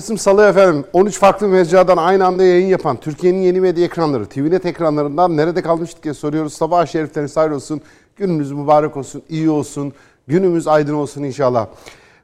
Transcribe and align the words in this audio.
Kasım 0.00 0.18
Salı 0.18 0.46
efendim 0.46 0.84
13 0.92 1.18
farklı 1.18 1.48
mecradan 1.48 1.96
aynı 1.96 2.26
anda 2.26 2.44
yayın 2.44 2.66
yapan 2.66 2.96
Türkiye'nin 2.96 3.42
yeni 3.42 3.60
medya 3.60 3.84
ekranları 3.84 4.26
TVNet 4.26 4.66
ekranlarından 4.66 5.36
nerede 5.36 5.62
kalmıştık 5.62 6.02
diye 6.02 6.14
soruyoruz. 6.14 6.52
Sabah 6.52 6.86
şerifleriniz 6.86 7.36
hayır 7.36 7.50
olsun, 7.50 7.80
gününüz 8.16 8.52
mübarek 8.52 8.96
olsun, 8.96 9.22
iyi 9.28 9.50
olsun, 9.50 9.92
günümüz 10.26 10.68
aydın 10.68 10.94
olsun 10.94 11.22
inşallah. 11.22 11.66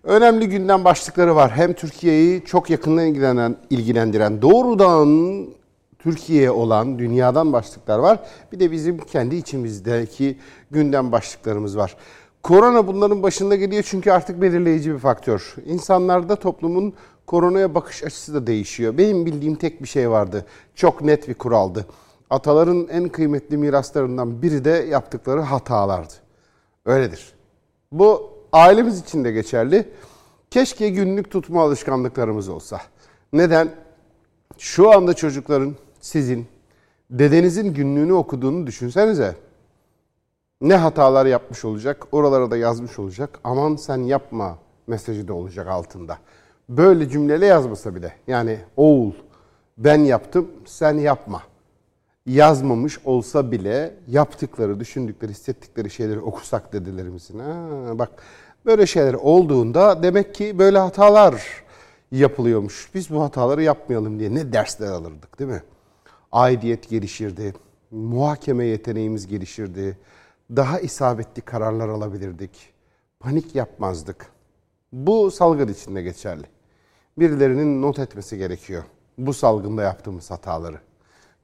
Önemli 0.04 0.48
gündem 0.48 0.84
başlıkları 0.84 1.36
var. 1.36 1.50
Hem 1.50 1.72
Türkiye'yi 1.72 2.44
çok 2.44 2.70
yakından 2.70 3.06
ilgilenen, 3.06 3.56
ilgilendiren 3.70 4.42
doğrudan 4.42 5.46
Türkiye'ye 5.98 6.50
olan 6.50 6.98
dünyadan 6.98 7.52
başlıklar 7.52 7.98
var. 7.98 8.18
Bir 8.52 8.60
de 8.60 8.70
bizim 8.70 8.98
kendi 8.98 9.36
içimizdeki 9.36 10.38
gündem 10.70 11.12
başlıklarımız 11.12 11.76
var. 11.76 11.96
Korona 12.42 12.86
bunların 12.86 13.22
başında 13.22 13.56
geliyor 13.56 13.82
çünkü 13.86 14.10
artık 14.10 14.42
belirleyici 14.42 14.92
bir 14.92 14.98
faktör. 14.98 15.54
İnsanlarda 15.66 16.36
toplumun 16.36 16.95
koronaya 17.26 17.74
bakış 17.74 18.04
açısı 18.04 18.34
da 18.34 18.46
değişiyor. 18.46 18.98
Benim 18.98 19.26
bildiğim 19.26 19.54
tek 19.54 19.82
bir 19.82 19.88
şey 19.88 20.10
vardı. 20.10 20.46
Çok 20.74 21.02
net 21.02 21.28
bir 21.28 21.34
kuraldı. 21.34 21.86
Ataların 22.30 22.88
en 22.88 23.08
kıymetli 23.08 23.56
miraslarından 23.56 24.42
biri 24.42 24.64
de 24.64 24.70
yaptıkları 24.70 25.40
hatalardı. 25.40 26.12
Öyledir. 26.86 27.32
Bu 27.92 28.30
ailemiz 28.52 29.01
için 29.01 29.24
de 29.24 29.32
geçerli. 29.32 29.88
Keşke 30.51 30.90
günlük 30.90 31.30
tutma 31.30 31.62
alışkanlıklarımız 31.62 32.48
olsa. 32.48 32.80
Neden? 33.32 33.70
Şu 34.58 34.92
anda 34.92 35.14
çocukların 35.14 35.76
sizin 36.01 36.46
dedenizin 37.10 37.74
günlüğünü 37.74 38.12
okuduğunu 38.12 38.66
düşünsenize. 38.66 39.34
Ne 40.60 40.76
hatalar 40.76 41.26
yapmış 41.26 41.64
olacak, 41.64 42.06
oralara 42.12 42.51
da 42.51 42.56
yazmış 42.56 42.98
olacak. 42.98 43.40
Aman 43.45 43.76
sen 43.76 43.98
yapma 43.98 44.58
mesajı 44.86 45.29
da 45.29 45.34
olacak 45.34 45.66
altında. 45.66 46.18
Böyle 46.68 47.09
cümleyle 47.09 47.46
yazmasa 47.46 47.95
bile. 47.95 48.12
Yani 48.26 48.59
oğul 48.76 49.12
ben 49.78 50.00
yaptım 50.00 50.50
sen 50.64 50.98
yapma. 50.98 51.42
Yazmamış 52.26 52.98
olsa 53.04 53.52
bile 53.52 53.95
yaptıkları, 54.08 54.80
düşündükleri, 54.80 55.30
hissettikleri 55.30 55.90
şeyleri 55.90 56.20
okusak 56.20 56.73
dedelerimizin. 56.73 57.38
Ha, 57.38 57.68
bak 57.98 58.10
böyle 58.66 58.86
şeyler 58.86 59.14
olduğunda 59.14 60.02
demek 60.02 60.34
ki 60.34 60.58
böyle 60.58 60.78
hatalar 60.78 61.64
yapılıyormuş. 62.12 62.90
Biz 62.95 63.10
bu 63.10 63.23
hataları 63.23 63.62
yapmayalım 63.62 64.19
diye 64.19 64.34
ne 64.34 64.53
dersler 64.53 64.88
alırdık 64.88 65.38
değil 65.38 65.50
mi? 65.50 65.62
Aidiyet 66.32 66.88
gelişirdi, 66.88 67.54
muhakeme 67.91 68.64
yeteneğimiz 68.64 69.26
gelişirdi, 69.26 69.98
daha 70.50 70.80
isabetli 70.80 71.42
kararlar 71.42 71.88
alabilirdik, 71.88 72.72
panik 73.20 73.54
yapmazdık. 73.54 74.26
Bu 74.92 75.30
salgın 75.30 75.69
içinde 75.69 76.03
geçerli. 76.03 76.56
Birilerinin 77.19 77.82
not 77.82 77.98
etmesi 77.98 78.38
gerekiyor 78.38 78.84
bu 79.19 79.34
salgında 79.34 79.82
yaptığımız 79.82 80.31
hataları. 80.31 80.81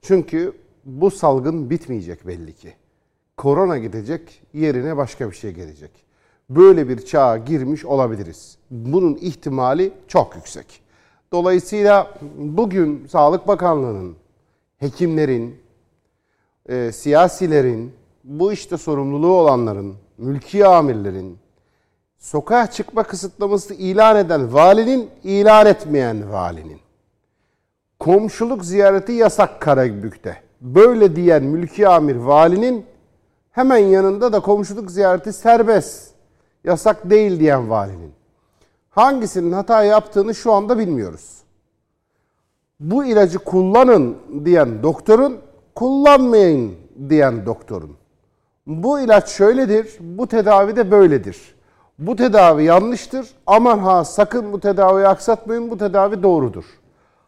Çünkü 0.01 0.53
bu 0.85 1.11
salgın 1.11 1.69
bitmeyecek 1.69 2.27
belli 2.27 2.53
ki. 2.53 2.73
Korona 3.37 3.77
gidecek, 3.77 4.41
yerine 4.53 4.97
başka 4.97 5.31
bir 5.31 5.35
şey 5.35 5.51
gelecek. 5.51 5.91
Böyle 6.49 6.89
bir 6.89 7.05
çağa 7.05 7.37
girmiş 7.37 7.85
olabiliriz. 7.85 8.57
Bunun 8.71 9.15
ihtimali 9.15 9.93
çok 10.07 10.35
yüksek. 10.35 10.81
Dolayısıyla 11.31 12.13
bugün 12.37 13.07
Sağlık 13.07 13.47
Bakanlığı'nın, 13.47 14.15
hekimlerin, 14.77 15.55
e, 16.69 16.91
siyasilerin, 16.91 17.93
bu 18.23 18.53
işte 18.53 18.77
sorumluluğu 18.77 19.33
olanların, 19.33 19.95
mülki 20.17 20.67
amirlerin, 20.67 21.37
sokağa 22.23 22.67
çıkma 22.71 23.03
kısıtlaması 23.03 23.73
ilan 23.73 24.15
eden 24.15 24.53
valinin, 24.53 25.09
ilan 25.23 25.65
etmeyen 25.65 26.31
valinin, 26.31 26.79
komşuluk 27.99 28.65
ziyareti 28.65 29.11
yasak 29.11 29.61
Karabük'te. 29.61 30.37
Böyle 30.61 31.15
diyen 31.15 31.43
mülki 31.43 31.87
amir 31.87 32.15
valinin 32.15 32.85
hemen 33.51 33.77
yanında 33.77 34.33
da 34.33 34.39
komşuluk 34.39 34.91
ziyareti 34.91 35.33
serbest, 35.33 36.13
yasak 36.63 37.09
değil 37.09 37.39
diyen 37.39 37.69
valinin. 37.69 38.11
Hangisinin 38.89 39.51
hata 39.51 39.83
yaptığını 39.83 40.35
şu 40.35 40.53
anda 40.53 40.77
bilmiyoruz. 40.77 41.37
Bu 42.79 43.05
ilacı 43.05 43.39
kullanın 43.39 44.17
diyen 44.45 44.83
doktorun, 44.83 45.39
kullanmayın 45.75 46.75
diyen 47.09 47.45
doktorun. 47.45 47.97
Bu 48.67 48.99
ilaç 48.99 49.29
şöyledir, 49.29 49.97
bu 49.99 50.27
tedavi 50.27 50.75
de 50.75 50.91
böyledir. 50.91 51.53
Bu 51.99 52.15
tedavi 52.15 52.63
yanlıştır. 52.63 53.27
Aman 53.47 53.79
ha 53.79 54.05
sakın 54.05 54.53
bu 54.53 54.59
tedaviyi 54.59 55.07
aksatmayın, 55.07 55.71
bu 55.71 55.77
tedavi 55.77 56.23
doğrudur. 56.23 56.65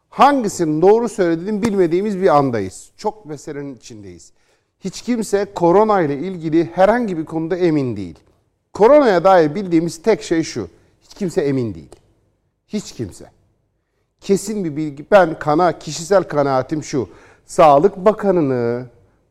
Hangisinin 0.09 0.81
doğru 0.81 1.09
söylediğini 1.09 1.62
bilmediğimiz 1.62 2.22
bir 2.22 2.38
andayız. 2.38 2.90
Çok 2.98 3.26
meselenin 3.26 3.76
içindeyiz. 3.76 4.31
Hiç 4.80 5.02
kimse 5.02 5.46
korona 5.56 6.02
ile 6.02 6.18
ilgili 6.18 6.70
herhangi 6.74 7.18
bir 7.18 7.26
konuda 7.26 7.56
emin 7.56 7.98
değil. 7.98 8.20
Koronaya 8.74 9.24
dair 9.24 9.56
bildiğimiz 9.56 10.02
tek 10.02 10.24
şey 10.24 10.44
şu. 10.44 10.68
Hiç 11.02 11.14
kimse 11.14 11.42
emin 11.42 11.76
değil. 11.76 11.96
Hiç 12.68 12.92
kimse. 12.92 13.26
Kesin 14.22 14.64
bir 14.64 14.76
bilgi. 14.76 15.06
Ben 15.12 15.40
kana, 15.40 15.80
kişisel 15.80 16.24
kanaatim 16.24 16.84
şu. 16.84 17.09
Sağlık 17.46 17.97
Bakanı'nı, 17.97 18.86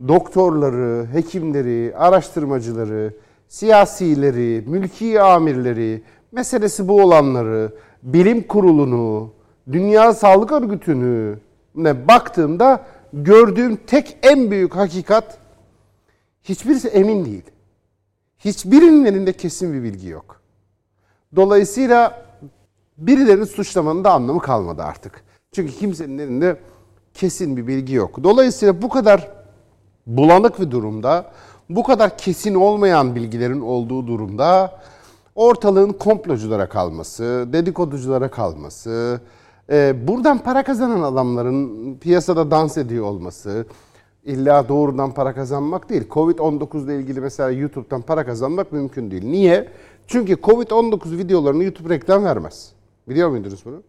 doktorları, 0.09 1.07
hekimleri, 1.13 1.97
araştırmacıları, 1.97 3.15
siyasileri, 3.49 4.65
mülki 4.67 5.21
amirleri, 5.21 6.03
meselesi 6.33 6.89
bu 6.89 7.03
olanları, 7.03 7.73
bilim 8.03 8.47
kurulunu, 8.47 9.33
Dünya 9.73 10.15
Sağlık 10.15 10.53
Örgütü'nü 10.53 11.39
ne 11.75 12.09
baktığımda 12.09 12.87
gördüğüm 13.13 13.77
tek 13.77 14.17
en 14.23 14.51
büyük 14.51 14.77
hakikat 14.77 15.39
hiçbirisi 16.43 16.89
emin 16.89 17.25
değil. 17.25 17.45
Hiçbirinin 18.39 19.05
elinde 19.05 19.33
kesin 19.33 19.73
bir 19.73 19.83
bilgi 19.83 20.09
yok. 20.09 20.41
Dolayısıyla 21.37 22.27
birilerini 22.99 23.47
suçlamanın 23.47 24.05
da 24.05 24.13
anlamı 24.13 24.41
kalmadı 24.41 24.83
artık. 24.83 25.25
Çünkü 25.53 25.73
kimsenin 25.73 26.19
elinde 26.19 26.57
kesin 27.15 27.57
bir 27.57 27.67
bilgi 27.67 27.95
yok. 27.95 28.25
Dolayısıyla 28.25 28.83
bu 28.83 28.89
kadar 28.89 29.31
bulanık 30.07 30.61
bir 30.61 30.71
durumda, 30.71 31.33
bu 31.71 31.83
kadar 31.83 32.19
kesin 32.19 32.55
olmayan 32.55 33.15
bilgilerin 33.15 33.61
olduğu 33.61 34.07
durumda 34.07 34.81
ortalığın 35.35 35.93
komploculara 35.93 36.69
kalması, 36.69 37.49
dedikoduculara 37.53 38.31
kalması, 38.31 39.21
e, 39.71 40.09
buradan 40.09 40.39
para 40.39 40.63
kazanan 40.63 41.03
adamların 41.03 41.99
piyasada 41.99 42.51
dans 42.51 42.79
ediyor 42.79 43.05
olması, 43.05 43.67
illa 44.25 44.69
doğrudan 44.69 45.15
para 45.15 45.35
kazanmak 45.35 45.91
değil. 45.91 46.09
Covid-19 46.09 46.85
ile 46.85 46.97
ilgili 46.97 47.21
mesela 47.21 47.51
YouTube'dan 47.51 48.03
para 48.03 48.27
kazanmak 48.27 48.73
mümkün 48.73 49.11
değil. 49.11 49.25
Niye? 49.25 49.69
Çünkü 50.07 50.33
Covid-19 50.33 51.19
videolarını 51.19 51.65
YouTube 51.65 51.95
reklam 51.95 52.25
vermez. 52.25 52.73
Biliyor 53.09 53.29
muydunuz 53.29 53.65
bunu? 53.65 53.83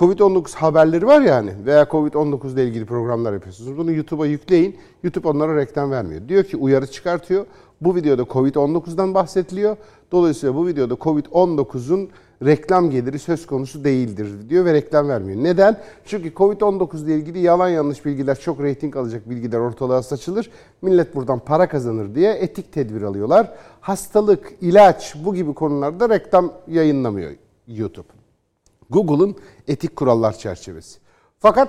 Covid-19 0.00 0.54
haberleri 0.54 1.06
var 1.06 1.20
yani 1.20 1.52
veya 1.66 1.82
Covid-19 1.82 2.52
ile 2.52 2.64
ilgili 2.64 2.86
programlar 2.86 3.32
yapıyorsunuz. 3.32 3.78
Bunu 3.78 3.92
YouTube'a 3.92 4.26
yükleyin. 4.26 4.76
YouTube 5.02 5.28
onlara 5.28 5.56
reklam 5.56 5.90
vermiyor. 5.90 6.28
Diyor 6.28 6.44
ki 6.44 6.56
uyarı 6.56 6.86
çıkartıyor. 6.86 7.46
Bu 7.80 7.96
videoda 7.96 8.22
Covid-19'dan 8.22 9.14
bahsediliyor. 9.14 9.76
Dolayısıyla 10.12 10.54
bu 10.54 10.66
videoda 10.66 10.94
Covid-19'un 10.94 12.08
reklam 12.44 12.90
geliri 12.90 13.18
söz 13.18 13.46
konusu 13.46 13.84
değildir 13.84 14.28
diyor 14.48 14.64
ve 14.64 14.74
reklam 14.74 15.08
vermiyor. 15.08 15.44
Neden? 15.44 15.80
Çünkü 16.04 16.28
Covid-19 16.28 17.04
ile 17.04 17.14
ilgili 17.14 17.38
yalan 17.38 17.68
yanlış 17.68 18.04
bilgiler, 18.04 18.40
çok 18.40 18.60
reyting 18.60 18.96
alacak 18.96 19.30
bilgiler 19.30 19.58
ortalığa 19.58 20.02
saçılır. 20.02 20.50
Millet 20.82 21.14
buradan 21.14 21.38
para 21.38 21.68
kazanır 21.68 22.14
diye 22.14 22.32
etik 22.32 22.72
tedbir 22.72 23.02
alıyorlar. 23.02 23.52
Hastalık, 23.80 24.52
ilaç 24.60 25.14
bu 25.24 25.34
gibi 25.34 25.54
konularda 25.54 26.08
reklam 26.08 26.52
yayınlamıyor 26.68 27.30
YouTube. 27.68 28.19
Google'ın 28.90 29.36
etik 29.68 29.96
kurallar 29.96 30.38
çerçevesi. 30.38 30.98
Fakat 31.38 31.68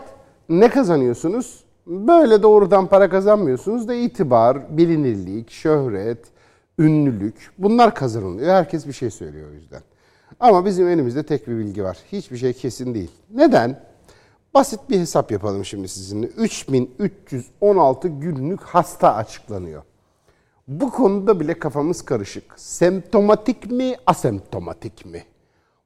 ne 0.49 0.69
kazanıyorsunuz? 0.69 1.63
Böyle 1.87 2.43
doğrudan 2.43 2.87
para 2.87 3.09
kazanmıyorsunuz 3.09 3.87
da 3.87 3.93
itibar, 3.93 4.77
bilinirlik, 4.77 5.51
şöhret, 5.51 6.25
ünlülük 6.79 7.51
bunlar 7.57 7.95
kazanılıyor. 7.95 8.53
Herkes 8.53 8.87
bir 8.87 8.93
şey 8.93 9.11
söylüyor 9.11 9.49
o 9.51 9.53
yüzden. 9.53 9.81
Ama 10.39 10.65
bizim 10.65 10.87
elimizde 10.87 11.23
tek 11.23 11.47
bir 11.47 11.57
bilgi 11.57 11.83
var. 11.83 11.97
Hiçbir 12.11 12.37
şey 12.37 12.53
kesin 12.53 12.93
değil. 12.93 13.11
Neden? 13.33 13.83
Basit 14.53 14.79
bir 14.89 14.99
hesap 14.99 15.31
yapalım 15.31 15.65
şimdi 15.65 15.87
sizinle. 15.87 16.27
3316 16.27 18.07
günlük 18.07 18.61
hasta 18.61 19.15
açıklanıyor. 19.15 19.83
Bu 20.67 20.91
konuda 20.91 21.39
bile 21.39 21.59
kafamız 21.59 22.01
karışık. 22.01 22.53
Semptomatik 22.55 23.71
mi, 23.71 23.95
asemptomatik 24.05 25.05
mi? 25.05 25.23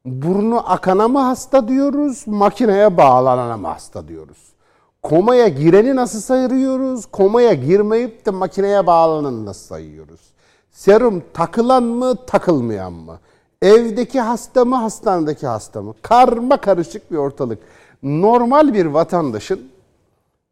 Burnu 0.06 0.70
akana 0.70 1.08
mı 1.08 1.18
hasta 1.18 1.68
diyoruz, 1.68 2.26
makineye 2.26 2.96
bağlanana 2.96 3.56
mı 3.56 3.68
hasta 3.68 4.08
diyoruz? 4.08 4.38
Komaya 5.02 5.48
gireni 5.48 5.96
nasıl 5.96 6.20
sayıyoruz? 6.20 7.06
Komaya 7.06 7.52
girmeyip 7.52 8.26
de 8.26 8.30
makineye 8.30 8.86
bağlananı 8.86 9.46
nasıl 9.46 9.66
sayıyoruz? 9.66 10.20
Serum 10.70 11.22
takılan 11.34 11.82
mı, 11.82 12.16
takılmayan 12.26 12.92
mı? 12.92 13.18
Evdeki 13.62 14.20
hasta 14.20 14.64
mı, 14.64 14.76
hastanedeki 14.76 15.46
hasta 15.46 15.82
mı? 15.82 15.94
Karma 16.02 16.56
karışık 16.56 17.12
bir 17.12 17.16
ortalık. 17.16 17.58
Normal 18.02 18.74
bir 18.74 18.86
vatandaşın 18.86 19.60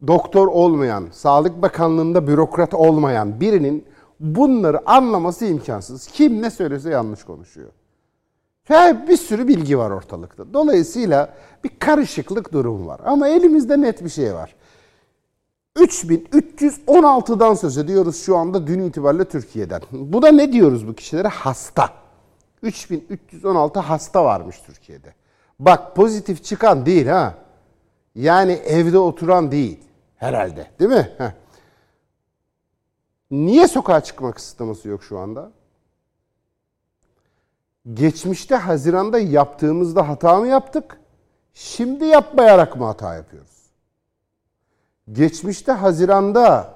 doktor 0.07 0.47
olmayan, 0.47 1.05
Sağlık 1.13 1.63
Bakanlığı'nda 1.63 2.27
bürokrat 2.27 2.75
olmayan 2.75 3.41
birinin 3.41 3.85
bunları 4.21 4.91
anlaması 4.91 5.47
imkansız. 5.47 6.07
Kim 6.07 6.43
ne 6.43 6.51
söylese 6.51 6.91
yanlış 6.91 7.25
konuşuyor. 7.25 7.71
Ve 8.71 9.09
bir 9.09 9.17
sürü 9.17 9.49
bilgi 9.49 9.79
var 9.79 9.91
ortalıkta. 9.91 10.55
Dolayısıyla 10.55 11.35
bir 11.65 11.71
karışıklık 11.79 12.53
durum 12.53 12.87
var. 12.87 13.01
Ama 13.05 13.29
elimizde 13.29 13.81
net 13.81 14.05
bir 14.05 14.09
şey 14.09 14.35
var. 14.35 14.55
3316'dan 15.77 17.55
söz 17.55 17.79
ediyoruz 17.79 18.23
şu 18.23 18.37
anda 18.37 18.67
dün 18.67 18.81
itibariyle 18.81 19.25
Türkiye'den. 19.25 19.83
Bu 19.93 20.23
da 20.23 20.29
ne 20.29 20.53
diyoruz 20.53 20.89
bu 20.89 20.95
kişilere? 20.95 21.29
Hasta. 21.29 21.91
3316 22.63 23.81
hasta 23.81 24.25
varmış 24.25 24.57
Türkiye'de. 24.67 25.15
Bak 25.59 25.97
pozitif 25.97 26.45
çıkan 26.45 26.87
değil 26.87 27.07
ha. 27.07 27.35
Yani 28.15 28.53
evde 28.53 28.99
oturan 28.99 29.53
değil 29.53 29.81
herhalde 30.17 30.71
değil 30.81 30.91
mi? 30.91 31.11
Heh. 31.19 31.31
Niye 33.31 33.69
sokağa 33.69 34.01
çıkma 34.01 34.33
kısıtlaması 34.33 34.89
yok 34.89 35.03
şu 35.05 35.19
anda? 35.19 35.51
Geçmişte 37.93 38.55
Haziran'da 38.55 39.19
yaptığımızda 39.19 40.09
hata 40.09 40.41
mı 40.41 40.47
yaptık? 40.47 41.01
Şimdi 41.55 42.05
yapmayarak 42.05 42.77
mı 42.77 42.85
hata 42.85 43.15
yapıyoruz? 43.15 43.55
Geçmişte 45.13 45.73
Haziran'da 45.73 46.75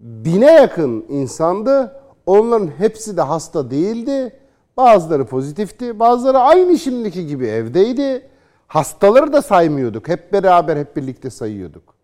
bine 0.00 0.52
yakın 0.52 1.04
insandı. 1.08 2.02
Onların 2.26 2.66
hepsi 2.66 3.16
de 3.16 3.22
hasta 3.22 3.70
değildi. 3.70 4.40
Bazıları 4.76 5.24
pozitifti. 5.24 5.98
Bazıları 5.98 6.38
aynı 6.38 6.78
şimdiki 6.78 7.26
gibi 7.26 7.46
evdeydi. 7.46 8.30
Hastaları 8.66 9.32
da 9.32 9.42
saymıyorduk. 9.42 10.08
Hep 10.08 10.32
beraber, 10.32 10.76
hep 10.76 10.96
birlikte 10.96 11.30
sayıyorduk. 11.30 11.94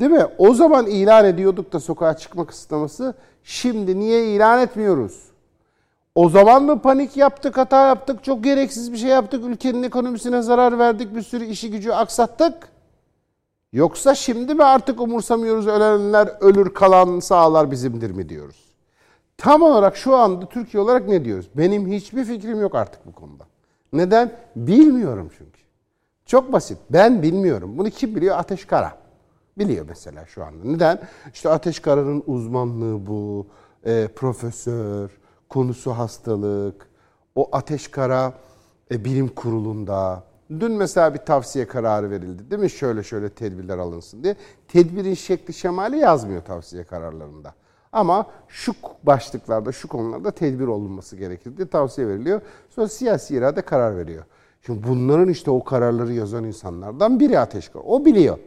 Değil 0.00 0.10
mi? 0.10 0.26
O 0.38 0.54
zaman 0.54 0.86
ilan 0.86 1.24
ediyorduk 1.24 1.72
da 1.72 1.80
sokağa 1.80 2.16
çıkma 2.16 2.46
kısıtlaması. 2.46 3.14
Şimdi 3.42 3.98
niye 3.98 4.26
ilan 4.26 4.60
etmiyoruz? 4.60 5.33
O 6.14 6.28
zaman 6.28 6.62
mı 6.62 6.82
panik 6.82 7.16
yaptık, 7.16 7.56
hata 7.56 7.86
yaptık, 7.86 8.24
çok 8.24 8.44
gereksiz 8.44 8.92
bir 8.92 8.96
şey 8.96 9.10
yaptık, 9.10 9.44
ülkenin 9.44 9.82
ekonomisine 9.82 10.42
zarar 10.42 10.78
verdik, 10.78 11.14
bir 11.14 11.22
sürü 11.22 11.44
işi 11.44 11.70
gücü 11.70 11.90
aksattık? 11.90 12.68
Yoksa 13.72 14.14
şimdi 14.14 14.54
mi 14.54 14.64
artık 14.64 15.00
umursamıyoruz 15.00 15.66
ölenler 15.66 16.28
ölür 16.40 16.74
kalan 16.74 17.20
sağlar 17.20 17.70
bizimdir 17.70 18.10
mi 18.10 18.28
diyoruz? 18.28 18.64
Tam 19.38 19.62
olarak 19.62 19.96
şu 19.96 20.16
anda 20.16 20.48
Türkiye 20.48 20.82
olarak 20.82 21.08
ne 21.08 21.24
diyoruz? 21.24 21.48
Benim 21.54 21.92
hiçbir 21.92 22.24
fikrim 22.24 22.60
yok 22.60 22.74
artık 22.74 23.06
bu 23.06 23.12
konuda. 23.12 23.44
Neden? 23.92 24.32
Bilmiyorum 24.56 25.30
çünkü. 25.38 25.60
Çok 26.26 26.52
basit. 26.52 26.78
Ben 26.90 27.22
bilmiyorum. 27.22 27.78
Bunu 27.78 27.90
kim 27.90 28.16
biliyor? 28.16 28.38
Ateş 28.38 28.64
Kara. 28.64 28.98
Biliyor 29.58 29.86
mesela 29.88 30.26
şu 30.26 30.44
anda. 30.44 30.64
Neden? 30.64 30.98
İşte 31.32 31.48
Ateş 31.48 31.80
Kara'nın 31.80 32.22
uzmanlığı 32.26 33.06
bu. 33.06 33.46
E, 33.84 34.08
profesör, 34.16 35.10
konusu 35.48 35.90
hastalık. 35.90 36.88
O 37.34 37.48
Ateş 37.52 37.88
Kara 37.88 38.32
e, 38.90 39.04
bilim 39.04 39.28
kurulunda. 39.28 40.22
Dün 40.50 40.72
mesela 40.72 41.14
bir 41.14 41.18
tavsiye 41.18 41.66
kararı 41.66 42.10
verildi 42.10 42.50
değil 42.50 42.62
mi? 42.62 42.70
Şöyle 42.70 43.02
şöyle 43.02 43.28
tedbirler 43.28 43.78
alınsın 43.78 44.24
diye. 44.24 44.36
Tedbirin 44.68 45.14
şekli 45.14 45.54
şemali 45.54 45.98
yazmıyor 45.98 46.42
tavsiye 46.42 46.84
kararlarında. 46.84 47.54
Ama 47.92 48.26
şu 48.48 48.72
başlıklarda, 49.02 49.72
şu 49.72 49.88
konularda 49.88 50.30
tedbir 50.30 50.66
olunması 50.66 51.16
gerekir 51.16 51.56
diye 51.56 51.68
tavsiye 51.68 52.08
veriliyor. 52.08 52.40
Sonra 52.70 52.88
siyasi 52.88 53.36
irade 53.36 53.62
karar 53.62 53.96
veriyor. 53.96 54.24
Şimdi 54.66 54.88
bunların 54.88 55.28
işte 55.28 55.50
o 55.50 55.64
kararları 55.64 56.12
yazan 56.12 56.44
insanlardan 56.44 57.20
biri 57.20 57.38
Ateşkar. 57.38 57.82
O 57.86 58.04
biliyor. 58.04 58.38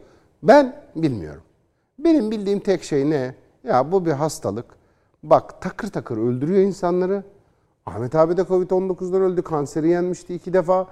Ben 0.42 0.82
bilmiyorum. 0.96 1.42
Benim 1.98 2.30
bildiğim 2.30 2.60
tek 2.60 2.82
şey 2.82 3.10
ne? 3.10 3.34
Ya 3.64 3.92
bu 3.92 4.06
bir 4.06 4.12
hastalık. 4.12 4.77
Bak 5.22 5.60
takır 5.60 5.88
takır 5.88 6.16
öldürüyor 6.16 6.60
insanları. 6.60 7.24
Ahmet 7.86 8.14
abi 8.14 8.36
de 8.36 8.40
Covid-19'dan 8.40 9.22
öldü. 9.22 9.42
Kanseri 9.42 9.88
yenmişti 9.88 10.34
iki 10.34 10.52
defa. 10.52 10.86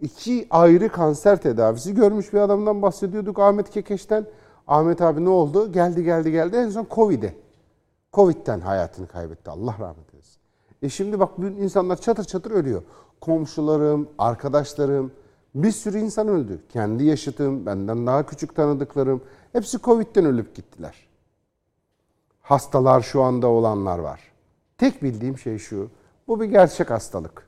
İki 0.00 0.46
ayrı 0.50 0.88
kanser 0.88 1.42
tedavisi 1.42 1.94
görmüş 1.94 2.32
bir 2.32 2.38
adamdan 2.38 2.82
bahsediyorduk 2.82 3.38
Ahmet 3.38 3.70
Kekeş'ten. 3.70 4.26
Ahmet 4.66 5.02
abi 5.02 5.24
ne 5.24 5.28
oldu? 5.28 5.72
Geldi 5.72 6.04
geldi 6.04 6.32
geldi. 6.32 6.56
En 6.56 6.68
son 6.68 6.86
Covid'e. 6.90 7.34
Covid'den 8.12 8.60
hayatını 8.60 9.06
kaybetti. 9.06 9.50
Allah 9.50 9.76
rahmet 9.80 10.14
eylesin. 10.14 10.40
E 10.82 10.88
şimdi 10.88 11.20
bak 11.20 11.30
insanlar 11.38 12.00
çatır 12.00 12.24
çatır 12.24 12.50
ölüyor. 12.50 12.82
Komşularım, 13.20 14.08
arkadaşlarım, 14.18 15.12
bir 15.54 15.72
sürü 15.72 15.98
insan 15.98 16.28
öldü. 16.28 16.58
Kendi 16.68 17.04
yaşıtım, 17.04 17.66
benden 17.66 18.06
daha 18.06 18.26
küçük 18.26 18.56
tanıdıklarım. 18.56 19.22
Hepsi 19.52 19.78
Covid'den 19.78 20.24
ölüp 20.24 20.54
gittiler. 20.54 21.11
Hastalar 22.42 23.00
şu 23.00 23.22
anda 23.22 23.46
olanlar 23.46 23.98
var. 23.98 24.20
Tek 24.78 25.02
bildiğim 25.02 25.38
şey 25.38 25.58
şu. 25.58 25.90
Bu 26.28 26.40
bir 26.40 26.44
gerçek 26.44 26.90
hastalık. 26.90 27.46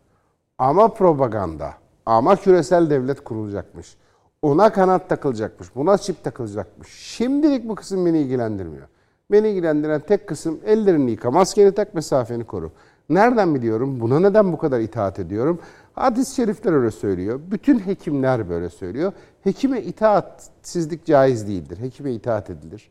Ama 0.58 0.88
propaganda. 0.88 1.74
Ama 2.06 2.36
küresel 2.36 2.90
devlet 2.90 3.24
kurulacakmış. 3.24 3.96
Ona 4.42 4.72
kanat 4.72 5.08
takılacakmış. 5.08 5.76
Buna 5.76 5.98
çip 5.98 6.24
takılacakmış. 6.24 6.88
Şimdilik 6.88 7.68
bu 7.68 7.74
kısım 7.74 8.06
beni 8.06 8.18
ilgilendirmiyor. 8.18 8.88
Beni 9.32 9.48
ilgilendiren 9.48 10.00
tek 10.00 10.26
kısım 10.26 10.60
ellerini 10.66 11.10
yıka, 11.10 11.30
maskeni 11.30 11.72
tak, 11.72 11.94
mesafeni 11.94 12.44
koru. 12.44 12.72
Nereden 13.08 13.54
biliyorum? 13.54 14.00
Buna 14.00 14.20
neden 14.20 14.52
bu 14.52 14.58
kadar 14.58 14.80
itaat 14.80 15.18
ediyorum? 15.18 15.60
Hadis-i 15.92 16.34
şerifler 16.34 16.72
öyle 16.72 16.90
söylüyor. 16.90 17.40
Bütün 17.50 17.78
hekimler 17.78 18.48
böyle 18.48 18.70
söylüyor. 18.70 19.12
Hekime 19.42 19.82
itaatsizlik 19.82 21.04
caiz 21.06 21.48
değildir. 21.48 21.78
Hekime 21.78 22.12
itaat 22.12 22.50
edilir. 22.50 22.90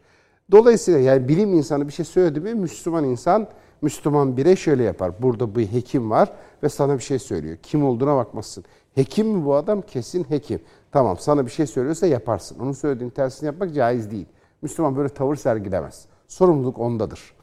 Dolayısıyla 0.51 0.99
yani 0.99 1.27
bilim 1.27 1.53
insanı 1.53 1.87
bir 1.87 1.93
şey 1.93 2.05
söyledi 2.05 2.39
mi 2.39 2.53
Müslüman 2.53 3.03
insan, 3.03 3.47
Müslüman 3.81 4.37
bire 4.37 4.55
şöyle 4.55 4.83
yapar. 4.83 5.11
Burada 5.21 5.55
bir 5.55 5.67
hekim 5.67 6.09
var 6.09 6.31
ve 6.63 6.69
sana 6.69 6.97
bir 6.97 7.03
şey 7.03 7.19
söylüyor. 7.19 7.57
Kim 7.63 7.85
olduğuna 7.85 8.15
bakmasın. 8.15 8.63
Hekim 8.95 9.27
mi 9.27 9.45
bu 9.45 9.55
adam? 9.55 9.81
Kesin 9.81 10.23
hekim. 10.23 10.59
Tamam 10.91 11.17
sana 11.19 11.45
bir 11.45 11.51
şey 11.51 11.67
söylüyorsa 11.67 12.07
yaparsın. 12.07 12.59
Onun 12.59 12.71
söylediğin 12.71 13.09
tersini 13.09 13.47
yapmak 13.47 13.73
caiz 13.73 14.11
değil. 14.11 14.25
Müslüman 14.61 14.95
böyle 14.95 15.09
tavır 15.09 15.35
sergilemez. 15.35 16.05
Sorumluluk 16.27 16.79
ondadır. 16.79 17.33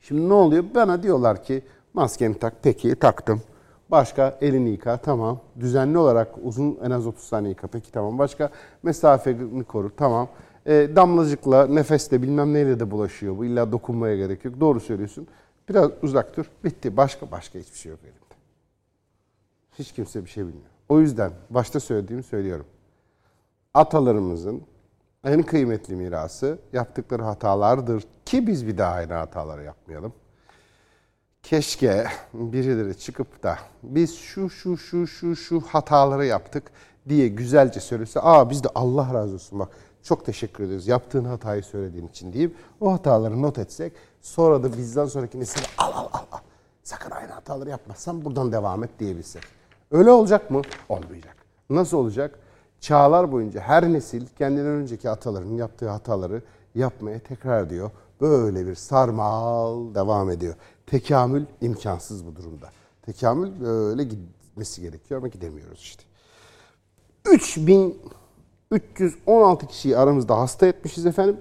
Şimdi 0.00 0.28
ne 0.28 0.32
oluyor? 0.32 0.64
Bana 0.74 1.02
diyorlar 1.02 1.44
ki 1.44 1.62
maskeni 1.94 2.38
tak. 2.38 2.54
Peki 2.62 2.94
taktım. 2.94 3.42
Başka 3.90 4.38
elini 4.40 4.70
yıka. 4.70 4.96
Tamam. 4.96 5.40
Düzenli 5.60 5.98
olarak 5.98 6.28
uzun 6.42 6.78
en 6.84 6.90
az 6.90 7.06
30 7.06 7.24
saniye 7.24 7.50
yıka. 7.50 7.66
Peki 7.66 7.92
tamam. 7.92 8.18
Başka 8.18 8.50
mesafeni 8.82 9.64
koru. 9.64 9.96
Tamam. 9.96 10.28
E, 10.66 10.90
damlacıkla, 10.96 11.66
nefesle 11.66 12.22
bilmem 12.22 12.52
neyle 12.52 12.80
de 12.80 12.90
bulaşıyor 12.90 13.38
bu. 13.38 13.44
İlla 13.44 13.72
dokunmaya 13.72 14.16
gerek 14.16 14.44
yok. 14.44 14.60
Doğru 14.60 14.80
söylüyorsun. 14.80 15.28
Biraz 15.68 15.90
uzak 16.02 16.36
dur. 16.36 16.44
Bitti. 16.64 16.96
Başka 16.96 17.30
başka 17.30 17.58
hiçbir 17.58 17.78
şey 17.78 17.90
yok 17.90 18.00
elimde. 18.02 18.18
Hiç 19.78 19.92
kimse 19.92 20.24
bir 20.24 20.30
şey 20.30 20.44
bilmiyor. 20.44 20.70
O 20.88 21.00
yüzden 21.00 21.32
başta 21.50 21.80
söylediğimi 21.80 22.22
söylüyorum. 22.22 22.66
Atalarımızın 23.74 24.62
en 25.24 25.42
kıymetli 25.42 25.96
mirası 25.96 26.58
yaptıkları 26.72 27.22
hatalardır 27.22 28.04
ki 28.24 28.46
biz 28.46 28.66
bir 28.66 28.78
daha 28.78 28.94
aynı 28.94 29.12
hataları 29.12 29.64
yapmayalım. 29.64 30.12
Keşke 31.42 32.06
birileri 32.34 32.98
çıkıp 32.98 33.42
da 33.42 33.58
biz 33.82 34.18
şu 34.18 34.50
şu 34.50 34.76
şu 34.76 35.06
şu 35.06 35.36
şu 35.36 35.60
hataları 35.60 36.26
yaptık 36.26 36.70
diye 37.08 37.28
güzelce 37.28 37.80
söylese. 37.80 38.20
Aa 38.20 38.50
biz 38.50 38.64
de 38.64 38.68
Allah 38.74 39.14
razı 39.14 39.34
olsun 39.34 39.58
bak 39.58 39.68
çok 40.02 40.24
teşekkür 40.24 40.64
ederiz 40.64 40.88
yaptığın 40.88 41.24
hatayı 41.24 41.62
söylediğin 41.62 42.08
için 42.08 42.32
deyip 42.32 42.56
o 42.80 42.92
hataları 42.92 43.42
not 43.42 43.58
etsek 43.58 43.92
sonra 44.20 44.62
da 44.62 44.76
bizden 44.76 45.06
sonraki 45.06 45.40
nesile 45.40 45.66
al 45.78 45.92
al 45.92 46.08
al 46.12 46.26
al 46.32 46.38
sakın 46.82 47.10
aynı 47.10 47.32
hataları 47.32 47.70
yapmazsan 47.70 48.24
buradan 48.24 48.52
devam 48.52 48.84
et 48.84 48.90
diyebilsek. 48.98 49.42
Öyle 49.90 50.10
olacak 50.10 50.50
mı? 50.50 50.62
Olmayacak. 50.88 51.36
Nasıl 51.70 51.96
olacak? 51.96 52.38
Çağlar 52.80 53.32
boyunca 53.32 53.60
her 53.60 53.92
nesil 53.92 54.26
kendinden 54.38 54.66
önceki 54.66 55.10
atalarının 55.10 55.56
yaptığı 55.56 55.88
hataları 55.88 56.42
yapmaya 56.74 57.18
tekrar 57.18 57.66
ediyor. 57.66 57.90
Böyle 58.20 58.66
bir 58.66 58.74
sarmal 58.74 59.94
devam 59.94 60.30
ediyor. 60.30 60.54
Tekamül 60.86 61.44
imkansız 61.60 62.26
bu 62.26 62.36
durumda. 62.36 62.68
Tekamül 63.02 63.60
böyle 63.60 64.04
gitmesi 64.04 64.80
gerekiyor 64.80 65.20
ama 65.20 65.28
gidemiyoruz 65.28 65.78
işte. 65.78 66.02
3316 68.72 69.66
kişiyi 69.66 69.96
aramızda 69.96 70.38
hasta 70.38 70.66
etmişiz 70.66 71.06
efendim. 71.06 71.36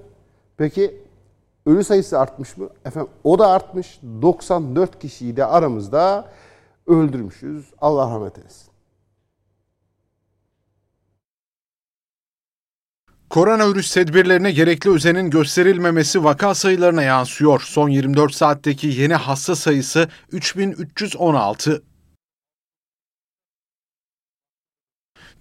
Peki 0.57 0.95
ölü 1.65 1.83
sayısı 1.83 2.19
artmış 2.19 2.57
mı? 2.57 2.69
Efendim 2.85 3.11
o 3.23 3.39
da 3.39 3.47
artmış. 3.47 4.00
94 4.21 5.00
kişiyi 5.00 5.38
de 5.38 5.45
aramızda 5.45 6.27
öldürmüşüz. 6.88 7.65
Allah 7.81 8.09
rahmet 8.09 8.38
eylesin. 8.38 8.71
Koronavirüs 13.29 13.93
tedbirlerine 13.93 14.51
gerekli 14.51 14.89
özenin 14.89 15.29
gösterilmemesi 15.29 16.23
vaka 16.23 16.55
sayılarına 16.55 17.03
yansıyor. 17.03 17.61
Son 17.65 17.89
24 17.89 18.33
saatteki 18.33 18.88
yeni 18.88 19.13
hasta 19.15 19.55
sayısı 19.55 20.09
3316. 20.31 21.83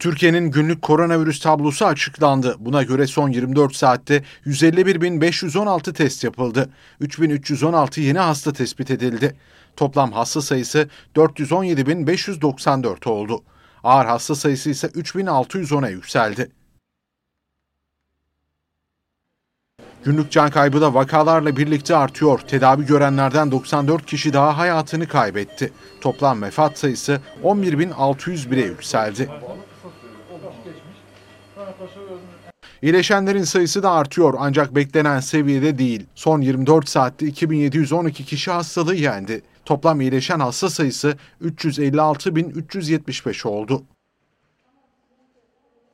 Türkiye'nin 0.00 0.50
günlük 0.50 0.82
koronavirüs 0.82 1.40
tablosu 1.40 1.86
açıklandı. 1.86 2.56
Buna 2.58 2.82
göre 2.82 3.06
son 3.06 3.28
24 3.28 3.76
saatte 3.76 4.24
151.516 4.46 5.92
test 5.92 6.24
yapıldı. 6.24 6.70
3.316 7.00 8.00
yeni 8.00 8.18
hasta 8.18 8.52
tespit 8.52 8.90
edildi. 8.90 9.36
Toplam 9.76 10.12
hasta 10.12 10.40
sayısı 10.40 10.88
417.594 11.16 13.08
oldu. 13.08 13.42
Ağır 13.84 14.06
hasta 14.06 14.34
sayısı 14.34 14.70
ise 14.70 14.86
3.610'a 14.86 15.88
yükseldi. 15.88 16.50
Günlük 20.04 20.30
can 20.30 20.50
kaybı 20.50 20.80
da 20.80 20.94
vakalarla 20.94 21.56
birlikte 21.56 21.96
artıyor. 21.96 22.38
Tedavi 22.38 22.86
görenlerden 22.86 23.50
94 23.50 24.06
kişi 24.06 24.32
daha 24.32 24.58
hayatını 24.58 25.08
kaybetti. 25.08 25.72
Toplam 26.00 26.42
vefat 26.42 26.78
sayısı 26.78 27.20
11.601'e 27.44 28.64
yükseldi. 28.64 29.28
İyileşenlerin 32.82 33.44
sayısı 33.44 33.82
da 33.82 33.90
artıyor 33.90 34.34
ancak 34.38 34.74
beklenen 34.74 35.20
seviyede 35.20 35.78
değil. 35.78 36.06
Son 36.14 36.40
24 36.40 36.88
saatte 36.88 37.26
2712 37.26 38.24
kişi 38.24 38.50
hastalığı 38.50 38.94
yendi. 38.94 39.42
Toplam 39.64 40.00
iyileşen 40.00 40.40
hasta 40.40 40.70
sayısı 40.70 41.16
356.375 41.42 43.48
oldu. 43.48 43.82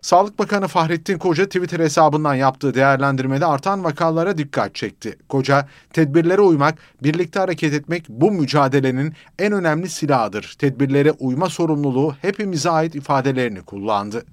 Sağlık 0.00 0.38
Bakanı 0.38 0.68
Fahrettin 0.68 1.18
Koca 1.18 1.46
Twitter 1.46 1.80
hesabından 1.80 2.34
yaptığı 2.34 2.74
değerlendirmede 2.74 3.46
artan 3.46 3.84
vakalara 3.84 4.38
dikkat 4.38 4.74
çekti. 4.74 5.18
Koca, 5.28 5.68
tedbirlere 5.92 6.40
uymak, 6.40 6.78
birlikte 7.02 7.40
hareket 7.40 7.74
etmek 7.74 8.08
bu 8.08 8.30
mücadelenin 8.30 9.14
en 9.38 9.52
önemli 9.52 9.88
silahıdır. 9.88 10.56
Tedbirlere 10.58 11.12
uyma 11.12 11.48
sorumluluğu 11.48 12.14
hepimize 12.22 12.70
ait 12.70 12.94
ifadelerini 12.94 13.62
kullandı. 13.62 14.24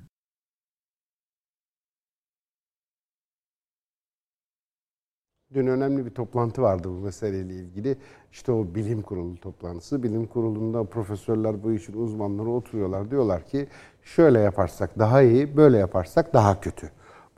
Dün 5.54 5.68
önemli 5.68 6.06
bir 6.06 6.10
toplantı 6.10 6.62
vardı 6.62 6.88
bu 6.90 7.06
meseleyle 7.06 7.54
ilgili. 7.54 7.98
İşte 8.32 8.52
o 8.52 8.66
bilim 8.76 9.02
kurulu 9.02 9.36
toplantısı. 9.38 10.04
Bilim 10.04 10.26
kurulunda 10.26 10.84
profesörler 10.84 11.64
bu 11.64 11.72
işin 11.72 11.94
uzmanları 11.94 12.50
oturuyorlar. 12.50 13.12
Diyorlar 13.12 13.44
ki 13.44 13.68
şöyle 14.04 14.40
yaparsak 14.40 15.00
daha 15.00 15.22
iyi, 15.22 15.58
böyle 15.58 15.78
yaparsak 15.78 16.34
daha 16.34 16.62
kötü. 16.62 16.90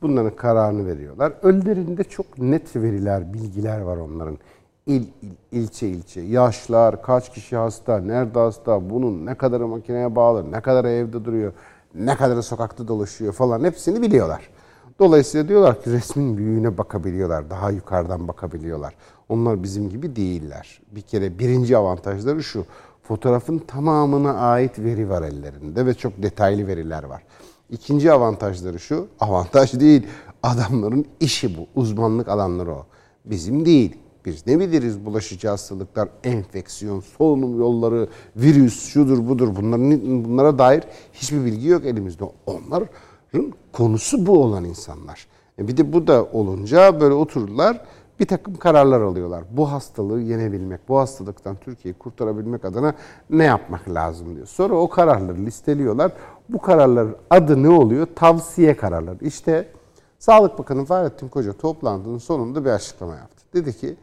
Bunların 0.02 0.36
kararını 0.36 0.86
veriyorlar. 0.86 1.32
Önlerinde 1.42 2.04
çok 2.04 2.38
net 2.38 2.76
veriler, 2.76 3.32
bilgiler 3.32 3.80
var 3.80 3.96
onların. 3.96 4.38
İl, 4.86 5.06
il, 5.22 5.30
ilçe 5.52 5.88
ilçe, 5.88 6.20
yaşlar, 6.20 7.02
kaç 7.02 7.32
kişi 7.32 7.56
hasta, 7.56 7.98
nerede 7.98 8.38
hasta, 8.38 8.90
bunun 8.90 9.26
ne 9.26 9.34
kadarı 9.34 9.68
makineye 9.68 10.16
bağlı, 10.16 10.52
ne 10.52 10.60
kadar 10.60 10.84
evde 10.84 11.24
duruyor, 11.24 11.52
ne 11.94 12.16
kadarı 12.16 12.42
sokakta 12.42 12.88
dolaşıyor 12.88 13.32
falan 13.32 13.64
hepsini 13.64 14.02
biliyorlar. 14.02 14.50
Dolayısıyla 14.98 15.48
diyorlar 15.48 15.82
ki 15.82 15.92
resmin 15.92 16.36
büyüğüne 16.36 16.78
bakabiliyorlar, 16.78 17.50
daha 17.50 17.70
yukarıdan 17.70 18.28
bakabiliyorlar. 18.28 18.94
Onlar 19.28 19.62
bizim 19.62 19.90
gibi 19.90 20.16
değiller. 20.16 20.80
Bir 20.90 21.00
kere 21.00 21.38
birinci 21.38 21.76
avantajları 21.76 22.42
şu, 22.42 22.64
fotoğrafın 23.02 23.58
tamamına 23.58 24.34
ait 24.34 24.78
veri 24.78 25.08
var 25.08 25.22
ellerinde 25.22 25.86
ve 25.86 25.94
çok 25.94 26.22
detaylı 26.22 26.66
veriler 26.66 27.02
var. 27.02 27.22
İkinci 27.70 28.12
avantajları 28.12 28.78
şu, 28.78 29.06
avantaj 29.20 29.80
değil, 29.80 30.06
adamların 30.42 31.06
işi 31.20 31.58
bu, 31.58 31.66
uzmanlık 31.80 32.28
alanları 32.28 32.70
o. 32.70 32.86
Bizim 33.24 33.66
değil. 33.66 33.96
Biz 34.24 34.46
ne 34.46 34.60
biliriz 34.60 35.06
bulaşıcı 35.06 35.48
hastalıklar, 35.48 36.08
enfeksiyon, 36.24 37.00
solunum 37.00 37.58
yolları, 37.58 38.08
virüs, 38.36 38.88
şudur 38.88 39.28
budur 39.28 39.56
bunların 39.56 40.24
bunlara 40.24 40.58
dair 40.58 40.84
hiçbir 41.12 41.44
bilgi 41.44 41.68
yok 41.68 41.84
elimizde. 41.84 42.24
Onlar 42.46 42.84
konusu 43.72 44.26
bu 44.26 44.42
olan 44.42 44.64
insanlar. 44.64 45.26
E 45.58 45.68
bir 45.68 45.76
de 45.76 45.92
bu 45.92 46.06
da 46.06 46.24
olunca 46.24 47.00
böyle 47.00 47.14
otururlar 47.14 47.80
bir 48.20 48.26
takım 48.26 48.56
kararlar 48.56 49.00
alıyorlar. 49.00 49.44
Bu 49.50 49.72
hastalığı 49.72 50.20
yenebilmek, 50.20 50.88
bu 50.88 50.98
hastalıktan 50.98 51.56
Türkiye'yi 51.56 51.98
kurtarabilmek 51.98 52.64
adına 52.64 52.94
ne 53.30 53.44
yapmak 53.44 53.88
lazım 53.88 54.36
diyor. 54.36 54.46
Sonra 54.46 54.74
o 54.74 54.88
kararları 54.88 55.38
listeliyorlar. 55.38 56.12
Bu 56.48 56.58
kararların 56.58 57.16
adı 57.30 57.62
ne 57.62 57.68
oluyor? 57.68 58.06
Tavsiye 58.16 58.76
kararları. 58.76 59.24
İşte 59.24 59.68
Sağlık 60.18 60.58
Bakanı 60.58 60.84
Fahrettin 60.84 61.28
Koca 61.28 61.52
toplantının 61.52 62.18
sonunda 62.18 62.64
bir 62.64 62.70
açıklama 62.70 63.16
yaptı. 63.16 63.44
Dedi 63.54 63.76
ki 63.76 63.96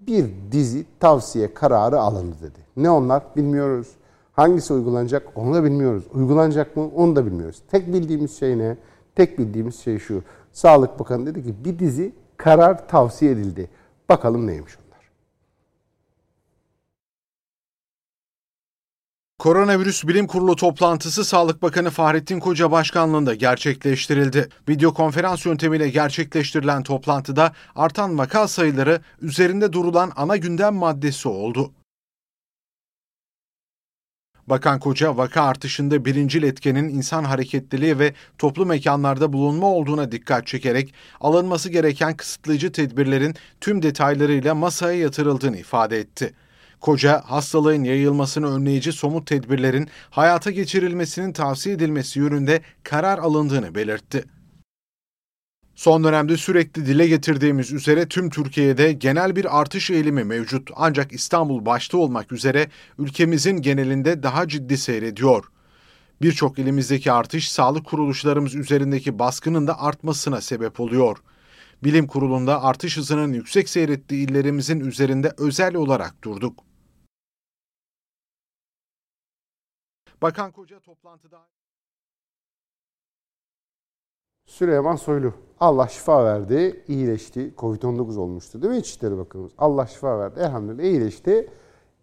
bir 0.00 0.30
dizi 0.52 0.86
tavsiye 1.00 1.54
kararı 1.54 2.00
alındı 2.00 2.36
dedi. 2.42 2.58
Ne 2.76 2.90
onlar 2.90 3.22
bilmiyoruz. 3.36 3.88
Hangisi 4.34 4.72
uygulanacak 4.72 5.28
onu 5.34 5.54
da 5.54 5.64
bilmiyoruz. 5.64 6.04
Uygulanacak 6.12 6.76
mı 6.76 6.88
onu 6.88 7.16
da 7.16 7.26
bilmiyoruz. 7.26 7.62
Tek 7.70 7.92
bildiğimiz 7.92 8.38
şey 8.38 8.58
ne? 8.58 8.76
Tek 9.14 9.38
bildiğimiz 9.38 9.80
şey 9.80 9.98
şu. 9.98 10.22
Sağlık 10.52 10.98
Bakanı 10.98 11.26
dedi 11.26 11.44
ki 11.44 11.64
bir 11.64 11.78
dizi 11.78 12.14
karar 12.36 12.88
tavsiye 12.88 13.30
edildi. 13.30 13.70
Bakalım 14.08 14.46
neymiş 14.46 14.72
onlar. 14.76 15.10
Koronavirüs 19.38 20.06
Bilim 20.06 20.26
Kurulu 20.26 20.56
toplantısı 20.56 21.24
Sağlık 21.24 21.62
Bakanı 21.62 21.90
Fahrettin 21.90 22.40
Koca 22.40 22.70
başkanlığında 22.70 23.34
gerçekleştirildi. 23.34 24.48
Video 24.68 24.94
konferans 24.94 25.46
yöntemiyle 25.46 25.88
gerçekleştirilen 25.88 26.82
toplantıda 26.82 27.52
artan 27.76 28.18
vaka 28.18 28.48
sayıları 28.48 29.00
üzerinde 29.20 29.72
durulan 29.72 30.12
ana 30.16 30.36
gündem 30.36 30.74
maddesi 30.74 31.28
oldu. 31.28 31.72
Bakan 34.46 34.78
Koca 34.78 35.16
vaka 35.16 35.42
artışında 35.42 36.04
birincil 36.04 36.42
etkenin 36.42 36.88
insan 36.88 37.24
hareketliliği 37.24 37.98
ve 37.98 38.14
toplu 38.38 38.66
mekanlarda 38.66 39.32
bulunma 39.32 39.66
olduğuna 39.66 40.12
dikkat 40.12 40.46
çekerek 40.46 40.94
alınması 41.20 41.70
gereken 41.70 42.16
kısıtlayıcı 42.16 42.72
tedbirlerin 42.72 43.34
tüm 43.60 43.82
detaylarıyla 43.82 44.54
masaya 44.54 44.98
yatırıldığını 44.98 45.56
ifade 45.56 45.98
etti. 45.98 46.34
Koca, 46.80 47.22
hastalığın 47.26 47.84
yayılmasını 47.84 48.56
önleyici 48.56 48.92
somut 48.92 49.26
tedbirlerin 49.26 49.88
hayata 50.10 50.50
geçirilmesinin 50.50 51.32
tavsiye 51.32 51.74
edilmesi 51.74 52.18
yönünde 52.18 52.60
karar 52.82 53.18
alındığını 53.18 53.74
belirtti. 53.74 54.24
Son 55.74 56.04
dönemde 56.04 56.36
sürekli 56.36 56.86
dile 56.86 57.06
getirdiğimiz 57.06 57.72
üzere 57.72 58.08
tüm 58.08 58.30
Türkiye'de 58.30 58.92
genel 58.92 59.36
bir 59.36 59.60
artış 59.60 59.90
eğilimi 59.90 60.24
mevcut. 60.24 60.70
Ancak 60.76 61.12
İstanbul 61.12 61.66
başta 61.66 61.98
olmak 61.98 62.32
üzere 62.32 62.68
ülkemizin 62.98 63.56
genelinde 63.62 64.22
daha 64.22 64.48
ciddi 64.48 64.78
seyrediyor. 64.78 65.44
Birçok 66.22 66.58
ilimizdeki 66.58 67.12
artış 67.12 67.52
sağlık 67.52 67.86
kuruluşlarımız 67.86 68.54
üzerindeki 68.54 69.18
baskının 69.18 69.66
da 69.66 69.80
artmasına 69.80 70.40
sebep 70.40 70.80
oluyor. 70.80 71.18
Bilim 71.84 72.06
Kurulu'nda 72.06 72.62
artış 72.62 72.96
hızının 72.96 73.32
yüksek 73.32 73.68
seyrettiği 73.68 74.28
illerimizin 74.28 74.80
üzerinde 74.80 75.32
özel 75.38 75.74
olarak 75.74 76.24
durduk. 76.24 76.64
Bakan 80.22 80.52
Koca 80.52 80.80
toplantıda 80.80 81.48
Süleyman 84.46 84.96
Soylu. 84.96 85.34
Allah 85.64 85.88
şifa 85.88 86.24
verdi, 86.24 86.84
iyileşti. 86.88 87.54
Covid-19 87.58 88.18
olmuştu 88.18 88.62
değil 88.62 88.74
mi 88.74 88.78
İçişleri 88.78 89.18
Bakanımız? 89.18 89.52
Allah 89.58 89.86
şifa 89.86 90.18
verdi, 90.18 90.40
elhamdülillah 90.40 90.84
iyileşti. 90.84 91.48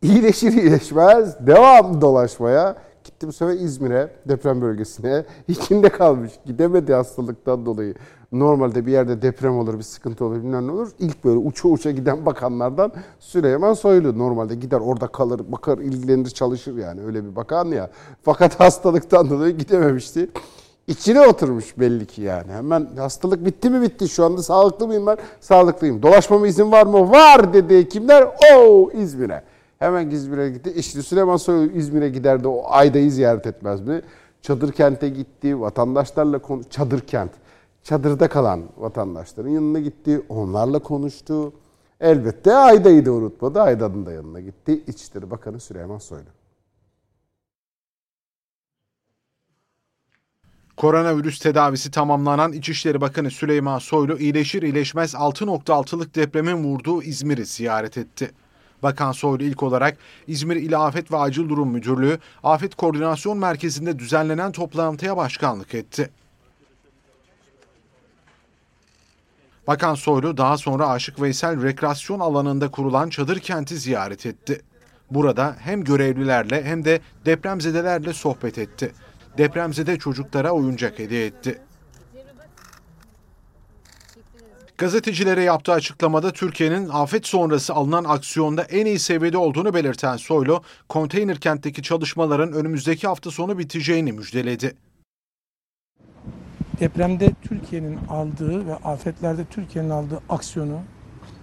İyileşir 0.02 0.54
iyileşmez, 0.54 1.48
devam 1.48 2.02
dolaşmaya. 2.02 2.76
Gitti 3.04 3.28
bu 3.28 3.32
sefer 3.32 3.54
İzmir'e, 3.54 4.12
deprem 4.26 4.62
bölgesine. 4.62 5.26
İçinde 5.48 5.90
kalmış, 5.90 6.32
gidemedi 6.46 6.94
hastalıktan 6.94 7.66
dolayı. 7.66 7.96
Normalde 8.32 8.86
bir 8.86 8.92
yerde 8.92 9.22
deprem 9.22 9.58
olur, 9.58 9.78
bir 9.78 9.84
sıkıntı 9.84 10.26
olur, 10.26 10.36
bilmem 10.36 10.68
ne 10.68 10.72
olur. 10.72 10.92
İlk 11.00 11.24
böyle 11.24 11.38
uça 11.38 11.68
uça 11.68 11.92
giden 11.92 12.26
bakanlardan 12.26 12.92
Süleyman 13.20 13.74
Soylu. 13.74 14.18
Normalde 14.18 14.56
gider 14.56 14.80
orada 14.80 15.08
kalır, 15.08 15.42
bakar, 15.52 15.78
ilgilenir, 15.78 16.30
çalışır 16.30 16.78
yani. 16.78 17.02
Öyle 17.06 17.26
bir 17.26 17.36
bakan 17.36 17.66
ya. 17.66 17.90
Fakat 18.22 18.60
hastalıktan 18.60 19.30
dolayı 19.30 19.58
gidememişti. 19.58 20.30
İçine 20.92 21.22
oturmuş 21.22 21.80
belli 21.80 22.06
ki 22.06 22.22
yani. 22.22 22.52
Hemen 22.52 22.88
hastalık 22.98 23.46
bitti 23.46 23.70
mi 23.70 23.82
bitti. 23.82 24.10
Şu 24.10 24.26
anda 24.26 24.44
sağlıklı 24.44 24.88
mıyım 24.88 25.08
ben? 25.08 25.18
Sağlıklıyım. 25.40 26.04
Dolaşmama 26.04 26.48
izin 26.48 26.72
var 26.72 26.86
mı? 26.86 27.12
Var 27.12 27.54
dedi 27.54 27.90
kimler? 27.90 28.28
O 28.56 28.92
İzmir'e. 28.92 29.44
Hemen 29.80 30.10
İzmir'e 30.10 30.50
gitti. 30.50 30.74
İşte 30.76 31.02
Süleyman 31.02 31.38
Soylu 31.38 31.72
İzmir'e 31.72 32.10
giderdi. 32.10 32.48
O 32.48 32.64
Ayda'yı 32.68 33.12
ziyaret 33.12 33.48
etmez 33.48 33.82
mi? 33.82 34.02
Çadır 34.42 34.72
kente 34.72 35.10
gitti. 35.10 35.62
Vatandaşlarla 35.62 36.40
konu 36.40 36.64
çadır 36.64 37.00
kent. 37.00 37.32
Çadırda 37.84 38.28
kalan 38.28 38.62
vatandaşların 38.78 39.50
yanına 39.50 39.80
gitti. 39.80 40.22
Onlarla 40.30 40.80
konuştu. 40.80 41.54
Elbette 42.02 42.56
Ayda'yı 42.56 43.06
da 43.06 43.12
unutmadı. 43.12 43.62
Ayda'nın 43.62 44.06
da 44.06 44.12
yanına 44.12 44.40
gitti. 44.40 44.84
İçişleri 44.88 45.32
Bakanı 45.32 45.60
Süleyman 45.60 45.98
Soylu. 45.98 46.41
Koronavirüs 50.82 51.40
tedavisi 51.40 51.92
tamamlanan 51.92 52.54
İçişleri 52.54 53.02
Bakanı 53.02 53.32
Süleyman 53.32 53.80
Soylu 53.80 54.20
iyileşir 54.20 54.62
iyileşmez 54.62 55.14
6.6'lık 55.14 56.16
depremin 56.16 56.64
vurduğu 56.64 57.04
İzmir'i 57.04 57.46
ziyaret 57.46 57.98
etti. 57.98 58.32
Bakan 58.84 59.12
Soylu 59.12 59.44
ilk 59.44 59.64
olarak 59.64 59.98
İzmir 60.28 60.56
İl 60.56 60.80
Afet 60.80 61.12
ve 61.12 61.18
Acil 61.18 61.50
Durum 61.50 61.72
Müdürlüğü 61.72 62.20
Afet 62.44 62.76
Koordinasyon 62.76 63.38
Merkezi'nde 63.38 64.00
düzenlenen 64.00 64.52
toplantıya 64.52 65.18
başkanlık 65.18 65.76
etti. 65.76 66.10
Bakan 69.68 69.96
Soylu 69.96 70.38
daha 70.38 70.58
sonra 70.58 70.90
Aşık 70.90 71.22
Veysel 71.22 71.64
rekreasyon 71.64 72.20
alanında 72.20 72.72
kurulan 72.72 73.10
çadır 73.10 73.40
kenti 73.40 73.78
ziyaret 73.78 74.26
etti. 74.26 74.62
Burada 75.12 75.56
hem 75.60 75.84
görevlilerle 75.84 76.64
hem 76.64 76.86
de 76.86 77.00
depremzedelerle 77.26 78.14
sohbet 78.14 78.58
etti. 78.58 78.92
Depremzede 79.38 80.00
çocuklara 80.00 80.52
oyuncak 80.52 81.00
hediye 81.00 81.26
etti. 81.26 81.62
Gazetecilere 84.78 85.44
yaptığı 85.44 85.72
açıklamada 85.72 86.32
Türkiye'nin 86.32 86.90
afet 86.90 87.28
sonrası 87.28 87.74
alınan 87.74 88.04
aksiyonda 88.04 88.64
en 88.64 88.86
iyi 88.86 89.00
seviyede 89.00 89.38
olduğunu 89.38 89.74
belirten 89.74 90.18
Soylu, 90.18 90.64
konteyner 90.90 91.38
kentteki 91.38 91.84
çalışmaların 91.84 92.54
önümüzdeki 92.54 93.08
hafta 93.08 93.32
sonu 93.32 93.58
biteceğini 93.58 94.12
müjdeledi. 94.12 94.76
Depremde 96.80 97.32
Türkiye'nin 97.42 98.00
aldığı 98.10 98.68
ve 98.68 98.76
afetlerde 98.76 99.46
Türkiye'nin 99.46 99.90
aldığı 99.90 100.20
aksiyonu 100.30 100.82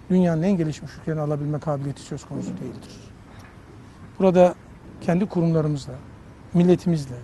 dünyanın 0.09 0.43
en 0.43 0.57
gelişmiş 0.57 0.91
ülkelerinin 1.01 1.21
alabilme 1.21 1.59
kabiliyeti 1.59 2.01
söz 2.01 2.25
konusu 2.25 2.49
değildir. 2.49 2.91
Burada 4.19 4.55
kendi 5.01 5.25
kurumlarımızla, 5.25 5.93
milletimizle, 6.53 7.15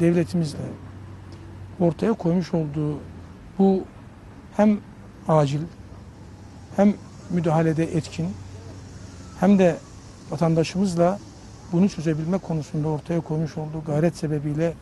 devletimizle 0.00 0.58
ortaya 1.80 2.12
koymuş 2.12 2.54
olduğu 2.54 2.98
bu 3.58 3.84
hem 4.56 4.78
acil 5.28 5.60
hem 6.76 6.94
müdahalede 7.30 7.84
etkin 7.84 8.26
hem 9.40 9.58
de 9.58 9.76
vatandaşımızla 10.30 11.18
bunu 11.72 11.88
çözebilme 11.88 12.38
konusunda 12.38 12.88
ortaya 12.88 13.20
koymuş 13.20 13.56
olduğu 13.56 13.84
gayret 13.86 14.16
sebebiyle 14.16 14.74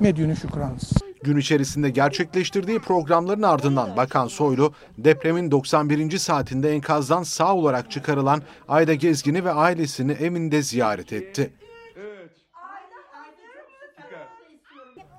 medyunu 0.00 0.36
şükranız. 0.36 0.92
Gün 1.24 1.36
içerisinde 1.36 1.90
gerçekleştirdiği 1.90 2.78
programların 2.78 3.42
ardından 3.42 3.96
Bakan 3.96 4.28
Soylu, 4.28 4.72
depremin 4.98 5.50
91. 5.50 6.18
saatinde 6.18 6.72
enkazdan 6.72 7.22
sağ 7.22 7.54
olarak 7.54 7.90
çıkarılan 7.90 8.42
Ayda 8.68 8.94
Gezgin'i 8.94 9.44
ve 9.44 9.52
ailesini 9.52 10.12
evinde 10.12 10.62
ziyaret 10.62 11.12
etti. 11.12 11.50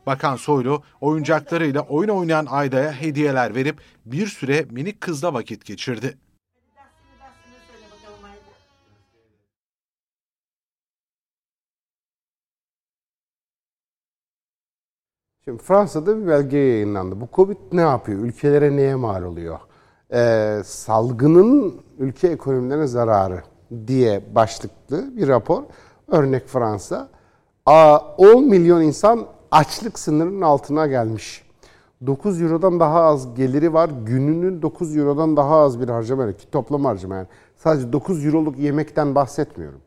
Bakan 0.05 0.35
Soylu, 0.35 0.83
oyuncaklarıyla 1.01 1.81
oyun 1.81 2.09
oynayan 2.09 2.45
Ayda'ya 2.49 2.91
hediyeler 2.91 3.55
verip 3.55 3.81
bir 4.05 4.27
süre 4.27 4.65
minik 4.71 5.01
kızla 5.01 5.33
vakit 5.33 5.65
geçirdi. 5.65 6.17
Şimdi 15.45 15.63
Fransa'da 15.63 16.21
bir 16.21 16.27
belge 16.27 16.57
yayınlandı. 16.57 17.21
Bu 17.21 17.29
Covid 17.33 17.57
ne 17.71 17.81
yapıyor? 17.81 18.19
Ülkelere 18.19 18.75
neye 18.75 18.95
mal 18.95 19.23
oluyor? 19.23 19.59
Ee, 20.13 20.61
salgının 20.65 21.81
ülke 21.99 22.27
ekonomilerine 22.27 22.87
zararı 22.87 23.43
diye 23.87 24.35
başlıklı 24.35 25.17
bir 25.17 25.27
rapor. 25.27 25.63
Örnek 26.07 26.47
Fransa. 26.47 27.09
10 27.65 28.43
milyon 28.43 28.81
insan 28.81 29.27
açlık 29.55 29.99
sınırının 29.99 30.41
altına 30.41 30.87
gelmiş. 30.87 31.45
9 32.05 32.41
Euro'dan 32.41 32.79
daha 32.79 33.03
az 33.03 33.35
geliri 33.35 33.73
var. 33.73 33.89
Gününün 34.05 34.61
9 34.61 34.97
Euro'dan 34.97 35.37
daha 35.37 35.55
az 35.55 35.81
bir 35.81 35.89
harcama 35.89 36.31
ki 36.31 36.51
toplam 36.51 36.85
harcama 36.85 37.15
yani. 37.15 37.27
Sadece 37.55 37.93
9 37.93 38.25
Euro'luk 38.25 38.59
yemekten 38.59 39.15
bahsetmiyorum. 39.15 39.79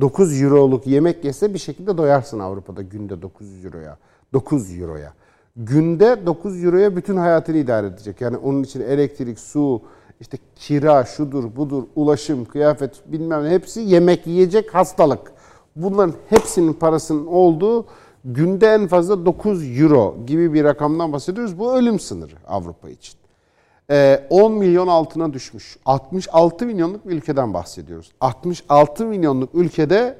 9 0.00 0.42
Euro'luk 0.42 0.86
yemek 0.86 1.24
yese 1.24 1.54
bir 1.54 1.58
şekilde 1.58 1.98
doyarsın 1.98 2.38
Avrupa'da 2.38 2.82
günde 2.82 3.22
9 3.22 3.64
Euro'ya. 3.64 3.98
9 4.32 4.78
Euro'ya. 4.78 5.12
Günde 5.56 6.26
9 6.26 6.64
Euro'ya 6.64 6.96
bütün 6.96 7.16
hayatını 7.16 7.56
idare 7.56 7.86
edecek. 7.86 8.20
Yani 8.20 8.36
onun 8.36 8.62
için 8.62 8.80
elektrik, 8.80 9.38
su, 9.38 9.82
işte 10.20 10.38
kira, 10.56 11.04
şudur, 11.04 11.56
budur, 11.56 11.82
ulaşım, 11.96 12.44
kıyafet 12.44 13.12
bilmem 13.12 13.44
ne 13.44 13.50
hepsi 13.50 13.80
yemek, 13.80 14.26
yiyecek, 14.26 14.74
hastalık. 14.74 15.32
Bunların 15.76 16.14
hepsinin 16.28 16.72
parasının 16.72 17.26
olduğu 17.26 17.86
günde 18.26 18.66
en 18.66 18.86
fazla 18.86 19.26
9 19.26 19.78
euro 19.78 20.16
gibi 20.26 20.52
bir 20.52 20.64
rakamdan 20.64 21.12
bahsediyoruz. 21.12 21.58
Bu 21.58 21.72
ölüm 21.72 22.00
sınırı 22.00 22.34
Avrupa 22.48 22.88
için. 22.88 23.14
10 23.88 23.94
ee, 23.94 24.48
milyon 24.48 24.88
altına 24.88 25.32
düşmüş. 25.32 25.76
66 25.84 26.66
milyonluk 26.66 27.08
bir 27.08 27.16
ülkeden 27.16 27.54
bahsediyoruz. 27.54 28.12
66 28.20 29.06
milyonluk 29.06 29.50
ülkede 29.54 30.18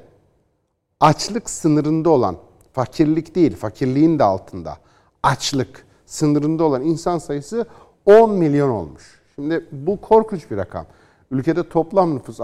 açlık 0.99 1.49
sınırında 1.49 2.09
olan, 2.09 2.37
fakirlik 2.73 3.35
değil, 3.35 3.55
fakirliğin 3.55 4.19
de 4.19 4.23
altında, 4.23 4.77
açlık 5.23 5.85
sınırında 6.05 6.63
olan 6.63 6.81
insan 6.81 7.17
sayısı 7.17 7.65
10 8.05 8.31
milyon 8.31 8.69
olmuş. 8.69 9.21
Şimdi 9.35 9.65
bu 9.71 10.01
korkunç 10.01 10.51
bir 10.51 10.57
rakam. 10.57 10.85
Ülkede 11.31 11.69
toplam 11.69 12.15
nüfus 12.15 12.39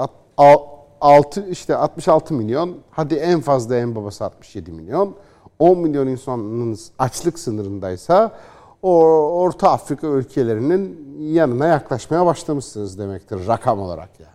6 1.01 1.47
işte 1.49 1.75
66 1.75 2.33
milyon, 2.33 2.77
hadi 2.91 3.15
en 3.15 3.41
fazla 3.41 3.75
en 3.75 3.95
babası 3.95 4.25
67 4.25 4.71
milyon. 4.71 5.15
10 5.63 5.77
milyon 5.77 6.07
insanınız 6.07 6.91
açlık 6.99 7.39
sınırındaysa 7.39 8.31
o 8.81 9.03
Orta 9.41 9.71
Afrika 9.71 10.07
ülkelerinin 10.07 11.15
yanına 11.19 11.67
yaklaşmaya 11.67 12.25
başlamışsınız 12.25 12.99
demektir 12.99 13.47
rakam 13.47 13.79
olarak 13.79 14.09
yani. 14.19 14.29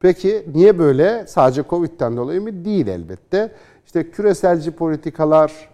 Peki 0.00 0.46
niye 0.54 0.78
böyle? 0.78 1.26
Sadece 1.26 1.64
Covid'den 1.70 2.16
dolayı 2.16 2.42
mı? 2.42 2.64
Değil 2.64 2.86
elbette. 2.86 3.52
İşte 3.86 4.10
küreselci 4.10 4.70
politikalar, 4.70 5.68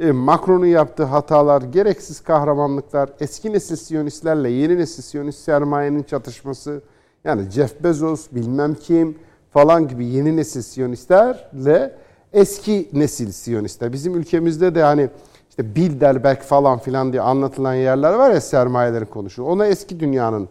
e, 0.00 0.12
Macron'un 0.12 0.66
yaptığı 0.66 1.04
hatalar, 1.04 1.62
gereksiz 1.62 2.20
kahramanlıklar, 2.20 3.10
eski 3.20 3.52
nesil 3.52 3.76
siyonistlerle 3.76 4.50
yeni 4.50 4.78
nesil 4.78 5.02
siyonist 5.02 5.38
sermayenin 5.38 6.02
çatışması, 6.02 6.82
yani 7.24 7.50
Jeff 7.50 7.84
Bezos, 7.84 8.26
bilmem 8.32 8.74
kim 8.74 9.18
falan 9.50 9.88
gibi 9.88 10.06
yeni 10.06 10.36
nesil 10.36 10.62
siyonistlerle 10.62 12.05
eski 12.36 12.88
nesil 12.92 13.32
siyonistler. 13.32 13.92
Bizim 13.92 14.14
ülkemizde 14.14 14.74
de 14.74 14.82
hani 14.82 15.08
işte 15.50 15.74
Bilderberg 15.74 16.38
falan 16.38 16.78
filan 16.78 17.12
diye 17.12 17.22
anlatılan 17.22 17.74
yerler 17.74 18.12
var 18.12 18.30
ya 18.30 18.40
sermayelerin 18.40 19.06
konuşuyor. 19.06 19.48
Ona 19.48 19.66
eski 19.66 20.00
dünyanın 20.00 20.48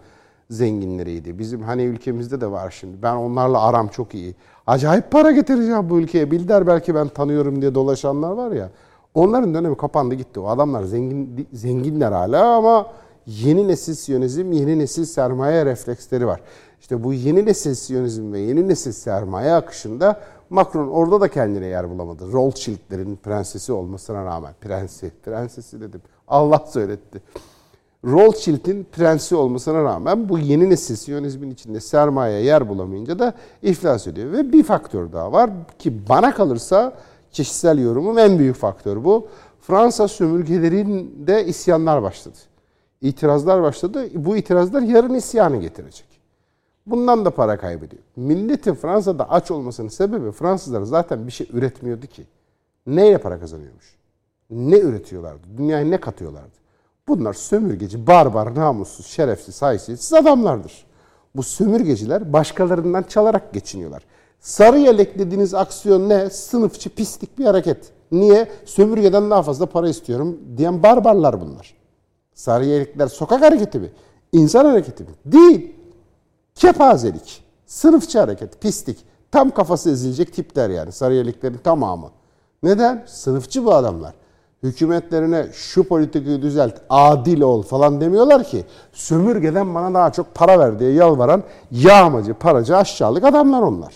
zenginleriydi. 0.50 1.40
Bizim 1.40 1.62
hani 1.62 1.84
ülkemizde 1.84 2.42
de 2.42 2.52
var 2.52 2.76
şimdi. 2.80 3.04
Ben 3.04 3.16
onlarla 3.16 3.62
aram 3.62 3.88
çok 3.88 4.16
iyi. 4.16 4.36
Acayip 4.68 5.12
para 5.12 5.32
getireceğim 5.32 5.90
bu 5.90 6.00
ülkeye. 6.00 6.32
Bilder 6.32 6.68
belki 6.68 6.96
ben 6.96 7.08
tanıyorum 7.08 7.62
diye 7.62 7.76
dolaşanlar 7.76 8.32
var 8.32 8.52
ya. 8.52 8.70
Onların 9.14 9.54
dönemi 9.54 9.78
kapandı 9.78 10.16
gitti. 10.16 10.40
O 10.40 10.48
adamlar 10.48 10.84
zengin 10.84 11.48
zenginler 11.54 12.12
hala 12.12 12.56
ama 12.56 12.88
yeni 13.26 13.68
nesil 13.68 13.94
siyonizm, 13.94 14.52
yeni 14.52 14.80
nesil 14.80 15.06
sermaye 15.06 15.66
refleksleri 15.66 16.28
var. 16.28 16.42
İşte 16.82 17.04
bu 17.04 17.14
yeni 17.14 17.46
nesil 17.46 17.74
siyonizm 17.74 18.34
ve 18.34 18.40
yeni 18.40 18.68
nesil 18.68 18.92
sermaye 18.92 19.54
akışında 19.54 20.20
Macron 20.56 20.88
orada 20.88 21.22
da 21.22 21.28
kendine 21.28 21.66
yer 21.66 21.90
bulamadı. 21.90 22.32
Rothschild'lerin 22.32 23.16
prensesi 23.16 23.74
olmasına 23.74 24.26
rağmen. 24.26 24.54
Prensi, 24.62 25.12
prensesi 25.24 25.82
dedim. 25.82 26.02
Allah 26.28 26.66
söyletti. 26.68 27.22
Rothschild'in 28.06 28.88
prensi 28.92 29.36
olmasına 29.36 29.84
rağmen 29.84 30.30
bu 30.30 30.40
yeni 30.40 30.70
nesil 30.70 30.96
siyonizmin 30.96 31.52
içinde 31.52 31.80
sermaye 31.80 32.44
yer 32.44 32.70
bulamayınca 32.70 33.20
da 33.20 33.34
iflas 33.62 34.08
ediyor. 34.08 34.32
Ve 34.32 34.54
bir 34.54 34.64
faktör 34.64 35.12
daha 35.12 35.32
var 35.32 35.50
ki 35.80 36.10
bana 36.10 36.34
kalırsa 36.34 36.94
kişisel 37.32 37.80
yorumum 37.80 38.18
en 38.18 38.40
büyük 38.40 38.56
faktör 38.56 39.04
bu. 39.04 39.28
Fransa 39.62 40.08
sömürgelerinde 40.08 41.46
isyanlar 41.46 42.04
başladı. 42.04 42.38
İtirazlar 43.02 43.62
başladı. 43.62 44.08
Bu 44.16 44.38
itirazlar 44.38 44.82
yarın 44.82 45.14
isyanı 45.14 45.58
getirecek. 45.58 46.15
Bundan 46.86 47.26
da 47.26 47.30
para 47.30 47.58
kaybediyor. 47.58 48.02
Milletin 48.16 48.74
Fransa'da 48.74 49.30
aç 49.30 49.52
olmasının 49.52 49.88
sebebi 49.88 50.32
Fransızlar 50.32 50.82
zaten 50.82 51.28
bir 51.28 51.32
şey 51.32 51.48
üretmiyordu 51.54 52.08
ki. 52.08 52.24
Neyle 52.88 53.18
para 53.18 53.40
kazanıyormuş? 53.40 53.96
Ne 54.50 54.80
üretiyorlardı? 54.80 55.48
Dünyaya 55.58 55.86
ne 55.86 56.00
katıyorlardı? 56.00 56.56
Bunlar 57.08 57.34
sömürgeci, 57.34 58.08
barbar, 58.08 58.56
namussuz, 58.56 59.06
şerefsiz, 59.06 59.62
haysiyetsiz 59.62 60.14
adamlardır. 60.14 60.86
Bu 61.36 61.44
sömürgeciler 61.44 62.34
başkalarından 62.34 63.04
çalarak 63.04 63.54
geçiniyorlar. 63.54 64.04
Sarı 64.40 64.78
yelek 64.78 65.20
dediğiniz 65.20 65.54
aksiyon 65.54 66.10
ne? 66.10 66.30
Sınıfçı, 66.30 66.90
pislik 66.90 67.40
bir 67.40 67.46
hareket. 67.46 67.92
Niye? 68.12 68.52
Sömürgeden 68.66 69.32
daha 69.32 69.44
fazla 69.44 69.66
para 69.66 69.90
istiyorum 69.90 70.40
diyen 70.58 70.84
barbarlar 70.84 71.42
bunlar. 71.42 71.76
Sarı 72.34 72.66
yelekler 72.66 73.08
sokak 73.08 73.42
hareketi 73.42 73.80
mi? 73.80 73.90
İnsan 74.32 74.66
hareketi 74.66 75.04
mi? 75.04 75.10
Değil. 75.26 75.75
Kepazelik, 76.56 77.44
sınıfçı 77.66 78.20
hareket, 78.20 78.62
pislik. 78.62 78.98
Tam 79.32 79.52
kafası 79.52 79.90
ezilecek 79.90 80.34
tipler 80.34 80.70
yani 80.70 80.92
sarı 80.92 81.14
yeleklerin 81.14 81.58
tamamı. 81.58 82.10
Neden? 82.64 83.04
Sınıfçı 83.08 83.66
bu 83.66 83.74
adamlar. 83.74 84.14
Hükümetlerine 84.64 85.48
şu 85.54 85.84
politikayı 85.84 86.42
düzelt, 86.42 86.74
adil 86.90 87.42
ol 87.42 87.64
falan 87.64 88.02
demiyorlar 88.02 88.44
ki. 88.44 88.66
Sömürgeden 88.94 89.76
bana 89.76 89.94
daha 89.94 90.12
çok 90.12 90.36
para 90.36 90.60
ver 90.60 90.80
diye 90.80 90.92
yalvaran 90.92 91.44
yağmacı, 91.72 92.34
paracı, 92.34 92.78
aşağılık 92.78 93.24
adamlar 93.24 93.62
onlar. 93.62 93.94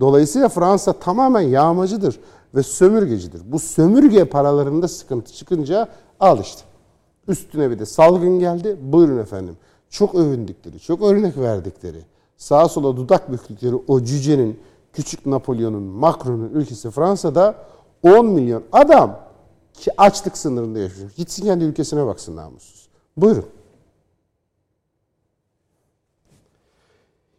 Dolayısıyla 0.00 0.48
Fransa 0.48 0.92
tamamen 0.92 1.40
yağmacıdır 1.40 2.20
ve 2.54 2.62
sömürgecidir. 2.62 3.42
Bu 3.52 3.58
sömürge 3.58 4.24
paralarında 4.24 4.88
sıkıntı 4.88 5.32
çıkınca 5.32 5.88
al 6.20 6.40
işte. 6.40 6.62
Üstüne 7.28 7.70
bir 7.70 7.78
de 7.78 7.86
salgın 7.86 8.38
geldi. 8.38 8.76
Buyurun 8.82 9.18
efendim. 9.18 9.56
Çok 9.92 10.14
övündükleri, 10.14 10.80
çok 10.80 11.02
örnek 11.02 11.38
verdikleri, 11.38 11.98
sağa 12.36 12.68
sola 12.68 12.96
dudak 12.96 13.32
büktükleri 13.32 13.74
o 13.88 14.02
cücenin, 14.04 14.60
küçük 14.92 15.26
Napolyon'un, 15.26 15.82
Macron'un 15.82 16.50
ülkesi 16.54 16.90
Fransa'da 16.90 17.54
10 18.02 18.26
milyon 18.26 18.62
adam 18.72 19.20
ki 19.74 19.90
açlık 19.96 20.36
sınırında 20.36 20.78
yaşıyor. 20.78 21.10
Gitsin 21.16 21.44
kendi 21.44 21.64
ülkesine 21.64 22.06
baksın 22.06 22.36
namussuz. 22.36 22.88
Buyurun. 23.16 23.44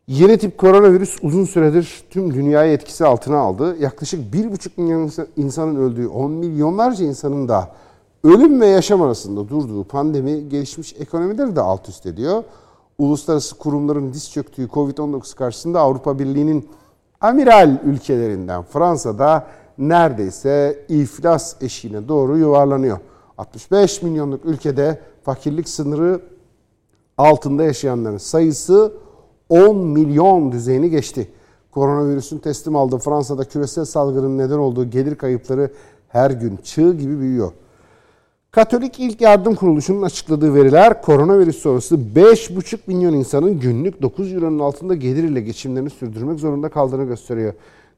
Yeni 0.08 0.38
tip 0.38 0.58
koronavirüs 0.58 1.18
uzun 1.22 1.46
süredir 1.46 2.04
tüm 2.10 2.34
dünyayı 2.34 2.74
etkisi 2.74 3.06
altına 3.06 3.38
aldı. 3.38 3.78
Yaklaşık 3.80 4.34
1,5 4.34 4.70
milyon 4.78 5.12
insanın 5.38 5.76
öldüğü, 5.76 6.08
10 6.08 6.32
milyonlarca 6.32 7.06
insanın 7.06 7.48
da 7.48 7.76
ölüm 8.24 8.62
ve 8.62 8.68
yaşam 8.68 9.02
arasında 9.02 9.50
durduğu 9.50 9.84
pandemi 9.84 10.50
gelişmiş 10.50 10.96
ekonomileri 11.00 11.56
de 11.56 11.62
alt 11.62 11.90
üst 11.90 12.06
ediyor. 12.06 12.44
Uluslararası 12.98 13.58
kurumların 13.58 14.14
diz 14.14 14.32
çöktüğü 14.32 14.68
Covid-19 14.68 15.36
karşısında 15.36 15.80
Avrupa 15.80 16.20
Birliği'nin 16.20 16.70
amiral 17.22 17.78
ülkelerinden 17.86 18.64
Fransa'da 18.64 19.48
neredeyse 19.78 20.86
iflas 20.90 21.62
eşiğine 21.62 22.08
doğru 22.08 22.38
yuvarlanıyor. 22.38 22.98
65 23.38 24.02
milyonluk 24.02 24.46
ülkede 24.46 25.00
fakirlik 25.24 25.70
sınırı 25.70 26.22
altında 27.18 27.64
yaşayanların 27.64 28.18
sayısı 28.18 28.94
10 29.50 29.78
milyon 29.78 30.52
düzeyini 30.52 30.90
geçti. 30.90 31.32
Koronavirüsün 31.72 32.38
teslim 32.40 32.76
aldığı 32.76 32.98
Fransa'da 32.98 33.44
küresel 33.44 33.86
salgının 33.86 34.38
neden 34.38 34.58
olduğu 34.58 34.90
gelir 34.90 35.16
kayıpları 35.16 35.72
her 36.08 36.32
gün 36.32 36.58
çığ 36.64 36.94
gibi 36.94 37.20
büyüyor. 37.20 37.52
Katolik 38.54 39.00
İlk 39.00 39.22
Yardım 39.22 39.56
Kuruluşu'nun 39.56 40.02
açıkladığı 40.02 40.56
veriler 40.56 41.02
koronavirüs 41.02 41.58
sonrası 41.58 41.96
5,5 41.96 42.78
milyon 42.88 43.14
insanın 43.14 43.60
günlük 43.60 44.02
9 44.02 44.34
euronun 44.34 44.60
altında 44.60 44.96
gelir 44.96 45.24
ile 45.24 45.42
geçimlerini 45.42 45.90
sürdürmek 45.90 46.40
zorunda 46.40 46.70
kaldığını 46.70 47.04
gösteriyor. 47.04 47.54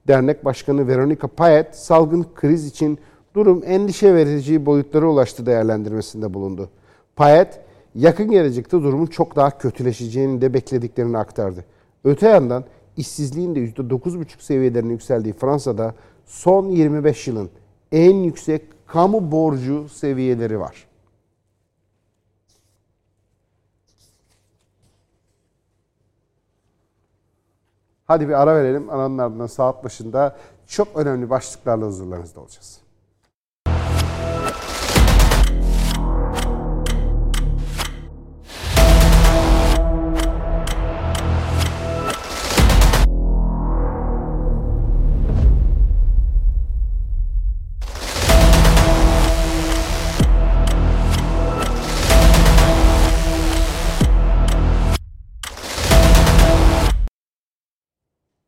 Dernek 0.07 0.45
Başkanı 0.45 0.87
Veronica 0.87 1.27
Payet 1.27 1.75
salgın 1.75 2.25
kriz 2.35 2.67
için 2.67 2.99
durum 3.33 3.63
endişe 3.65 4.15
verici 4.15 4.65
boyutlara 4.65 5.05
ulaştı 5.05 5.45
değerlendirmesinde 5.45 6.33
bulundu. 6.33 6.69
Payet 7.15 7.59
yakın 7.95 8.31
gelecekte 8.31 8.77
durumun 8.77 9.05
çok 9.05 9.35
daha 9.35 9.57
kötüleşeceğini 9.57 10.41
de 10.41 10.53
beklediklerini 10.53 11.17
aktardı. 11.17 11.65
Öte 12.03 12.27
yandan 12.27 12.63
işsizliğin 12.97 13.55
de 13.55 13.59
%9,5 13.59 14.25
seviyelerine 14.39 14.91
yükseldiği 14.91 15.33
Fransa'da 15.33 15.95
son 16.25 16.69
25 16.69 17.27
yılın 17.27 17.49
en 17.91 18.15
yüksek 18.15 18.74
kamu 18.87 19.31
borcu 19.31 19.89
seviyeleri 19.89 20.59
var. 20.59 20.87
Hadi 28.05 28.27
bir 28.27 28.33
ara 28.33 28.55
verelim. 28.55 28.89
Aranın 28.89 29.17
ardından 29.17 29.47
saat 29.47 29.83
başında 29.83 30.37
çok 30.67 30.87
önemli 30.95 31.29
başlıklarla 31.29 31.85
huzurlarınızda 31.85 32.39
olacağız. 32.39 32.84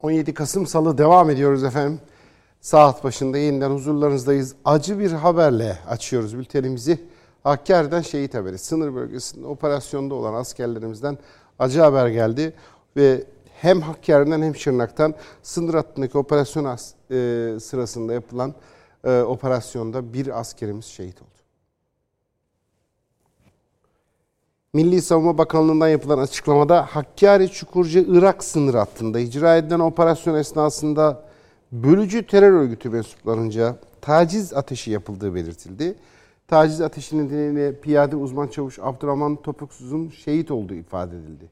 17 0.08 0.34
Kasım 0.34 0.68
Salı 0.68 0.98
devam 0.98 1.30
ediyoruz 1.30 1.64
efendim. 1.64 2.00
Saat 2.62 3.04
başında 3.04 3.38
yeniden 3.38 3.70
huzurlarınızdayız. 3.70 4.56
Acı 4.66 5.00
bir 5.00 5.12
haberle 5.12 5.78
açıyoruz 5.90 6.38
bültenimizi. 6.38 7.00
Hakkari'den 7.44 8.02
şehit 8.02 8.34
haberi. 8.34 8.58
Sınır 8.58 8.96
bölgesinde 8.96 9.48
operasyonda 9.48 10.16
olan 10.16 10.34
askerlerimizden 10.34 11.18
acı 11.60 11.82
haber 11.82 12.08
geldi. 12.08 12.54
Ve 12.98 13.24
hem 13.62 13.82
Hakkari'den 13.82 14.42
hem 14.42 14.56
Şırnak'tan 14.56 15.16
sınır 15.44 15.74
hattındaki 15.74 16.18
operasyon 16.18 16.66
e, 16.66 16.76
sırasında 17.60 18.14
yapılan 18.14 18.54
e, 19.04 19.22
operasyonda 19.22 20.14
bir 20.14 20.40
askerimiz 20.40 20.86
şehit 20.86 21.22
oldu. 21.22 21.37
Milli 24.78 25.02
Savunma 25.02 25.38
Bakanlığı'ndan 25.38 25.88
yapılan 25.88 26.18
açıklamada 26.18 26.86
Hakkari 26.86 27.52
Çukurca 27.52 28.04
Irak 28.08 28.44
sınır 28.44 28.74
hattında 28.74 29.20
icra 29.20 29.58
edilen 29.58 29.80
operasyon 29.80 30.36
esnasında 30.36 31.24
bölücü 31.72 32.28
terör 32.28 32.52
örgütü 32.52 32.90
mensuplarınca 32.90 33.76
taciz 34.02 34.54
ateşi 34.54 34.92
yapıldığı 34.92 35.36
belirtildi. 35.36 35.96
Taciz 36.48 36.82
ateşi 36.82 37.18
nedeniyle 37.18 37.80
piyade 37.80 38.16
uzman 38.16 38.48
çavuş 38.48 38.80
Abdurrahman 38.82 39.36
Topuksuz'un 39.36 40.10
şehit 40.10 40.52
olduğu 40.52 40.74
ifade 40.74 41.18
edildi. 41.18 41.52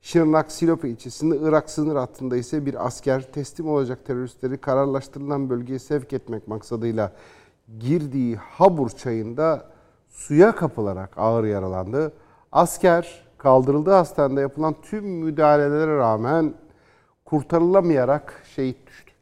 Şırnak 0.00 0.52
Silopi 0.52 0.88
ilçesinde 0.88 1.36
Irak 1.42 1.70
sınır 1.70 1.96
hattında 1.96 2.36
ise 2.36 2.66
bir 2.66 2.86
asker 2.86 3.32
teslim 3.32 3.68
olacak 3.68 4.06
teröristleri 4.06 4.58
kararlaştırılan 4.58 5.50
bölgeye 5.50 5.78
sevk 5.78 6.12
etmek 6.12 6.48
maksadıyla 6.48 7.12
girdiği 7.78 8.36
Habur 8.36 8.90
çayında 8.90 9.66
suya 10.08 10.54
kapılarak 10.54 11.18
ağır 11.18 11.44
yaralandı. 11.44 12.12
Asker 12.52 13.28
kaldırıldığı 13.38 13.92
hastanede 13.92 14.40
yapılan 14.40 14.76
tüm 14.82 15.04
müdahalelere 15.04 15.96
rağmen 15.96 16.54
kurtarılamayarak 17.24 18.42
şehit 18.54 18.86
düştü. 18.86 19.12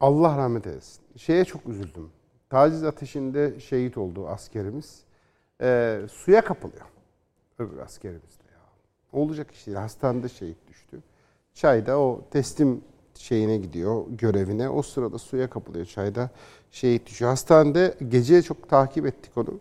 Allah 0.00 0.36
rahmet 0.36 0.66
eylesin. 0.66 1.04
Şeye 1.16 1.44
çok 1.44 1.68
üzüldüm. 1.68 2.10
Taciz 2.50 2.84
ateşinde 2.84 3.60
şehit 3.60 3.98
oldu 3.98 4.28
askerimiz. 4.28 5.02
Ee, 5.60 6.00
suya 6.10 6.44
kapılıyor. 6.44 6.86
Öbür 7.58 7.78
askerimiz 7.78 8.40
de 8.40 8.52
ya. 8.52 8.60
Olacak 9.12 9.50
iş 9.50 9.66
değil. 9.66 9.76
Hastanede 9.76 10.28
şehit 10.28 10.68
düştü. 10.68 11.02
Çayda 11.54 11.98
o 11.98 12.24
teslim 12.30 12.84
şeyine 13.18 13.56
gidiyor 13.56 14.04
görevine. 14.08 14.68
O 14.68 14.82
sırada 14.82 15.18
suya 15.18 15.50
kapılıyor 15.50 15.86
çayda 15.86 16.30
şehit 16.70 17.06
düşüyor. 17.06 17.30
Hastanede 17.30 17.94
gece 18.08 18.42
çok 18.42 18.68
takip 18.68 19.06
ettik 19.06 19.32
onu. 19.36 19.54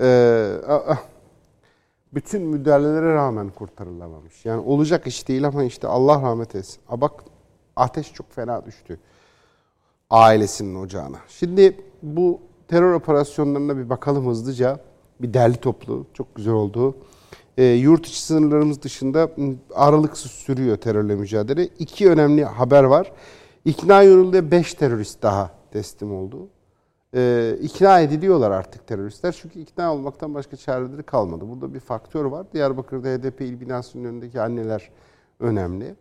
Ee, 0.00 0.52
bütün 2.14 2.42
müdahalelere 2.42 3.14
rağmen 3.14 3.48
kurtarılamamış. 3.48 4.44
Yani 4.44 4.60
olacak 4.60 5.06
iş 5.06 5.28
değil 5.28 5.46
ama 5.46 5.64
işte 5.64 5.88
Allah 5.88 6.22
rahmet 6.22 6.54
etsin. 6.54 6.80
A 6.88 7.00
bak 7.00 7.24
ateş 7.76 8.12
çok 8.12 8.32
fena 8.32 8.66
düştü 8.66 8.98
ailesinin 10.10 10.74
ocağına. 10.74 11.18
Şimdi 11.28 11.76
bu 12.02 12.40
terör 12.68 12.94
operasyonlarına 12.94 13.76
bir 13.76 13.90
bakalım 13.90 14.26
hızlıca. 14.26 14.80
Bir 15.20 15.34
derli 15.34 15.56
toplu, 15.56 16.06
çok 16.14 16.34
güzel 16.34 16.54
oldu 16.54 16.94
e, 17.58 17.64
yurt 17.64 18.06
içi 18.06 18.22
sınırlarımız 18.22 18.82
dışında 18.82 19.30
aralıksız 19.74 20.30
sürüyor 20.30 20.76
terörle 20.76 21.14
mücadele. 21.14 21.68
İki 21.78 22.10
önemli 22.10 22.44
haber 22.44 22.84
var. 22.84 23.12
İkna 23.64 24.02
yoluyla 24.02 24.50
5 24.50 24.74
terörist 24.74 25.22
daha 25.22 25.50
teslim 25.70 26.14
oldu. 26.14 26.48
E, 27.14 27.52
ikna 27.60 28.00
ediliyorlar 28.00 28.50
artık 28.50 28.86
teröristler. 28.86 29.32
Çünkü 29.42 29.58
ikna 29.60 29.94
olmaktan 29.94 30.34
başka 30.34 30.56
çareleri 30.56 31.02
kalmadı. 31.02 31.44
Burada 31.48 31.74
bir 31.74 31.80
faktör 31.80 32.24
var. 32.24 32.46
Diyarbakır'da 32.52 33.08
HDP 33.08 33.40
il 33.40 33.60
binasının 33.60 34.04
önündeki 34.04 34.40
anneler 34.40 34.90
önemli. 35.40 35.94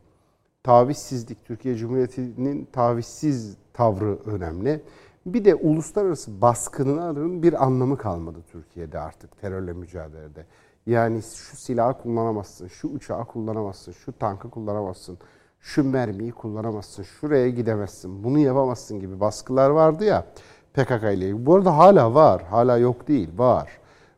Tavizsizlik, 0.63 1.45
Türkiye 1.45 1.75
Cumhuriyeti'nin 1.75 2.67
tavizsiz 2.73 3.57
tavrı 3.73 4.17
önemli. 4.25 4.81
Bir 5.25 5.45
de 5.45 5.55
uluslararası 5.55 6.41
baskının 6.41 7.43
bir 7.43 7.63
anlamı 7.63 7.97
kalmadı 7.97 8.39
Türkiye'de 8.51 8.99
artık 8.99 9.41
terörle 9.41 9.73
mücadelede. 9.73 10.45
Yani 10.85 11.21
şu 11.21 11.57
silahı 11.57 12.01
kullanamazsın, 12.01 12.67
şu 12.67 12.87
uçağı 12.87 13.25
kullanamazsın, 13.25 13.91
şu 13.91 14.11
tankı 14.19 14.49
kullanamazsın, 14.49 15.17
şu 15.59 15.83
mermiyi 15.83 16.31
kullanamazsın, 16.31 17.03
şuraya 17.03 17.49
gidemezsin, 17.49 18.23
bunu 18.23 18.39
yapamazsın 18.39 18.99
gibi 18.99 19.19
baskılar 19.19 19.69
vardı 19.69 20.03
ya 20.05 20.25
PKK 20.73 21.03
ile. 21.13 21.45
Bu 21.45 21.55
arada 21.55 21.77
hala 21.77 22.13
var, 22.13 22.43
hala 22.43 22.77
yok 22.77 23.07
değil, 23.07 23.29
var. 23.37 23.69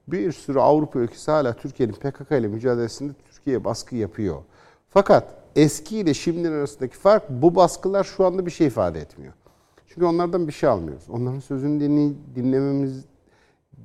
Bir 0.08 0.32
sürü 0.32 0.60
Avrupa 0.60 1.00
ülkesi 1.00 1.32
hala 1.32 1.54
Türkiye'nin 1.54 1.94
PKK 1.94 2.32
ile 2.32 2.48
mücadelesinde 2.48 3.14
Türkiye'ye 3.32 3.64
baskı 3.64 3.96
yapıyor. 3.96 4.38
Fakat 4.90 5.36
eski 5.56 5.98
ile 5.98 6.14
şimdinin 6.14 6.52
arasındaki 6.52 6.98
fark 6.98 7.30
bu 7.30 7.56
baskılar 7.56 8.04
şu 8.04 8.26
anda 8.26 8.46
bir 8.46 8.52
şey 8.52 8.68
ifade 8.68 9.00
etmiyor. 9.00 9.34
Çünkü 9.88 10.06
onlardan 10.06 10.48
bir 10.48 10.54
şey 10.54 10.70
almıyoruz. 10.70 11.10
Onların 11.10 11.40
sözünü 11.40 11.80
dinle, 11.80 12.14
dinlememiz 12.36 13.06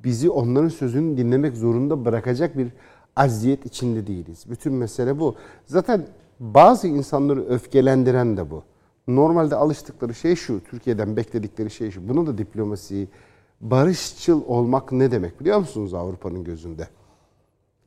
bizi 0.03 0.29
onların 0.29 0.69
sözünü 0.69 1.17
dinlemek 1.17 1.57
zorunda 1.57 2.05
bırakacak 2.05 2.57
bir 2.57 2.67
aziyet 3.15 3.65
içinde 3.65 4.07
değiliz. 4.07 4.45
Bütün 4.49 4.73
mesele 4.73 5.19
bu. 5.19 5.35
Zaten 5.65 6.07
bazı 6.39 6.87
insanları 6.87 7.45
öfkelendiren 7.45 8.37
de 8.37 8.51
bu. 8.51 8.63
Normalde 9.07 9.55
alıştıkları 9.55 10.15
şey 10.15 10.35
şu, 10.35 10.61
Türkiye'den 10.63 11.15
bekledikleri 11.15 11.71
şey 11.71 11.91
şu. 11.91 12.09
Bunu 12.09 12.27
da 12.27 12.37
diplomasi, 12.37 13.07
barışçıl 13.61 14.41
olmak 14.47 14.91
ne 14.91 15.11
demek 15.11 15.39
biliyor 15.39 15.59
musunuz 15.59 15.93
Avrupa'nın 15.93 16.43
gözünde? 16.43 16.87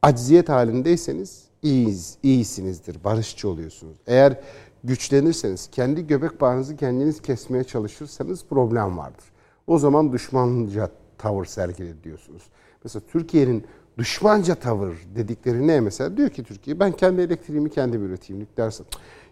Acziyet 0.02 0.48
halindeyseniz 0.48 1.44
iyiyiz, 1.62 2.18
iyisinizdir, 2.22 3.04
barışçı 3.04 3.48
oluyorsunuz. 3.48 3.96
Eğer 4.06 4.40
güçlenirseniz, 4.84 5.70
kendi 5.70 6.06
göbek 6.06 6.40
bağınızı 6.40 6.76
kendiniz 6.76 7.22
kesmeye 7.22 7.64
çalışırsanız 7.64 8.44
problem 8.44 8.98
vardır. 8.98 9.24
O 9.66 9.78
zaman 9.78 10.12
düşmanca 10.12 10.90
tavır 11.22 11.44
sergile 11.44 12.04
diyorsunuz. 12.04 12.42
Mesela 12.84 13.02
Türkiye'nin 13.12 13.64
düşmanca 13.98 14.54
tavır 14.54 14.94
dedikleri 15.14 15.66
ne 15.66 15.80
mesela? 15.80 16.16
Diyor 16.16 16.30
ki 16.30 16.44
Türkiye 16.44 16.80
ben 16.80 16.92
kendi 16.92 17.20
elektriğimi 17.20 17.70
kendim 17.70 18.04
üreteyim 18.06 18.42
nükleer 18.42 18.74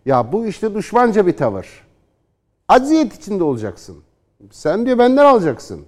Ya 0.06 0.32
bu 0.32 0.46
işte 0.46 0.74
düşmanca 0.74 1.26
bir 1.26 1.36
tavır. 1.36 1.86
Acziyet 2.68 3.14
içinde 3.14 3.44
olacaksın. 3.44 3.96
Sen 4.50 4.86
diyor 4.86 4.98
benden 4.98 5.24
alacaksın. 5.24 5.80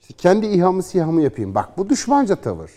İşte 0.00 0.14
kendi 0.18 0.46
İHA'mı 0.46 0.82
SİHA'mı 0.82 1.22
yapayım. 1.22 1.54
Bak 1.54 1.78
bu 1.78 1.88
düşmanca 1.88 2.36
tavır. 2.36 2.70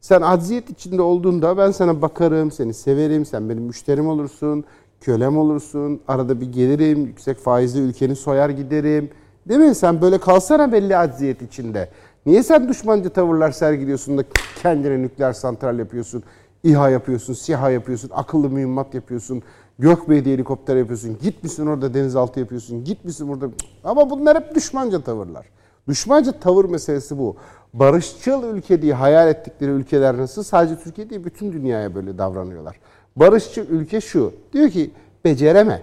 Sen 0.00 0.22
acziyet 0.22 0.70
içinde 0.70 1.02
olduğunda 1.02 1.56
ben 1.56 1.70
sana 1.70 2.02
bakarım, 2.02 2.50
seni 2.50 2.74
severim, 2.74 3.26
sen 3.26 3.48
benim 3.48 3.62
müşterim 3.62 4.08
olursun, 4.08 4.64
kölem 5.00 5.38
olursun, 5.38 6.00
arada 6.08 6.40
bir 6.40 6.52
gelirim, 6.52 7.06
yüksek 7.06 7.38
faizli 7.38 7.80
ülkeni 7.80 8.16
soyar 8.16 8.50
giderim. 8.50 9.10
Değil 9.48 9.60
mi? 9.60 9.74
Sen 9.74 10.00
böyle 10.02 10.18
kalsana 10.18 10.72
belli 10.72 10.96
acziyet 10.96 11.42
içinde. 11.42 11.88
Niye 12.26 12.42
sen 12.42 12.68
düşmanca 12.68 13.10
tavırlar 13.10 13.50
sergiliyorsun 13.50 14.18
da 14.18 14.24
kendine 14.62 15.02
nükleer 15.02 15.32
santral 15.32 15.78
yapıyorsun, 15.78 16.22
İHA 16.64 16.90
yapıyorsun, 16.90 17.34
SİHA 17.34 17.70
yapıyorsun, 17.70 18.10
akıllı 18.14 18.50
mühimmat 18.50 18.94
yapıyorsun, 18.94 19.42
Gökbey'de 19.78 20.32
helikopter 20.32 20.76
yapıyorsun, 20.76 21.18
gitmişsin 21.22 21.66
orada 21.66 21.94
denizaltı 21.94 22.40
yapıyorsun, 22.40 22.84
gitmişsin 22.84 23.28
burada. 23.28 23.46
Ama 23.84 24.10
bunlar 24.10 24.36
hep 24.36 24.54
düşmanca 24.54 25.00
tavırlar. 25.00 25.46
Düşmanca 25.88 26.32
tavır 26.32 26.64
meselesi 26.64 27.18
bu. 27.18 27.36
Barışçıl 27.74 28.44
ülke 28.44 28.82
diye 28.82 28.94
hayal 28.94 29.28
ettikleri 29.28 29.70
ülkeler 29.70 30.16
nasıl? 30.16 30.42
Sadece 30.42 30.78
Türkiye 30.78 31.10
değil, 31.10 31.24
bütün 31.24 31.52
dünyaya 31.52 31.94
böyle 31.94 32.18
davranıyorlar. 32.18 32.80
Barışçıl 33.16 33.66
ülke 33.68 34.00
şu, 34.00 34.32
diyor 34.52 34.70
ki 34.70 34.90
becereme, 35.24 35.82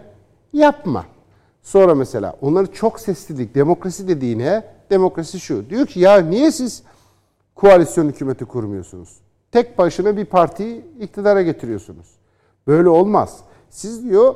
yapma. 0.53 1.05
Sonra 1.69 1.95
mesela 1.95 2.35
onları 2.41 2.73
çok 2.73 2.99
seslilik, 2.99 3.55
demokrasi 3.55 4.07
dediğine 4.07 4.63
demokrasi 4.89 5.39
şu. 5.39 5.69
Diyor 5.69 5.87
ki 5.87 5.99
ya 5.99 6.17
niye 6.17 6.51
siz 6.51 6.83
koalisyon 7.55 8.09
hükümeti 8.09 8.45
kurmuyorsunuz? 8.45 9.17
Tek 9.51 9.77
başına 9.77 10.17
bir 10.17 10.25
partiyi 10.25 10.85
iktidara 10.99 11.41
getiriyorsunuz. 11.41 12.07
Böyle 12.67 12.89
olmaz. 12.89 13.37
Siz 13.69 14.03
diyor 14.03 14.35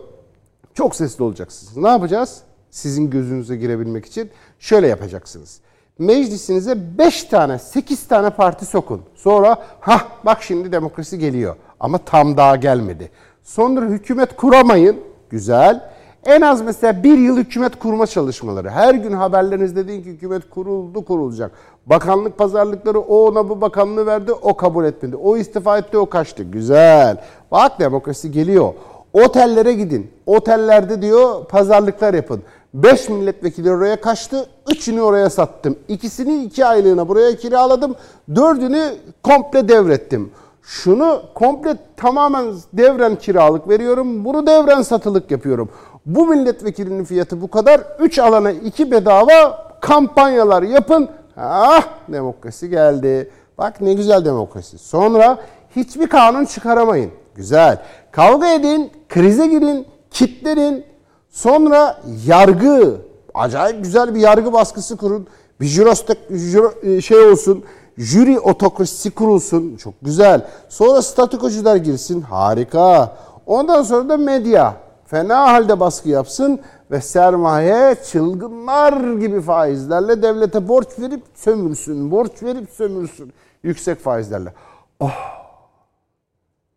çok 0.74 0.96
sesli 0.96 1.24
olacaksınız. 1.24 1.78
Ne 1.78 1.88
yapacağız? 1.88 2.42
Sizin 2.72 3.10
gözünüze 3.10 3.56
girebilmek 3.56 4.06
için 4.06 4.30
şöyle 4.60 4.88
yapacaksınız. 4.88 5.60
Meclisinize 6.00 6.98
5 6.98 7.24
tane, 7.24 7.60
8 7.60 8.08
tane 8.08 8.30
parti 8.30 8.66
sokun. 8.66 9.02
Sonra 9.16 9.64
ha 9.80 10.08
bak 10.26 10.44
şimdi 10.44 10.72
demokrasi 10.72 11.20
geliyor 11.20 11.56
ama 11.80 11.98
tam 11.98 12.38
daha 12.38 12.56
gelmedi. 12.56 13.12
Sonra 13.44 13.86
hükümet 13.86 14.36
kuramayın. 14.36 14.98
Güzel. 15.30 15.93
En 16.26 16.42
az 16.42 16.62
mesela 16.62 17.04
bir 17.04 17.18
yıl 17.18 17.38
hükümet 17.38 17.80
kurma 17.80 18.08
çalışmaları. 18.08 18.70
Her 18.70 18.94
gün 18.94 19.12
haberlerinizde 19.12 19.88
deyin 19.88 20.04
ki 20.04 20.10
hükümet 20.10 20.50
kuruldu 20.50 21.06
kurulacak. 21.06 21.52
Bakanlık 21.86 22.38
pazarlıkları 22.38 23.00
o 23.00 23.28
ona 23.28 23.50
bu 23.50 23.62
bakanlığı 23.62 24.06
verdi 24.06 24.32
o 24.32 24.58
kabul 24.58 24.86
etmedi. 24.86 25.16
O 25.16 25.38
istifa 25.38 25.78
etti 25.78 25.98
o 25.98 26.10
kaçtı. 26.10 26.44
Güzel. 26.44 27.18
Bak 27.52 27.80
demokrasi 27.80 28.32
geliyor. 28.32 28.74
Otellere 29.14 29.74
gidin. 29.74 30.12
Otellerde 30.26 31.02
diyor 31.02 31.46
pazarlıklar 31.46 32.14
yapın. 32.14 32.44
5 32.74 33.10
milletvekili 33.10 33.72
oraya 33.72 34.02
kaçtı. 34.02 34.46
Üçünü 34.72 35.02
oraya 35.02 35.30
sattım. 35.30 35.76
İkisini 35.88 36.44
iki 36.44 36.66
aylığına 36.66 37.08
buraya 37.08 37.36
kiraladım. 37.36 37.96
Dördünü 38.36 38.92
komple 39.24 39.68
devrettim. 39.68 40.32
Şunu 40.64 41.22
komple 41.34 41.78
tamamen 41.98 42.46
devren 42.74 43.16
kiralık 43.16 43.70
veriyorum. 43.70 44.26
Bunu 44.26 44.48
devren 44.48 44.82
satılık 44.82 45.32
yapıyorum. 45.32 45.70
Bu 46.06 46.28
milletvekilinin 46.28 47.04
fiyatı 47.04 47.42
bu 47.42 47.52
kadar. 47.52 47.82
Üç 48.00 48.20
alana 48.20 48.52
iki 48.52 48.92
bedava 48.92 49.68
kampanyalar 49.82 50.64
yapın. 50.64 51.10
Ah 51.38 51.88
demokrasi 52.08 52.70
geldi. 52.70 53.32
Bak 53.58 53.82
ne 53.82 53.94
güzel 53.94 54.26
demokrasi. 54.26 54.78
Sonra 54.78 55.38
hiçbir 55.76 56.08
kanun 56.08 56.46
çıkaramayın. 56.46 57.12
Güzel. 57.36 57.82
Kavga 58.12 58.48
edin, 58.54 58.92
krize 59.10 59.48
girin, 59.48 59.88
kitlerin. 60.12 60.86
Sonra 61.30 62.02
yargı. 62.26 62.96
Acayip 63.34 63.84
güzel 63.84 64.16
bir 64.16 64.20
yargı 64.20 64.54
baskısı 64.54 64.98
kurun. 64.98 65.28
Bir 65.62 65.66
jurostek, 65.66 66.18
jüro, 66.30 67.02
şey 67.02 67.20
olsun. 67.20 67.64
Jüri 67.98 68.40
otokrasisi 68.40 69.12
kurulsun. 69.12 69.78
Çok 69.78 69.94
güzel. 70.02 70.48
Sonra 70.70 71.02
statükocular 71.02 71.76
girsin. 71.76 72.22
Harika. 72.22 73.18
Ondan 73.46 73.84
sonra 73.84 74.10
da 74.10 74.18
medya 74.18 74.78
fena 75.06 75.52
halde 75.54 75.80
baskı 75.80 76.10
yapsın 76.10 76.62
ve 76.92 77.02
sermaye 77.02 77.96
çılgınlar 78.12 79.14
gibi 79.14 79.42
faizlerle 79.42 80.22
devlete 80.22 80.68
borç 80.68 80.88
verip 81.00 81.24
sömürsün. 81.36 82.12
Borç 82.12 82.44
verip 82.44 82.70
sömürsün. 82.70 83.34
Yüksek 83.64 84.00
faizlerle. 84.00 84.54
Oh! 85.00 85.12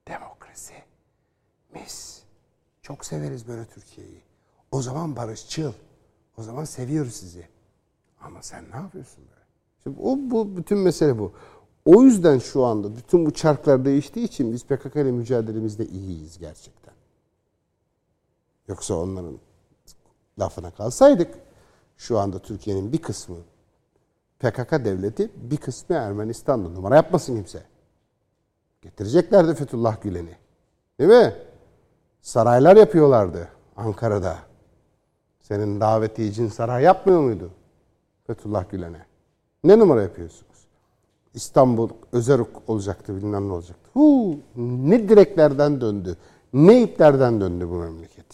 Demokrasi. 0.09 0.75
Mis. 1.75 2.23
Çok 2.83 3.05
severiz 3.05 3.49
böyle 3.49 3.65
Türkiye'yi. 3.65 4.23
O 4.71 4.83
zaman 4.83 5.17
barışçıl. 5.17 5.73
O 6.39 6.43
zaman 6.43 6.65
seviyoruz 6.65 7.15
sizi. 7.15 7.49
Ama 8.21 8.43
sen 8.43 8.65
ne 8.73 8.77
yapıyorsun 8.77 9.25
böyle? 9.31 9.36
O 9.91 10.19
bu 10.19 10.57
bütün 10.57 10.79
mesele 10.79 11.19
bu. 11.19 11.33
O 11.85 12.03
yüzden 12.03 12.39
şu 12.39 12.65
anda 12.65 12.97
bütün 12.97 13.27
bu 13.27 13.31
çarklar 13.31 13.85
değiştiği 13.85 14.27
için 14.27 14.53
biz 14.53 14.65
PKK 14.65 14.97
ile 14.97 15.13
mücadelemizde 15.13 15.87
iyiyiz 15.87 16.39
gerçekten. 16.39 16.95
Yoksa 18.69 18.95
onların 18.95 19.39
lafına 20.39 20.71
kalsaydık 20.71 21.35
şu 21.97 22.19
anda 22.19 22.39
Türkiye'nin 22.39 22.93
bir 22.93 23.03
kısmı 23.03 23.37
PKK 24.39 24.73
devleti 24.73 25.31
bir 25.37 25.57
kısmı 25.57 25.97
Ermenistan'da 25.97 26.69
numara 26.69 26.97
yapmasın 26.97 27.35
kimse. 27.35 27.63
Getireceklerdi 28.83 29.55
Fethullah 29.55 30.03
Gülen'i. 30.03 30.37
Değil 31.01 31.11
mi? 31.11 31.35
Saraylar 32.21 32.77
yapıyorlardı 32.77 33.49
Ankara'da. 33.77 34.39
Senin 35.41 35.81
davetiyecin 35.81 36.49
saray 36.49 36.83
yapmıyor 36.83 37.21
muydu? 37.21 37.51
Fethullah 38.27 38.71
Gülen'e. 38.71 39.07
Ne 39.67 39.79
numara 39.79 40.03
yapıyorsunuz? 40.03 40.57
İstanbul 41.35 41.89
özel 42.13 42.41
olacaktı 42.67 43.17
bilmem 43.17 43.49
ne 43.49 43.53
olacaktı. 43.53 43.91
Huu, 43.93 44.37
ne 44.57 45.09
direklerden 45.09 45.81
döndü. 45.81 46.17
Ne 46.53 46.83
iplerden 46.83 47.41
döndü 47.41 47.69
bu 47.71 47.75
memleket. 47.75 48.27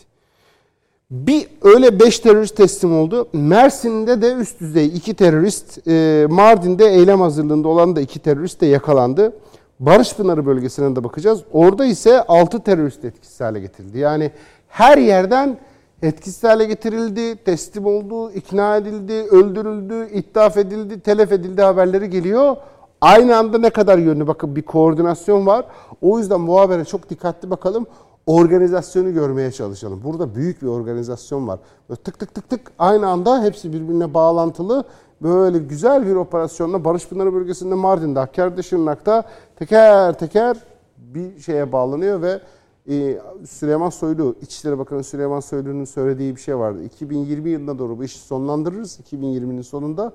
Bir 1.10 1.48
öyle 1.62 2.00
beş 2.00 2.18
terörist 2.18 2.56
teslim 2.56 2.96
oldu. 2.96 3.28
Mersin'de 3.32 4.22
de 4.22 4.34
üst 4.34 4.60
düzey 4.60 4.86
iki 4.86 5.14
terörist, 5.14 5.88
e, 5.88 6.26
Mardin'de 6.30 6.86
eylem 6.86 7.20
hazırlığında 7.20 7.68
olan 7.68 7.96
da 7.96 8.00
iki 8.00 8.18
terörist 8.18 8.60
de 8.60 8.66
yakalandı. 8.66 9.36
Barış 9.80 10.16
Pınarı 10.16 10.46
bölgesine 10.46 10.96
de 10.96 11.04
bakacağız. 11.04 11.42
Orada 11.52 11.84
ise 11.84 12.22
altı 12.22 12.60
terörist 12.60 13.04
etkisiz 13.04 13.40
hale 13.40 13.60
getirildi. 13.60 13.98
Yani 13.98 14.30
her 14.68 14.98
yerden 14.98 15.58
etkisiz 16.02 16.44
hale 16.44 16.64
getirildi, 16.64 17.36
teslim 17.44 17.86
oldu, 17.86 18.30
ikna 18.30 18.76
edildi, 18.76 19.12
öldürüldü, 19.12 20.08
ithaf 20.12 20.56
edildi, 20.56 21.00
telef 21.00 21.32
edildi 21.32 21.62
haberleri 21.62 22.10
geliyor. 22.10 22.56
Aynı 23.00 23.36
anda 23.36 23.58
ne 23.58 23.70
kadar 23.70 23.98
yönlü 23.98 24.26
bakın 24.26 24.56
bir 24.56 24.62
koordinasyon 24.62 25.46
var. 25.46 25.66
O 26.00 26.18
yüzden 26.18 26.46
bu 26.46 26.60
habere 26.60 26.84
çok 26.84 27.10
dikkatli 27.10 27.50
bakalım. 27.50 27.86
Organizasyonu 28.26 29.14
görmeye 29.14 29.52
çalışalım. 29.52 30.00
Burada 30.04 30.34
büyük 30.34 30.62
bir 30.62 30.66
organizasyon 30.66 31.48
var. 31.48 31.58
Böyle 31.88 32.00
tık 32.00 32.18
tık 32.18 32.34
tık 32.34 32.50
tık 32.50 32.72
aynı 32.78 33.08
anda 33.08 33.42
hepsi 33.42 33.72
birbirine 33.72 34.14
bağlantılı. 34.14 34.84
Böyle 35.22 35.58
güzel 35.58 36.06
bir 36.06 36.14
operasyonla 36.14 36.84
Barış 36.84 37.08
Pınarı 37.08 37.34
bölgesinde 37.34 37.74
Mardin'de, 37.74 38.18
Hakkari'de, 38.18 38.62
Şırnak'ta 38.62 39.24
teker 39.56 40.18
teker 40.18 40.56
bir 40.96 41.38
şeye 41.40 41.72
bağlanıyor 41.72 42.22
ve 42.22 42.40
e, 42.88 43.18
Süleyman 43.46 43.90
Soylu, 43.90 44.36
İçişleri 44.42 44.78
Bakanı 44.78 45.04
Süleyman 45.04 45.40
Soylu'nun 45.40 45.84
söylediği 45.84 46.36
bir 46.36 46.40
şey 46.40 46.58
vardı. 46.58 46.84
2020 46.84 47.50
yılına 47.50 47.78
doğru 47.78 47.98
bu 47.98 48.04
işi 48.04 48.18
sonlandırırız 48.18 49.00
2020'nin 49.00 49.62
sonunda 49.62 50.12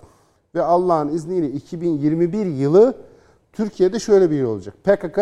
ve 0.55 0.61
Allah'ın 0.63 1.07
izniyle 1.07 1.51
2021 1.51 2.45
yılı 2.45 2.95
Türkiye'de 3.53 3.99
şöyle 3.99 4.31
bir 4.31 4.35
yıl 4.35 4.49
olacak. 4.49 4.75
PKK 4.83 5.19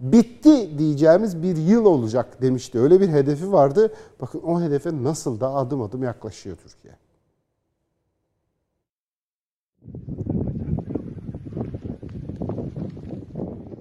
bitti 0.00 0.78
diyeceğimiz 0.78 1.42
bir 1.42 1.56
yıl 1.56 1.84
olacak 1.84 2.42
demişti. 2.42 2.78
Öyle 2.78 3.00
bir 3.00 3.08
hedefi 3.08 3.52
vardı. 3.52 3.92
Bakın 4.20 4.42
o 4.42 4.60
hedefe 4.60 5.02
nasıl 5.02 5.40
da 5.40 5.54
adım 5.54 5.82
adım 5.82 6.02
yaklaşıyor 6.02 6.56
Türkiye. 6.56 6.94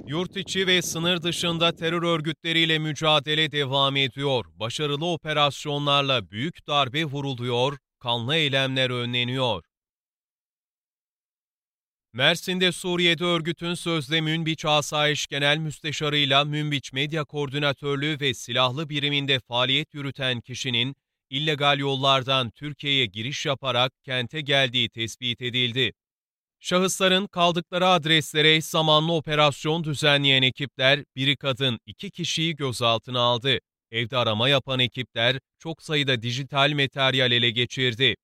Yurt 0.07 0.37
içi 0.37 0.67
ve 0.67 0.81
sınır 0.81 1.21
dışında 1.21 1.75
terör 1.75 2.03
örgütleriyle 2.03 2.79
mücadele 2.79 3.51
devam 3.51 3.95
ediyor. 3.95 4.45
Başarılı 4.55 5.05
operasyonlarla 5.05 6.31
büyük 6.31 6.67
darbe 6.67 7.05
vuruluyor, 7.05 7.77
kanlı 7.99 8.35
eylemler 8.35 8.89
önleniyor. 8.89 9.63
Mersin'de 12.13 12.71
Suriye'de 12.71 13.23
örgütün 13.23 13.73
sözde 13.73 14.21
Münbiç 14.21 14.65
Asayiş 14.65 15.27
Genel 15.27 15.57
Müsteşarı'yla 15.57 16.45
Münbiç 16.45 16.93
Medya 16.93 17.23
Koordinatörlüğü 17.23 18.19
ve 18.19 18.33
silahlı 18.33 18.89
biriminde 18.89 19.39
faaliyet 19.39 19.93
yürüten 19.93 20.41
kişinin 20.41 20.95
illegal 21.29 21.79
yollardan 21.79 22.51
Türkiye'ye 22.51 23.05
giriş 23.05 23.45
yaparak 23.45 23.91
kente 24.03 24.41
geldiği 24.41 24.89
tespit 24.89 25.41
edildi. 25.41 25.93
Şahısların 26.59 27.27
kaldıkları 27.27 27.87
adreslere 27.87 28.61
zamanlı 28.61 29.13
operasyon 29.13 29.83
düzenleyen 29.83 30.41
ekipler 30.41 31.03
biri 31.15 31.37
kadın 31.37 31.79
iki 31.85 32.11
kişiyi 32.11 32.55
gözaltına 32.55 33.19
aldı. 33.19 33.59
Evde 33.91 34.17
arama 34.17 34.49
yapan 34.49 34.79
ekipler 34.79 35.39
çok 35.59 35.83
sayıda 35.83 36.21
dijital 36.21 36.71
materyal 36.71 37.31
ele 37.31 37.49
geçirdi. 37.49 38.15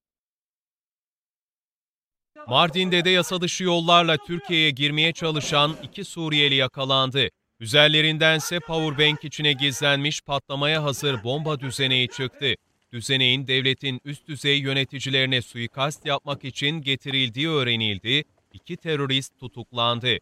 Mardin'de 2.48 3.06
de 3.06 3.10
yasa 3.10 3.42
dışı 3.42 3.64
yollarla 3.64 4.18
Türkiye'ye 4.18 4.70
girmeye 4.70 5.14
çalışan 5.14 5.78
iki 5.84 6.06
Suriyeli 6.06 6.56
yakalandı. 6.56 7.30
Üzerlerindense 7.60 8.60
powerbank 8.60 9.24
içine 9.24 9.54
gizlenmiş 9.54 10.22
patlamaya 10.22 10.84
hazır 10.84 11.24
bomba 11.24 11.60
düzeneği 11.60 12.08
çıktı. 12.08 12.56
Düzeneğin 12.94 13.48
devletin 13.48 14.02
üst 14.06 14.28
düzey 14.28 14.60
yöneticilerine 14.60 15.42
suikast 15.42 16.06
yapmak 16.06 16.46
için 16.46 16.82
getirildiği 16.82 17.50
öğrenildi. 17.50 18.24
İki 18.54 18.78
terörist 18.78 19.40
tutuklandı. 19.40 20.18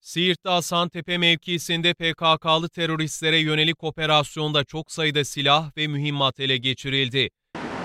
Siirt'te 0.00 0.48
Hasantepe 0.48 1.18
mevkisinde 1.18 1.94
PKK'lı 1.94 2.68
teröristlere 2.68 3.38
yönelik 3.38 3.84
operasyonda 3.84 4.64
çok 4.64 4.92
sayıda 4.92 5.24
silah 5.24 5.76
ve 5.76 5.86
mühimmat 5.86 6.40
ele 6.40 6.56
geçirildi. 6.56 7.30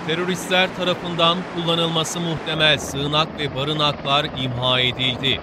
Teröristler 0.06 0.76
tarafından 0.76 1.38
kullanılması 1.54 2.20
muhtemel 2.20 2.78
sığınak 2.78 3.38
ve 3.38 3.54
barınaklar 3.54 4.24
imha 4.38 4.80
edildi. 4.80 5.40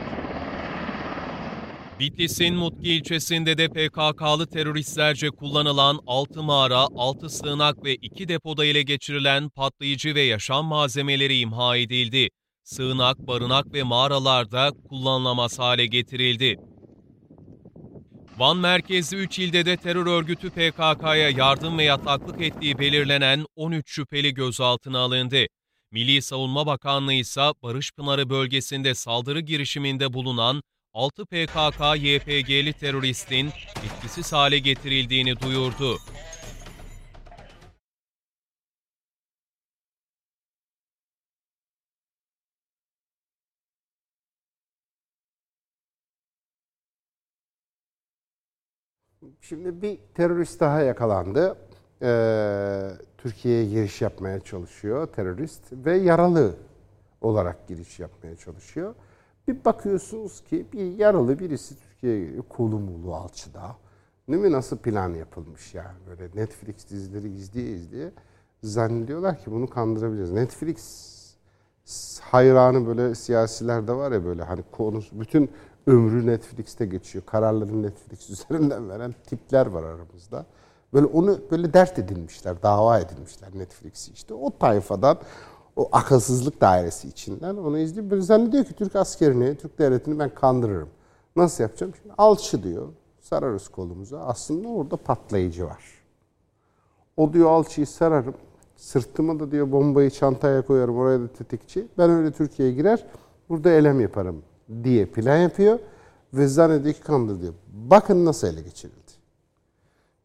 Bitlis'in 2.03 2.55
Mutki 2.55 2.93
ilçesinde 2.93 3.57
de 3.57 3.67
PKK'lı 3.67 4.47
teröristlerce 4.47 5.29
kullanılan 5.29 5.99
6 6.07 6.43
mağara, 6.43 6.87
6 6.95 7.29
sığınak 7.29 7.83
ve 7.83 7.95
2 7.95 8.27
depoda 8.27 8.65
ele 8.65 8.81
geçirilen 8.81 9.49
patlayıcı 9.49 10.15
ve 10.15 10.21
yaşam 10.21 10.65
malzemeleri 10.65 11.37
imha 11.37 11.77
edildi. 11.77 12.29
Sığınak, 12.63 13.19
barınak 13.19 13.73
ve 13.73 13.83
mağaralarda 13.83 14.71
kullanılamaz 14.89 15.59
hale 15.59 15.85
getirildi. 15.85 16.57
Van 18.37 18.57
merkezli 18.57 19.17
3 19.17 19.39
ilde 19.39 19.65
de 19.65 19.77
terör 19.77 20.07
örgütü 20.07 20.49
PKK'ya 20.49 21.29
yardım 21.29 21.77
ve 21.77 21.83
yataklık 21.83 22.41
ettiği 22.41 22.79
belirlenen 22.79 23.45
13 23.55 23.91
şüpheli 23.91 24.33
gözaltına 24.33 24.99
alındı. 24.99 25.45
Milli 25.91 26.21
Savunma 26.21 26.65
Bakanlığı 26.65 27.13
ise 27.13 27.41
Barış 27.63 27.91
Pınarı 27.91 28.29
bölgesinde 28.29 28.95
saldırı 28.95 29.39
girişiminde 29.39 30.13
bulunan 30.13 30.61
6 30.93 31.25
PKK-YPG'li 31.25 32.73
teröristin 32.73 33.49
etkisiz 33.85 34.33
hale 34.33 34.59
getirildiğini 34.59 35.39
duyurdu. 35.39 35.97
Şimdi 49.41 49.81
bir 49.81 49.99
terörist 50.13 50.59
daha 50.59 50.81
yakalandı. 50.81 51.57
Ee, 52.01 52.89
Türkiye'ye 53.17 53.65
giriş 53.65 54.01
yapmaya 54.01 54.39
çalışıyor 54.39 55.07
terörist 55.07 55.63
ve 55.71 55.97
yaralı 55.97 56.55
olarak 57.21 57.67
giriş 57.67 57.99
yapmaya 57.99 58.35
çalışıyor. 58.35 58.95
Bir 59.47 59.65
bakıyorsunuz 59.65 60.41
ki 60.41 60.65
bir 60.73 60.97
yaralı 60.97 61.39
birisi 61.39 61.75
Türkiye'ye 61.79 62.25
geliyor. 62.25 62.43
Kolu 62.49 62.79
mulu 62.79 63.15
alçıda. 63.15 63.75
Değil 64.29 64.41
mi? 64.41 64.51
Nasıl 64.51 64.77
plan 64.77 65.13
yapılmış 65.13 65.73
yani. 65.73 65.97
Böyle 66.07 66.29
Netflix 66.35 66.89
dizileri 66.89 67.29
izleye 67.29 67.71
izleye 67.71 68.11
zannediyorlar 68.63 69.39
ki 69.39 69.51
bunu 69.51 69.69
kandırabiliriz. 69.69 70.31
Netflix 70.31 71.13
hayranı 72.21 72.87
böyle 72.87 73.15
siyasiler 73.15 73.87
de 73.87 73.93
var 73.93 74.11
ya 74.11 74.25
böyle 74.25 74.43
hani 74.43 74.63
konusu 74.71 75.19
bütün 75.19 75.51
ömrü 75.87 76.27
Netflix'te 76.27 76.85
geçiyor. 76.85 77.25
Kararları 77.25 77.83
Netflix 77.83 78.29
üzerinden 78.29 78.89
veren 78.89 79.15
tipler 79.27 79.65
var 79.65 79.83
aramızda. 79.83 80.45
Böyle 80.93 81.05
onu 81.05 81.39
böyle 81.51 81.73
dert 81.73 81.99
edilmişler, 81.99 82.63
dava 82.63 82.99
edilmişler 82.99 83.49
Netflix'i 83.55 84.11
işte. 84.11 84.33
O 84.33 84.57
tayfadan, 84.57 85.17
o 85.75 85.89
akılsızlık 85.91 86.61
dairesi 86.61 87.07
içinden 87.07 87.55
onu 87.55 87.77
izliyor. 87.77 88.09
Böyle 88.09 88.21
zannediyor 88.21 88.65
ki 88.65 88.73
Türk 88.73 88.95
askerini, 88.95 89.55
Türk 89.55 89.79
devletini 89.79 90.19
ben 90.19 90.29
kandırırım. 90.35 90.89
Nasıl 91.35 91.63
yapacağım? 91.63 91.93
Şimdi 92.01 92.13
alçı 92.17 92.63
diyor, 92.63 92.87
sararız 93.21 93.67
kolumuza. 93.67 94.19
Aslında 94.19 94.67
orada 94.67 94.97
patlayıcı 94.97 95.65
var. 95.65 95.83
O 97.17 97.33
diyor 97.33 97.49
alçıyı 97.49 97.87
sararım. 97.87 98.35
Sırtıma 98.75 99.39
da 99.39 99.51
diyor 99.51 99.71
bombayı 99.71 100.09
çantaya 100.09 100.65
koyarım. 100.65 100.97
Oraya 100.97 101.19
da 101.19 101.27
tetikçi. 101.27 101.87
Ben 101.97 102.09
öyle 102.09 102.31
Türkiye'ye 102.31 102.75
girer. 102.75 103.05
Burada 103.49 103.71
elem 103.71 103.99
yaparım 103.99 104.43
diye 104.83 105.05
plan 105.05 105.37
yapıyor. 105.37 105.79
Ve 106.33 106.47
zannediyor 106.47 106.93
ki 106.93 107.01
kandır 107.01 107.41
diyor. 107.41 107.53
Bakın 107.73 108.25
nasıl 108.25 108.47
ele 108.47 108.61
geçirildi. 108.61 109.02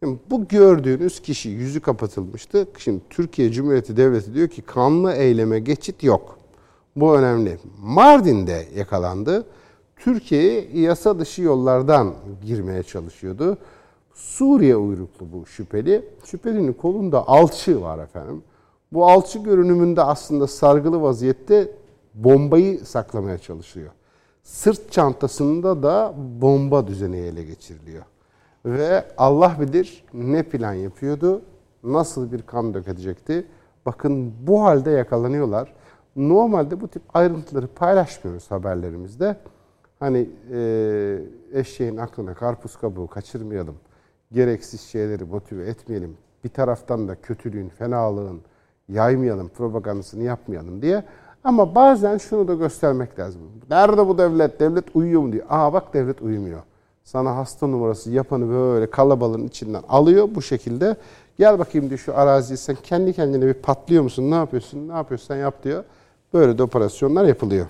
Şimdi 0.02 0.18
bu 0.30 0.48
gördüğünüz 0.48 1.20
kişi 1.22 1.48
yüzü 1.48 1.80
kapatılmıştı. 1.80 2.66
Şimdi 2.78 3.00
Türkiye 3.10 3.52
Cumhuriyeti 3.52 3.96
Devleti 3.96 4.34
diyor 4.34 4.48
ki 4.48 4.62
kanlı 4.62 5.12
eyleme 5.12 5.58
geçit 5.58 6.02
yok. 6.02 6.38
Bu 6.96 7.16
önemli. 7.16 7.58
Mardin'de 7.78 8.68
yakalandı. 8.76 9.46
Türkiye'ye 9.96 10.80
yasa 10.80 11.18
dışı 11.18 11.42
yollardan 11.42 12.14
girmeye 12.46 12.82
çalışıyordu. 12.82 13.58
Suriye 14.14 14.76
uyruklu 14.76 15.32
bu 15.32 15.46
şüpheli. 15.46 16.04
Şüphelinin 16.24 16.72
kolunda 16.72 17.28
alçı 17.28 17.82
var 17.82 17.98
efendim. 17.98 18.42
Bu 18.92 19.10
alçı 19.10 19.38
görünümünde 19.38 20.02
aslında 20.02 20.46
sargılı 20.46 21.02
vaziyette 21.02 21.72
bombayı 22.14 22.78
saklamaya 22.78 23.38
çalışıyor. 23.38 23.90
Sırt 24.42 24.92
çantasında 24.92 25.82
da 25.82 26.14
bomba 26.40 26.86
düzeni 26.86 27.16
ele 27.16 27.42
geçiriliyor. 27.42 28.04
Ve 28.64 29.04
Allah 29.18 29.56
bilir 29.60 30.04
ne 30.14 30.42
plan 30.42 30.72
yapıyordu, 30.72 31.42
nasıl 31.84 32.32
bir 32.32 32.42
kan 32.42 32.74
dökecekti. 32.74 33.46
Bakın 33.86 34.32
bu 34.46 34.64
halde 34.64 34.90
yakalanıyorlar. 34.90 35.74
Normalde 36.16 36.80
bu 36.80 36.88
tip 36.88 37.02
ayrıntıları 37.14 37.66
paylaşmıyoruz 37.66 38.50
haberlerimizde. 38.50 39.36
Hani 40.00 40.30
e, 40.52 41.18
eşeğin 41.52 41.96
aklına 41.96 42.34
karpuz 42.34 42.76
kabuğu 42.76 43.06
kaçırmayalım. 43.06 43.74
Gereksiz 44.32 44.80
şeyleri 44.80 45.24
motive 45.24 45.66
etmeyelim. 45.66 46.16
Bir 46.44 46.48
taraftan 46.48 47.08
da 47.08 47.14
kötülüğün, 47.14 47.68
fenalığın 47.68 48.40
yaymayalım, 48.88 49.48
propagandasını 49.48 50.22
yapmayalım 50.22 50.82
diye. 50.82 51.04
Ama 51.44 51.74
bazen 51.74 52.18
şunu 52.18 52.48
da 52.48 52.54
göstermek 52.54 53.18
lazım. 53.18 53.40
Nerede 53.70 54.06
bu 54.08 54.18
devlet? 54.18 54.60
Devlet 54.60 54.96
uyuyor 54.96 55.22
mu 55.22 55.32
diyor. 55.32 55.46
Aa 55.48 55.72
bak 55.72 55.94
devlet 55.94 56.22
uyumuyor. 56.22 56.62
Sana 57.08 57.36
hasta 57.36 57.66
numarası 57.66 58.10
yapanı 58.10 58.48
böyle 58.48 58.90
kalabalığın 58.90 59.46
içinden 59.46 59.82
alıyor 59.88 60.28
bu 60.34 60.42
şekilde. 60.42 60.96
Gel 61.38 61.58
bakayım 61.58 61.88
diyor 61.88 61.98
şu 61.98 62.18
araziyi 62.18 62.56
sen 62.56 62.76
kendi 62.82 63.12
kendine 63.12 63.46
bir 63.46 63.54
patlıyor 63.54 64.02
musun? 64.02 64.30
Ne 64.30 64.34
yapıyorsun? 64.34 64.88
Ne 64.88 64.92
yapıyorsan 64.92 65.36
yap 65.36 65.64
diyor. 65.64 65.84
Böyle 66.34 66.58
de 66.58 66.62
operasyonlar 66.62 67.24
yapılıyor. 67.24 67.66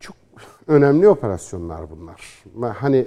Çok 0.00 0.16
önemli 0.66 1.08
operasyonlar 1.08 1.80
bunlar. 1.90 2.42
Hani 2.76 3.06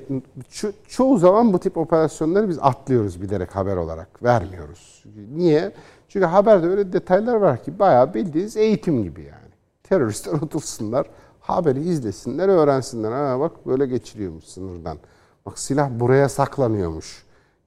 ço- 0.52 0.74
çoğu 0.88 1.18
zaman 1.18 1.54
bu 1.54 1.60
tip 1.60 1.78
operasyonları 1.78 2.50
biz 2.50 2.60
atlıyoruz 2.62 3.22
bilerek 3.22 3.56
haber 3.56 3.78
olarak 3.78 4.24
vermiyoruz. 4.24 5.04
Niye? 5.36 5.72
Çünkü 6.14 6.26
haberde 6.26 6.68
öyle 6.68 6.94
detaylar 6.94 7.36
var 7.36 7.64
ki 7.64 7.80
bayağı 7.80 8.14
bildiğiniz 8.14 8.58
eğitim 8.58 9.04
gibi 9.04 9.22
yani. 9.22 9.54
Teröristler 9.84 10.34
otursunlar, 10.42 11.08
haberi 11.40 11.82
izlesinler, 11.82 12.50
öğrensinler. 12.50 13.12
Ha 13.12 13.40
bak 13.40 13.68
böyle 13.68 13.86
geçiriyormuş 13.86 14.44
sınırdan. 14.44 14.98
Bak 15.46 15.60
silah 15.60 15.90
buraya 15.90 16.30
saklanıyormuş 16.30 17.26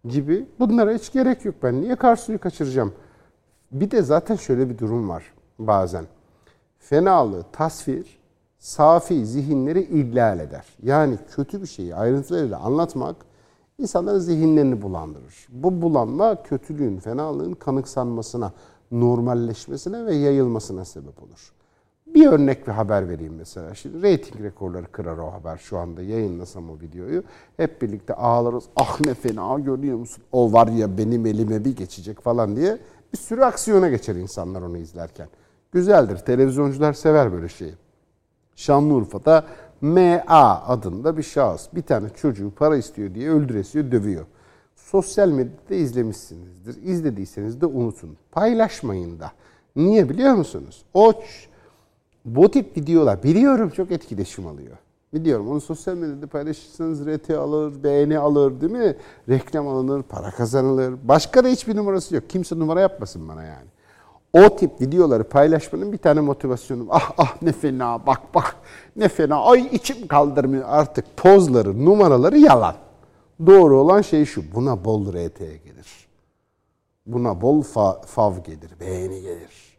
gibi. 0.09 0.47
Bunlara 0.59 0.92
hiç 0.92 1.12
gerek 1.12 1.44
yok. 1.44 1.55
Ben 1.62 1.80
niye 1.80 1.97
Karsu'yu 1.97 2.38
kaçıracağım? 2.38 2.92
Bir 3.72 3.90
de 3.90 4.03
zaten 4.03 4.36
şöyle 4.36 4.68
bir 4.70 4.78
durum 4.78 5.09
var 5.09 5.32
bazen. 5.59 6.05
fenalığı 6.78 7.44
tasvir, 7.53 8.18
safi 8.59 9.26
zihinleri 9.26 9.80
ihlal 9.82 10.40
eder. 10.40 10.64
Yani 10.82 11.18
kötü 11.36 11.62
bir 11.62 11.66
şeyi 11.66 11.94
ayrıntılarıyla 11.94 12.59
anlatmak 12.59 13.16
insanların 13.79 14.18
zihinlerini 14.18 14.83
bulandırır. 14.83 15.47
Bu 15.49 15.83
bulanma 15.83 16.43
kötülüğün, 16.43 16.99
fenalığın 16.99 17.53
kanıksanmasına, 17.53 18.53
normalleşmesine 18.91 20.07
ve 20.07 20.14
yayılmasına 20.14 20.85
sebep 20.85 21.22
olur. 21.22 21.53
Bir 22.07 22.27
örnek 22.27 22.66
bir 22.66 22.72
haber 22.72 23.09
vereyim 23.09 23.35
mesela. 23.35 23.74
Şimdi 23.74 24.03
reyting 24.03 24.43
rekorları 24.43 24.87
kırar 24.93 25.18
o 25.18 25.33
haber 25.33 25.57
şu 25.57 25.79
anda 25.79 26.03
yayınlasam 26.03 26.70
o 26.70 26.81
videoyu. 26.81 27.22
Hep 27.57 27.83
birlikte 27.83 28.14
ağlarız. 28.14 28.64
Ah 28.77 29.01
ne 29.01 29.14
fena 29.14 29.59
görüyor 29.59 29.99
musun? 29.99 30.24
O 30.33 30.53
var 30.53 30.66
ya 30.66 30.99
benim 30.99 31.27
elime 31.27 31.64
bir 31.64 31.77
geçecek 31.77 32.20
falan 32.20 32.57
diye. 32.57 32.79
Bir 33.12 33.18
sürü 33.18 33.43
aksiyona 33.43 33.89
geçer 33.89 34.14
insanlar 34.14 34.62
onu 34.62 34.79
izlerken. 34.79 35.29
Güzeldir. 35.72 36.18
Televizyoncular 36.18 36.93
sever 36.93 37.33
böyle 37.33 37.49
şeyi. 37.49 37.74
Şanlıurfa'da 38.57 39.45
MA 39.87 40.62
adında 40.66 41.16
bir 41.16 41.22
şahıs 41.22 41.68
bir 41.74 41.82
tane 41.82 42.09
çocuğu 42.11 42.53
para 42.57 42.76
istiyor 42.76 43.14
diye 43.14 43.30
öldüresiyor, 43.30 43.91
dövüyor. 43.91 44.26
Sosyal 44.76 45.28
medyada 45.28 45.74
izlemişsinizdir. 45.74 46.82
İzlediyseniz 46.82 47.61
de 47.61 47.66
unutun. 47.66 48.16
Paylaşmayın 48.32 49.20
da. 49.20 49.32
Niye 49.76 50.09
biliyor 50.09 50.34
musunuz? 50.34 50.84
O 50.95 51.12
bu 52.24 52.51
tip 52.51 52.76
videolar 52.76 53.22
biliyorum 53.22 53.70
çok 53.70 53.93
etkileşim 53.93 54.47
alıyor. 54.47 54.76
Biliyorum 55.14 55.51
onu 55.51 55.61
sosyal 55.61 55.95
medyada 55.95 56.26
paylaşırsanız 56.26 57.07
RT 57.07 57.30
alır, 57.30 57.82
beğeni 57.84 58.18
alır 58.18 58.61
değil 58.61 58.72
mi? 58.72 58.97
Reklam 59.28 59.68
alınır, 59.68 60.03
para 60.03 60.30
kazanılır. 60.30 60.95
Başka 61.05 61.45
da 61.45 61.49
hiçbir 61.49 61.76
numarası 61.76 62.14
yok. 62.14 62.30
Kimse 62.30 62.59
numara 62.59 62.80
yapmasın 62.80 63.28
bana 63.28 63.43
yani. 63.45 63.66
O 64.37 64.57
tip 64.57 64.80
videoları 64.80 65.24
paylaşmanın 65.24 65.93
bir 65.93 65.99
tane 65.99 66.20
motivasyonu. 66.20 66.87
Ah 66.91 67.12
ah 67.18 67.43
ne 67.43 67.53
fena 67.53 68.07
bak 68.07 68.34
bak 68.34 68.57
ne 68.97 69.09
fena 69.09 69.37
ay 69.43 69.68
içim 69.72 70.07
kaldırmıyor 70.07 70.64
artık 70.66 71.16
pozları 71.16 71.84
numaraları 71.84 72.39
yalan. 72.39 72.74
Doğru 73.47 73.80
olan 73.80 74.03
şey 74.03 74.24
şu 74.24 74.55
buna 74.55 74.84
bol 74.84 75.12
RT 75.12 75.39
gelir. 75.39 76.09
Buna 77.07 77.41
bol 77.41 77.62
fa 77.62 78.01
fav 78.01 78.39
gelir, 78.39 78.70
beğeni 78.80 79.22
gelir. 79.22 79.78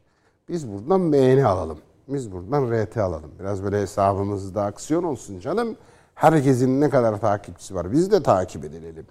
Biz 0.49 0.71
buradan 0.71 1.13
beğeni 1.13 1.45
alalım. 1.45 1.77
Biz 2.07 2.31
buradan 2.31 2.71
RT 2.71 2.97
alalım. 2.97 3.31
Biraz 3.39 3.63
böyle 3.63 3.81
hesabımızda 3.81 4.63
aksiyon 4.63 5.03
olsun 5.03 5.39
canım. 5.39 5.75
Herkesin 6.15 6.81
ne 6.81 6.89
kadar 6.89 7.21
takipçisi 7.21 7.75
var 7.75 7.91
biz 7.91 8.11
de 8.11 8.23
takip 8.23 8.65
edelim. 8.65 9.05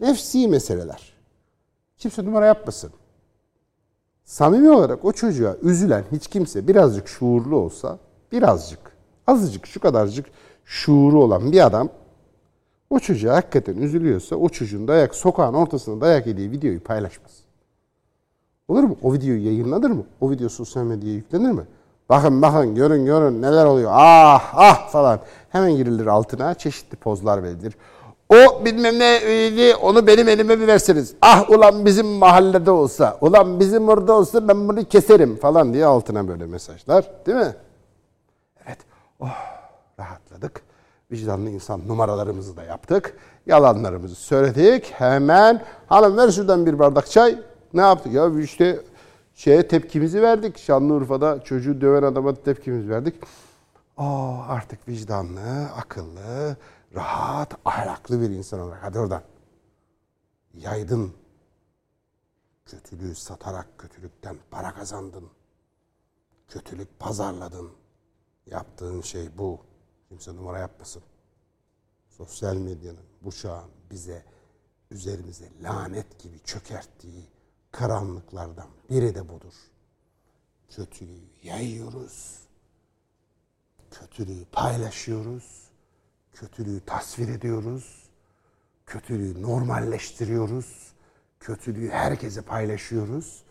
Nefsi 0.00 0.48
meseleler. 0.48 1.12
Kimse 1.98 2.24
numara 2.24 2.46
yapmasın. 2.46 2.90
Samimi 4.30 4.70
olarak 4.70 5.04
o 5.04 5.12
çocuğa 5.12 5.56
üzülen 5.62 6.04
hiç 6.12 6.26
kimse 6.26 6.68
birazcık 6.68 7.08
şuurlu 7.08 7.56
olsa, 7.56 7.98
birazcık, 8.32 8.78
azıcık, 9.26 9.66
şu 9.66 9.80
kadarcık 9.80 10.26
şuuru 10.64 11.22
olan 11.22 11.52
bir 11.52 11.66
adam 11.66 11.88
o 12.90 12.98
çocuğa 12.98 13.36
hakikaten 13.36 13.76
üzülüyorsa 13.76 14.36
o 14.36 14.48
çocuğun 14.48 14.88
dayak 14.88 15.14
sokağın 15.14 15.54
ortasında 15.54 16.00
dayak 16.00 16.26
yediği 16.26 16.50
videoyu 16.50 16.80
paylaşmaz. 16.80 17.30
Olur 18.68 18.82
mu? 18.82 18.96
O 19.02 19.12
videoyu 19.12 19.46
yayınlanır 19.46 19.90
mı? 19.90 20.04
O 20.20 20.30
video 20.30 20.48
sosyal 20.48 20.84
medyaya 20.84 21.14
yüklenir 21.14 21.50
mi? 21.50 21.64
Bakın 22.08 22.42
bakın 22.42 22.74
görün 22.74 23.06
görün 23.06 23.42
neler 23.42 23.64
oluyor. 23.64 23.90
Ah 23.94 24.52
ah 24.54 24.88
falan. 24.88 25.20
Hemen 25.48 25.76
girilir 25.76 26.06
altına 26.06 26.54
çeşitli 26.54 26.96
pozlar 26.96 27.42
verilir. 27.42 27.76
O 28.30 28.64
bilmem 28.64 28.98
ne 28.98 29.74
onu 29.74 30.06
benim 30.06 30.28
elime 30.28 30.60
bir 30.60 30.66
verseniz. 30.66 31.14
Ah 31.22 31.50
ulan 31.50 31.84
bizim 31.84 32.06
mahallede 32.06 32.70
olsa, 32.70 33.18
ulan 33.20 33.60
bizim 33.60 33.88
orada 33.88 34.12
olsa 34.12 34.48
ben 34.48 34.68
bunu 34.68 34.84
keserim 34.84 35.36
falan 35.36 35.74
diye 35.74 35.86
altına 35.86 36.28
böyle 36.28 36.46
mesajlar. 36.46 37.10
Değil 37.26 37.38
mi? 37.38 37.54
Evet. 38.66 38.78
Oh 39.20 39.36
rahatladık. 40.00 40.62
Vicdanlı 41.12 41.50
insan 41.50 41.88
numaralarımızı 41.88 42.56
da 42.56 42.62
yaptık. 42.62 43.16
Yalanlarımızı 43.46 44.14
söyledik. 44.14 44.92
Hemen 44.92 45.62
hanım 45.86 46.16
ver 46.16 46.30
şuradan 46.30 46.66
bir 46.66 46.78
bardak 46.78 47.10
çay. 47.10 47.38
Ne 47.74 47.80
yaptık 47.80 48.12
ya 48.12 48.40
işte 48.40 48.80
şeye 49.34 49.68
tepkimizi 49.68 50.22
verdik. 50.22 50.58
Şanlıurfa'da 50.58 51.40
çocuğu 51.44 51.80
döven 51.80 52.02
adama 52.02 52.34
tepkimizi 52.34 52.90
verdik. 52.90 53.14
Oh, 53.96 54.46
artık 54.50 54.88
vicdanlı, 54.88 55.68
akıllı, 55.76 56.56
rahat, 56.94 57.60
ahlaklı 57.64 58.20
bir 58.20 58.30
insan 58.30 58.60
olarak. 58.60 58.82
Hadi 58.82 58.98
oradan. 58.98 59.22
Yaydın. 60.54 61.14
Kötülüğü 62.66 63.14
satarak 63.14 63.78
kötülükten 63.78 64.38
para 64.50 64.74
kazandın. 64.74 65.30
Kötülük 66.48 66.98
pazarladın. 66.98 67.72
Yaptığın 68.46 69.00
şey 69.00 69.38
bu. 69.38 69.60
Kimse 70.08 70.36
numara 70.36 70.58
yapmasın. 70.58 71.02
Sosyal 72.08 72.56
medyanın 72.56 73.04
bu 73.22 73.32
çağın 73.32 73.70
bize 73.90 74.24
üzerimize 74.90 75.48
lanet 75.62 76.18
gibi 76.18 76.40
çökerttiği 76.44 77.28
karanlıklardan 77.72 78.68
biri 78.90 79.14
de 79.14 79.28
budur. 79.28 79.54
Kötülüğü 80.68 81.30
yayıyoruz. 81.42 82.40
Kötülüğü 83.90 84.44
paylaşıyoruz. 84.44 85.69
Kötülüğü 86.32 86.80
tasvir 86.80 87.28
ediyoruz. 87.28 88.08
Kötülüğü 88.86 89.42
normalleştiriyoruz. 89.42 90.92
Kötülüğü 91.40 91.90
herkese 91.90 92.42
paylaşıyoruz. 92.42 93.42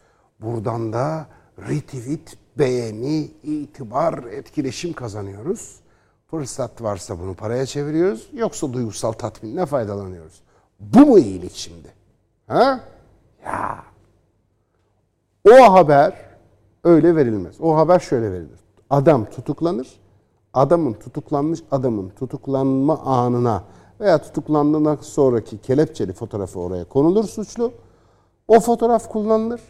Buradan 0.42 0.94
da 0.94 1.28
retweet, 1.58 2.38
beğeni, 2.58 3.32
itibar, 3.44 4.24
etkileşim 4.24 4.94
kazanıyoruz. 4.94 5.80
Fırsat 6.28 6.82
varsa 6.82 7.20
bunu 7.20 7.34
paraya 7.34 7.66
çeviriyoruz. 7.66 8.30
Yoksa 8.34 8.74
duygusal 8.74 9.12
tatminle 9.12 9.66
faydalanıyoruz. 9.66 10.42
Bu 10.80 11.00
mu 11.06 11.20
iyilik 11.20 11.56
şimdi? 11.56 11.94
Ha? 12.48 12.80
Ya. 13.46 13.84
O 15.52 15.74
haber 15.74 16.30
öyle 16.84 17.16
verilmez. 17.16 17.62
O 17.62 17.78
haber 17.78 18.00
şöyle 18.00 18.32
verilir. 18.32 18.60
Adam 18.90 19.30
tutuklanır. 19.30 20.00
Adamın 20.54 20.94
tutuklanmış 20.94 21.60
adamın 21.72 22.10
tutuklanma 22.10 22.98
anına 22.98 23.64
veya 24.00 24.22
tutuklandığından 24.22 24.98
sonraki 25.02 25.58
kelepçeli 25.58 26.14
fotoğrafı 26.14 26.60
oraya 26.60 26.86
konulur 26.86 27.24
suçlu. 27.24 27.72
O 28.48 28.60
fotoğraf 28.60 29.10
kullanılır. 29.10 29.62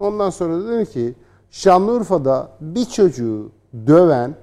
Ondan 0.00 0.30
sonra 0.30 0.64
da 0.64 0.68
denir 0.68 0.86
ki 0.86 1.14
Şanlıurfa'da 1.50 2.48
bir 2.60 2.84
çocuğu 2.84 3.50
döven 3.86 4.34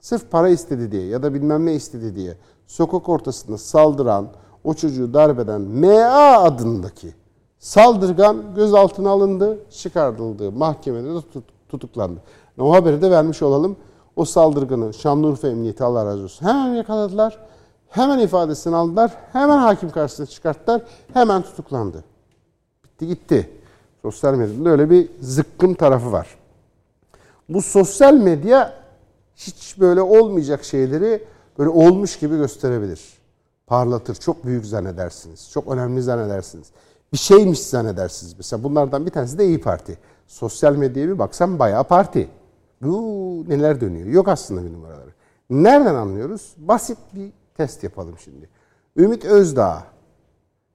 sırf 0.00 0.30
para 0.30 0.48
istedi 0.48 0.92
diye 0.92 1.06
ya 1.06 1.22
da 1.22 1.34
bilmem 1.34 1.66
ne 1.66 1.74
istedi 1.74 2.14
diye 2.14 2.36
sokak 2.66 3.08
ortasında 3.08 3.58
saldıran 3.58 4.28
o 4.64 4.74
çocuğu 4.74 5.14
darbeden 5.14 5.60
MA 5.60 6.38
adındaki 6.38 7.14
Saldırgan 7.58 8.54
gözaltına 8.54 9.10
alındı, 9.10 9.58
çıkartıldı. 9.70 10.52
Mahkemede 10.52 11.14
de 11.14 11.18
tutuklandı. 11.68 12.20
O 12.60 12.72
haberi 12.74 13.02
de 13.02 13.10
vermiş 13.10 13.42
olalım. 13.42 13.76
O 14.18 14.24
saldırganı 14.24 14.94
Şanlıurfa 14.94 15.48
Emniyeti 15.48 15.84
Allah 15.84 16.06
razı 16.06 16.22
olsun. 16.22 16.46
Hemen 16.46 16.74
yakaladılar. 16.74 17.38
Hemen 17.88 18.18
ifadesini 18.18 18.76
aldılar. 18.76 19.12
Hemen 19.32 19.58
hakim 19.58 19.90
karşısına 19.90 20.26
çıkarttılar. 20.26 20.82
Hemen 21.14 21.42
tutuklandı. 21.42 22.04
Bitti 22.84 23.06
gitti. 23.06 23.50
Sosyal 24.02 24.34
medyada 24.34 24.70
öyle 24.70 24.90
bir 24.90 25.10
zıkkım 25.20 25.74
tarafı 25.74 26.12
var. 26.12 26.38
Bu 27.48 27.62
sosyal 27.62 28.14
medya 28.14 28.74
hiç 29.36 29.80
böyle 29.80 30.02
olmayacak 30.02 30.64
şeyleri 30.64 31.24
böyle 31.58 31.70
olmuş 31.70 32.18
gibi 32.18 32.36
gösterebilir. 32.36 33.00
Parlatır. 33.66 34.14
Çok 34.14 34.44
büyük 34.44 34.66
zannedersiniz. 34.66 35.50
Çok 35.50 35.68
önemli 35.68 36.02
zannedersiniz 36.02 36.72
bir 37.12 37.18
şeymiş 37.18 37.60
zannedersiniz. 37.60 38.34
Mesela 38.36 38.62
bunlardan 38.62 39.06
bir 39.06 39.10
tanesi 39.10 39.38
de 39.38 39.46
İyi 39.46 39.60
Parti. 39.60 39.98
Sosyal 40.26 40.76
medyaya 40.76 41.08
bir 41.08 41.18
baksam 41.18 41.58
bayağı 41.58 41.84
parti. 41.84 42.28
Bu 42.82 43.44
neler 43.48 43.80
dönüyor? 43.80 44.06
Yok 44.06 44.28
aslında 44.28 44.64
bir 44.64 44.72
numaraları. 44.72 45.10
Nereden 45.50 45.94
anlıyoruz? 45.94 46.54
Basit 46.56 46.98
bir 47.14 47.32
test 47.56 47.84
yapalım 47.84 48.14
şimdi. 48.18 48.48
Ümit 48.96 49.24
Özdağ 49.24 49.84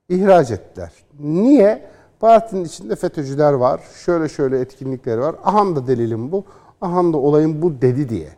ihraç 0.10 0.51
ettiler. 0.51 0.93
Niye? 1.20 1.89
Partinin 2.20 2.66
içinde 2.66 2.95
FETÖ'cüler 2.95 3.54
var. 3.54 3.82
Şöyle 4.06 4.30
şöyle 4.30 4.60
etkinlikleri 4.60 5.22
var. 5.22 5.36
Ahan 5.43 5.76
da 5.76 5.88
delilim 5.88 6.32
bu. 6.32 6.45
Ahan 6.82 7.14
da 7.14 7.18
olayım 7.18 7.62
bu 7.62 7.82
dedi 7.82 8.10
diye. 8.10 8.30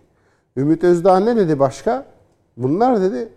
Ümit 0.57 0.84
Özdağ 0.84 1.20
ne 1.20 1.36
dedi 1.36 1.59
başka? 1.59 2.05
Bunlar 2.57 3.01
dedi 3.01 3.30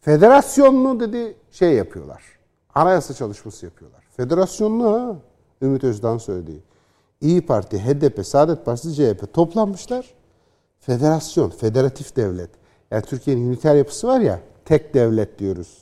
federasyonlu 0.00 1.00
dedi 1.00 1.36
şey 1.50 1.74
yapıyorlar 1.74 2.38
anayasa 2.78 3.14
çalışması 3.14 3.66
yapıyorlar. 3.66 4.02
Federasyonlu 4.16 4.92
ha. 4.92 5.16
Ümit 5.62 5.84
Özdağ'ın 5.84 6.18
söylediği. 6.18 6.62
İyi 7.20 7.46
Parti, 7.46 7.78
HDP, 7.78 8.26
Saadet 8.26 8.64
Partisi, 8.64 8.94
CHP 8.94 9.32
toplanmışlar. 9.32 10.06
Federasyon, 10.80 11.50
federatif 11.50 12.16
devlet. 12.16 12.50
Yani 12.90 13.02
Türkiye'nin 13.02 13.48
üniter 13.48 13.74
yapısı 13.74 14.06
var 14.06 14.20
ya, 14.20 14.40
tek 14.64 14.94
devlet 14.94 15.38
diyoruz. 15.38 15.78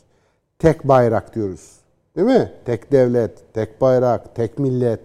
Tek 0.59 0.89
bayrak 0.89 1.34
diyoruz. 1.34 1.72
Değil 2.16 2.26
mi? 2.26 2.53
Tek 2.64 2.93
devlet, 2.93 3.55
tek 3.55 3.80
bayrak, 3.80 4.34
tek 4.34 4.59
millet. 4.59 5.01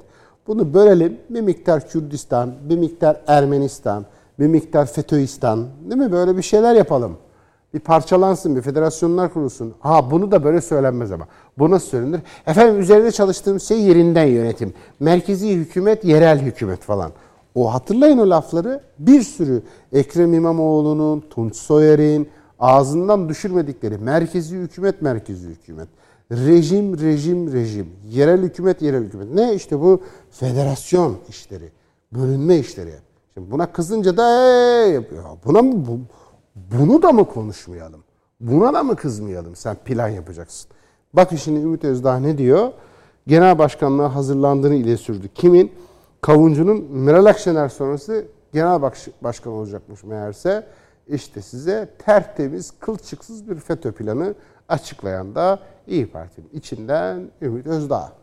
Bunu 0.47 0.73
bölelim. 0.73 1.19
Bir 1.29 1.41
miktar 1.41 1.87
Kürdistan, 1.87 2.55
bir 2.69 2.77
miktar 2.77 3.21
Ermenistan, 3.27 4.05
bir 4.39 4.47
miktar 4.47 4.85
FETÖ'istan 4.85 5.67
değil 5.89 6.01
mi? 6.01 6.11
Böyle 6.11 6.37
bir 6.37 6.41
şeyler 6.41 6.75
yapalım. 6.75 7.17
Bir 7.73 7.79
parçalansın, 7.79 8.55
bir 8.55 8.61
federasyonlar 8.61 9.33
kurulsun. 9.33 9.73
Ha 9.79 10.11
bunu 10.11 10.31
da 10.31 10.43
böyle 10.43 10.61
söylenmez 10.61 11.11
ama. 11.11 11.27
Bu 11.57 11.71
nasıl 11.71 11.87
söylenir? 11.87 12.21
Efendim 12.47 12.79
üzerinde 12.79 13.11
çalıştığımız 13.11 13.63
şey 13.63 13.81
yerinden 13.81 14.25
yönetim. 14.25 14.73
Merkezi 14.99 15.55
hükümet, 15.55 16.05
yerel 16.05 16.39
hükümet 16.39 16.81
falan. 16.81 17.11
O 17.55 17.73
hatırlayın 17.73 18.17
o 18.17 18.29
lafları. 18.29 18.81
Bir 18.99 19.21
sürü 19.21 19.61
Ekrem 19.93 20.33
İmamoğlu'nun, 20.33 21.23
Tunç 21.29 21.55
Soyer'in 21.55 22.29
ağzından 22.59 23.29
düşürmedikleri 23.29 23.97
merkezi 23.97 24.57
hükümet, 24.57 25.01
merkezi 25.01 25.47
hükümet. 25.47 25.87
Rejim, 26.31 26.99
rejim, 26.99 27.53
rejim. 27.53 27.89
Yerel 28.09 28.41
hükümet, 28.41 28.81
yerel 28.81 29.03
hükümet. 29.03 29.33
Ne 29.33 29.55
işte 29.55 29.79
bu 29.79 30.01
federasyon 30.31 31.17
işleri. 31.29 31.71
Bölünme 32.11 32.57
işleri. 32.57 32.93
Şimdi 33.33 33.51
buna 33.51 33.71
kızınca 33.71 34.17
da 34.17 34.23
yapıyor. 34.87 35.23
Buna 35.45 35.61
mı, 35.61 35.85
bu, 35.87 35.99
bunu 36.55 37.01
da 37.01 37.11
mı 37.11 37.27
konuşmayalım? 37.27 38.03
Buna 38.39 38.73
da 38.73 38.83
mı 38.83 38.95
kızmayalım? 38.95 39.55
Sen 39.55 39.75
plan 39.75 40.07
yapacaksın. 40.07 40.71
Bak 41.13 41.29
şimdi 41.43 41.59
Ümit 41.59 41.83
Özdağ 41.83 42.19
ne 42.19 42.37
diyor? 42.37 42.71
Genel 43.27 43.57
başkanlığa 43.57 44.15
hazırlandığını 44.15 44.75
ile 44.75 44.97
sürdü. 44.97 45.29
Kimin? 45.35 45.71
Kavuncu'nun 46.21 46.91
Meral 46.91 47.25
Akşener 47.25 47.69
sonrası 47.69 48.25
genel 48.53 48.81
baş- 48.81 49.07
başkan 49.21 49.53
olacakmış 49.53 50.03
meğerse. 50.03 50.67
İşte 51.07 51.41
size 51.41 51.93
tertemiz, 52.05 52.71
kılçıksız 52.79 53.49
bir 53.49 53.55
FETÖ 53.55 53.91
planı 53.91 54.35
açıklayan 54.69 55.35
da 55.35 55.59
İyi 55.87 56.07
Parti'nin 56.11 56.49
içinden 56.53 57.31
Ümit 57.41 57.67
Özdağ. 57.67 58.13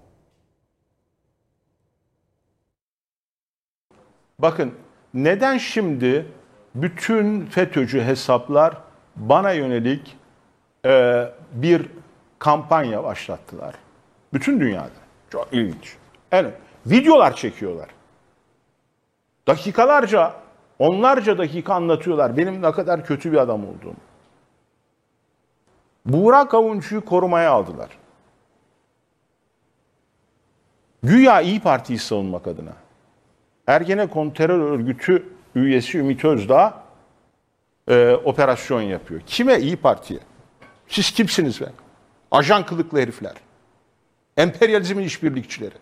Bakın 4.38 4.72
neden 5.14 5.58
şimdi 5.58 6.26
bütün 6.82 7.46
FETÖ'cü 7.46 8.00
hesaplar 8.02 8.74
bana 9.16 9.52
yönelik 9.52 10.16
e, 10.84 11.24
bir 11.52 11.86
kampanya 12.38 13.04
başlattılar. 13.04 13.74
Bütün 14.32 14.60
dünyada. 14.60 14.90
Çok 15.30 15.48
ilginç. 15.52 15.96
Evet. 16.32 16.54
Videolar 16.86 17.36
çekiyorlar. 17.36 17.88
Dakikalarca, 19.48 20.34
onlarca 20.78 21.38
dakika 21.38 21.74
anlatıyorlar 21.74 22.36
benim 22.36 22.62
ne 22.62 22.72
kadar 22.72 23.04
kötü 23.04 23.32
bir 23.32 23.36
adam 23.36 23.64
olduğumu. 23.64 23.96
Buğra 26.06 26.48
Kavuncu'yu 26.48 27.04
korumaya 27.04 27.50
aldılar. 27.50 27.88
Güya 31.02 31.40
İyi 31.40 31.60
Parti'yi 31.60 31.98
savunmak 31.98 32.46
adına. 32.46 32.72
Ergenekon 33.66 34.30
terör 34.30 34.60
örgütü 34.60 35.37
üyesi 35.64 35.98
Ümit 35.98 36.24
Özdağ 36.24 36.82
e, 37.88 38.12
operasyon 38.12 38.82
yapıyor. 38.82 39.20
Kime? 39.26 39.58
İyi 39.58 39.76
Parti'ye. 39.76 40.20
Siz 40.88 41.10
kimsiniz 41.10 41.60
be? 41.60 41.72
Ajan 42.30 42.66
kılıklı 42.66 43.00
herifler. 43.00 43.34
Emperyalizmin 44.36 45.04
işbirlikçileri. 45.04 45.74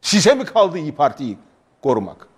Size 0.00 0.34
mi 0.34 0.44
kaldı 0.44 0.78
İyi 0.78 0.94
Parti'yi 0.94 1.38
korumak? 1.82 2.28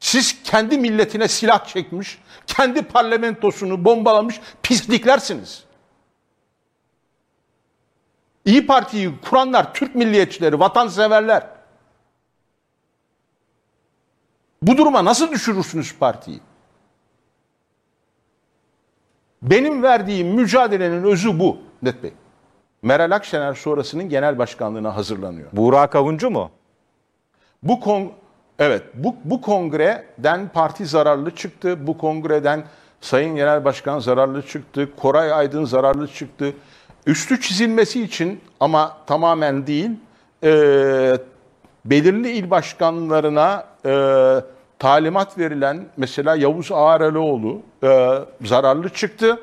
Siz 0.00 0.42
kendi 0.42 0.78
milletine 0.78 1.28
silah 1.28 1.64
çekmiş, 1.64 2.18
kendi 2.46 2.82
parlamentosunu 2.82 3.84
bombalamış 3.84 4.40
pisliklersiniz. 4.62 5.64
İyi 8.44 8.66
Parti'yi 8.66 9.20
kuranlar 9.20 9.74
Türk 9.74 9.94
milliyetçileri, 9.94 10.60
vatanseverler. 10.60 11.55
Bu 14.66 14.76
duruma 14.76 15.04
nasıl 15.04 15.30
düşürürsünüz 15.30 15.98
partiyi? 15.98 16.40
Benim 19.42 19.82
verdiğim 19.82 20.28
mücadelenin 20.28 21.04
özü 21.04 21.38
bu 21.38 21.58
Net 21.82 22.02
Bey. 22.02 22.12
Meral 22.82 23.10
Akşener 23.10 23.54
sonrasının 23.54 24.08
genel 24.08 24.38
başkanlığına 24.38 24.96
hazırlanıyor. 24.96 25.48
Buğra 25.52 25.86
Kavuncu 25.86 26.30
mu? 26.30 26.50
Bu 27.62 27.80
kon 27.80 28.12
evet 28.58 28.82
bu 28.94 29.16
bu 29.24 29.40
kongreden 29.40 30.48
parti 30.48 30.86
zararlı 30.86 31.34
çıktı. 31.34 31.86
Bu 31.86 31.98
kongreden 31.98 32.64
Sayın 33.00 33.36
Genel 33.36 33.64
Başkan 33.64 33.98
zararlı 33.98 34.46
çıktı. 34.46 34.88
Koray 34.96 35.32
Aydın 35.32 35.64
zararlı 35.64 36.08
çıktı. 36.08 36.52
Üstü 37.06 37.40
çizilmesi 37.40 38.02
için 38.02 38.40
ama 38.60 38.96
tamamen 39.06 39.66
değil 39.66 39.90
e, 40.44 40.50
belirli 41.84 42.30
il 42.30 42.50
başkanlarına 42.50 43.64
e, 43.86 44.55
talimat 44.78 45.38
verilen 45.38 45.84
mesela 45.96 46.36
Yavuz 46.36 46.72
Ağaralioğlu 46.72 47.60
e, 47.82 48.18
zararlı 48.44 48.88
çıktı. 48.88 49.40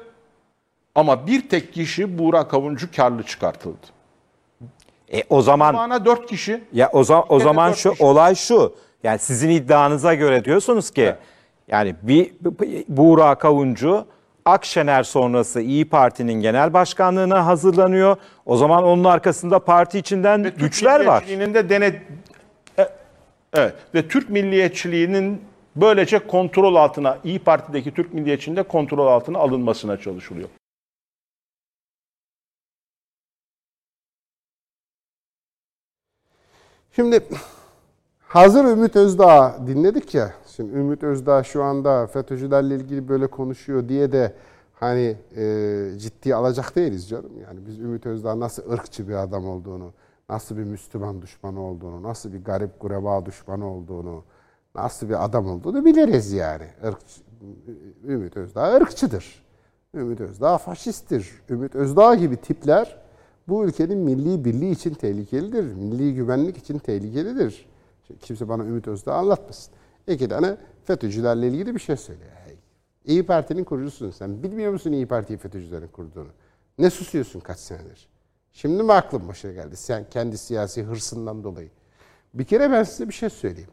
Ama 0.96 1.28
bir 1.28 1.50
tek 1.50 1.74
kişi 1.74 2.18
Buğra 2.20 2.48
Kavuncu 2.48 2.88
karlı 2.96 3.24
çıkartıldı. 3.24 3.78
E 5.14 5.24
o 5.30 5.42
zaman 5.42 5.76
Bana 5.76 6.06
dört 6.06 6.26
kişi 6.26 6.64
ya 6.74 6.90
o 6.94 7.04
zaman 7.04 7.26
o 7.30 7.40
zaman 7.40 7.72
şu 7.74 7.92
kişi. 7.92 8.04
olay 8.04 8.36
şu. 8.36 8.76
Yani 9.04 9.20
sizin 9.20 9.50
iddianıza 9.50 10.14
göre 10.14 10.46
diyorsunuz 10.46 10.92
ki 10.92 11.16
yani 11.68 11.96
bir 12.02 12.32
Buğra 12.88 13.36
Kavuncu 13.36 14.06
Akşener 14.46 15.04
sonrası 15.04 15.62
İyi 15.62 15.90
Parti'nin 15.90 16.34
genel 16.34 16.74
başkanlığına 16.74 17.46
hazırlanıyor. 17.46 18.18
O 18.46 18.58
zaman 18.58 18.84
onun 18.84 19.04
arkasında 19.04 19.60
parti 19.60 20.00
içinden 20.00 20.44
ve 20.44 20.50
güçler 20.50 21.06
var. 21.06 21.22
milliyetçiliğinin 21.22 21.54
de 21.54 21.70
denet 21.70 22.02
evet 23.54 23.76
ve 23.96 24.08
Türk 24.08 24.30
milliyetçiliğinin 24.30 25.42
böylece 25.76 26.28
kontrol 26.28 26.76
altına 26.76 27.18
İyi 27.24 27.40
Parti'deki 27.40 27.94
Türk 27.94 28.14
milliyetçiliğinin 28.14 28.64
de 28.64 28.68
kontrol 28.68 29.08
altına 29.08 29.38
alınmasına 29.40 29.98
çalışılıyor. 29.98 30.50
Şimdi 36.96 37.20
hazır 38.28 38.66
Ümit 38.66 38.96
Özdağ 38.96 39.58
dinledik 39.68 40.16
ya. 40.16 40.34
Şimdi 40.56 40.74
Ümit 40.78 41.04
Özdağ 41.04 41.44
şu 41.44 41.64
anda 41.64 42.08
FETÖ'cülerle 42.08 42.76
ilgili 42.76 43.08
böyle 43.10 43.28
konuşuyor 43.28 43.90
diye 43.90 44.12
de 44.12 44.34
hani 44.74 45.18
e, 45.38 45.98
ciddiye 45.98 46.36
alacak 46.36 46.76
değiliz 46.76 47.10
canım. 47.10 47.32
Yani 47.48 47.60
biz 47.68 47.80
Ümit 47.80 48.06
Özdağ 48.06 48.40
nasıl 48.40 48.72
ırkçı 48.72 49.08
bir 49.10 49.14
adam 49.14 49.48
olduğunu, 49.48 49.94
nasıl 50.30 50.58
bir 50.58 50.64
Müslüman 50.64 51.22
düşmanı 51.22 51.62
olduğunu, 51.62 52.04
nasıl 52.04 52.34
bir 52.34 52.44
garip 52.44 52.82
gureba 52.82 53.26
düşmanı 53.26 53.74
olduğunu, 53.74 54.24
nasıl 54.76 55.10
bir 55.10 55.26
adam 55.26 55.48
olduğunu 55.48 55.86
biliriz 55.86 56.32
yani. 56.32 56.68
Irkçı, 56.84 57.22
Ümit 58.08 58.38
Özdağ 58.38 58.76
ırkçıdır. 58.76 59.44
Ümit 59.96 60.22
Özdağ 60.22 60.58
faşisttir. 60.58 61.32
Ümit 61.50 61.76
Özdağ 61.76 62.16
gibi 62.16 62.38
tipler 62.38 62.98
bu 63.48 63.66
ülkenin 63.66 63.98
milli 63.98 64.46
birliği 64.46 64.72
için 64.72 64.94
tehlikelidir. 64.94 65.64
Milli 65.64 66.16
güvenlik 66.16 66.58
için 66.58 66.80
tehlikelidir. 66.80 67.66
Kimse 68.22 68.50
bana 68.50 68.64
Ümit 68.64 68.88
Özdağ 68.88 69.14
anlatmasın. 69.14 69.74
İki 70.08 70.30
tane 70.30 70.58
FETÖ'cülerle 70.84 71.48
ilgili 71.48 71.76
bir 71.76 71.80
şey 71.80 71.98
söyle. 71.98 72.24
Hey. 72.46 72.56
İyi 73.06 73.26
Parti'nin 73.26 73.64
kurucusun 73.64 74.12
sen. 74.12 74.44
Bilmiyor 74.44 74.72
musun 74.72 74.92
İyi 74.92 75.08
Parti'yi 75.08 75.40
FETÖ'cülerin 75.40 75.88
kurduğunu? 75.88 76.30
Ne 76.78 76.90
susuyorsun 76.90 77.40
kaç 77.40 77.60
senedir? 77.60 78.13
Şimdi 78.54 78.84
mi 78.84 78.94
aklın 78.94 79.28
başa 79.28 79.52
geldi? 79.52 79.78
Sen 79.78 80.10
kendi 80.10 80.38
siyasi 80.38 80.84
hırsından 80.84 81.44
dolayı. 81.44 81.70
Bir 82.34 82.44
kere 82.44 82.72
ben 82.72 82.84
size 82.84 83.10
bir 83.10 83.14
şey 83.14 83.30
söyleyeyim. 83.30 83.70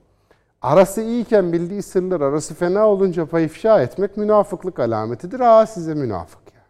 Arası 0.62 1.02
iyiyken 1.02 1.52
bildiği 1.52 1.82
sırlar 1.82 2.20
arası 2.20 2.54
fena 2.54 2.86
olunca 2.86 3.26
pay 3.26 3.44
ifşa 3.44 3.82
etmek 3.82 4.16
münafıklık 4.16 4.78
alametidir. 4.78 5.40
Aa 5.40 5.66
size 5.66 5.94
münafık 5.94 6.54
ya. 6.54 6.60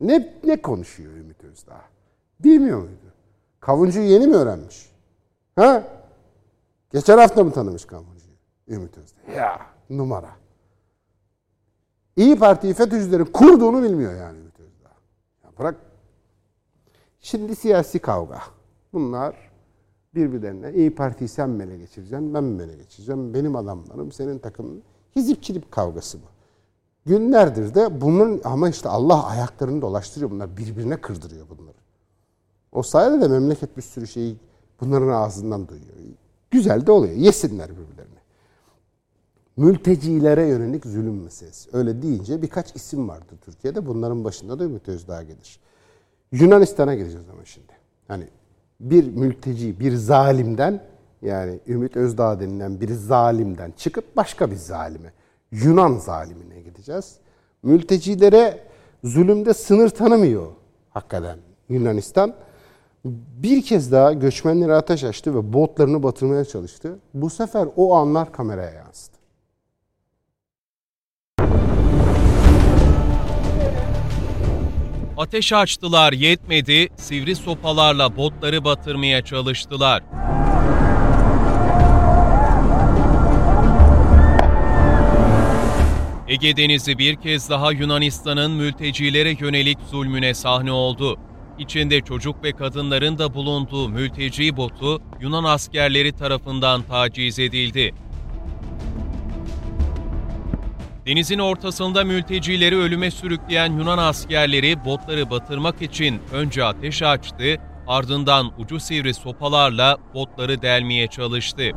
Ne, 0.00 0.34
ne 0.44 0.62
konuşuyor 0.62 1.12
Ümit 1.12 1.44
Özdağ? 1.44 1.80
Bilmiyor 2.40 2.78
muydu? 2.78 3.12
Kavuncu'yu 3.60 4.06
yeni 4.06 4.26
mi 4.26 4.36
öğrenmiş? 4.36 4.92
Ha? 5.56 5.82
Geçen 6.92 7.18
hafta 7.18 7.44
mı 7.44 7.52
tanımış 7.52 7.84
Kavuncu'yu? 7.84 8.36
Ümit 8.68 8.98
Özdağ. 8.98 9.32
Ya 9.32 9.60
numara. 9.90 10.30
İyi 12.16 12.38
Parti'yi 12.38 12.74
FETÖ'cülerin 12.74 13.24
kurduğunu 13.24 13.82
bilmiyor 13.82 14.14
yani 14.14 14.38
Ümit 14.38 14.60
Özdağ. 14.60 14.90
Ya 15.44 15.50
bırak. 15.58 15.74
Şimdi 17.20 17.56
siyasi 17.56 17.98
kavga. 17.98 18.40
Bunlar 18.92 19.36
birbirlerine 20.14 20.72
İyi 20.72 20.94
Parti'yi 20.94 21.28
sen 21.28 21.50
mi 21.50 21.62
ele 21.62 21.78
geçireceksin, 21.78 22.34
ben 22.34 22.44
mi 22.44 22.62
ele 22.62 22.76
geçireceğim, 22.76 23.34
benim 23.34 23.56
adamlarım, 23.56 24.12
senin 24.12 24.38
takımın. 24.38 24.82
Hizipçilik 25.16 25.72
kavgası 25.72 26.18
bu. 26.18 26.26
Günlerdir 27.06 27.74
de 27.74 28.00
bunların 28.00 28.40
ama 28.44 28.68
işte 28.68 28.88
Allah 28.88 29.26
ayaklarını 29.26 29.82
dolaştırıyor 29.82 30.30
bunlar. 30.30 30.56
Birbirine 30.56 31.00
kırdırıyor 31.00 31.46
bunları. 31.48 31.76
O 32.72 32.82
sayede 32.82 33.20
de 33.20 33.28
memleket 33.28 33.76
bir 33.76 33.82
sürü 33.82 34.06
şeyi 34.06 34.36
bunların 34.80 35.08
ağzından 35.08 35.68
duyuyor. 35.68 35.94
Güzel 36.50 36.86
de 36.86 36.92
oluyor. 36.92 37.14
Yesinler 37.14 37.70
birbirlerini. 37.70 38.18
Mültecilere 39.56 40.46
yönelik 40.46 40.86
zulüm 40.86 41.22
meselesi. 41.22 41.70
Öyle 41.72 42.02
deyince 42.02 42.42
birkaç 42.42 42.76
isim 42.76 43.08
vardı 43.08 43.32
Türkiye'de. 43.40 43.86
Bunların 43.86 44.24
başında 44.24 44.58
da 44.58 44.64
Ümit 44.64 44.88
Özdağ 44.88 45.22
gelir. 45.22 45.60
Yunanistan'a 46.32 46.94
gireceğiz 46.94 47.28
ama 47.32 47.44
şimdi. 47.44 47.72
Hani 48.08 48.24
bir 48.80 49.08
mülteci, 49.08 49.80
bir 49.80 49.94
zalimden 49.94 50.82
Yani 51.22 51.60
Ümit 51.66 51.96
Özdağ 51.96 52.40
denilen 52.40 52.80
bir 52.80 52.92
zalimden 52.92 53.72
çıkıp 53.76 54.16
başka 54.16 54.50
bir 54.50 54.56
zalime, 54.56 55.12
Yunan 55.50 55.94
zalimine 55.94 56.60
gideceğiz. 56.60 57.16
Mültecilere 57.62 58.60
zulümde 59.04 59.54
sınır 59.54 59.88
tanımıyor 59.88 60.46
hakikaten 60.90 61.38
Yunanistan. 61.68 62.34
Bir 63.04 63.62
kez 63.62 63.92
daha 63.92 64.12
göçmenlere 64.12 64.74
ateş 64.74 65.04
açtı 65.04 65.34
ve 65.34 65.52
botlarını 65.52 66.02
batırmaya 66.02 66.44
çalıştı. 66.44 66.98
Bu 67.14 67.30
sefer 67.30 67.68
o 67.76 67.94
anlar 67.94 68.32
kameraya 68.32 68.72
yansıdı. 68.72 69.17
Ateş 75.18 75.52
açtılar 75.52 76.12
yetmedi, 76.12 76.88
sivri 76.96 77.36
sopalarla 77.36 78.16
botları 78.16 78.64
batırmaya 78.64 79.24
çalıştılar. 79.24 80.02
Ege 86.28 86.56
Denizi 86.56 86.98
bir 86.98 87.16
kez 87.16 87.50
daha 87.50 87.72
Yunanistan'ın 87.72 88.50
mültecilere 88.50 89.36
yönelik 89.40 89.78
zulmüne 89.90 90.34
sahne 90.34 90.72
oldu. 90.72 91.18
İçinde 91.58 92.00
çocuk 92.00 92.44
ve 92.44 92.52
kadınların 92.52 93.18
da 93.18 93.34
bulunduğu 93.34 93.88
mülteci 93.88 94.56
botu 94.56 95.02
Yunan 95.20 95.44
askerleri 95.44 96.12
tarafından 96.12 96.82
taciz 96.82 97.38
edildi. 97.38 97.94
Denizin 101.08 101.38
ortasında 101.38 102.04
mültecileri 102.04 102.76
ölüme 102.76 103.10
sürükleyen 103.10 103.72
Yunan 103.78 103.98
askerleri 103.98 104.84
botları 104.84 105.30
batırmak 105.30 105.82
için 105.82 106.20
önce 106.32 106.64
ateş 106.64 107.02
açtı, 107.02 107.56
ardından 107.86 108.52
ucu 108.58 108.80
sivri 108.80 109.14
sopalarla 109.14 109.96
botları 110.14 110.62
delmeye 110.62 111.06
çalıştı. 111.06 111.70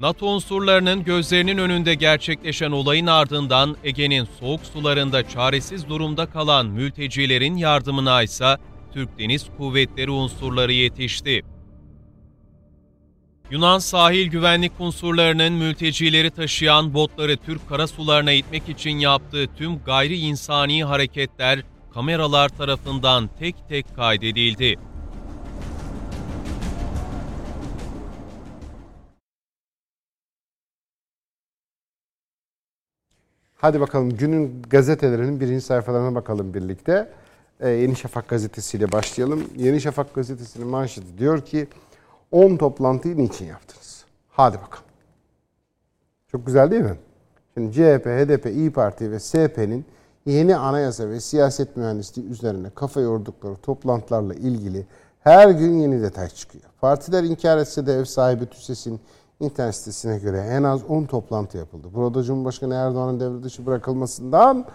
NATO 0.00 0.26
unsurlarının 0.26 1.04
gözlerinin 1.04 1.58
önünde 1.58 1.94
gerçekleşen 1.94 2.70
olayın 2.70 3.06
ardından 3.06 3.76
Ege'nin 3.84 4.28
soğuk 4.40 4.60
sularında 4.72 5.28
çaresiz 5.28 5.88
durumda 5.88 6.26
kalan 6.26 6.66
mültecilerin 6.66 7.56
yardımına 7.56 8.22
ise 8.22 8.56
Türk 8.92 9.18
Deniz 9.18 9.46
Kuvvetleri 9.58 10.10
unsurları 10.10 10.72
yetişti. 10.72 11.42
Yunan 13.50 13.78
sahil 13.78 14.30
güvenlik 14.30 14.72
unsurlarının 14.80 15.52
mültecileri 15.52 16.30
taşıyan 16.30 16.94
botları 16.94 17.36
Türk 17.36 17.68
karasularına 17.68 18.32
itmek 18.32 18.68
için 18.68 18.98
yaptığı 18.98 19.46
tüm 19.56 19.78
gayri 19.78 20.16
insani 20.16 20.84
hareketler 20.84 21.64
kameralar 21.94 22.48
tarafından 22.48 23.30
tek 23.38 23.68
tek 23.68 23.96
kaydedildi. 23.96 24.76
Hadi 33.56 33.80
bakalım 33.80 34.16
günün 34.16 34.62
gazetelerinin 34.62 35.40
birinci 35.40 35.60
sayfalarına 35.60 36.14
bakalım 36.14 36.54
birlikte. 36.54 37.12
Ee, 37.60 37.68
Yeni 37.68 37.96
Şafak 37.96 38.28
gazetesiyle 38.28 38.92
başlayalım. 38.92 39.44
Yeni 39.56 39.80
Şafak 39.80 40.14
gazetesinin 40.14 40.66
manşeti 40.66 41.18
diyor 41.18 41.44
ki 41.44 41.68
10 42.32 42.56
toplantıyı 42.56 43.18
niçin 43.18 43.46
yaptınız? 43.46 44.04
Hadi 44.28 44.56
bakalım. 44.56 44.84
Çok 46.28 46.46
güzel 46.46 46.70
değil 46.70 46.82
mi? 46.82 46.98
Şimdi 47.54 47.72
CHP, 47.72 48.06
HDP, 48.06 48.46
İyi 48.46 48.72
Parti 48.72 49.10
ve 49.10 49.20
SP'nin 49.20 49.84
yeni 50.26 50.56
anayasa 50.56 51.08
ve 51.08 51.20
siyaset 51.20 51.76
mühendisliği 51.76 52.28
üzerine 52.28 52.70
kafa 52.70 53.00
yordukları 53.00 53.56
toplantılarla 53.56 54.34
ilgili 54.34 54.86
her 55.20 55.48
gün 55.48 55.72
yeni 55.72 56.02
detay 56.02 56.28
çıkıyor. 56.28 56.64
Partiler 56.80 57.22
inkar 57.22 57.58
etse 57.58 57.86
de 57.86 57.94
ev 57.94 58.04
sahibi 58.04 58.46
TÜSES'in 58.46 59.00
internet 59.40 59.74
sitesine 59.74 60.18
göre 60.18 60.38
en 60.38 60.62
az 60.62 60.84
10 60.84 61.04
toplantı 61.04 61.58
yapıldı. 61.58 61.88
Burada 61.94 62.22
Cumhurbaşkanı 62.22 62.74
Erdoğan'ın 62.74 63.20
devre 63.20 63.42
dışı 63.42 63.66
bırakılmasından 63.66 64.66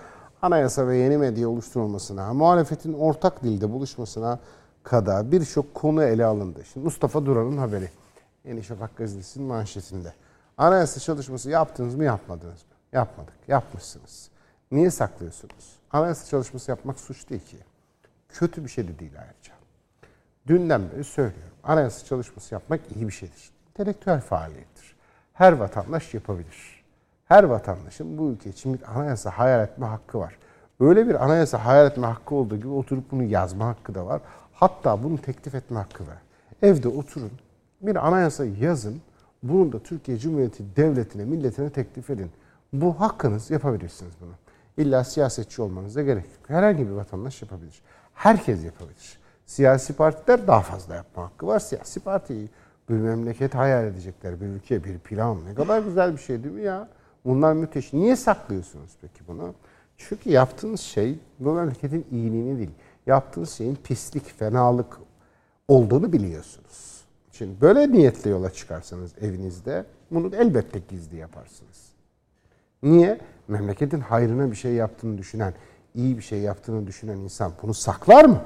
anayasa 0.41 0.87
ve 0.87 0.97
yeni 0.97 1.17
medya 1.17 1.49
oluşturulmasına, 1.49 2.33
muhalefetin 2.33 2.93
ortak 2.93 3.43
dilde 3.43 3.71
buluşmasına 3.71 4.39
kadar 4.85 5.31
birçok 5.31 5.73
konu 5.73 6.03
ele 6.03 6.25
alındı. 6.25 6.63
Şimdi 6.73 6.83
Mustafa 6.83 7.25
Duran'ın 7.25 7.57
haberi. 7.57 7.89
Yeni 8.45 8.63
Şafak 8.63 8.97
gazetesinin 8.97 9.47
manşetinde. 9.47 10.13
Anayasa 10.57 10.99
çalışması 10.99 11.49
yaptınız 11.49 11.95
mı 11.95 12.03
yapmadınız 12.03 12.63
mı? 12.63 12.75
Yapmadık. 12.91 13.33
Yapmışsınız. 13.47 14.29
Niye 14.71 14.91
saklıyorsunuz? 14.91 15.79
Anayasa 15.91 16.25
çalışması 16.25 16.71
yapmak 16.71 16.99
suç 16.99 17.29
değil 17.29 17.45
ki. 17.45 17.57
Kötü 18.29 18.63
bir 18.63 18.69
şey 18.69 18.87
de 18.87 18.99
değil 18.99 19.11
ayrıca. 19.19 19.53
Dünden 20.47 20.91
beri 20.91 21.03
söylüyorum. 21.03 21.53
Anayasa 21.63 22.05
çalışması 22.05 22.53
yapmak 22.53 22.79
iyi 22.95 23.07
bir 23.07 23.13
şeydir. 23.13 23.51
İntelektüel 23.69 24.21
faaliyettir. 24.21 24.95
Her 25.33 25.53
vatandaş 25.53 26.13
yapabilir. 26.13 26.83
Her 27.25 27.43
vatandaşın 27.43 28.17
bu 28.17 28.29
ülke 28.29 28.49
için 28.49 28.73
bir 28.73 28.99
anayasa 28.99 29.29
hayal 29.29 29.63
etme 29.63 29.85
hakkı 29.85 30.19
var. 30.19 30.37
Öyle 30.79 31.07
bir 31.07 31.23
anayasa 31.25 31.65
hayal 31.65 31.87
etme 31.87 32.07
hakkı 32.07 32.35
olduğu 32.35 32.57
gibi 32.57 32.67
oturup 32.67 33.11
bunu 33.11 33.23
yazma 33.23 33.67
hakkı 33.67 33.95
da 33.95 34.05
var. 34.05 34.21
Hatta 34.55 35.03
bunu 35.03 35.17
teklif 35.21 35.55
etme 35.55 35.77
hakkı 35.77 36.07
var. 36.07 36.17
Evde 36.61 36.87
oturun, 36.87 37.31
bir 37.81 38.07
anayasa 38.07 38.45
yazın, 38.45 39.01
bunu 39.43 39.71
da 39.71 39.79
Türkiye 39.79 40.17
Cumhuriyeti 40.17 40.63
Devleti'ne, 40.75 41.25
milletine 41.25 41.69
teklif 41.69 42.09
edin. 42.09 42.31
Bu 42.73 42.99
hakkınız, 42.99 43.51
yapabilirsiniz 43.51 44.13
bunu. 44.21 44.31
İlla 44.77 45.03
siyasetçi 45.03 45.61
olmanıza 45.61 46.01
gerek 46.01 46.23
yok. 46.25 46.49
Herhangi 46.49 46.87
bir 46.87 46.91
vatandaş 46.91 47.41
yapabilir. 47.41 47.81
Herkes 48.13 48.65
yapabilir. 48.65 49.19
Siyasi 49.45 49.93
partiler 49.93 50.47
daha 50.47 50.61
fazla 50.61 50.95
yapma 50.95 51.23
hakkı 51.23 51.47
var. 51.47 51.59
Siyasi 51.59 51.99
partiyi 51.99 52.49
bir 52.89 52.93
memleket 52.93 53.55
hayal 53.55 53.85
edecekler, 53.85 54.41
bir 54.41 54.45
ülke, 54.45 54.83
bir 54.83 54.99
plan. 54.99 55.45
Ne 55.45 55.55
kadar 55.55 55.79
güzel 55.79 56.13
bir 56.13 56.17
şey 56.17 56.43
değil 56.43 56.55
mi 56.55 56.61
ya? 56.61 56.87
Bunlar 57.25 57.53
müthiş. 57.53 57.93
Niye 57.93 58.15
saklıyorsunuz 58.15 58.91
peki 59.01 59.27
bunu? 59.27 59.53
Çünkü 59.97 60.29
yaptığınız 60.29 60.81
şey 60.81 61.19
bu 61.39 61.53
memleketin 61.53 62.05
iyiliğini 62.11 62.57
değil. 62.57 62.71
Yaptığınız 63.05 63.51
şeyin 63.51 63.75
pislik, 63.75 64.39
fenalık 64.39 64.99
olduğunu 65.67 66.13
biliyorsunuz. 66.13 67.01
Şimdi 67.31 67.61
böyle 67.61 67.91
niyetle 67.91 68.29
yola 68.29 68.49
çıkarsanız 68.49 69.11
evinizde 69.21 69.85
bunu 70.11 70.35
elbette 70.35 70.79
gizli 70.89 71.17
yaparsınız. 71.17 71.85
Niye? 72.83 73.19
Memleketin 73.47 73.99
hayrına 73.99 74.51
bir 74.51 74.55
şey 74.55 74.73
yaptığını 74.73 75.17
düşünen, 75.17 75.53
iyi 75.95 76.17
bir 76.17 76.23
şey 76.23 76.39
yaptığını 76.39 76.87
düşünen 76.87 77.17
insan 77.17 77.51
bunu 77.61 77.73
saklar 77.73 78.25
mı? 78.25 78.41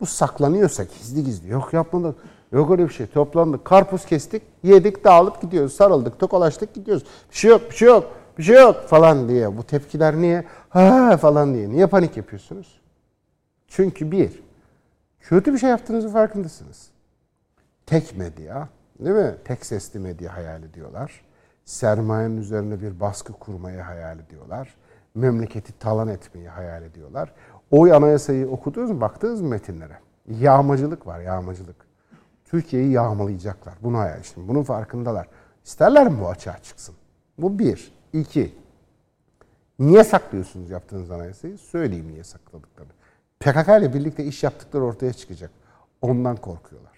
Bu 0.00 0.06
saklanıyorsa 0.06 0.84
gizli 0.84 1.24
gizli. 1.24 1.48
Yok 1.48 1.72
yapmadık. 1.72 2.16
Yok 2.52 2.70
öyle 2.70 2.88
bir 2.88 2.92
şey. 2.92 3.06
Toplandık. 3.06 3.64
Karpuz 3.64 4.04
kestik. 4.06 4.42
Yedik 4.62 5.04
dağılıp 5.04 5.42
gidiyoruz. 5.42 5.72
Sarıldık. 5.72 6.18
Tokalaştık 6.18 6.74
gidiyoruz. 6.74 7.04
Bir 7.30 7.36
şey 7.36 7.50
yok. 7.50 7.70
Bir 7.70 7.76
şey 7.76 7.88
yok. 7.88 8.04
Bir 8.38 8.42
şey 8.42 8.56
yok 8.56 8.76
falan 8.86 9.28
diye. 9.28 9.56
Bu 9.56 9.62
tepkiler 9.62 10.16
niye? 10.16 10.44
Ha 10.68 11.16
falan 11.16 11.54
diye. 11.54 11.70
Niye 11.70 11.86
panik 11.86 12.16
yapıyorsunuz? 12.16 12.81
Çünkü 13.74 14.10
bir, 14.10 14.42
kötü 15.20 15.52
bir 15.52 15.58
şey 15.58 15.70
yaptığınızı 15.70 16.08
farkındasınız. 16.08 16.90
Tek 17.86 18.16
medya, 18.16 18.68
değil 19.00 19.16
mi? 19.16 19.34
Tek 19.44 19.66
sesli 19.66 20.00
medya 20.00 20.36
hayal 20.36 20.62
ediyorlar. 20.62 21.24
Sermayenin 21.64 22.36
üzerine 22.36 22.80
bir 22.80 23.00
baskı 23.00 23.32
kurmayı 23.32 23.80
hayal 23.80 24.18
ediyorlar. 24.18 24.74
Memleketi 25.14 25.78
talan 25.78 26.08
etmeyi 26.08 26.48
hayal 26.48 26.82
ediyorlar. 26.82 27.32
O 27.70 27.86
anayasayı 27.86 28.48
okudunuz 28.48 28.90
mu? 28.90 29.00
Baktınız 29.00 29.40
mı 29.40 29.48
metinlere? 29.48 29.98
Yağmacılık 30.28 31.06
var, 31.06 31.20
yağmacılık. 31.20 31.76
Türkiye'yi 32.44 32.92
yağmalayacaklar. 32.92 33.74
Bunu 33.82 33.98
hayal 33.98 34.22
şimdi. 34.22 34.48
Bunun 34.48 34.62
farkındalar. 34.62 35.28
İsterler 35.64 36.08
mi 36.08 36.20
bu 36.20 36.28
açığa 36.28 36.58
çıksın? 36.58 36.94
Bu 37.38 37.58
bir. 37.58 37.94
İki. 38.12 38.54
Niye 39.78 40.04
saklıyorsunuz 40.04 40.70
yaptığınız 40.70 41.10
anayasayı? 41.10 41.58
Söyleyeyim 41.58 42.08
niye 42.12 42.24
sakladıklarını. 42.24 42.92
PKK 43.42 43.68
ile 43.68 43.94
birlikte 43.94 44.24
iş 44.24 44.42
yaptıkları 44.42 44.84
ortaya 44.84 45.12
çıkacak. 45.12 45.50
Ondan 46.02 46.36
korkuyorlar. 46.36 46.92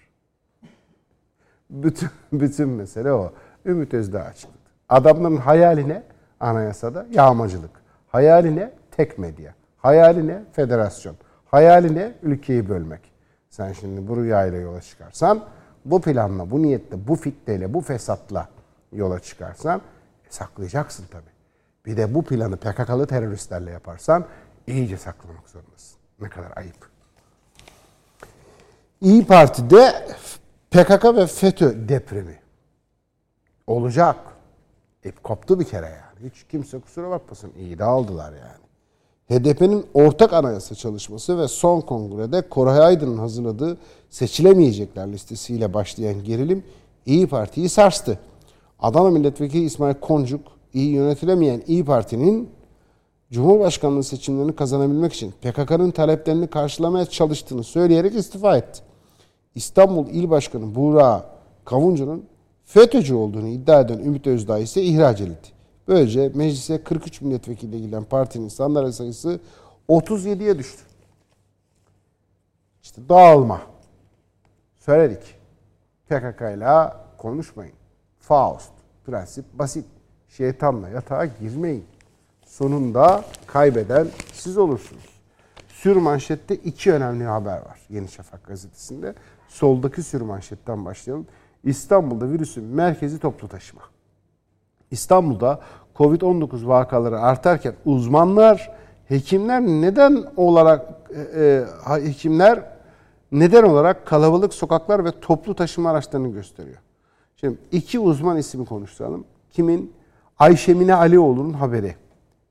Bütün, 1.69 2.09
bütün 2.33 2.69
mesele 2.69 3.11
o. 3.11 3.33
Ümit 3.65 3.93
Özdağ 3.93 4.23
açıkladı. 4.23 4.57
Adamların 4.89 5.37
hayaline 5.37 6.03
anayasada 6.39 7.05
yağmacılık. 7.11 7.71
Hayaline 8.07 8.71
tek 8.91 9.17
medya. 9.17 9.53
Hayaline 9.77 10.43
federasyon. 10.51 11.15
Hayaline 11.45 12.13
ülkeyi 12.23 12.69
bölmek. 12.69 13.01
Sen 13.49 13.73
şimdi 13.73 14.07
bu 14.07 14.17
rüyayla 14.17 14.57
yola 14.57 14.81
çıkarsan, 14.81 15.43
bu 15.85 16.01
planla, 16.01 16.51
bu 16.51 16.61
niyetle, 16.61 17.07
bu 17.07 17.15
fitneyle, 17.15 17.73
bu 17.73 17.81
fesatla 17.81 18.49
yola 18.91 19.19
çıkarsan 19.19 19.79
e, 19.79 19.81
saklayacaksın 20.29 21.05
tabii. 21.11 21.35
Bir 21.85 21.97
de 21.97 22.13
bu 22.13 22.23
planı 22.23 22.57
PKK'lı 22.57 23.07
teröristlerle 23.07 23.71
yaparsan 23.71 24.25
iyice 24.67 24.97
saklamak 24.97 25.49
zorundasın. 25.49 25.94
Ne 26.21 26.29
kadar 26.29 26.51
ayıp. 26.55 26.89
İyi 29.01 29.25
Parti'de 29.25 30.07
PKK 30.71 31.05
ve 31.05 31.27
FETÖ 31.27 31.89
depremi 31.89 32.39
olacak. 33.67 34.15
E, 35.03 35.11
koptu 35.11 35.59
bir 35.59 35.65
kere 35.65 35.85
yani. 35.85 36.29
Hiç 36.29 36.43
kimse 36.51 36.79
kusura 36.79 37.09
bakmasın. 37.09 37.51
İyi 37.59 37.79
de 37.79 37.83
aldılar 37.83 38.33
yani. 38.33 38.65
HDP'nin 39.29 39.85
ortak 39.93 40.33
anayasa 40.33 40.75
çalışması 40.75 41.37
ve 41.37 41.47
son 41.47 41.81
kongrede 41.81 42.49
Koray 42.49 42.79
Aydın'ın 42.79 43.17
hazırladığı 43.17 43.77
seçilemeyecekler 44.09 45.11
listesiyle 45.11 45.73
başlayan 45.73 46.23
gerilim 46.23 46.63
İyi 47.05 47.27
Parti'yi 47.27 47.69
sarstı. 47.69 48.19
Adana 48.79 49.09
Milletvekili 49.09 49.63
İsmail 49.63 49.93
Koncuk, 49.93 50.41
iyi 50.73 50.91
yönetilemeyen 50.91 51.61
İyi 51.67 51.85
Parti'nin 51.85 52.49
Cumhurbaşkanlığı 53.31 54.03
seçimlerini 54.03 54.55
kazanabilmek 54.55 55.13
için 55.13 55.31
PKK'nın 55.31 55.91
taleplerini 55.91 56.47
karşılamaya 56.47 57.05
çalıştığını 57.05 57.63
söyleyerek 57.63 58.15
istifa 58.15 58.57
etti. 58.57 58.81
İstanbul 59.55 60.07
İl 60.07 60.29
Başkanı 60.29 60.75
Buğra 60.75 61.29
Kavuncu'nun 61.65 62.25
FETÖ'cü 62.65 63.15
olduğunu 63.15 63.47
iddia 63.47 63.81
eden 63.81 63.99
Ümit 63.99 64.27
Özdağ 64.27 64.59
ise 64.59 64.81
ihraç 64.81 65.21
edildi. 65.21 65.47
Böylece 65.87 66.31
meclise 66.35 66.83
43 66.83 67.21
milletvekiliyle 67.21 67.85
giden 67.85 68.03
partinin 68.03 68.47
sandalye 68.47 68.91
sayısı 68.91 69.39
37'ye 69.89 70.57
düştü. 70.57 70.81
İşte 72.83 73.09
dağılma. 73.09 73.61
Söyledik. 74.79 75.35
PKK 76.09 76.41
ile 76.41 76.93
konuşmayın. 77.17 77.73
Faust. 78.19 78.71
Prensip 79.05 79.45
basit. 79.53 79.85
Şeytanla 80.29 80.89
yatağa 80.89 81.25
girmeyin. 81.25 81.85
Sonunda 82.57 83.23
kaybeden 83.47 84.07
siz 84.33 84.57
olursunuz. 84.57 85.03
Sür 85.67 85.95
manşette 85.95 86.55
iki 86.55 86.93
önemli 86.93 87.23
haber 87.23 87.57
var 87.57 87.79
Yeni 87.89 88.07
Şafak 88.07 88.47
gazetesinde. 88.47 89.13
Soldaki 89.47 90.03
sür 90.03 90.21
manşetten 90.21 90.85
başlayalım. 90.85 91.27
İstanbul'da 91.63 92.29
virüsün 92.29 92.63
merkezi 92.63 93.19
toplu 93.19 93.47
taşıma. 93.47 93.81
İstanbul'da 94.91 95.59
Covid-19 95.95 96.67
vakaları 96.67 97.19
artarken 97.19 97.73
uzmanlar, 97.85 98.71
hekimler 99.07 99.61
neden 99.61 100.23
olarak 100.37 100.85
e, 101.35 101.41
e, 101.41 102.05
hekimler 102.07 102.63
neden 103.31 103.63
olarak 103.63 104.05
kalabalık 104.07 104.53
sokaklar 104.53 105.05
ve 105.05 105.19
toplu 105.21 105.55
taşıma 105.55 105.89
araçlarını 105.89 106.27
gösteriyor. 106.27 106.77
Şimdi 107.35 107.57
iki 107.71 107.99
uzman 107.99 108.37
ismi 108.37 108.65
konuşturalım. 108.65 109.25
Kimin? 109.51 109.93
Ayşemine 110.39 110.95
Alioğlu'nun 110.95 111.53
haberi. 111.53 112.04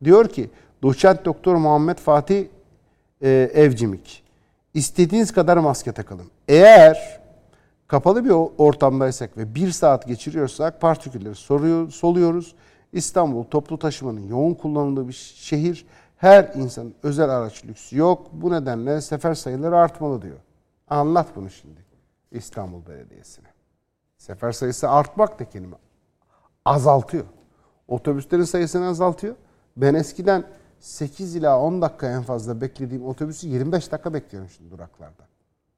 Diyor 0.05 0.29
ki 0.29 0.51
doçent 0.83 1.25
doktor 1.25 1.57
Muhammed 1.57 1.99
Fatih 1.99 2.47
e, 3.23 3.51
Evcimik. 3.55 4.25
İstediğiniz 4.75 5.33
kadar 5.33 5.57
maske 5.57 5.93
takalım. 5.93 6.31
Eğer 6.49 7.21
kapalı 7.87 8.25
bir 8.25 8.31
ortamdaysak 8.59 9.37
ve 9.37 9.55
bir 9.55 9.71
saat 9.71 10.07
geçiriyorsak 10.07 10.81
partikülleri 10.81 11.35
soruyor, 11.35 11.91
soluyoruz. 11.91 12.55
İstanbul 12.93 13.45
toplu 13.45 13.79
taşımanın 13.79 14.29
yoğun 14.29 14.55
kullanıldığı 14.55 15.09
bir 15.09 15.35
şehir. 15.37 15.87
Her 16.17 16.53
insanın 16.55 16.95
özel 17.03 17.31
araç 17.31 17.65
lüksü 17.65 17.97
yok. 17.97 18.27
Bu 18.33 18.53
nedenle 18.53 19.01
sefer 19.01 19.35
sayıları 19.35 19.79
artmalı 19.79 20.23
diyor. 20.23 20.39
Anlat 20.89 21.27
bunu 21.37 21.51
şimdi 21.51 21.85
İstanbul 22.31 22.87
Belediyesi'ne. 22.87 23.47
Sefer 24.19 24.53
sayısı 24.53 24.91
artmak 24.91 25.39
da 25.39 25.45
kelime. 25.45 25.77
Azaltıyor. 26.65 27.25
Otobüslerin 27.89 28.45
sayısını 28.45 28.89
azaltıyor. 28.89 29.35
Ben 29.77 29.95
eskiden 29.95 30.45
8 30.81 31.37
ila 31.37 31.61
10 31.61 31.83
dakika 31.83 32.07
en 32.07 32.23
fazla 32.23 32.61
beklediğim 32.61 33.07
otobüsü 33.07 33.49
25 33.49 33.93
dakika 33.93 34.15
bekliyorum 34.15 34.51
şimdi 34.51 34.71
duraklarda. 34.71 35.23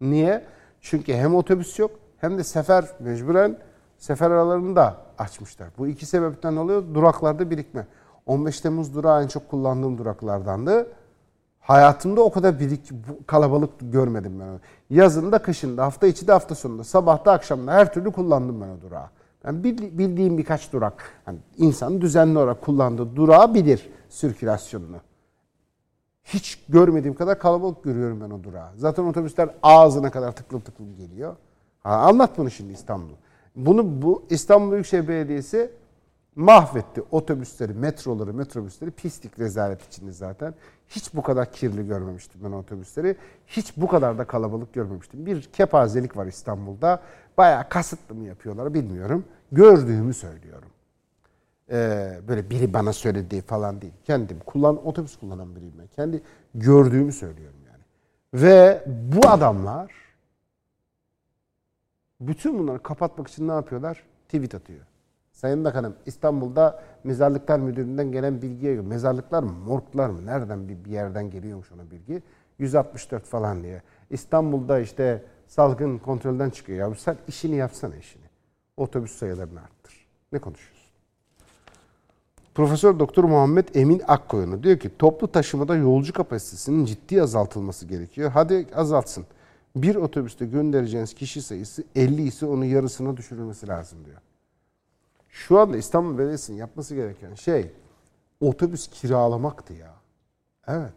Niye? 0.01 0.45
Çünkü 0.81 1.15
hem 1.15 1.35
otobüs 1.35 1.79
yok 1.79 1.91
hem 2.19 2.39
de 2.39 2.45
sefer 2.45 2.85
mecburen 3.01 3.59
sefer 3.99 4.31
aralarını 4.31 4.77
da 4.77 4.97
açmışlar. 5.19 5.69
Bu 5.79 5.87
iki 5.87 6.07
sebepten 6.07 6.57
oluyor 6.57 6.95
duraklarda 6.95 7.51
birikme. 7.51 7.87
15 8.27 8.61
Temmuz 8.61 8.95
durağı 8.95 9.23
en 9.23 9.29
çok 9.29 9.51
kullandığım 9.51 9.99
duraklardandı. 9.99 10.87
Hayatımda 11.61 12.21
o 12.21 12.33
kadar 12.33 12.61
birik 12.61 12.91
kalabalık 13.27 13.71
görmedim 13.81 14.41
ben 14.41 14.45
onu. 14.45 14.61
Yazında, 14.91 15.39
kışında, 15.39 15.85
hafta 15.85 16.07
içi 16.07 16.27
de 16.27 16.33
hafta 16.33 16.55
sonunda, 16.55 16.85
sabahta, 16.85 17.33
akşamda 17.33 17.73
her 17.73 17.93
türlü 17.93 18.13
kullandım 18.13 18.61
ben 18.61 18.69
o 18.69 18.81
durağı. 18.81 19.07
Ben 19.47 19.65
bildiğim 19.65 20.39
birkaç 20.39 20.73
durak. 20.73 21.11
Yani 21.27 21.39
insan 21.57 22.01
düzenli 22.01 22.39
olarak 22.39 22.63
kullandığı 22.63 23.17
durağı 23.17 23.55
bilir 23.55 23.91
sirkülasyonunu. 24.09 24.97
Hiç 26.25 26.65
görmediğim 26.69 27.15
kadar 27.15 27.39
kalabalık 27.39 27.85
görüyorum 27.85 28.21
ben 28.21 28.31
o 28.31 28.45
durağı. 28.45 28.69
Zaten 28.77 29.05
otobüsler 29.05 29.51
ağzına 29.63 30.11
kadar 30.11 30.33
tıklım 30.33 30.61
tıklım 30.61 30.97
geliyor. 30.97 31.37
Ha, 31.83 31.91
anlat 31.91 32.39
bunu 32.39 32.51
şimdi 32.51 32.73
İstanbul. 32.73 33.15
Bunu 33.57 34.03
bu 34.03 34.27
İstanbul 34.31 34.73
Büyükşehir 34.73 35.09
Belediyesi 35.09 35.71
mahvetti. 36.37 37.03
Otobüsleri, 37.11 37.73
metroları, 37.73 38.35
metrobüsleri 38.35 38.91
pislik 38.91 39.39
rezalet 39.39 39.87
içinde 39.87 40.13
zaten. 40.13 40.55
Hiç 40.89 41.15
bu 41.15 41.23
kadar 41.23 41.53
kirli 41.53 41.87
görmemiştim 41.87 42.41
ben 42.45 42.53
otobüsleri. 42.53 43.17
Hiç 43.47 43.77
bu 43.77 43.89
kadar 43.89 44.19
da 44.19 44.25
kalabalık 44.25 44.73
görmemiştim. 44.73 45.27
Bir 45.27 45.43
kepazelik 45.43 46.17
var 46.17 46.27
İstanbul'da. 46.27 47.03
Bayağı 47.39 47.69
kasıtlı 47.69 48.15
mı 48.15 48.25
yapıyorlar 48.25 48.75
bilmiyorum. 48.75 49.25
Gördüğümü 49.53 50.15
söylüyorum. 50.15 50.69
Ee, 51.71 52.21
böyle 52.29 52.51
biri 52.51 52.75
bana 52.75 52.93
söylediği 52.93 53.43
falan 53.43 53.81
değil. 53.81 53.93
Kendim 54.05 54.39
kullan 54.47 54.87
otobüs 54.87 55.17
kullanan 55.17 55.57
biriyim 55.57 55.75
ben. 55.79 55.87
Kendi 55.87 56.23
gördüğümü 56.55 57.13
söylüyorum 57.13 57.59
yani. 57.67 57.83
Ve 58.43 58.85
bu 58.87 59.29
adamlar 59.29 59.93
bütün 62.21 62.59
bunları 62.59 62.83
kapatmak 62.83 63.29
için 63.29 63.49
ne 63.49 63.53
yapıyorlar? 63.53 64.03
Tweet 64.29 64.55
atıyor. 64.55 64.87
Sayın 65.33 65.65
Bakanım 65.65 65.97
İstanbul'da 66.07 66.83
Mezarlıklar 67.05 67.59
Müdürlüğü'nden 67.59 68.13
gelen 68.13 68.43
bilgiye 68.43 68.75
göre 68.75 68.87
mezarlıklar 68.87 69.43
mı, 69.43 69.53
morglar 69.53 70.09
mı 70.09 70.27
nereden 70.27 70.69
bir, 70.69 70.85
bir 70.85 70.91
yerden 70.91 71.31
geliyormuş 71.31 71.73
ona 71.73 71.91
bilgi. 71.91 72.23
164 72.59 73.25
falan 73.25 73.63
diye. 73.63 73.83
İstanbul'da 74.11 74.81
işte 74.81 75.25
salgın 75.47 75.99
kontrolden 75.99 76.51
çıkıyor. 76.51 76.89
Ya 76.89 76.95
sen 76.95 77.17
işini 77.29 77.57
yapsana 77.57 77.97
işini. 77.97 78.26
Otobüs 78.77 79.13
sayılarını 79.13 79.61
arttır. 79.61 80.07
Ne 80.33 80.39
konuşuyorsun? 80.39 80.87
Profesör 82.55 82.99
Doktor 82.99 83.25
Muhammed 83.25 83.69
Emin 83.75 84.03
Akkoyunlu 84.07 84.63
diyor 84.63 84.79
ki 84.79 84.91
toplu 84.99 85.33
taşımada 85.33 85.77
yolcu 85.77 86.13
kapasitesinin 86.13 86.85
ciddi 86.85 87.23
azaltılması 87.23 87.87
gerekiyor. 87.87 88.31
Hadi 88.31 88.67
azaltsın. 88.75 89.27
Bir 89.77 89.97
otobüste 89.97 90.47
göndereceğiniz 90.47 91.15
kişi 91.15 91.43
sayısı 91.43 91.85
50 91.95 92.23
ise 92.23 92.47
onun 92.47 92.65
yarısına 92.65 93.17
düşürülmesi 93.17 93.69
lazım 93.69 94.05
diyor. 94.05 94.17
Şu 95.29 95.59
anda 95.61 95.77
İstanbul 95.77 96.19
Belediyesi'nin 96.19 96.57
yapması 96.57 96.95
gereken 96.95 97.35
şey 97.35 97.71
otobüs 98.41 98.89
kiralamaktı 98.89 99.73
ya. 99.73 99.95
Evet. 100.67 100.93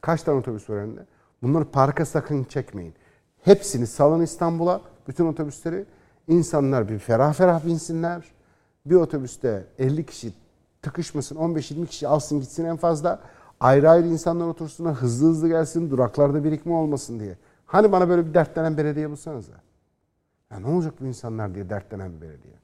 Kaç 0.00 0.22
tane 0.22 0.38
otobüs 0.38 0.70
var 0.70 0.76
elinde? 0.76 1.06
Bunları 1.42 1.64
parka 1.64 2.06
sakın 2.06 2.44
çekmeyin. 2.44 2.94
Hepsini 3.42 3.86
salın 3.86 4.22
İstanbul'a, 4.22 4.80
bütün 5.08 5.26
otobüsleri. 5.26 5.84
İnsanlar 6.28 6.88
bir 6.88 6.98
ferah 6.98 7.32
ferah 7.32 7.66
binsinler. 7.66 8.24
Bir 8.86 8.94
otobüste 8.94 9.64
50 9.78 10.06
kişi 10.06 10.32
tıkışmasın, 10.82 11.36
15-20 11.36 11.86
kişi 11.86 12.08
alsın 12.08 12.40
gitsin 12.40 12.64
en 12.64 12.76
fazla. 12.76 13.20
Ayrı 13.60 13.90
ayrı 13.90 14.06
insanlar 14.06 14.46
otursunlar, 14.46 14.94
hızlı 14.94 15.28
hızlı 15.28 15.48
gelsin, 15.48 15.90
duraklarda 15.90 16.44
birikme 16.44 16.72
olmasın 16.72 17.20
diye. 17.20 17.36
Hani 17.66 17.92
bana 17.92 18.08
böyle 18.08 18.26
bir 18.26 18.34
dertlenen 18.34 18.76
belediye 18.76 19.10
bulsanıza. 19.10 19.52
Ya 20.50 20.58
ne 20.58 20.66
olacak 20.66 20.94
bu 21.00 21.06
insanlar 21.06 21.54
diye 21.54 21.70
dertlenen 21.70 22.12
bir 22.16 22.20
belediye. 22.20 22.54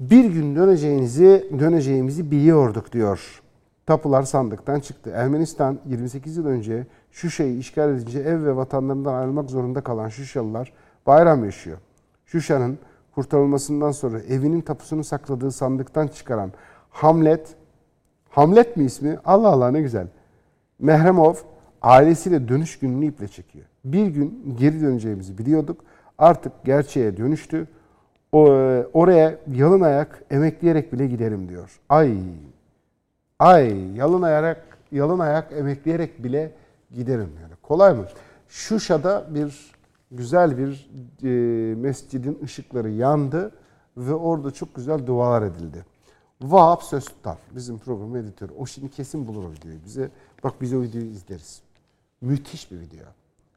Bir 0.00 0.24
gün 0.24 0.56
döneceğinizi, 0.56 1.50
döneceğimizi 1.58 2.30
biliyorduk 2.30 2.92
diyor. 2.92 3.42
Tapular 3.86 4.22
sandıktan 4.22 4.80
çıktı. 4.80 5.10
Ermenistan 5.14 5.78
28 5.86 6.36
yıl 6.36 6.46
önce 6.46 6.86
Şuşa'yı 7.10 7.58
işgal 7.58 7.90
edince 7.90 8.18
ev 8.18 8.44
ve 8.44 8.56
vatanlarından 8.56 9.14
ayrılmak 9.14 9.50
zorunda 9.50 9.80
kalan 9.80 10.08
Şuşalılar 10.08 10.72
bayram 11.06 11.44
yaşıyor. 11.44 11.78
Şuşa'nın 12.26 12.78
kurtarılmasından 13.14 13.90
sonra 13.92 14.20
evinin 14.20 14.60
tapusunu 14.60 15.04
sakladığı 15.04 15.52
sandıktan 15.52 16.06
çıkaran 16.06 16.52
Hamlet, 16.90 17.54
Hamlet 18.30 18.76
mi 18.76 18.84
ismi? 18.84 19.18
Allah 19.24 19.48
Allah 19.48 19.70
ne 19.70 19.80
güzel. 19.80 20.06
Mehremov 20.78 21.34
ailesiyle 21.82 22.48
dönüş 22.48 22.78
gününü 22.78 23.06
iple 23.06 23.28
çekiyor. 23.28 23.64
Bir 23.84 24.06
gün 24.06 24.56
geri 24.58 24.80
döneceğimizi 24.80 25.38
biliyorduk. 25.38 25.84
Artık 26.18 26.64
gerçeğe 26.64 27.16
dönüştü. 27.16 27.68
O, 28.32 28.42
oraya 28.92 29.38
yalın 29.52 29.80
ayak 29.80 30.22
emekleyerek 30.30 30.92
bile 30.92 31.06
giderim 31.06 31.48
diyor. 31.48 31.80
Ay, 31.88 32.18
ay 33.38 33.96
yalın 33.96 34.22
ayak, 34.22 34.78
yalın 34.92 35.18
ayak 35.18 35.52
emekleyerek 35.52 36.24
bile 36.24 36.52
giderim 36.94 37.30
yani. 37.42 37.52
Kolay 37.62 37.94
mı? 37.94 38.04
Şuşa'da 38.48 39.26
bir 39.34 39.75
güzel 40.10 40.58
bir 40.58 40.90
e, 41.22 41.74
mescidin 41.74 42.38
ışıkları 42.44 42.90
yandı 42.90 43.52
ve 43.96 44.14
orada 44.14 44.50
çok 44.50 44.74
güzel 44.74 45.06
dualar 45.06 45.42
edildi. 45.42 45.84
Vahap 46.42 46.82
Söztaf 46.82 47.38
bizim 47.50 47.78
program 47.78 48.16
editörü. 48.16 48.52
O 48.52 48.66
şimdi 48.66 48.90
kesin 48.90 49.26
bulur 49.26 49.44
o 49.44 49.52
videoyu 49.52 49.84
bize. 49.84 50.10
Bak 50.44 50.60
biz 50.60 50.74
o 50.74 50.82
videoyu 50.82 51.06
izleriz. 51.06 51.62
Müthiş 52.20 52.70
bir 52.70 52.80
video. 52.80 53.06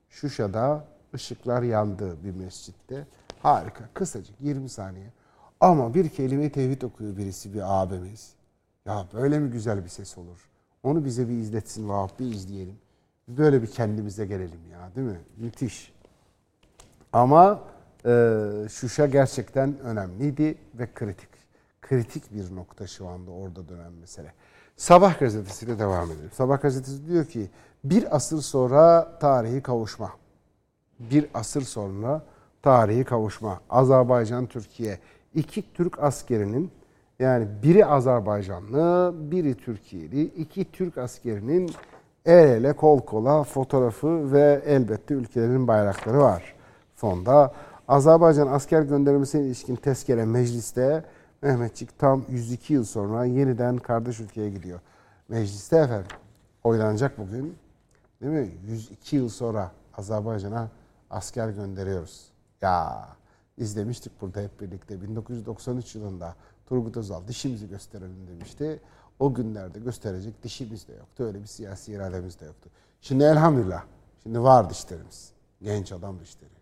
Şuşa'da 0.10 0.86
ışıklar 1.14 1.64
yandı 1.64 2.24
bir 2.24 2.36
mescitte. 2.36 3.08
Harika. 3.42 3.90
Kısacık 3.94 4.42
20 4.42 4.70
saniye. 4.70 5.12
Ama 5.60 5.94
bir 5.94 6.10
kelime 6.10 6.52
tevhid 6.52 6.82
okuyor 6.82 7.18
birisi 7.18 7.54
bir 7.54 7.82
abimiz. 7.82 8.34
Ya 8.86 9.06
böyle 9.14 9.40
mi 9.40 9.50
güzel 9.52 9.84
bir 9.84 9.90
ses 9.90 10.18
olur? 10.18 10.50
Onu 10.84 11.06
bize 11.06 11.30
bir 11.30 11.34
izletsin 11.34 11.90
Vahap 11.90 12.20
bir 12.20 12.26
izleyelim. 12.26 12.76
Böyle 13.28 13.62
bir 13.62 13.68
kendimize 13.68 14.26
gelelim 14.26 14.60
ya 14.72 14.96
değil 14.96 15.08
mi? 15.08 15.20
Müthiş. 15.38 15.94
Ama 17.14 17.60
e, 18.06 18.12
Şuşa 18.70 19.06
gerçekten 19.06 19.80
önemliydi 19.80 20.58
ve 20.74 20.94
kritik. 20.94 21.30
Kritik 21.82 22.34
bir 22.34 22.56
nokta 22.56 22.88
şu 22.88 23.08
anda 23.08 23.32
orada 23.32 23.70
dönen 23.70 23.92
mesele. 23.92 24.34
Sabah 24.78 25.20
gazetesiyle 25.20 25.80
devam 25.80 26.12
edelim. 26.12 26.30
Sabah 26.34 26.62
gazetesi 26.62 27.08
diyor 27.08 27.26
ki 27.26 27.50
bir 27.84 28.16
asır 28.16 28.42
sonra 28.42 29.18
tarihi 29.20 29.62
kavuşma. 29.62 30.12
Bir 31.00 31.26
asır 31.34 31.62
sonra 31.62 32.24
tarihi 32.62 33.04
kavuşma. 33.04 33.62
Azerbaycan, 33.70 34.46
Türkiye. 34.46 35.00
İki 35.36 35.74
Türk 35.74 36.04
askerinin 36.04 36.72
yani 37.20 37.48
biri 37.64 37.86
Azerbaycanlı, 37.86 39.14
biri 39.32 39.56
Türkiye'li. 39.56 40.24
iki 40.24 40.72
Türk 40.72 40.98
askerinin 40.98 41.72
el 42.26 42.50
ele 42.50 42.74
kol 42.74 43.00
kola 43.00 43.44
fotoğrafı 43.44 44.32
ve 44.32 44.62
elbette 44.66 45.14
ülkelerin 45.14 45.68
bayrakları 45.68 46.20
var 46.20 46.59
fonda. 47.00 47.54
Azerbaycan 47.88 48.48
asker 48.48 48.82
göndermesine 48.82 49.42
ilişkin 49.42 49.76
tezkere 49.76 50.26
mecliste 50.26 51.06
Mehmetçik 51.42 52.00
tam 52.00 52.26
102 52.30 52.74
yıl 52.74 52.86
sonra 52.86 53.26
yeniden 53.26 53.78
kardeş 53.78 54.20
ülkeye 54.20 54.50
gidiyor. 54.50 54.80
Mecliste 55.28 55.78
efendim 55.78 56.08
oylanacak 56.64 57.18
bugün. 57.18 57.56
Değil 58.22 58.34
mi? 58.34 58.52
102 58.68 59.16
yıl 59.16 59.30
sonra 59.30 59.72
Azerbaycan'a 59.98 60.70
asker 61.10 61.50
gönderiyoruz. 61.50 62.28
Ya 62.62 63.08
izlemiştik 63.58 64.22
burada 64.22 64.42
hep 64.42 64.62
birlikte. 64.62 65.02
1993 65.02 65.96
yılında 65.96 66.36
Turgut 66.66 66.98
Özal 66.98 67.28
dişimizi 67.28 67.70
gösterelim 67.70 68.28
demişti. 68.28 68.80
O 69.20 69.34
günlerde 69.34 69.80
gösterecek 69.80 70.44
dişimiz 70.44 70.88
de 70.88 70.94
yoktu. 70.94 71.24
Öyle 71.24 71.42
bir 71.42 71.48
siyasi 71.48 71.92
irademiz 71.92 72.40
de 72.40 72.46
yoktu. 72.46 72.70
Şimdi 73.02 73.24
elhamdülillah. 73.24 73.84
Şimdi 74.24 74.42
var 74.42 74.70
dişlerimiz. 74.70 75.32
Genç 75.62 75.92
adam 75.92 76.20
dişleri. 76.20 76.59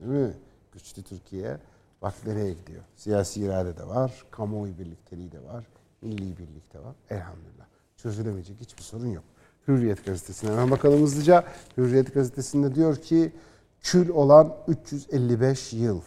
Değil 0.00 0.10
mi? 0.10 0.34
Güçlü 0.72 1.02
Türkiye. 1.02 1.58
Bak 2.02 2.14
nereye 2.26 2.52
gidiyor. 2.52 2.82
Siyasi 2.96 3.40
irade 3.40 3.76
de 3.76 3.86
var. 3.86 4.24
Kamuoyu 4.30 4.78
birlikteliği 4.78 5.32
de 5.32 5.44
var. 5.44 5.64
Milli 6.02 6.38
birlik 6.38 6.74
de 6.74 6.78
var. 6.78 6.94
Elhamdülillah. 7.10 7.66
Çözülemeyecek 7.96 8.60
hiçbir 8.60 8.82
sorun 8.82 9.06
yok. 9.06 9.24
Hürriyet 9.68 10.04
gazetesine 10.04 10.50
hemen 10.50 10.70
bakalım 10.70 11.02
hızlıca. 11.02 11.44
Hürriyet 11.76 12.14
gazetesinde 12.14 12.74
diyor 12.74 12.96
ki 12.96 13.32
kül 13.80 14.08
olan 14.08 14.56
355 14.68 15.72
yıl. 15.72 16.00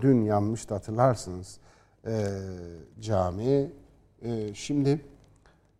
Dün 0.00 0.22
yanmıştı 0.22 0.74
hatırlarsınız 0.74 1.58
e, 2.06 2.38
cami. 3.00 3.72
E, 4.22 4.54
şimdi 4.54 5.00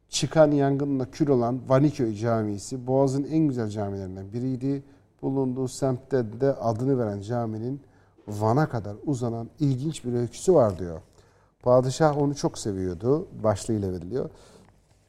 çıkan 0.09 0.51
yangınla 0.51 1.11
kül 1.11 1.29
olan 1.29 1.69
Vaniköy 1.69 2.15
Camisi 2.15 2.87
Boğaz'ın 2.87 3.25
en 3.25 3.49
güzel 3.49 3.69
camilerinden 3.69 4.33
biriydi. 4.33 4.83
Bulunduğu 5.23 5.69
semtte 5.69 6.41
de 6.41 6.55
adını 6.55 6.99
veren 6.99 7.21
caminin 7.21 7.81
Van'a 8.29 8.69
kadar 8.69 8.97
uzanan 9.07 9.49
ilginç 9.61 10.05
bir 10.05 10.13
öyküsü 10.13 10.55
var 10.55 10.79
diyor. 10.79 11.01
Padişah 11.63 12.19
onu 12.19 12.35
çok 12.35 12.59
seviyordu. 12.59 13.29
Başlığıyla 13.43 13.93
veriliyor. 13.93 14.31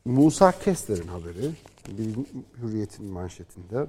Musa 0.05 0.51
Kessler'in 0.51 1.07
haberi. 1.07 1.51
Bir 1.97 2.15
hürriyetin 2.61 3.05
manşetinde. 3.05 3.87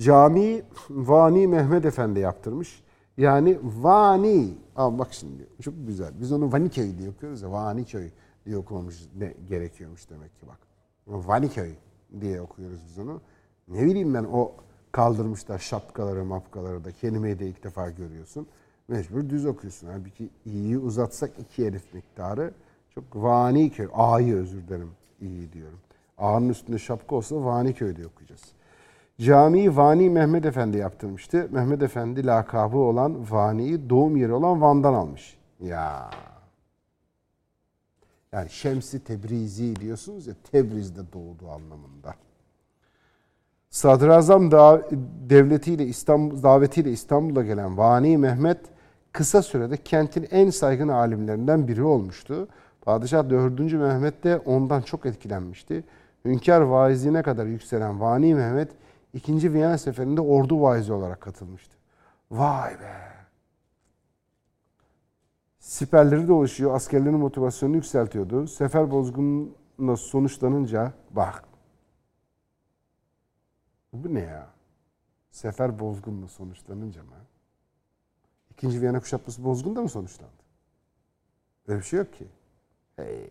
Cami 0.00 0.62
Vani 0.90 1.46
Mehmet 1.46 1.84
Efendi 1.84 2.20
yaptırmış. 2.20 2.82
Yani 3.16 3.58
Vani. 3.62 4.54
Ama 4.76 4.98
bak 4.98 5.08
şimdi 5.10 5.46
çok 5.62 5.74
güzel. 5.86 6.20
Biz 6.20 6.32
onu 6.32 6.52
Vaniköy 6.52 6.98
diye 6.98 7.10
okuyoruz 7.10 7.42
ya. 7.42 7.52
Vaniköy 7.52 8.10
diye 8.46 8.56
okumamız 8.56 9.08
ne 9.18 9.34
gerekiyormuş 9.48 10.10
demek 10.10 10.40
ki 10.40 10.46
bak. 10.48 10.58
Vaniköy 11.06 11.74
diye 12.20 12.40
okuyoruz 12.40 12.80
biz 12.88 12.98
onu. 12.98 13.20
Ne 13.70 13.86
bileyim 13.86 14.14
ben 14.14 14.24
o 14.24 14.52
kaldırmışlar 14.92 15.58
şapkaları 15.58 16.24
mapkaları 16.24 16.84
da 16.84 16.92
kelimeyi 16.92 17.38
de 17.38 17.46
ilk 17.48 17.64
defa 17.64 17.90
görüyorsun. 17.90 18.46
Mecbur 18.88 19.28
düz 19.28 19.46
okuyorsun. 19.46 19.88
Halbuki 19.88 20.30
i'yi 20.46 20.78
uzatsak 20.78 21.30
iki 21.38 21.64
elif 21.64 21.94
miktarı 21.94 22.54
çok 22.94 23.04
Vani 23.14 23.70
köy. 23.70 23.88
A'yı 23.92 24.36
özür 24.36 24.68
dilerim 24.68 24.90
iyi 25.20 25.52
diyorum. 25.52 25.78
A'nın 26.18 26.48
üstünde 26.48 26.78
şapka 26.78 27.16
olsa 27.16 27.44
Vani 27.44 27.74
köy 27.74 27.96
diye 27.96 28.06
okuyacağız. 28.06 28.42
Camiyi 29.20 29.76
Vani 29.76 30.10
Mehmet 30.10 30.46
Efendi 30.46 30.76
yaptırmıştı. 30.76 31.48
Mehmet 31.50 31.82
Efendi 31.82 32.26
lakabı 32.26 32.76
olan 32.76 33.30
Vani'yi 33.30 33.90
doğum 33.90 34.16
yeri 34.16 34.32
olan 34.32 34.60
Van'dan 34.60 34.94
almış. 34.94 35.38
Ya. 35.60 36.10
Yani 38.32 38.50
Şemsi 38.50 39.04
Tebrizi 39.04 39.76
diyorsunuz 39.76 40.26
ya 40.26 40.34
Tebriz'de 40.52 41.12
doğdu 41.12 41.50
anlamında. 41.50 42.14
Sadrazam 43.70 44.50
devletiyle 45.30 45.86
İstanbul 45.86 46.42
davetiyle 46.42 46.90
İstanbul'a 46.90 47.42
gelen 47.42 47.78
Vani 47.78 48.18
Mehmet 48.18 48.58
kısa 49.12 49.42
sürede 49.42 49.76
kentin 49.76 50.28
en 50.30 50.50
saygın 50.50 50.88
alimlerinden 50.88 51.68
biri 51.68 51.82
olmuştu. 51.82 52.48
Padişah 52.82 53.30
4. 53.30 53.60
Mehmet 53.60 54.24
de 54.24 54.38
ondan 54.38 54.80
çok 54.80 55.06
etkilenmişti. 55.06 55.84
Hünkâr 56.24 56.60
vaizliğine 56.60 57.22
kadar 57.22 57.46
yükselen 57.46 58.00
Vani 58.00 58.34
Mehmet 58.34 58.68
2. 59.14 59.52
Viyana 59.52 59.78
seferinde 59.78 60.20
ordu 60.20 60.62
vaizi 60.62 60.92
olarak 60.92 61.20
katılmıştı. 61.20 61.76
Vay 62.30 62.70
be! 62.70 63.10
Siperleri 65.58 66.28
dolaşıyor, 66.28 66.74
askerlerin 66.74 67.18
motivasyonunu 67.18 67.76
yükseltiyordu. 67.76 68.46
Sefer 68.46 68.90
bozgununa 68.90 69.96
sonuçlanınca 69.96 70.92
bak 71.10 71.49
bu 73.92 74.14
ne 74.14 74.20
ya? 74.20 74.48
Sefer 75.30 75.78
bozgunla 75.78 76.28
sonuçlanınca 76.28 77.02
mı? 77.02 77.10
İkinci 78.50 78.80
Viyana 78.80 79.00
kuşatması 79.00 79.44
bozgun 79.44 79.76
da 79.76 79.82
mı 79.82 79.88
sonuçlandı? 79.88 80.32
Öyle 81.68 81.78
bir 81.78 81.84
şey 81.84 81.98
yok 81.98 82.12
ki. 82.12 82.26
Hey, 82.96 83.30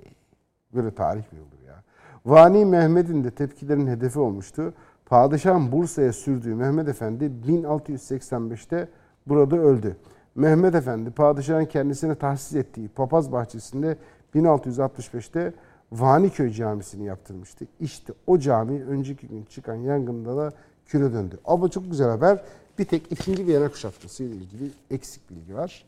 böyle 0.74 0.96
tarih 0.96 1.34
mi 1.34 1.40
olur 1.40 1.68
ya? 1.68 1.84
Vani 2.26 2.66
Mehmet'in 2.66 3.24
de 3.24 3.32
tepkilerin 3.32 3.88
hedefi 3.88 4.20
olmuştu. 4.20 4.74
Padişahın 5.06 5.72
Bursa'ya 5.72 6.14
sürdüğü 6.14 6.56
Mehmet 6.56 6.88
Efendi 6.88 7.32
1685'te 7.48 8.90
burada 9.28 9.58
öldü. 9.58 9.98
Mehmet 10.36 10.76
Efendi 10.76 11.12
padişahın 11.12 11.66
kendisine 11.66 12.16
tahsis 12.16 12.56
ettiği 12.56 12.88
papaz 12.88 13.32
bahçesinde 13.32 13.98
1665'te 14.36 15.54
Vaniköy 15.92 16.52
Camisi'ni 16.52 17.06
yaptırmıştı. 17.06 17.66
İşte 17.80 18.14
o 18.28 18.40
cami 18.40 18.84
önceki 18.84 19.28
gün 19.28 19.44
çıkan 19.44 19.76
yangında 19.76 20.38
da 20.38 20.54
küre 20.86 21.14
döndü. 21.14 21.40
Ama 21.46 21.70
çok 21.70 21.92
güzel 21.92 22.10
haber. 22.10 22.44
Bir 22.80 22.86
tek 22.86 23.12
ikinci 23.12 23.48
Viyana 23.48 23.70
kuşatması 23.70 24.24
ile 24.24 24.36
ilgili 24.36 24.72
eksik 24.92 25.30
bilgi 25.30 25.56
var. 25.56 25.86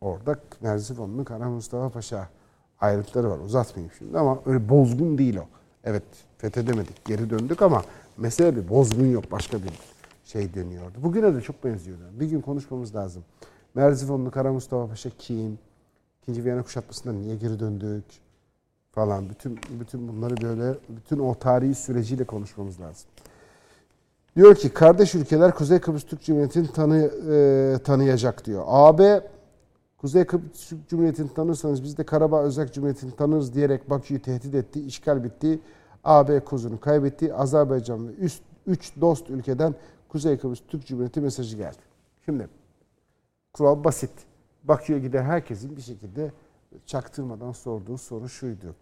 Orada 0.00 0.36
Merzifonlu 0.60 1.24
Kara 1.24 1.48
Mustafa 1.50 1.88
Paşa 1.88 2.28
ayrıntıları 2.80 3.30
var. 3.30 3.38
Uzatmayayım 3.38 3.92
şimdi 3.98 4.18
ama 4.18 4.38
öyle 4.46 4.68
bozgun 4.68 5.18
değil 5.18 5.36
o. 5.36 5.44
Evet 5.84 6.02
fethedemedik, 6.38 7.04
geri 7.04 7.30
döndük 7.30 7.62
ama 7.62 7.82
mesele 8.16 8.56
bir 8.56 8.68
bozgun 8.68 9.06
yok. 9.06 9.32
Başka 9.32 9.58
bir 9.62 9.72
şey 10.24 10.54
dönüyordu. 10.54 10.98
Bugüne 11.02 11.34
de 11.34 11.40
çok 11.40 11.64
benziyordu. 11.64 12.02
Bir 12.12 12.26
gün 12.26 12.40
konuşmamız 12.40 12.94
lazım. 12.94 13.24
Merzifonlu 13.74 14.30
Kara 14.30 14.52
Mustafa 14.52 14.88
Paşa 14.88 15.10
kim? 15.18 15.58
İkinci 16.22 16.44
Viyana 16.44 16.62
kuşatmasından 16.62 17.22
niye 17.22 17.36
geri 17.36 17.60
döndük? 17.60 18.04
Falan 18.96 19.30
bütün 19.30 19.58
bütün 19.80 20.08
bunları 20.08 20.36
böyle 20.42 20.78
bütün 20.88 21.18
o 21.18 21.34
tarihi 21.34 21.74
süreciyle 21.74 22.24
konuşmamız 22.24 22.80
lazım. 22.80 23.08
Diyor 24.36 24.54
ki 24.54 24.68
kardeş 24.68 25.14
ülkeler 25.14 25.54
Kuzey 25.54 25.78
Kıbrıs 25.78 26.04
Türk 26.04 26.22
Cumhuriyeti'ni 26.22 26.68
tanı, 26.72 27.10
e, 27.30 27.78
tanıyacak 27.84 28.44
diyor. 28.44 28.64
AB 28.66 29.20
Kuzey 29.98 30.24
Kıbrıs 30.24 30.68
Türk 30.68 30.88
Cumhuriyeti'ni 30.88 31.34
tanırsanız 31.34 31.82
biz 31.82 31.98
de 31.98 32.04
Karabağ 32.04 32.42
Özerk 32.42 32.74
Cumhuriyeti'ni 32.74 33.16
tanırız 33.16 33.54
diyerek 33.54 33.90
Bakü'yü 33.90 34.22
tehdit 34.22 34.54
etti. 34.54 34.80
işgal 34.80 35.24
bitti. 35.24 35.60
AB 36.04 36.40
kozunu 36.40 36.80
kaybetti. 36.80 37.34
Azerbaycan 37.34 38.08
ve 38.08 38.12
üst, 38.12 38.42
üç 38.66 39.00
dost 39.00 39.30
ülkeden 39.30 39.74
Kuzey 40.08 40.38
Kıbrıs 40.38 40.60
Türk 40.68 40.86
Cumhuriyeti 40.86 41.20
mesajı 41.20 41.56
geldi. 41.56 41.82
Şimdi 42.24 42.48
kural 43.52 43.84
basit. 43.84 44.12
Bakü'ye 44.64 44.98
giden 44.98 45.24
herkesin 45.24 45.76
bir 45.76 45.82
şekilde 45.82 46.32
çaktırmadan 46.86 47.52
sorduğu 47.52 47.98
soru 47.98 48.28
şuydu 48.28 48.74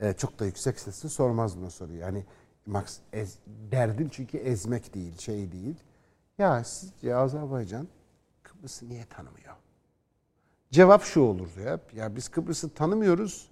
e, 0.00 0.12
çok 0.12 0.38
da 0.38 0.46
yüksek 0.46 0.80
sesle 0.80 1.08
sormaz 1.08 1.62
o 1.66 1.70
soruyu. 1.70 1.98
Yani 1.98 2.24
Max 2.66 2.98
ez, 3.12 3.38
derdin 3.46 4.08
çünkü 4.08 4.38
ezmek 4.38 4.94
değil, 4.94 5.18
şey 5.18 5.52
değil. 5.52 5.76
Ya 6.38 6.64
sizce 6.64 7.16
Azerbaycan 7.16 7.88
Kıbrıs'ı 8.42 8.88
niye 8.88 9.04
tanımıyor? 9.04 9.54
Cevap 10.70 11.02
şu 11.02 11.20
olurdu 11.20 11.60
ya. 11.64 11.80
Ya 11.94 12.16
biz 12.16 12.28
Kıbrıs'ı 12.28 12.74
tanımıyoruz. 12.74 13.48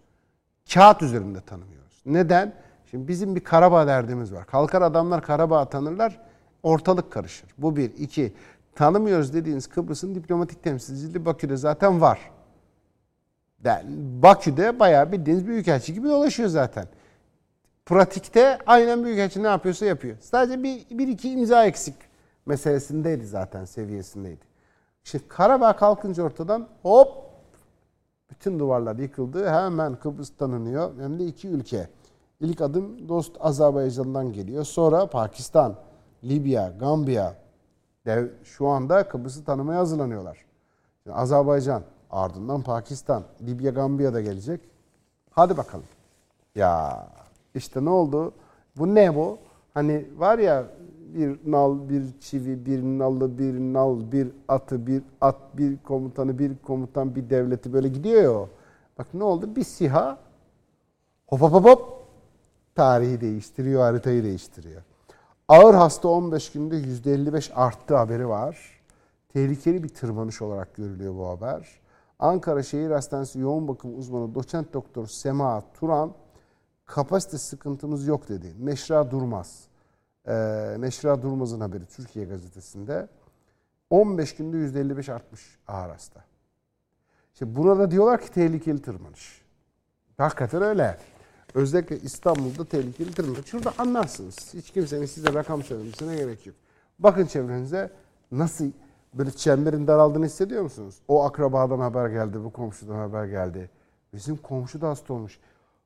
Kağıt 0.75 1.03
üzerinde 1.03 1.41
tanımıyoruz. 1.41 2.03
Neden? 2.07 2.55
Şimdi 2.91 3.09
bizim 3.09 3.37
bir 3.37 3.45
Karabağ 3.45 3.87
derdimiz 3.87 4.33
var. 4.33 4.47
Kalkar 4.47 4.83
adamlar 4.83 5.23
Karabağ 5.23 5.69
tanırlar. 5.69 6.21
Ortalık 6.63 7.13
karışır. 7.13 7.51
Bu 7.59 7.77
bir. 7.77 7.93
iki. 7.99 8.33
Tanımıyoruz 8.75 9.35
dediğiniz 9.35 9.67
Kıbrıs'ın 9.67 10.15
diplomatik 10.15 10.63
temsilciliği 10.63 11.25
Bakü'de 11.25 11.57
zaten 11.57 12.01
var. 12.01 12.31
Yani 13.65 13.85
Bakü'de 14.23 14.79
bayağı 14.79 15.13
bildiğiniz 15.13 15.47
büyükelçi 15.47 15.95
gibi 15.95 16.09
dolaşıyor 16.09 16.49
zaten. 16.49 16.87
Pratikte 17.87 18.59
aynen 18.67 19.05
büyükelçi 19.05 19.43
ne 19.43 19.47
yapıyorsa 19.47 19.87
yapıyor. 19.87 20.17
Sadece 20.21 20.63
bir, 20.63 20.87
bir 20.91 21.09
iki 21.09 21.31
imza 21.31 21.67
eksik 21.67 21.95
meselesindeydi 22.47 23.27
zaten 23.27 23.65
seviyesindeydi. 23.65 24.45
İşte 25.05 25.21
Karabağ 25.29 25.77
kalkınca 25.77 26.23
ortadan 26.23 26.69
hop 26.83 27.09
bütün 28.31 28.59
duvarlar 28.59 28.97
yıkıldı. 28.97 29.49
Hemen 29.49 29.95
Kıbrıs 29.95 30.37
tanınıyor. 30.37 31.01
Hem 31.01 31.19
de 31.19 31.25
iki 31.25 31.49
ülke. 31.49 31.89
İlk 32.41 32.61
adım 32.61 33.09
dost 33.09 33.37
Azerbaycan'dan 33.41 34.33
geliyor. 34.33 34.65
Sonra 34.65 35.07
Pakistan, 35.07 35.77
Libya, 36.25 36.73
Gambiya. 36.81 37.35
Dev, 38.07 38.29
şu 38.45 38.69
anda 38.69 39.09
Kıbrıs'ı 39.09 39.45
tanımaya 39.45 39.81
hazırlanıyorlar. 39.81 40.45
Şimdi 41.03 41.17
Azerbaycan, 41.17 41.83
ardından 42.11 42.63
Pakistan, 42.63 43.23
Libya, 43.47 43.71
Gambiya 43.71 44.15
da 44.15 44.21
gelecek. 44.21 44.61
Hadi 45.31 45.57
bakalım. 45.57 45.87
Ya 46.55 47.07
işte 47.55 47.85
ne 47.85 47.91
oldu? 47.91 48.33
Bu 48.79 48.95
ne 48.95 49.17
bu? 49.17 49.39
Hani 49.75 50.07
var 50.17 50.39
ya 50.39 50.65
bir 51.15 51.53
nal, 51.53 51.89
bir 51.89 52.03
çivi, 52.21 52.67
bir 52.67 52.83
nalı, 52.83 53.39
bir 53.39 53.55
nal, 53.55 54.13
bir 54.13 54.29
atı, 54.49 54.87
bir 54.87 55.03
at, 55.21 55.37
bir 55.55 55.79
komutanı, 55.79 56.39
bir 56.39 56.53
komutan, 56.59 57.15
bir 57.15 57.31
devleti 57.31 57.73
böyle 57.73 57.89
gidiyor 57.89 58.41
ya. 58.41 58.49
Bak 58.99 59.07
ne 59.15 59.25
oldu? 59.25 59.57
Bir 59.57 59.65
siha 59.65 60.19
hop 61.27 61.41
hop 61.41 61.53
hop 61.53 61.65
hop 61.65 62.07
tarihi 62.75 63.21
değiştiriyor, 63.21 63.81
haritayı 63.81 64.23
değiştiriyor. 64.23 64.83
Ağır 65.49 65.75
hasta 65.75 66.09
15 66.09 66.53
günde 66.53 66.77
%55 66.77 67.53
arttı 67.55 67.97
haberi 67.97 68.29
var. 68.29 68.81
Tehlikeli 69.33 69.83
bir 69.83 69.89
tırmanış 69.89 70.43
olarak 70.43 70.75
görülüyor 70.75 71.15
bu 71.15 71.29
haber. 71.29 71.69
Ankara 72.19 72.63
Şehir 72.63 72.91
Hastanesi 72.91 73.39
yoğun 73.39 73.69
bakım 73.69 73.99
uzmanı 73.99 74.35
doçent 74.35 74.73
doktor 74.73 75.07
Sema 75.07 75.65
Turan 75.75 76.13
kapasite 76.85 77.39
sıkıntımız 77.39 78.07
yok 78.07 78.29
dedi. 78.29 78.55
Neşra 78.61 79.11
Durmaz. 79.11 79.69
Ee, 80.27 80.77
Neşra 80.79 81.23
Durmaz'ın 81.23 81.61
haberi 81.61 81.87
Türkiye 81.87 82.25
Gazetesi'nde. 82.25 83.09
15 83.91 84.37
günde 84.37 84.57
%55 84.57 85.13
artmış 85.13 85.59
ağır 85.69 85.91
hasta. 85.91 86.25
İşte 87.33 87.57
burada 87.57 87.91
diyorlar 87.91 88.21
ki 88.21 88.33
tehlikeli 88.33 88.83
tırmanış. 88.83 89.43
Hakikaten 90.17 90.63
öyle. 90.63 90.99
Özellikle 91.55 92.01
İstanbul'da 92.01 92.65
tehlikeli 92.65 93.13
tırmanış. 93.13 93.47
Şurada 93.47 93.73
anlarsınız. 93.79 94.55
Hiç 94.55 94.71
kimsenin 94.71 95.07
size 95.07 95.35
rakam 95.35 95.63
söylemesine 95.63 96.17
gerek 96.17 96.47
yok. 96.47 96.57
Bakın 96.99 97.27
çevrenize 97.27 97.91
nasıl 98.33 98.71
böyle 99.15 99.31
çemberin 99.31 99.87
daraldığını 99.87 100.25
hissediyor 100.25 100.63
musunuz? 100.63 100.99
O 101.09 101.25
akrabadan 101.25 101.79
haber 101.79 102.09
geldi, 102.09 102.45
bu 102.45 102.53
komşudan 102.53 102.95
haber 102.95 103.25
geldi. 103.25 103.71
Bizim 104.13 104.37
komşu 104.37 104.81
da 104.81 104.89
hasta 104.89 105.15
olmuş. 105.15 105.41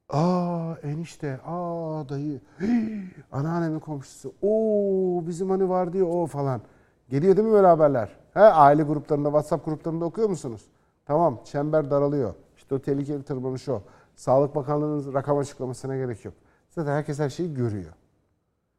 Aa 0.09 0.75
enişte, 0.83 1.41
aa 1.47 2.09
dayı, 2.09 2.41
hii, 2.61 3.11
anneannemin 3.33 3.81
komşusu, 3.81 4.33
oo 4.43 5.27
bizim 5.27 5.51
hani 5.51 5.68
var 5.68 5.93
diyor 5.93 6.07
o 6.11 6.27
falan. 6.27 6.61
Geliyor 7.09 7.37
değil 7.37 7.49
mi 7.49 7.55
böyle 7.55 7.66
haberler? 7.66 8.16
He, 8.35 8.41
aile 8.41 8.83
gruplarında, 8.83 9.29
WhatsApp 9.29 9.64
gruplarında 9.64 10.05
okuyor 10.05 10.29
musunuz? 10.29 10.66
Tamam, 11.07 11.41
çember 11.45 11.91
daralıyor. 11.91 12.35
İşte 12.57 12.75
o 12.75 12.79
tehlikeli 12.79 13.23
tırmanış 13.23 13.68
o. 13.68 13.83
Sağlık 14.14 14.55
Bakanlığı'nın 14.55 15.14
rakam 15.14 15.39
açıklamasına 15.39 15.97
gerek 15.97 16.25
yok. 16.25 16.35
Zaten 16.71 16.93
herkes 16.93 17.18
her 17.18 17.31
şeyi 17.31 17.55
görüyor. 17.55 17.93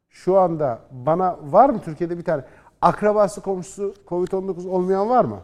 Şu 0.10 0.40
anda 0.40 0.80
bana 0.92 1.38
var 1.42 1.70
mı 1.70 1.82
Türkiye'de 1.82 2.18
bir 2.18 2.24
tane 2.24 2.44
akrabası 2.82 3.42
komşusu 3.42 3.94
Covid-19 4.08 4.68
olmayan 4.68 5.10
var 5.10 5.26
mı? 5.26 5.40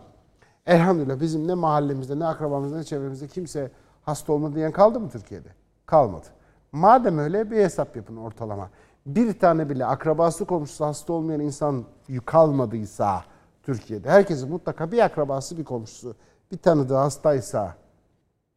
Elhamdülillah 0.65 1.19
bizim 1.19 1.47
ne 1.47 1.53
mahallemizde 1.53 2.19
ne 2.19 2.25
akrabamızda 2.25 2.77
ne 2.77 2.83
çevremizde 2.83 3.27
kimse 3.27 3.71
hasta 4.03 4.33
olmadı 4.33 4.55
diyen 4.55 4.71
kaldı 4.71 4.99
mı 4.99 5.09
Türkiye'de? 5.09 5.49
Kalmadı. 5.85 6.25
Madem 6.71 7.17
öyle 7.17 7.51
bir 7.51 7.57
hesap 7.57 7.95
yapın 7.95 8.17
ortalama. 8.17 8.69
Bir 9.05 9.39
tane 9.39 9.69
bile 9.69 9.85
akrabası 9.85 10.45
komşusu 10.45 10.85
hasta 10.85 11.13
olmayan 11.13 11.41
insan 11.41 11.85
kalmadıysa 12.25 13.23
Türkiye'de 13.63 14.09
herkesin 14.09 14.49
mutlaka 14.49 14.91
bir 14.91 14.99
akrabası 14.99 15.57
bir 15.57 15.63
komşusu 15.63 16.15
bir 16.51 16.57
tanıdığı 16.57 16.95
hastaysa 16.95 17.75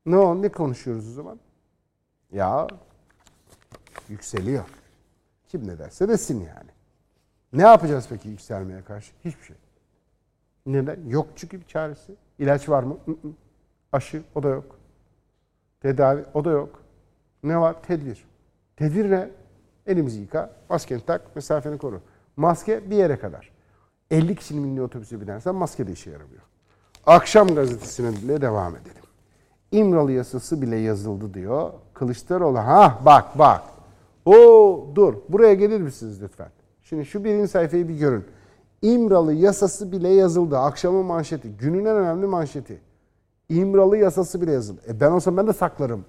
ne 0.06 0.16
o 0.16 0.42
ne 0.42 0.48
konuşuyoruz 0.48 1.08
o 1.08 1.12
zaman? 1.12 1.40
Ya 2.32 2.66
yükseliyor. 4.08 4.64
Kim 5.48 5.68
ne 5.68 5.78
derse 5.78 6.08
desin 6.08 6.40
yani. 6.40 6.70
Ne 7.52 7.62
yapacağız 7.62 8.06
peki 8.08 8.28
yükselmeye 8.28 8.82
karşı? 8.82 9.12
Hiçbir 9.24 9.44
şey. 9.44 9.56
Neden? 10.66 10.98
Yok 11.08 11.26
çünkü 11.36 11.60
bir 11.60 11.66
çaresi. 11.66 12.14
İlaç 12.38 12.68
var 12.68 12.82
mı? 12.82 12.96
Hı 13.04 13.10
hı. 13.10 13.32
Aşı 13.92 14.22
o 14.34 14.42
da 14.42 14.48
yok. 14.48 14.78
Tedavi 15.80 16.24
o 16.34 16.44
da 16.44 16.50
yok. 16.50 16.82
Ne 17.42 17.60
var? 17.60 17.82
Tedbir. 17.82 18.24
Tedbir 18.76 19.10
ne? 19.10 19.30
Elimizi 19.86 20.20
yıka, 20.20 20.50
maskeni 20.68 21.00
tak, 21.06 21.36
mesafeni 21.36 21.78
koru. 21.78 22.00
Maske 22.36 22.90
bir 22.90 22.96
yere 22.96 23.18
kadar. 23.18 23.50
50 24.10 24.36
kişinin 24.36 24.64
bindiği 24.64 24.82
otobüse 24.82 25.20
binersen 25.20 25.54
maske 25.54 25.86
de 25.86 25.92
işe 25.92 26.10
yaramıyor. 26.10 26.42
Akşam 27.06 27.48
gazetesine 27.48 28.12
bile 28.12 28.40
devam 28.40 28.76
edelim. 28.76 29.02
İmralı 29.72 30.12
yasası 30.12 30.62
bile 30.62 30.76
yazıldı 30.76 31.34
diyor. 31.34 31.72
Kılıçdaroğlu 31.94 32.58
ha 32.58 32.98
bak 33.04 33.38
bak. 33.38 33.62
O 34.24 34.34
dur 34.94 35.14
buraya 35.28 35.54
gelir 35.54 35.80
misiniz 35.80 36.22
lütfen? 36.22 36.50
Şimdi 36.90 37.06
şu 37.06 37.24
birinci 37.24 37.48
sayfayı 37.48 37.88
bir 37.88 37.94
görün. 37.94 38.24
İmralı 38.82 39.32
yasası 39.32 39.92
bile 39.92 40.08
yazıldı. 40.08 40.58
Akşamın 40.58 41.06
manşeti. 41.06 41.48
Günün 41.50 41.84
en 41.84 41.96
önemli 41.96 42.26
manşeti. 42.26 42.80
İmralı 43.48 43.96
yasası 43.96 44.40
bile 44.40 44.52
yazıldı. 44.52 44.80
E 44.88 45.00
ben 45.00 45.10
olsam 45.10 45.36
ben 45.36 45.46
de 45.46 45.52
saklarım 45.52 46.04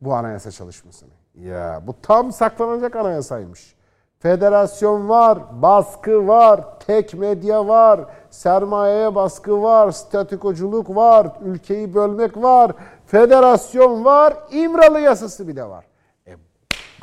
bu 0.00 0.14
anayasa 0.14 0.50
çalışmasını. 0.50 1.10
Ya 1.34 1.82
bu 1.86 1.94
tam 2.02 2.32
saklanacak 2.32 2.96
anayasaymış. 2.96 3.74
Federasyon 4.18 5.08
var, 5.08 5.62
baskı 5.62 6.28
var, 6.28 6.80
tek 6.80 7.14
medya 7.14 7.68
var, 7.68 8.00
sermayeye 8.30 9.14
baskı 9.14 9.62
var, 9.62 9.90
statikoculuk 9.90 10.96
var, 10.96 11.32
ülkeyi 11.44 11.94
bölmek 11.94 12.36
var, 12.36 12.72
federasyon 13.06 14.04
var, 14.04 14.36
İmralı 14.52 15.00
yasası 15.00 15.48
bile 15.48 15.64
var. 15.64 15.86
E 16.26 16.32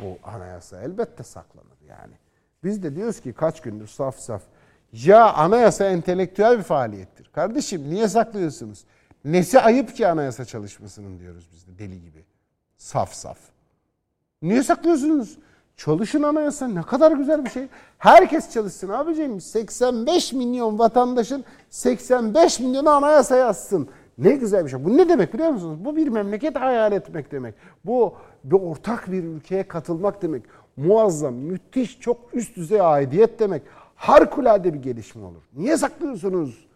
bu 0.00 0.18
anayasa 0.24 0.80
elbette 0.80 1.22
saklanır 1.22 1.78
yani. 1.88 2.21
Biz 2.64 2.82
de 2.82 2.96
diyoruz 2.96 3.20
ki 3.20 3.32
kaç 3.32 3.60
gündür 3.60 3.86
saf 3.86 4.18
saf. 4.18 4.42
Ya 4.92 5.32
anayasa 5.32 5.84
entelektüel 5.84 6.58
bir 6.58 6.62
faaliyettir. 6.62 7.30
Kardeşim 7.32 7.90
niye 7.90 8.08
saklıyorsunuz? 8.08 8.84
Nesi 9.24 9.60
ayıp 9.60 9.94
ki 9.94 10.08
anayasa 10.08 10.44
çalışmasının 10.44 11.18
diyoruz 11.18 11.48
biz 11.52 11.66
de 11.66 11.78
deli 11.78 12.00
gibi. 12.00 12.24
Saf 12.76 13.14
saf. 13.14 13.38
Niye 14.42 14.62
saklıyorsunuz? 14.62 15.38
Çalışın 15.76 16.22
anayasa 16.22 16.68
ne 16.68 16.82
kadar 16.82 17.12
güzel 17.12 17.44
bir 17.44 17.50
şey. 17.50 17.68
Herkes 17.98 18.52
çalışsın 18.52 18.88
abiciğim. 18.88 19.40
85 19.40 20.32
milyon 20.32 20.78
vatandaşın 20.78 21.44
85 21.70 22.60
milyonu 22.60 22.90
anayasa 22.90 23.36
yazsın. 23.36 23.88
Ne 24.18 24.32
güzel 24.32 24.64
bir 24.64 24.70
şey. 24.70 24.84
Bu 24.84 24.96
ne 24.96 25.08
demek 25.08 25.34
biliyor 25.34 25.50
musunuz? 25.50 25.84
Bu 25.84 25.96
bir 25.96 26.08
memleket 26.08 26.56
hayal 26.56 26.92
etmek 26.92 27.32
demek. 27.32 27.54
Bu 27.84 28.14
bir 28.44 28.56
ortak 28.56 29.12
bir 29.12 29.24
ülkeye 29.24 29.68
katılmak 29.68 30.22
demek. 30.22 30.42
Muazzam, 30.76 31.34
müthiş, 31.34 32.00
çok 32.00 32.34
üst 32.34 32.56
düzey 32.56 32.80
aidiyet 32.80 33.38
demek. 33.38 33.62
Harikulade 33.96 34.74
bir 34.74 34.82
gelişme 34.82 35.24
olur. 35.24 35.42
Niye 35.54 35.76
saklıyorsunuz? 35.76 36.66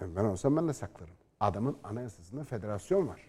Ben 0.00 0.24
olsam 0.24 0.56
ben 0.56 0.68
de 0.68 0.72
saklarım. 0.72 1.14
Adamın 1.40 1.76
anayasasında 1.84 2.44
federasyon 2.44 3.08
var. 3.08 3.20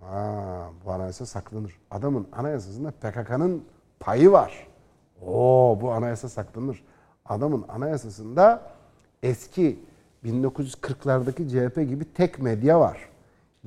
Ha, 0.00 0.70
bu 0.84 0.90
anayasa 0.90 1.26
saklanır. 1.26 1.76
Adamın 1.90 2.26
anayasasında 2.32 2.90
PKK'nın 2.90 3.64
payı 4.00 4.32
var. 4.32 4.66
Oo, 5.26 5.78
bu 5.80 5.92
anayasa 5.92 6.28
saklanır. 6.28 6.84
Adamın 7.24 7.64
anayasasında 7.68 8.62
eski 9.22 9.78
1940'lardaki 10.24 11.48
CHP 11.48 11.88
gibi 11.88 12.12
tek 12.14 12.38
medya 12.38 12.80
var. 12.80 13.08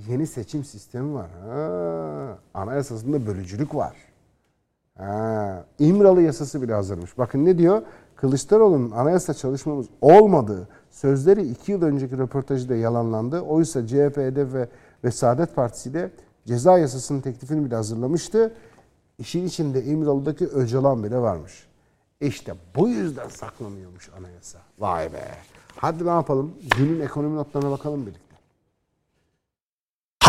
Yeni 0.07 0.27
seçim 0.27 0.63
sistemi 0.63 1.13
var. 1.13 1.29
Ha, 1.45 2.37
anayasasında 2.53 3.27
bölücülük 3.27 3.75
var. 3.75 3.95
Ha, 4.97 5.65
İmralı 5.79 6.21
yasası 6.21 6.61
bile 6.61 6.73
hazırmış. 6.73 7.17
Bakın 7.17 7.45
ne 7.45 7.57
diyor? 7.57 7.81
Kılıçdaroğlu'nun 8.15 8.91
anayasa 8.91 9.33
çalışmamız 9.33 9.87
olmadığı 10.01 10.67
sözleri 10.91 11.47
iki 11.47 11.71
yıl 11.71 11.81
önceki 11.81 12.17
röportajı 12.17 12.69
da 12.69 12.75
yalanlandı. 12.75 13.41
Oysa 13.41 13.87
CHP, 13.87 14.17
HDP 14.17 14.53
ve, 14.53 14.69
ve 15.03 15.11
Saadet 15.11 15.55
Partisi 15.55 15.93
de 15.93 16.11
ceza 16.47 16.77
yasasının 16.77 17.21
teklifini 17.21 17.65
bile 17.65 17.75
hazırlamıştı. 17.75 18.53
İşin 19.17 19.45
içinde 19.45 19.83
İmralı'daki 19.83 20.47
Öcalan 20.47 21.03
bile 21.03 21.17
varmış. 21.17 21.67
İşte 22.21 22.53
bu 22.75 22.89
yüzden 22.89 23.27
saklanıyormuş 23.29 24.09
anayasa. 24.17 24.59
Vay 24.79 25.13
be. 25.13 25.23
Hadi 25.75 26.05
ne 26.05 26.09
yapalım? 26.09 26.53
Günün 26.77 26.99
ekonomi 26.99 27.35
notlarına 27.35 27.71
bakalım 27.71 28.01
birlikte. 28.05 28.32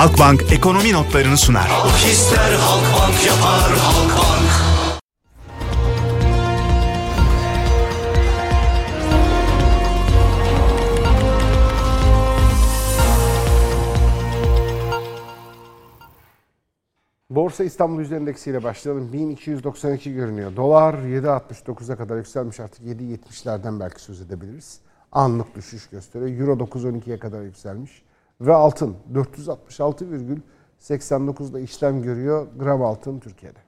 Halkbank 0.05 0.53
ekonomi 0.53 0.93
notlarını 0.93 1.37
sunar. 1.37 1.67
Halk 1.69 2.13
ister 2.13 2.53
Halkbank 2.53 3.27
yapar 3.27 3.79
Halkbank. 3.79 4.51
Borsa 17.31 17.65
İstanbul 17.65 18.01
Yüzde 18.01 18.17
Endeksi 18.17 18.51
ile 18.51 18.63
başlayalım. 18.63 19.13
1292 19.13 20.13
görünüyor. 20.13 20.57
Dolar 20.57 20.95
7.69'a 20.95 21.97
kadar 21.97 22.17
yükselmiş 22.17 22.61
artık 22.61 22.87
7.70'lerden 22.87 23.81
belki 23.81 24.01
söz 24.01 24.21
edebiliriz. 24.21 24.81
Anlık 25.13 25.55
düşüş 25.55 25.89
gösteriyor. 25.89 26.41
Euro 26.41 26.65
9.12'ye 26.65 27.19
kadar 27.19 27.43
yükselmiş. 27.43 28.03
Ve 28.41 28.55
altın 28.55 28.97
466,89'da 29.15 31.61
işlem 31.61 32.03
görüyor 32.03 32.49
gram 32.59 32.83
altın 32.83 33.21
Türkiye'de. 33.21 33.59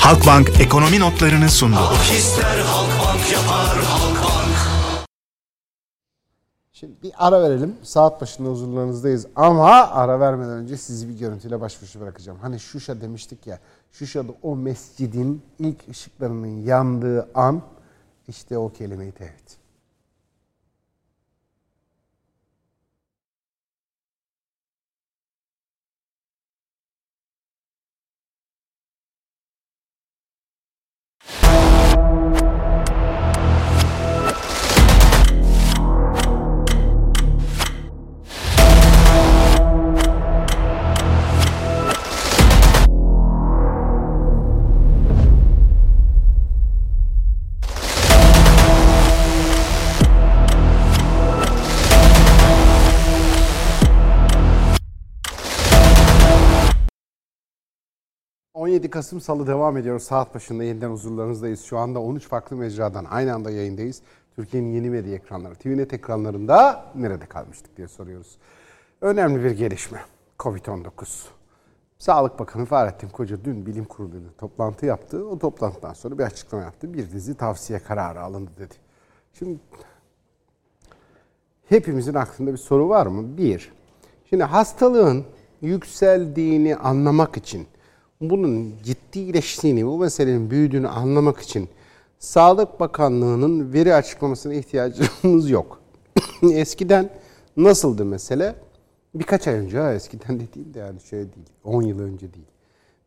Halkbank 0.00 0.60
ekonomi 0.60 1.00
notlarını 1.00 1.48
sundu. 1.48 1.76
Halk 1.76 2.12
ister 2.12 2.58
Halkbank 2.58 3.32
yapar 3.32 3.84
Halkbank. 3.84 4.56
Şimdi 6.72 7.02
bir 7.02 7.12
ara 7.18 7.42
verelim. 7.42 7.76
Saat 7.82 8.20
başında 8.20 8.48
huzurlarınızdayız. 8.48 9.26
Ama 9.36 9.72
ara 9.72 10.20
vermeden 10.20 10.50
önce 10.50 10.76
sizi 10.76 11.08
bir 11.08 11.18
görüntüyle 11.18 11.60
baş 11.60 11.82
başa 11.82 12.00
bırakacağım. 12.00 12.38
Hani 12.38 12.60
Şuşa 12.60 13.00
demiştik 13.00 13.46
ya. 13.46 13.58
Şuşa'da 13.92 14.32
o 14.42 14.56
mescidin 14.56 15.42
ilk 15.58 15.88
ışıklarının 15.88 16.64
yandığı 16.64 17.28
an 17.34 17.62
işte 18.28 18.58
o 18.58 18.72
kelime-i 18.72 19.12
tevhid. 19.12 19.57
You. 31.98 32.47
...17 58.58 58.90
Kasım 58.90 59.20
Salı 59.20 59.46
devam 59.46 59.76
ediyor. 59.76 59.98
Saat 59.98 60.34
başında 60.34 60.64
yeniden 60.64 60.90
huzurlarınızdayız. 60.90 61.64
Şu 61.64 61.78
anda 61.78 62.00
13 62.00 62.28
farklı 62.28 62.56
mecradan 62.56 63.04
aynı 63.04 63.34
anda 63.34 63.50
yayındayız. 63.50 64.02
Türkiye'nin 64.36 64.72
yeni 64.72 64.90
medya 64.90 65.14
ekranları, 65.14 65.54
TVNet 65.54 65.92
ekranlarında 65.92 66.84
nerede 66.94 67.26
kalmıştık 67.26 67.76
diye 67.76 67.88
soruyoruz. 67.88 68.38
Önemli 69.00 69.44
bir 69.44 69.50
gelişme. 69.50 70.00
Covid-19. 70.38 71.26
Sağlık 71.98 72.38
Bakanı 72.38 72.64
Fahrettin 72.64 73.08
Koca 73.08 73.44
dün 73.44 73.66
bilim 73.66 73.84
kuruluyla 73.84 74.30
toplantı 74.38 74.86
yaptı. 74.86 75.28
O 75.28 75.38
toplantıdan 75.38 75.92
sonra 75.92 76.18
bir 76.18 76.24
açıklama 76.24 76.64
yaptı. 76.64 76.94
Bir 76.94 77.10
dizi 77.10 77.34
tavsiye 77.34 77.78
kararı 77.78 78.20
alındı 78.20 78.50
dedi. 78.58 78.74
Şimdi 79.32 79.58
hepimizin 81.68 82.14
aklında 82.14 82.52
bir 82.52 82.58
soru 82.58 82.88
var 82.88 83.06
mı? 83.06 83.38
Bir, 83.38 83.72
şimdi 84.30 84.44
hastalığın 84.44 85.24
yükseldiğini 85.60 86.76
anlamak 86.76 87.36
için, 87.36 87.66
bunun 88.20 88.74
ciddileştiğini, 88.82 89.86
bu 89.86 89.98
meselenin 89.98 90.50
büyüdüğünü 90.50 90.88
anlamak 90.88 91.38
için 91.40 91.68
Sağlık 92.18 92.80
Bakanlığı'nın 92.80 93.72
veri 93.72 93.94
açıklamasına 93.94 94.54
ihtiyacımız 94.54 95.50
yok. 95.50 95.80
Eskiden 96.52 97.10
nasıldı 97.56 98.04
mesele? 98.04 98.54
Birkaç 99.14 99.48
ay 99.48 99.54
önce, 99.54 99.78
ha, 99.78 99.92
eskiden 99.92 100.40
dediğim 100.40 100.74
de 100.74 100.78
yani 100.78 101.00
şöyle 101.00 101.34
değil, 101.34 101.46
10 101.64 101.82
yıl 101.82 102.00
önce 102.00 102.34
değil. 102.34 102.46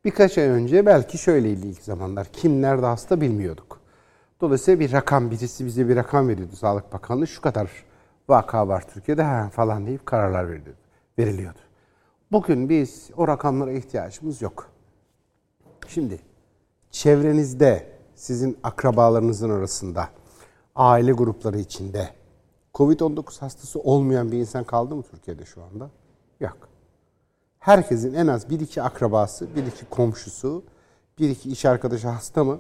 Birkaç 0.06 0.38
ay 0.38 0.44
önce 0.44 0.86
belki 0.86 1.18
şöyleydi 1.18 1.68
ilk 1.68 1.82
zamanlar. 1.82 2.28
Kim 2.34 2.62
nerede 2.62 2.86
hasta 2.86 3.22
bilmiyorduk. 3.22 3.80
Dolayısıyla 4.42 4.80
bir 4.80 4.92
rakam, 4.92 5.32
birisi 5.32 5.66
bize 5.66 5.90
bir 5.90 5.96
rakam 5.96 6.28
veriyordu 6.28 6.56
Sağlık 6.56 6.94
Bakanlığı. 6.94 7.28
Şu 7.28 7.42
kadar 7.42 7.70
vaka 8.30 8.68
var 8.68 8.88
Türkiye'de 8.94 9.24
ha, 9.24 9.50
falan 9.54 9.86
deyip 9.86 10.06
kararlar 10.06 10.50
veriliyordu, 10.50 10.80
veriliyordu. 11.20 11.60
Bugün 12.32 12.70
biz 12.70 13.10
o 13.18 13.28
rakamlara 13.28 13.72
ihtiyacımız 13.72 14.42
yok. 14.42 14.71
Şimdi 15.88 16.20
çevrenizde 16.92 17.88
sizin 18.16 18.58
akrabalarınızın 18.64 19.50
arasında 19.50 20.10
aile 20.76 21.12
grupları 21.12 21.60
içinde 21.60 22.10
Covid-19 22.74 23.40
hastası 23.40 23.80
olmayan 23.80 24.32
bir 24.32 24.38
insan 24.38 24.64
kaldı 24.64 24.96
mı 24.96 25.04
Türkiye'de 25.12 25.46
şu 25.46 25.64
anda? 25.64 25.90
Yok. 26.40 26.58
Herkesin 27.60 28.14
en 28.14 28.28
az 28.28 28.50
bir 28.50 28.60
iki 28.60 28.82
akrabası, 28.82 29.56
bir 29.56 29.66
iki 29.66 29.86
komşusu, 29.86 30.64
bir 31.20 31.30
iki 31.30 31.50
iş 31.50 31.66
arkadaşı 31.66 32.08
hasta 32.08 32.44
mı? 32.44 32.60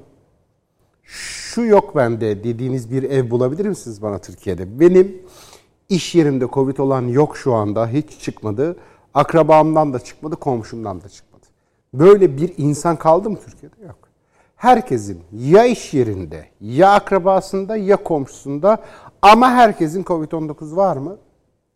Şu 1.03 1.65
yok 1.65 1.95
bende 1.95 2.43
dediğiniz 2.43 2.91
bir 2.91 3.03
ev 3.03 3.29
bulabilir 3.29 3.65
misiniz 3.65 4.01
bana 4.01 4.19
Türkiye'de? 4.19 4.79
Benim 4.79 5.21
iş 5.89 6.15
yerimde 6.15 6.47
Covid 6.53 6.77
olan 6.77 7.01
yok 7.07 7.37
şu 7.37 7.53
anda. 7.53 7.87
Hiç 7.87 8.19
çıkmadı. 8.19 8.77
Akrabamdan 9.13 9.93
da 9.93 9.99
çıkmadı, 9.99 10.35
komşumdan 10.35 11.01
da 11.01 11.09
çıkmadı. 11.09 11.30
Böyle 11.93 12.37
bir 12.37 12.53
insan 12.57 12.95
kaldı 12.95 13.29
mı 13.29 13.39
Türkiye'de? 13.45 13.85
Yok. 13.85 13.99
Herkesin 14.55 15.23
ya 15.31 15.65
iş 15.65 15.93
yerinde, 15.93 16.45
ya 16.61 16.93
akrabasında, 16.93 17.77
ya 17.77 18.03
komşusunda 18.03 18.83
ama 19.21 19.51
herkesin 19.51 20.03
Covid-19 20.03 20.75
var 20.75 20.97
mı? 20.97 21.17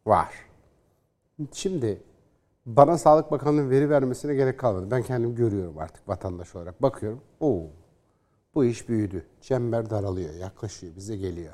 Var. 0.06 0.34
Şimdi 1.52 2.04
bana 2.66 2.98
Sağlık 2.98 3.32
Bakanlığı'nın 3.32 3.70
veri 3.70 3.90
vermesine 3.90 4.36
gerek 4.36 4.60
kalmadı. 4.60 4.92
Ben 4.92 5.04
kendim 5.04 5.36
görüyorum 5.36 5.78
artık 5.78 6.10
vatandaş 6.10 6.56
olarak. 6.56 6.82
Bakıyorum. 6.82 7.22
Oo, 7.40 7.64
bu 8.56 8.66
iş 8.66 8.90
büyüdü. 8.90 9.26
Çember 9.42 9.90
daralıyor, 9.90 10.34
yaklaşıyor, 10.34 10.96
bize 10.96 11.18
geliyor. 11.18 11.54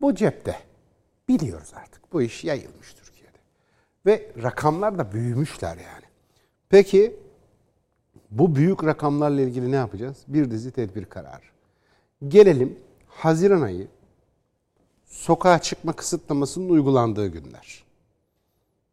Bu 0.00 0.14
cepte. 0.14 0.56
Biliyoruz 1.28 1.72
artık. 1.74 2.12
Bu 2.12 2.22
iş 2.22 2.44
yayılmış 2.44 2.94
Türkiye'de. 2.94 3.38
Ve 4.06 4.32
rakamlar 4.42 4.98
da 4.98 5.12
büyümüşler 5.12 5.76
yani. 5.76 6.04
Peki 6.68 7.16
bu 8.30 8.56
büyük 8.56 8.84
rakamlarla 8.84 9.40
ilgili 9.40 9.72
ne 9.72 9.76
yapacağız? 9.76 10.16
Bir 10.28 10.50
dizi 10.50 10.70
tedbir 10.70 11.04
kararı. 11.04 11.44
Gelelim 12.28 12.78
Haziran 13.08 13.62
ayı 13.62 13.88
sokağa 15.06 15.58
çıkma 15.58 15.92
kısıtlamasının 15.92 16.68
uygulandığı 16.68 17.26
günler. 17.26 17.84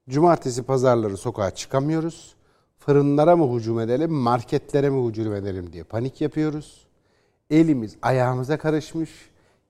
Cumartesi 0.10 0.64
pazarları 0.64 1.18
sokağa 1.18 1.52
çıkamıyoruz. 1.52 2.36
Fırınlara 2.80 3.36
mı 3.36 3.56
hücum 3.58 3.80
edelim, 3.80 4.12
marketlere 4.12 4.90
mi 4.90 5.10
hücum 5.10 5.34
edelim 5.34 5.74
diye 5.74 5.84
panik 5.84 6.22
yapıyoruz. 6.22 6.86
Elimiz 7.50 7.96
ayağımıza 8.02 8.58
karışmış. 8.58 9.10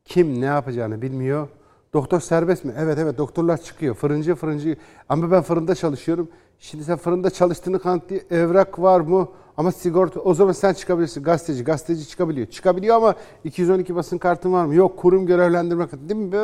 Kim 0.06 0.42
ne 0.42 0.46
yapacağını 0.46 1.02
bilmiyor. 1.02 1.50
Doktor 1.94 2.20
serbest 2.20 2.66
mi? 2.66 2.74
Evet 2.78 2.98
evet 2.98 3.18
doktorlar 3.18 3.62
çıkıyor. 3.64 3.96
Fırıncı 3.96 4.36
fırıncı. 4.36 4.78
Ama 5.10 5.32
ben 5.32 5.42
fırında 5.42 5.76
çalışıyorum. 5.76 6.30
Şimdi 6.60 6.84
sen 6.84 6.98
fırında 6.98 7.30
çalıştığını 7.30 7.80
kanıtlıyor. 7.80 8.22
Evrak 8.32 8.80
var 8.80 9.00
mı? 9.00 9.28
Ama 9.58 9.72
sigorta 9.72 10.20
o 10.20 10.34
zaman 10.34 10.52
sen 10.52 10.74
çıkabilirsin. 10.74 11.24
Gazeteci, 11.24 11.64
gazeteci 11.64 12.08
çıkabiliyor. 12.10 12.48
Çıkabiliyor 12.48 12.96
ama 12.96 13.16
212 13.44 13.96
basın 13.96 14.18
kartın 14.18 14.54
var 14.54 14.66
mı? 14.66 14.76
Yok 14.76 14.98
kurum 14.98 15.26
görevlendirme 15.26 15.88
kartı. 15.88 16.10
Değil 16.10 16.22
mi? 16.22 16.38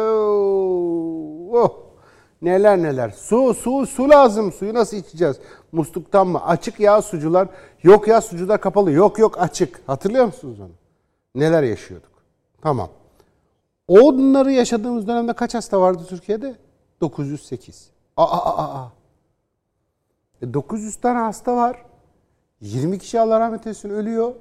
Oh. 1.53 1.69
Neler 2.41 2.77
neler. 2.77 3.09
Su, 3.09 3.53
su, 3.53 3.85
su 3.87 4.09
lazım. 4.09 4.51
Suyu 4.51 4.73
nasıl 4.73 4.97
içeceğiz? 4.97 5.39
Musluktan 5.71 6.27
mı? 6.27 6.45
Açık 6.45 6.79
ya 6.79 7.01
sucular. 7.01 7.47
Yok 7.83 8.07
ya 8.07 8.21
sucular 8.21 8.61
kapalı. 8.61 8.91
Yok 8.91 9.19
yok 9.19 9.41
açık. 9.41 9.81
Hatırlıyor 9.87 10.25
musunuz 10.25 10.59
onu? 10.59 10.71
Neler 11.35 11.63
yaşıyorduk? 11.63 12.11
Tamam. 12.61 12.89
Onları 13.87 14.51
yaşadığımız 14.51 15.07
dönemde 15.07 15.33
kaç 15.33 15.53
hasta 15.53 15.81
vardı 15.81 16.03
Türkiye'de? 16.09 16.55
908. 17.01 17.89
Aa, 18.17 18.23
aa, 18.23 18.63
aa. 18.63 18.91
E 20.41 20.53
900 20.53 20.95
tane 20.95 21.19
hasta 21.19 21.55
var. 21.55 21.85
20 22.61 22.99
kişi 22.99 23.19
Allah 23.19 23.39
rahmet 23.39 23.67
eylesin 23.67 23.89
ölüyor. 23.89 24.33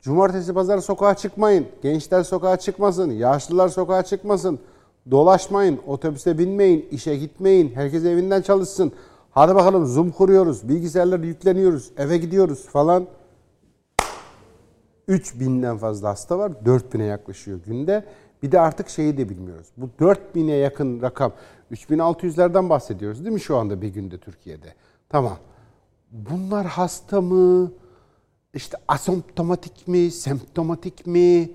Cumartesi 0.00 0.54
pazar 0.54 0.78
sokağa 0.78 1.14
çıkmayın. 1.14 1.66
Gençler 1.82 2.22
sokağa 2.22 2.56
çıkmasın. 2.56 3.10
Yaşlılar 3.10 3.68
sokağa 3.68 4.02
çıkmasın. 4.02 4.58
Dolaşmayın. 5.10 5.80
Otobüse 5.86 6.38
binmeyin. 6.38 6.88
işe 6.90 7.16
gitmeyin. 7.16 7.74
Herkes 7.74 8.04
evinden 8.04 8.42
çalışsın. 8.42 8.92
Hadi 9.30 9.54
bakalım 9.54 9.86
Zoom 9.86 10.10
kuruyoruz. 10.10 10.68
Bilgisayarları 10.68 11.26
yükleniyoruz. 11.26 11.90
Eve 11.96 12.18
gidiyoruz 12.18 12.66
falan. 12.66 13.06
3000'den 15.08 15.78
fazla 15.78 16.08
hasta 16.08 16.38
var. 16.38 16.52
4000'e 16.64 17.04
yaklaşıyor 17.04 17.60
günde. 17.66 18.04
Bir 18.42 18.52
de 18.52 18.60
artık 18.60 18.88
şeyi 18.88 19.18
de 19.18 19.28
bilmiyoruz. 19.28 19.66
Bu 19.76 19.90
4000'e 20.04 20.56
yakın 20.56 21.02
rakam. 21.02 21.32
3600'lerden 21.72 22.68
bahsediyoruz 22.68 23.24
değil 23.24 23.34
mi 23.34 23.40
şu 23.40 23.56
anda 23.56 23.82
bir 23.82 23.88
günde 23.88 24.18
Türkiye'de? 24.18 24.74
Tamam. 25.08 25.36
Bunlar 26.12 26.66
hasta 26.66 27.20
mı? 27.20 27.72
İşte 28.54 28.78
asomptomatik 28.88 29.88
mi? 29.88 30.10
Semptomatik 30.10 31.06
mi? 31.06 31.50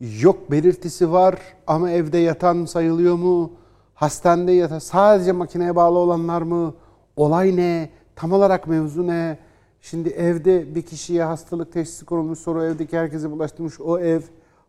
Yok 0.00 0.50
belirtisi 0.50 1.12
var 1.12 1.38
ama 1.66 1.90
evde 1.90 2.18
yatan 2.18 2.64
sayılıyor 2.64 3.14
mu? 3.14 3.52
Hastanede 3.94 4.52
yatan 4.52 4.78
sadece 4.78 5.32
makineye 5.32 5.76
bağlı 5.76 5.98
olanlar 5.98 6.42
mı? 6.42 6.74
Olay 7.16 7.56
ne? 7.56 7.90
Tam 8.16 8.32
olarak 8.32 8.66
mevzu 8.66 9.06
ne? 9.06 9.38
Şimdi 9.80 10.08
evde 10.08 10.74
bir 10.74 10.82
kişiye 10.82 11.24
hastalık 11.24 11.72
teşhisi 11.72 12.04
konulmuş 12.04 12.38
sonra 12.38 12.64
evdeki 12.66 12.98
herkese 12.98 13.30
bulaştırmış. 13.30 13.80
O 13.80 13.98
ev 13.98 14.20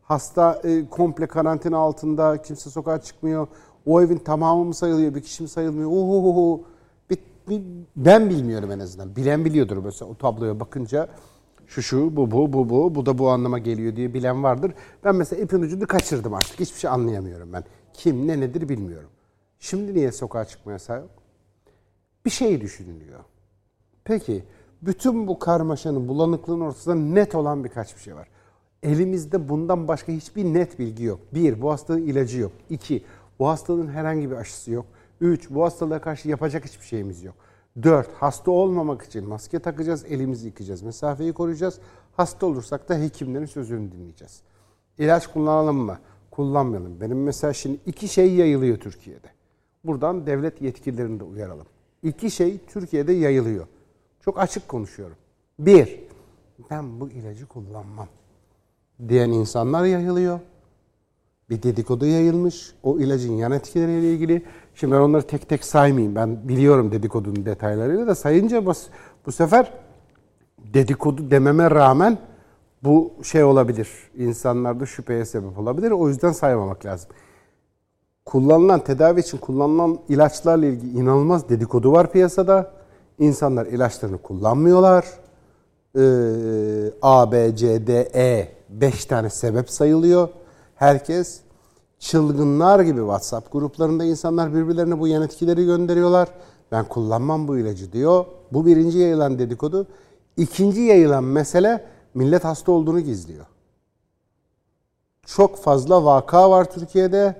hasta 0.04 0.62
e, 0.64 0.90
komple 0.90 1.28
karantina 1.28 1.78
altında 1.78 2.42
kimse 2.42 2.70
sokağa 2.70 3.02
çıkmıyor. 3.02 3.48
O 3.86 4.02
evin 4.02 4.18
tamamı 4.18 4.66
mı 4.66 4.74
sayılıyor 4.74 5.16
bir 5.16 5.22
kişi 5.22 5.44
mi 5.44 5.50
sayılmıyor? 5.50 5.90
Oho, 5.90 6.24
bir, 6.24 6.60
bir, 6.60 6.73
ben 7.96 8.30
bilmiyorum 8.30 8.72
en 8.72 8.80
azından. 8.80 9.16
Bilen 9.16 9.46
biliyordur 9.46 9.78
mesela 9.78 10.12
o 10.12 10.16
tabloya 10.16 10.60
bakınca 10.60 11.10
şu 11.68 11.82
şu 11.82 12.16
bu 12.16 12.32
bu 12.32 12.54
bu 12.54 12.70
bu 12.70 12.96
bu 12.96 13.06
da 13.06 13.18
bu 13.18 13.30
anlama 13.30 13.60
geliyor 13.60 13.96
diye 13.96 14.14
bilen 14.14 14.44
vardır. 14.44 14.74
Ben 15.04 15.16
mesela 15.16 15.44
ipin 15.44 15.62
ucunu 15.62 15.88
kaçırdım 15.88 16.34
artık. 16.34 16.60
Hiçbir 16.60 16.80
şey 16.80 16.90
anlayamıyorum 16.90 17.54
ben. 17.54 17.64
Kim 17.94 18.28
ne 18.28 18.40
nedir 18.40 18.70
bilmiyorum. 18.70 19.10
Şimdi 19.60 19.94
niye 19.94 20.12
sokağa 20.12 20.46
çıkma 20.46 20.72
yasağı 20.72 21.00
yok? 21.00 21.10
Bir 22.26 22.30
şey 22.30 22.62
düşünülüyor. 22.62 23.20
Peki 24.04 24.44
bütün 24.82 25.28
bu 25.28 25.40
karmaşanın, 25.40 26.08
bulanıklığın 26.08 26.62
ortasında 26.62 26.96
net 26.96 27.36
olan 27.36 27.64
birkaç 27.64 27.96
bir 27.96 28.02
şey 28.02 28.16
var. 28.16 28.28
Elimizde 28.84 29.50
bundan 29.50 29.88
başka 29.88 30.12
hiçbir 30.12 30.44
net 30.44 30.80
bilgi 30.80 31.04
yok. 31.04 31.20
Bir, 31.34 31.62
bu 31.62 31.72
hastalığın 31.72 32.02
ilacı 32.08 32.40
yok. 32.40 32.52
İki, 32.70 33.04
bu 33.40 33.48
hastalığın 33.48 33.88
herhangi 33.88 34.32
bir 34.32 34.36
aşısı 34.36 34.72
yok. 34.72 34.86
Üç, 35.24 35.50
bu 35.50 35.64
hastalığa 35.64 36.02
karşı 36.02 36.30
yapacak 36.30 36.66
hiçbir 36.66 36.86
şeyimiz 36.86 37.24
yok. 37.24 37.36
Dört, 37.84 38.10
hasta 38.14 38.52
olmamak 38.52 39.02
için 39.02 39.28
maske 39.28 39.60
takacağız, 39.60 40.06
elimizi 40.06 40.48
yıkayacağız, 40.48 40.82
mesafeyi 40.82 41.34
koruyacağız. 41.34 41.80
Hasta 42.18 42.46
olursak 42.46 42.90
da 42.90 43.00
hekimlerin 43.00 43.46
sözünü 43.46 43.92
dinleyeceğiz. 43.92 44.42
İlaç 44.98 45.28
kullanalım 45.28 45.78
mı? 45.78 46.00
Kullanmayalım. 46.32 47.02
Benim 47.02 47.24
mesela 47.24 47.54
şimdi 47.54 47.80
iki 47.86 48.08
şey 48.08 48.34
yayılıyor 48.36 48.78
Türkiye'de. 48.78 49.28
Buradan 49.84 50.28
devlet 50.28 50.62
yetkililerini 50.62 51.20
de 51.20 51.24
uyaralım. 51.24 51.68
İki 52.04 52.32
şey 52.32 52.58
Türkiye'de 52.68 53.14
yayılıyor. 53.14 53.68
Çok 54.22 54.40
açık 54.40 54.68
konuşuyorum. 54.68 55.18
Bir, 55.60 56.00
ben 56.70 57.00
bu 57.00 57.10
ilacı 57.10 57.46
kullanmam 57.46 58.08
diyen 59.08 59.30
insanlar 59.30 59.86
yayılıyor. 59.86 60.40
Bir 61.50 61.64
dedikodu 61.64 62.06
yayılmış. 62.06 62.74
O 62.84 63.00
ilacın 63.00 63.34
yan 63.34 63.52
etkileriyle 63.52 64.14
ilgili. 64.14 64.46
Şimdi 64.76 64.94
ben 64.94 65.00
onları 65.00 65.28
tek 65.28 65.50
tek 65.50 65.66
saymayayım. 65.66 66.16
Ben 66.16 66.48
biliyorum 66.48 66.92
dedikodunun 66.92 67.46
detaylarıyla 67.46 68.08
da 68.08 68.16
sayınca 68.16 68.66
bu, 68.66 68.74
bu 69.26 69.32
sefer 69.32 69.74
dedikodu 70.74 71.32
dememe 71.32 71.72
rağmen 71.72 72.18
bu 72.84 73.14
şey 73.24 73.44
olabilir. 73.44 73.90
İnsanlarda 74.18 74.86
şüpheye 74.86 75.26
sebep 75.26 75.60
olabilir. 75.60 75.92
O 75.92 76.10
yüzden 76.10 76.32
saymamak 76.32 76.86
lazım. 76.86 77.10
Kullanılan, 78.26 78.84
tedavi 78.84 79.20
için 79.20 79.38
kullanılan 79.38 80.00
ilaçlarla 80.10 80.66
ilgili 80.66 81.00
inanılmaz 81.00 81.50
dedikodu 81.50 81.92
var 81.92 82.12
piyasada. 82.12 82.72
İnsanlar 83.20 83.66
ilaçlarını 83.66 84.18
kullanmıyorlar. 84.18 85.06
Ee, 85.98 86.02
A, 87.02 87.32
B, 87.32 87.56
C, 87.56 87.88
D, 87.88 88.10
E 88.16 88.52
5 88.70 89.06
tane 89.06 89.30
sebep 89.30 89.70
sayılıyor. 89.70 90.30
Herkes 90.76 91.43
çılgınlar 92.04 92.80
gibi 92.80 93.00
WhatsApp 93.00 93.52
gruplarında 93.52 94.04
insanlar 94.04 94.54
birbirlerine 94.54 95.00
bu 95.00 95.08
yan 95.08 95.24
etkileri 95.24 95.66
gönderiyorlar. 95.66 96.30
Ben 96.72 96.86
kullanmam 96.86 97.48
bu 97.48 97.58
ilacı 97.58 97.92
diyor. 97.92 98.26
Bu 98.52 98.66
birinci 98.66 98.98
yayılan 98.98 99.40
dedikodu. 99.40 99.88
İkinci 100.38 100.82
yayılan 100.82 101.24
mesele 101.24 101.86
millet 102.14 102.44
hasta 102.44 102.72
olduğunu 102.72 103.00
gizliyor. 103.00 103.46
Çok 105.26 105.58
fazla 105.58 106.06
vaka 106.06 106.52
var 106.52 106.72
Türkiye'de. 106.72 107.36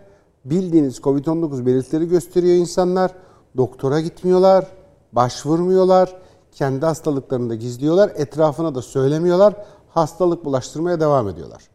Bildiğiniz 0.46 0.98
Covid-19 0.98 1.66
belirtileri 1.66 2.10
gösteriyor 2.10 2.56
insanlar. 2.56 3.12
Doktora 3.58 4.00
gitmiyorlar, 4.00 4.68
başvurmuyorlar. 5.12 6.16
Kendi 6.52 6.86
hastalıklarını 6.86 7.50
da 7.50 7.56
gizliyorlar. 7.56 8.12
Etrafına 8.16 8.76
da 8.76 8.82
söylemiyorlar. 8.82 9.66
Hastalık 9.90 10.46
bulaştırmaya 10.46 11.00
devam 11.00 11.30
ediyorlar. 11.30 11.73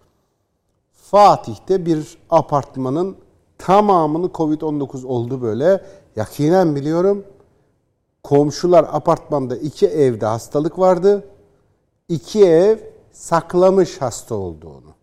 Fatih'te 1.11 1.87
bir 1.87 2.19
apartmanın 2.31 3.17
tamamını 3.59 4.27
Covid-19 4.27 5.07
oldu 5.07 5.43
böyle. 5.43 5.85
Yakinen 6.17 6.77
biliyorum. 6.77 7.25
Komşular 8.23 8.87
apartmanda 8.93 9.57
iki 9.57 9.87
evde 9.87 10.27
hastalık 10.27 10.79
vardı. 10.79 11.25
İki 12.09 12.45
ev 12.45 12.79
saklamış 13.13 14.01
hasta 14.01 14.35
olduğunu. 14.35 14.95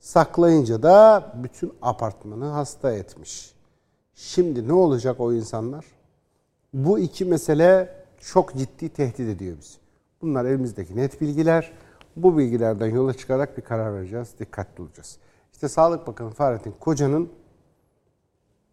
Saklayınca 0.00 0.82
da 0.82 1.32
bütün 1.42 1.72
apartmanı 1.82 2.44
hasta 2.44 2.92
etmiş. 2.92 3.54
Şimdi 4.14 4.68
ne 4.68 4.72
olacak 4.72 5.20
o 5.20 5.32
insanlar? 5.32 5.84
Bu 6.74 6.98
iki 6.98 7.24
mesele 7.24 8.04
çok 8.20 8.54
ciddi 8.54 8.88
tehdit 8.88 9.28
ediyor 9.28 9.56
bizi. 9.60 9.78
Bunlar 10.22 10.44
elimizdeki 10.44 10.96
net 10.96 11.20
bilgiler. 11.20 11.72
Bu 12.16 12.38
bilgilerden 12.38 12.86
yola 12.86 13.14
çıkarak 13.14 13.56
bir 13.58 13.62
karar 13.62 13.94
vereceğiz. 13.94 14.28
Dikkatli 14.38 14.82
olacağız. 14.82 15.18
İşte 15.54 15.68
Sağlık 15.68 16.06
Bakanı 16.06 16.30
Fahrettin 16.30 16.74
Koca'nın 16.80 17.32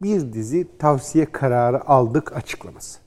bir 0.02 0.34
dizi 0.34 0.78
tavsiye 0.78 1.32
kararı 1.32 1.88
aldık 1.88 2.36
açıklaması. 2.36 3.00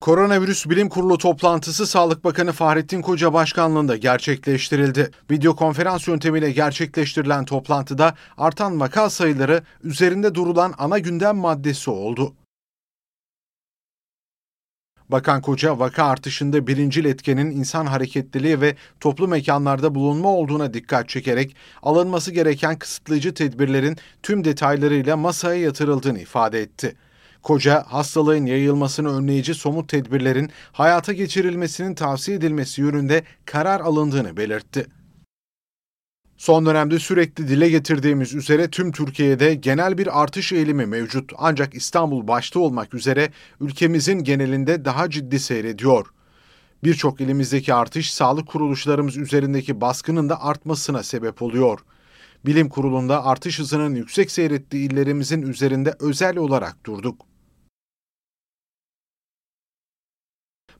Koronavirüs 0.00 0.68
Bilim 0.68 0.88
Kurulu 0.88 1.18
toplantısı 1.18 1.86
Sağlık 1.86 2.24
Bakanı 2.24 2.52
Fahrettin 2.52 3.02
Koca 3.02 3.32
başkanlığında 3.32 3.96
gerçekleştirildi. 3.96 5.10
Video 5.30 5.56
konferans 5.56 6.08
yöntemiyle 6.08 6.50
gerçekleştirilen 6.50 7.44
toplantıda 7.44 8.14
artan 8.36 8.80
vaka 8.80 9.10
sayıları 9.10 9.62
üzerinde 9.82 10.34
durulan 10.34 10.74
ana 10.78 10.98
gündem 10.98 11.36
maddesi 11.36 11.90
oldu. 11.90 12.34
Bakan 15.08 15.40
Koca 15.40 15.78
vaka 15.78 16.04
artışında 16.04 16.66
birincil 16.66 17.04
etkenin 17.04 17.50
insan 17.50 17.86
hareketliliği 17.86 18.60
ve 18.60 18.76
toplu 19.00 19.28
mekanlarda 19.28 19.94
bulunma 19.94 20.28
olduğuna 20.28 20.74
dikkat 20.74 21.08
çekerek 21.08 21.56
alınması 21.82 22.32
gereken 22.32 22.78
kısıtlayıcı 22.78 23.34
tedbirlerin 23.34 23.96
tüm 24.22 24.44
detaylarıyla 24.44 25.16
masaya 25.16 25.60
yatırıldığını 25.60 26.20
ifade 26.20 26.60
etti. 26.62 26.96
Koca, 27.42 27.84
hastalığın 27.88 28.46
yayılmasını 28.46 29.16
önleyici 29.18 29.54
somut 29.54 29.88
tedbirlerin 29.88 30.50
hayata 30.72 31.12
geçirilmesinin 31.12 31.94
tavsiye 31.94 32.36
edilmesi 32.36 32.80
yönünde 32.80 33.22
karar 33.44 33.80
alındığını 33.80 34.36
belirtti. 34.36 34.86
Son 36.44 36.66
dönemde 36.66 36.98
sürekli 36.98 37.48
dile 37.48 37.68
getirdiğimiz 37.68 38.34
üzere 38.34 38.70
tüm 38.70 38.92
Türkiye'de 38.92 39.54
genel 39.54 39.98
bir 39.98 40.22
artış 40.22 40.52
eğilimi 40.52 40.86
mevcut. 40.86 41.32
Ancak 41.38 41.74
İstanbul 41.74 42.28
başta 42.28 42.60
olmak 42.60 42.94
üzere 42.94 43.30
ülkemizin 43.60 44.18
genelinde 44.24 44.84
daha 44.84 45.10
ciddi 45.10 45.40
seyrediyor. 45.40 46.06
Birçok 46.84 47.20
ilimizdeki 47.20 47.74
artış 47.74 48.14
sağlık 48.14 48.48
kuruluşlarımız 48.48 49.16
üzerindeki 49.16 49.80
baskının 49.80 50.28
da 50.28 50.42
artmasına 50.42 51.02
sebep 51.02 51.42
oluyor. 51.42 51.80
Bilim 52.46 52.68
Kurulu'nda 52.68 53.24
artış 53.24 53.58
hızının 53.58 53.94
yüksek 53.94 54.30
seyrettiği 54.30 54.90
illerimizin 54.90 55.42
üzerinde 55.42 55.94
özel 56.00 56.36
olarak 56.36 56.86
durduk. 56.86 57.20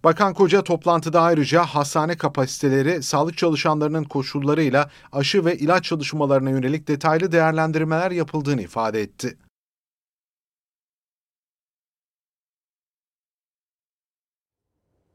Bakan 0.05 0.35
Koca 0.35 0.63
toplantıda 0.65 1.21
ayrıca 1.21 1.63
hastane 1.63 2.17
kapasiteleri, 2.17 3.03
sağlık 3.03 3.39
çalışanlarının 3.39 4.05
koşullarıyla 4.05 4.91
aşı 5.13 5.45
ve 5.45 5.57
ilaç 5.57 5.85
çalışmalarına 5.85 6.51
yönelik 6.51 6.89
detaylı 6.89 7.33
değerlendirmeler 7.33 8.11
yapıldığını 8.11 8.63
ifade 8.63 9.01
etti. 9.01 9.39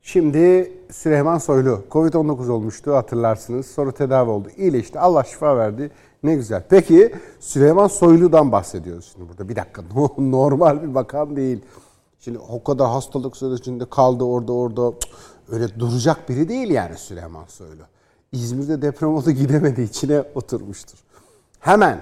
Şimdi 0.02 0.74
Süleyman 0.92 1.38
Soylu 1.38 1.84
Covid-19 1.92 2.50
olmuştu 2.52 2.96
hatırlarsınız. 2.96 3.66
Sonra 3.66 3.92
tedavi 3.92 4.30
oldu. 4.30 4.50
İyileşti. 4.58 5.00
Allah 5.00 5.24
şifa 5.24 5.58
verdi. 5.58 5.92
Ne 6.24 6.36
güzel. 6.36 6.64
Peki 6.70 7.16
Süleyman 7.40 7.88
Soylu'dan 7.88 8.52
bahsediyoruz 8.52 9.12
şimdi 9.14 9.30
burada. 9.30 9.50
Bir 9.50 9.56
dakika. 9.56 9.82
Normal 10.18 10.84
bir 10.84 10.96
bakan 10.96 11.36
değil. 11.36 11.62
Şimdi 12.20 12.40
o 12.40 12.64
kadar 12.64 12.90
hastalık 12.90 13.38
sürecinde 13.38 13.86
kaldı 13.90 14.24
orada 14.24 14.54
orada. 14.54 14.94
Öyle 15.52 15.80
duracak 15.80 16.30
biri 16.30 16.50
değil 16.50 16.70
yani 16.70 16.98
Süleyman 16.98 17.46
Soylu. 17.46 17.84
İzmir'de 18.32 18.82
deprem 18.82 19.16
oldu 19.16 19.32
gidemedi 19.32 19.82
içine 19.82 20.24
oturmuştur. 20.36 20.98
Hemen 21.60 22.02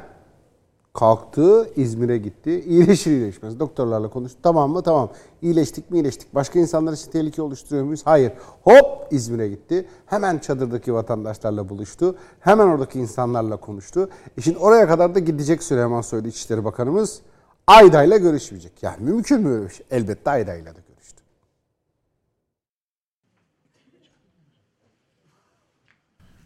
kalktı 0.94 1.69
İzmir'e 1.76 2.18
gitti. 2.18 2.64
İyileşir 2.68 3.11
iyileşmez. 3.11 3.60
Doktorlarla 3.60 4.10
konuştu. 4.10 4.39
Tamam 4.44 4.72
mı? 4.72 4.81
Tamam. 4.81 5.10
İyileştik 5.41 5.91
mi? 5.91 5.98
İyileştik. 5.98 6.35
Başka 6.35 6.60
insanlar 6.60 6.94
için 6.94 7.11
tehlike 7.11 7.41
oluşturuyor 7.41 7.85
muyuz? 7.85 8.02
Hayır. 8.06 8.31
Hop 8.64 9.07
İzmir'e 9.11 9.48
gitti. 9.48 9.88
Hemen 10.06 10.38
çadırdaki 10.38 10.94
vatandaşlarla 10.94 11.69
buluştu. 11.69 12.15
Hemen 12.39 12.68
oradaki 12.68 12.99
insanlarla 12.99 13.57
konuştu. 13.57 14.10
E 14.38 14.41
şimdi 14.41 14.57
oraya 14.57 14.88
kadar 14.88 15.15
da 15.15 15.19
gidecek 15.19 15.64
Süleyman 15.64 16.02
Soylu 16.02 16.27
İçişleri 16.27 16.65
Bakanımız. 16.65 17.22
Ayda'yla 17.68 18.18
görüşmeyecek. 18.18 18.72
Yani 18.81 18.98
mümkün 18.99 19.41
mü 19.41 19.69
şey? 19.69 19.85
Elbette 19.91 20.30
Ayda'yla 20.30 20.76
da 20.76 20.80
görüştü. 20.88 21.22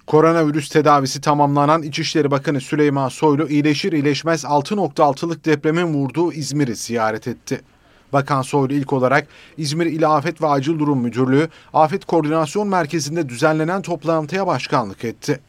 Koronavirüs 0.07 0.69
tedavisi 0.69 1.22
tamamlanan 1.22 1.84
İçişleri 1.84 2.31
Bakanı 2.31 2.61
Süleyman 2.61 3.10
Soylu 3.10 3.49
iyileşir 3.49 3.91
iyileşmez 3.91 4.43
6.6'lık 4.43 5.45
depremin 5.45 5.93
vurduğu 5.93 6.34
İzmir'i 6.34 6.76
ziyaret 6.76 7.27
etti. 7.27 7.61
Bakan 8.14 8.41
Soylu 8.41 8.73
ilk 8.73 8.93
olarak 8.93 9.27
İzmir 9.57 9.85
İl 9.85 10.15
Afet 10.15 10.41
ve 10.41 10.48
Acil 10.48 10.80
Durum 10.80 11.02
Müdürlüğü 11.02 11.49
Afet 11.73 12.06
Koordinasyon 12.06 12.68
Merkezi'nde 12.68 13.30
düzenlenen 13.30 13.81
toplantıya 13.81 14.48
başkanlık 14.48 15.06
etti. 15.06 15.39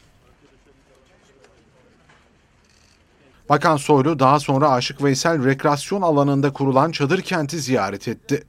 Bakan 3.49 3.77
Soylu 3.77 4.19
daha 4.19 4.39
sonra 4.39 4.71
Aşık 4.71 5.03
Veysel 5.03 5.45
rekreasyon 5.45 6.01
alanında 6.01 6.53
kurulan 6.53 6.91
çadır 6.91 7.21
kenti 7.21 7.59
ziyaret 7.59 8.07
etti. 8.07 8.43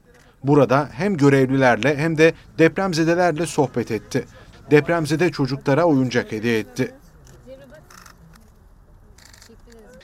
Burada 0.44 0.88
hem 0.92 1.16
görevlilerle 1.16 1.96
hem 1.96 2.18
de 2.18 2.32
depremzedelerle 2.58 3.46
sohbet 3.46 3.90
etti. 3.90 4.24
Depremzede 4.70 5.30
çocuklara 5.30 5.84
oyuncak 5.84 6.32
hediye 6.32 6.58
etti. 6.58 6.94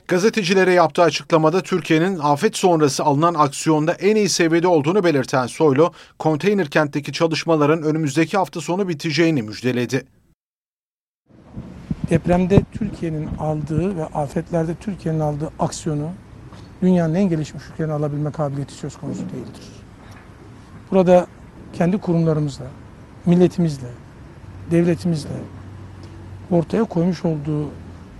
Gazetecilere 0.07 0.73
yaptığı 0.73 1.01
açıklamada 1.01 1.61
Türkiye'nin 1.61 2.19
afet 2.19 2.57
sonrası 2.57 3.03
alınan 3.03 3.33
aksiyonda 3.33 3.93
en 3.93 4.15
iyi 4.15 4.29
seviyede 4.29 4.67
olduğunu 4.67 5.03
belirten 5.03 5.47
Soylu, 5.47 5.93
konteyner 6.19 6.69
kentteki 6.69 7.13
çalışmaların 7.13 7.83
önümüzdeki 7.83 8.37
hafta 8.37 8.61
sonu 8.61 8.87
biteceğini 8.87 9.41
müjdeledi. 9.41 10.05
Depremde 12.11 12.61
Türkiye'nin 12.71 13.29
aldığı 13.39 13.97
ve 13.97 14.05
afetlerde 14.05 14.75
Türkiye'nin 14.75 15.19
aldığı 15.19 15.49
aksiyonu 15.59 16.09
dünyanın 16.81 17.15
en 17.15 17.29
gelişmiş 17.29 17.63
ülkelerin 17.73 17.91
alabilme 17.91 18.31
kabiliyeti 18.31 18.73
söz 18.73 18.97
konusu 18.97 19.19
değildir. 19.19 19.63
Burada 20.91 21.27
kendi 21.73 21.97
kurumlarımızla, 21.97 22.65
milletimizle, 23.25 23.87
devletimizle 24.71 25.29
ortaya 26.51 26.83
koymuş 26.83 27.25
olduğu 27.25 27.69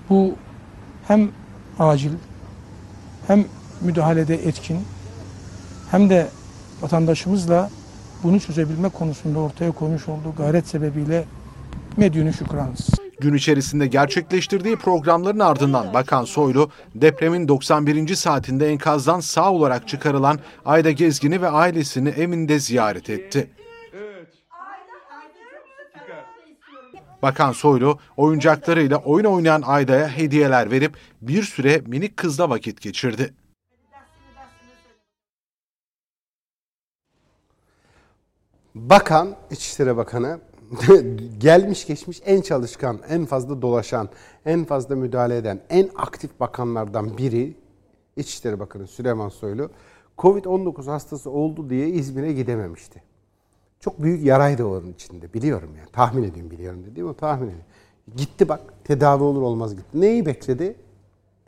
bu 0.09 0.35
hem 1.07 1.29
acil 1.79 2.11
hem 3.27 3.45
müdahalede 3.81 4.47
etkin 4.47 4.79
hem 5.91 6.09
de 6.09 6.27
vatandaşımızla 6.81 7.69
bunu 8.23 8.39
çözebilme 8.39 8.89
konusunda 8.89 9.39
ortaya 9.39 9.71
koymuş 9.71 10.07
olduğu 10.07 10.35
gayret 10.37 10.67
sebebiyle 10.67 11.25
medyunu 11.97 12.33
şükranız. 12.33 12.89
Gün 13.21 13.33
içerisinde 13.33 13.87
gerçekleştirdiği 13.87 14.75
programların 14.75 15.39
ardından 15.39 15.93
Bakan 15.93 16.25
Soylu, 16.25 16.71
depremin 16.95 17.47
91. 17.47 18.15
saatinde 18.15 18.69
enkazdan 18.69 19.19
sağ 19.19 19.51
olarak 19.51 19.87
çıkarılan 19.87 20.39
Ayda 20.65 20.91
Gezgin'i 20.91 21.41
ve 21.41 21.49
ailesini 21.49 22.09
evinde 22.09 22.59
ziyaret 22.59 23.09
etti. 23.09 23.51
Bakan 27.21 27.51
Soylu, 27.51 27.99
oyuncaklarıyla 28.17 28.97
oyun 28.97 29.25
oynayan 29.25 29.61
Ayda'ya 29.61 30.07
hediyeler 30.07 30.71
verip 30.71 30.97
bir 31.21 31.43
süre 31.43 31.81
minik 31.85 32.17
kızla 32.17 32.49
vakit 32.49 32.81
geçirdi. 32.81 33.33
Bakan, 38.75 39.35
İçişleri 39.51 39.97
Bakanı 39.97 40.39
gelmiş 41.37 41.87
geçmiş 41.87 42.21
en 42.25 42.41
çalışkan, 42.41 42.99
en 43.09 43.25
fazla 43.25 43.61
dolaşan, 43.61 44.09
en 44.45 44.65
fazla 44.65 44.95
müdahale 44.95 45.37
eden, 45.37 45.59
en 45.69 45.89
aktif 45.95 46.39
bakanlardan 46.39 47.17
biri 47.17 47.55
İçişleri 48.15 48.59
Bakanı 48.59 48.87
Süleyman 48.87 49.29
Soylu 49.29 49.69
Covid-19 50.17 50.85
hastası 50.85 51.29
oldu 51.31 51.69
diye 51.69 51.89
İzmir'e 51.89 52.33
gidememişti. 52.33 53.03
Çok 53.79 54.03
büyük 54.03 54.25
yaraydı 54.25 54.65
onun 54.65 54.93
içinde 54.93 55.33
biliyorum 55.33 55.69
yani. 55.77 55.89
Tahmin 55.91 56.23
ediyorum 56.23 56.51
biliyorum 56.51 56.83
dediğim 56.85 57.09
o 57.09 57.13
tahmin 57.13 57.45
ediyorum. 57.45 57.65
Gitti 58.15 58.49
bak 58.49 58.61
tedavi 58.83 59.23
olur 59.23 59.41
olmaz 59.41 59.75
gitti. 59.75 60.01
Neyi 60.01 60.25
bekledi? 60.25 60.75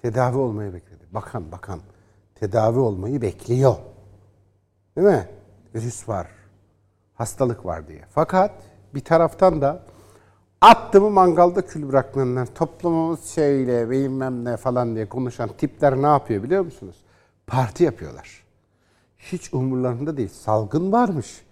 Tedavi 0.01 0.37
olmayı 0.37 0.73
bekledi. 0.73 1.03
Bakan 1.11 1.51
bakan 1.51 1.79
tedavi 2.35 2.79
olmayı 2.79 3.21
bekliyor. 3.21 3.75
Değil 4.97 5.07
mi? 5.07 5.27
Virüs 5.75 6.09
var. 6.09 6.27
Hastalık 7.13 7.65
var 7.65 7.87
diye. 7.87 8.01
Fakat 8.09 8.51
bir 8.95 8.99
taraftan 8.99 9.61
da 9.61 9.83
attı 10.61 11.01
mı 11.01 11.09
mangalda 11.09 11.65
kül 11.65 11.89
bırakmayanlar, 11.89 12.45
toplumumuz 12.45 13.25
şeyle 13.25 13.89
bilmem 13.89 14.45
ne 14.45 14.57
falan 14.57 14.95
diye 14.95 15.09
konuşan 15.09 15.49
tipler 15.57 16.01
ne 16.01 16.07
yapıyor 16.07 16.43
biliyor 16.43 16.65
musunuz? 16.65 16.95
Parti 17.47 17.83
yapıyorlar. 17.83 18.43
Hiç 19.17 19.53
umurlarında 19.53 20.17
değil. 20.17 20.29
Salgın 20.29 20.91
varmış, 20.91 21.45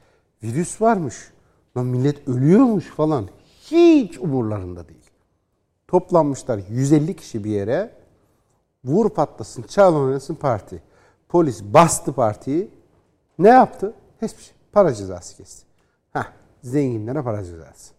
virüs 0.43 0.81
varmış, 0.81 1.31
lan 1.77 1.85
millet 1.85 2.27
ölüyormuş 2.27 2.85
falan. 2.85 3.27
Hiç 3.71 4.17
umurlarında 4.19 4.87
değil. 4.87 5.01
Toplanmışlar 5.87 6.59
150 6.69 7.15
kişi 7.15 7.43
bir 7.43 7.51
yere, 7.51 7.91
vur 8.83 9.09
patlasın, 9.09 9.63
çal 9.63 9.95
oynasın 9.95 10.35
parti. 10.35 10.81
Polis 11.29 11.63
bastı 11.63 12.13
partiyi, 12.13 12.69
ne 13.39 13.49
yaptı? 13.49 13.93
Hiçbir 14.21 14.43
şey. 14.43 14.53
Para 14.71 14.93
cezası 14.93 15.37
kesti. 15.37 15.70
Zenginlere 16.61 17.21
para 17.21 17.43
cezası. 17.43 17.93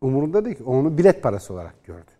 Umurunda 0.00 0.44
değil 0.44 0.56
ki. 0.56 0.64
Onu 0.64 0.98
bilet 0.98 1.22
parası 1.22 1.54
olarak 1.54 1.84
gördü. 1.84 2.10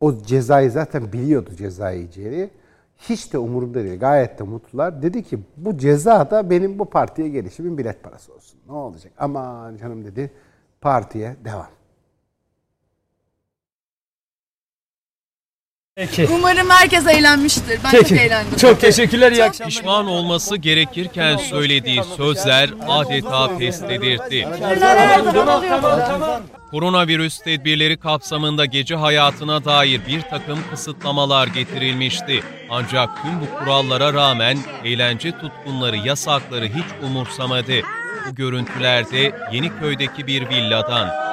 O 0.00 0.22
cezayı 0.22 0.70
zaten 0.70 1.12
biliyordu 1.12 1.50
ceza 1.56 1.90
yiyeceğini. 1.90 2.50
Hiç 2.96 3.32
de 3.32 3.38
umurunda 3.38 3.84
değil. 3.84 4.00
Gayet 4.00 4.38
de 4.38 4.42
mutlular. 4.44 5.02
Dedi 5.02 5.22
ki 5.22 5.38
bu 5.56 5.78
ceza 5.78 6.30
da 6.30 6.50
benim 6.50 6.78
bu 6.78 6.84
partiye 6.84 7.28
gelişimin 7.28 7.78
bilet 7.78 8.02
parası 8.02 8.34
olsun. 8.34 8.60
Ne 8.66 8.72
olacak? 8.72 9.12
Aman 9.18 9.76
canım 9.76 10.04
dedi. 10.04 10.30
Partiye 10.80 11.36
devam. 11.44 11.75
Peki. 15.96 16.28
Umarım 16.32 16.70
herkes 16.70 17.06
eğlenmiştir. 17.06 17.80
Ben 17.84 17.90
Peki. 17.90 18.08
çok 18.08 18.18
eğlendim. 18.18 18.58
Çok 18.58 18.80
teşekkürler. 18.80 19.32
iyi 19.32 19.44
akşamlar. 19.44 19.70
Pişman 19.70 20.06
olması 20.06 20.56
gerekirken 20.56 21.36
söylediği 21.36 22.02
sözler 22.16 22.70
adeta 22.88 23.58
pes 23.58 23.82
dedirtti. 23.82 24.48
Koronavirüs 26.70 27.38
tedbirleri 27.38 27.96
kapsamında 27.96 28.64
gece 28.64 28.94
hayatına 28.94 29.64
dair 29.64 30.00
bir 30.06 30.22
takım 30.22 30.58
kısıtlamalar 30.70 31.46
getirilmişti. 31.46 32.42
Ancak 32.70 33.22
tüm 33.22 33.40
bu 33.40 33.58
kurallara 33.58 34.14
rağmen 34.14 34.58
eğlence 34.84 35.32
tutkunları 35.38 35.96
yasakları 35.96 36.64
hiç 36.66 36.86
umursamadı. 37.02 37.74
Bu 38.30 38.34
görüntülerde 38.34 39.32
Yeniköy'deki 39.52 40.26
bir 40.26 40.48
villadan. 40.48 41.25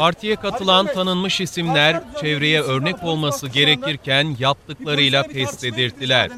Partiye 0.00 0.36
katılan 0.36 0.86
tanınmış 0.86 1.40
isimler 1.40 2.02
çevreye 2.20 2.60
örnek 2.60 3.02
olması 3.02 3.48
gerekirken 3.48 4.36
yaptıklarıyla 4.38 5.22
pes 5.22 5.62
dedirttiler. 5.62 6.30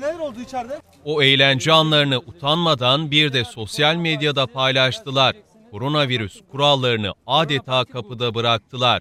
O 1.05 1.22
eğlence 1.22 1.72
anlarını 1.72 2.18
utanmadan 2.18 3.10
bir 3.10 3.32
de 3.32 3.44
sosyal 3.44 3.97
medyada 3.97 4.47
paylaştılar. 4.47 5.36
Koronavirüs 5.70 6.40
kurallarını 6.52 7.12
adeta 7.26 7.84
kapıda 7.84 8.34
bıraktılar. 8.34 9.01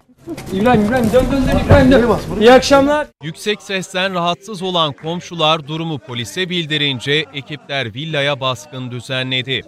İbrahim 0.52 0.84
İbrahim 0.84 1.12
dön 1.12 1.26
dön 1.32 1.42
dön 1.46 1.64
İbrahim 1.66 1.92
dön. 1.92 2.40
İyi 2.40 2.52
akşamlar. 2.52 3.06
Yüksek 3.22 3.62
sesten 3.62 4.14
rahatsız 4.14 4.62
olan 4.62 4.92
komşular 4.92 5.68
durumu 5.68 5.98
polise 5.98 6.50
bildirince 6.50 7.26
ekipler 7.34 7.94
villaya 7.94 8.40
baskın 8.40 8.90
düzenledi. 8.90 9.62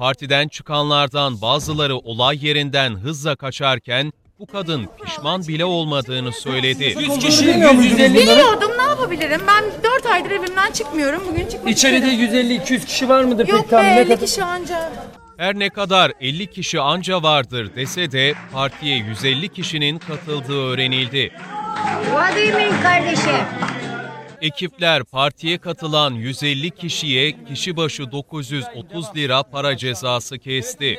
Partiden 0.00 0.48
çıkanlardan 0.48 1.40
bazıları 1.42 1.96
olay 1.96 2.46
yerinden 2.46 2.94
hızla 2.94 3.36
kaçarken 3.36 4.12
bu 4.38 4.46
kadın 4.46 4.88
pişman 5.04 5.48
bile 5.48 5.64
olmadığını 5.64 6.32
söyledi. 6.32 6.94
100 6.98 7.18
kişi 7.18 7.44
150 7.44 8.14
Biliyordum 8.14 8.70
ne 8.78 8.82
yapabilirim? 8.82 9.40
Ben 9.46 9.64
4 9.84 10.06
aydır 10.06 10.30
evimden 10.30 10.72
çıkmıyorum. 10.72 11.22
Bugün 11.30 11.48
çıkmak 11.48 11.72
İçeride 11.72 12.12
istedim. 12.12 12.60
150-200 12.60 12.86
kişi 12.86 13.08
var 13.08 13.24
mıdır 13.24 13.48
Yok 13.48 13.60
pek 13.60 13.66
be 13.66 13.70
tahmin 13.70 13.90
50 13.90 14.08
kadar? 14.08 14.20
kişi 14.26 14.44
anca. 14.44 14.92
Her 15.36 15.58
ne 15.58 15.70
kadar 15.70 16.12
50 16.20 16.46
kişi 16.46 16.80
anca 16.80 17.22
vardır 17.22 17.70
dese 17.76 18.12
de 18.12 18.34
partiye 18.52 18.96
150 18.96 19.48
kişinin 19.48 19.98
katıldığı 19.98 20.62
öğrenildi. 20.62 21.32
Vladimir 22.14 22.82
kardeşim. 22.82 23.44
Ekipler 24.40 25.04
partiye 25.04 25.58
katılan 25.58 26.14
150 26.14 26.70
kişiye 26.70 27.44
kişi 27.44 27.76
başı 27.76 28.12
930 28.12 29.16
lira 29.16 29.42
para 29.42 29.76
cezası 29.76 30.38
kesti. 30.38 30.98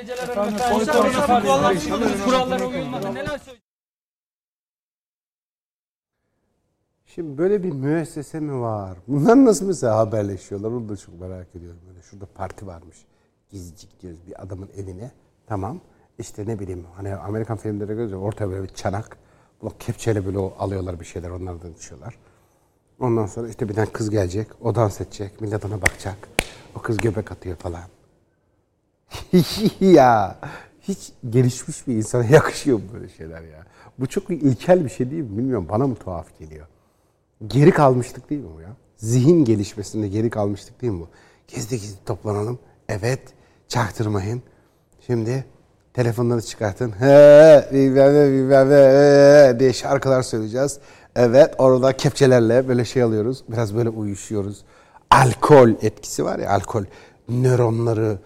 Şimdi 7.05 7.37
böyle 7.37 7.63
bir 7.63 7.71
müessese 7.71 8.39
mi 8.39 8.61
var? 8.61 8.97
Bunlar 9.07 9.45
nasıl 9.45 9.67
mesela 9.67 9.97
haberleşiyorlar? 9.97 10.69
Onu 10.71 10.89
da 10.89 10.97
çok 10.97 11.21
merak 11.21 11.55
ediyorum. 11.55 11.79
Böyle 11.87 12.01
şurada 12.01 12.25
parti 12.25 12.67
varmış. 12.67 12.97
Gizlice 13.49 13.87
gidiyoruz 13.87 14.19
bir 14.27 14.43
adamın 14.43 14.69
evine. 14.77 15.11
Tamam. 15.47 15.81
İşte 16.19 16.47
ne 16.47 16.59
bileyim 16.59 16.85
hani 16.95 17.15
Amerikan 17.15 17.57
filmlerinde 17.57 17.93
görüyoruz 17.93 18.11
ya, 18.11 18.17
ortaya 18.17 18.49
böyle 18.49 18.63
bir 18.63 18.73
çanak. 18.73 19.17
Bunu 19.61 19.71
kepçeyle 19.79 20.25
böyle 20.25 20.37
alıyorlar 20.37 20.99
bir 20.99 21.05
şeyler 21.05 21.29
onlardan 21.29 21.73
içiyorlar. 21.73 22.15
Ondan 23.01 23.25
sonra 23.25 23.49
işte 23.49 23.69
bir 23.69 23.73
tane 23.73 23.87
kız 23.87 24.09
gelecek. 24.09 24.47
O 24.61 24.75
dans 24.75 25.01
edecek. 25.01 25.41
Millet 25.41 25.65
ona 25.65 25.81
bakacak. 25.81 26.17
O 26.75 26.81
kız 26.81 26.97
göbek 26.97 27.31
atıyor 27.31 27.55
falan. 27.55 27.83
ya 29.81 30.39
hiç 30.81 31.11
gelişmiş 31.29 31.87
bir 31.87 31.95
insana 31.95 32.25
yakışıyor 32.29 32.79
böyle 32.93 33.09
şeyler 33.09 33.41
ya? 33.41 33.65
Bu 33.99 34.07
çok 34.07 34.29
ilkel 34.29 34.85
bir 34.85 34.89
şey 34.89 35.11
değil 35.11 35.23
mi? 35.23 35.37
Bilmiyorum 35.37 35.67
bana 35.69 35.87
mı 35.87 35.95
tuhaf 35.95 36.39
geliyor? 36.39 36.67
Geri 37.47 37.71
kalmıştık 37.71 38.29
değil 38.29 38.41
mi 38.41 38.49
bu 38.57 38.61
ya? 38.61 38.75
Zihin 38.97 39.45
gelişmesinde 39.45 40.07
geri 40.07 40.29
kalmıştık 40.29 40.81
değil 40.81 40.93
mi 40.93 40.99
bu? 40.99 41.07
Gizli 41.47 41.79
gizli 41.79 42.05
toplanalım. 42.05 42.59
Evet. 42.89 43.21
Çaktırmayın. 43.67 44.43
Şimdi 45.07 45.45
telefonları 45.93 46.41
çıkartın. 46.41 46.91
He, 46.91 47.69
bilmem 47.73 48.13
ne, 48.13 48.31
bilmem 48.31 48.69
ne, 48.69 49.59
diye 49.59 49.73
şarkılar 49.73 50.21
söyleyeceğiz. 50.21 50.79
Evet 51.15 51.55
orada 51.57 51.97
kepçelerle 51.97 52.67
böyle 52.67 52.85
şey 52.85 53.03
alıyoruz. 53.03 53.43
Biraz 53.49 53.75
böyle 53.75 53.89
uyuşuyoruz. 53.89 54.63
Alkol 55.09 55.69
etkisi 55.69 56.25
var 56.25 56.39
ya 56.39 56.49
alkol. 56.51 56.83
Nöronları, 57.29 58.19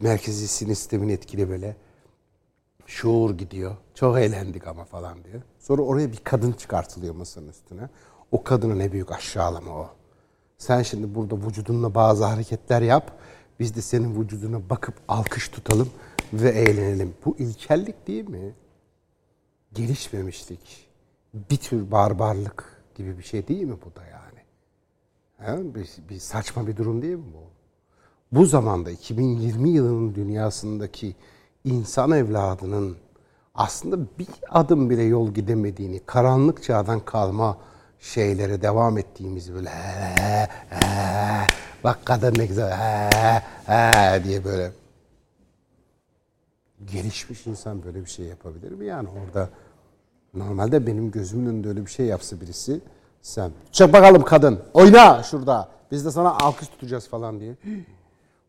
merkezi 0.00 0.48
sinir 0.48 0.74
sistemini 0.74 1.12
etkili 1.12 1.50
böyle. 1.50 1.76
Şuur 2.86 3.38
gidiyor. 3.38 3.76
Çok 3.94 4.18
eğlendik 4.18 4.66
ama 4.66 4.84
falan 4.84 5.24
diyor. 5.24 5.42
Sonra 5.58 5.82
oraya 5.82 6.12
bir 6.12 6.20
kadın 6.24 6.52
çıkartılıyor 6.52 7.14
masanın 7.14 7.48
üstüne. 7.48 7.88
O 8.32 8.42
kadına 8.42 8.74
ne 8.74 8.92
büyük 8.92 9.12
aşağılama 9.12 9.70
o. 9.70 9.90
Sen 10.58 10.82
şimdi 10.82 11.14
burada 11.14 11.36
vücudunla 11.36 11.94
bazı 11.94 12.24
hareketler 12.24 12.82
yap. 12.82 13.12
Biz 13.60 13.76
de 13.76 13.82
senin 13.82 14.20
vücuduna 14.20 14.70
bakıp 14.70 14.94
alkış 15.08 15.48
tutalım 15.48 15.90
ve 16.32 16.50
eğlenelim. 16.50 17.14
Bu 17.24 17.36
ilkellik 17.38 18.06
değil 18.06 18.28
mi? 18.28 18.54
Gelişmemişlik. 19.74 20.87
Bir 21.34 21.56
tür 21.56 21.90
barbarlık 21.90 22.82
gibi 22.94 23.18
bir 23.18 23.22
şey 23.22 23.48
değil 23.48 23.64
mi 23.64 23.76
bu 23.86 24.00
da 24.00 24.04
yani? 24.04 24.40
He? 25.38 25.74
Bir, 25.74 25.88
bir 26.10 26.18
saçma 26.18 26.66
bir 26.66 26.76
durum 26.76 27.02
değil 27.02 27.14
mi 27.14 27.24
bu? 27.34 27.48
Bu 28.32 28.46
zamanda 28.46 28.90
2020 28.90 29.70
yılının 29.70 30.14
dünyasındaki 30.14 31.16
insan 31.64 32.10
evladının 32.10 32.96
aslında 33.54 33.98
bir 34.18 34.28
adım 34.48 34.90
bile 34.90 35.02
yol 35.02 35.34
gidemediğini, 35.34 36.00
karanlık 36.06 36.62
çağdan 36.62 37.00
kalma 37.00 37.58
şeylere 38.00 38.62
devam 38.62 38.98
ettiğimizi 38.98 39.54
böyle 39.54 39.70
he, 39.70 40.48
he, 40.70 41.46
bak 41.84 41.98
kadın 42.04 42.34
ne 42.38 42.46
güzel 42.46 42.72
he, 42.72 43.42
he 43.66 44.24
diye 44.24 44.44
böyle 44.44 44.72
gelişmiş 46.84 47.46
insan 47.46 47.82
böyle 47.82 48.00
bir 48.00 48.10
şey 48.10 48.26
yapabilir 48.26 48.72
mi? 48.72 48.86
Yani 48.86 49.08
orada 49.08 49.50
normalde 50.34 50.86
benim 50.86 51.10
gözümün 51.10 51.46
önünde 51.46 51.68
öyle 51.68 51.86
bir 51.86 51.90
şey 51.90 52.06
yapsa 52.06 52.40
birisi 52.40 52.80
sen 53.22 53.52
çık 53.72 53.92
bakalım 53.92 54.22
kadın 54.22 54.60
oyna 54.74 55.22
şurada 55.22 55.68
biz 55.90 56.04
de 56.04 56.10
sana 56.10 56.38
alkış 56.38 56.68
tutacağız 56.68 57.08
falan 57.08 57.40
diye. 57.40 57.56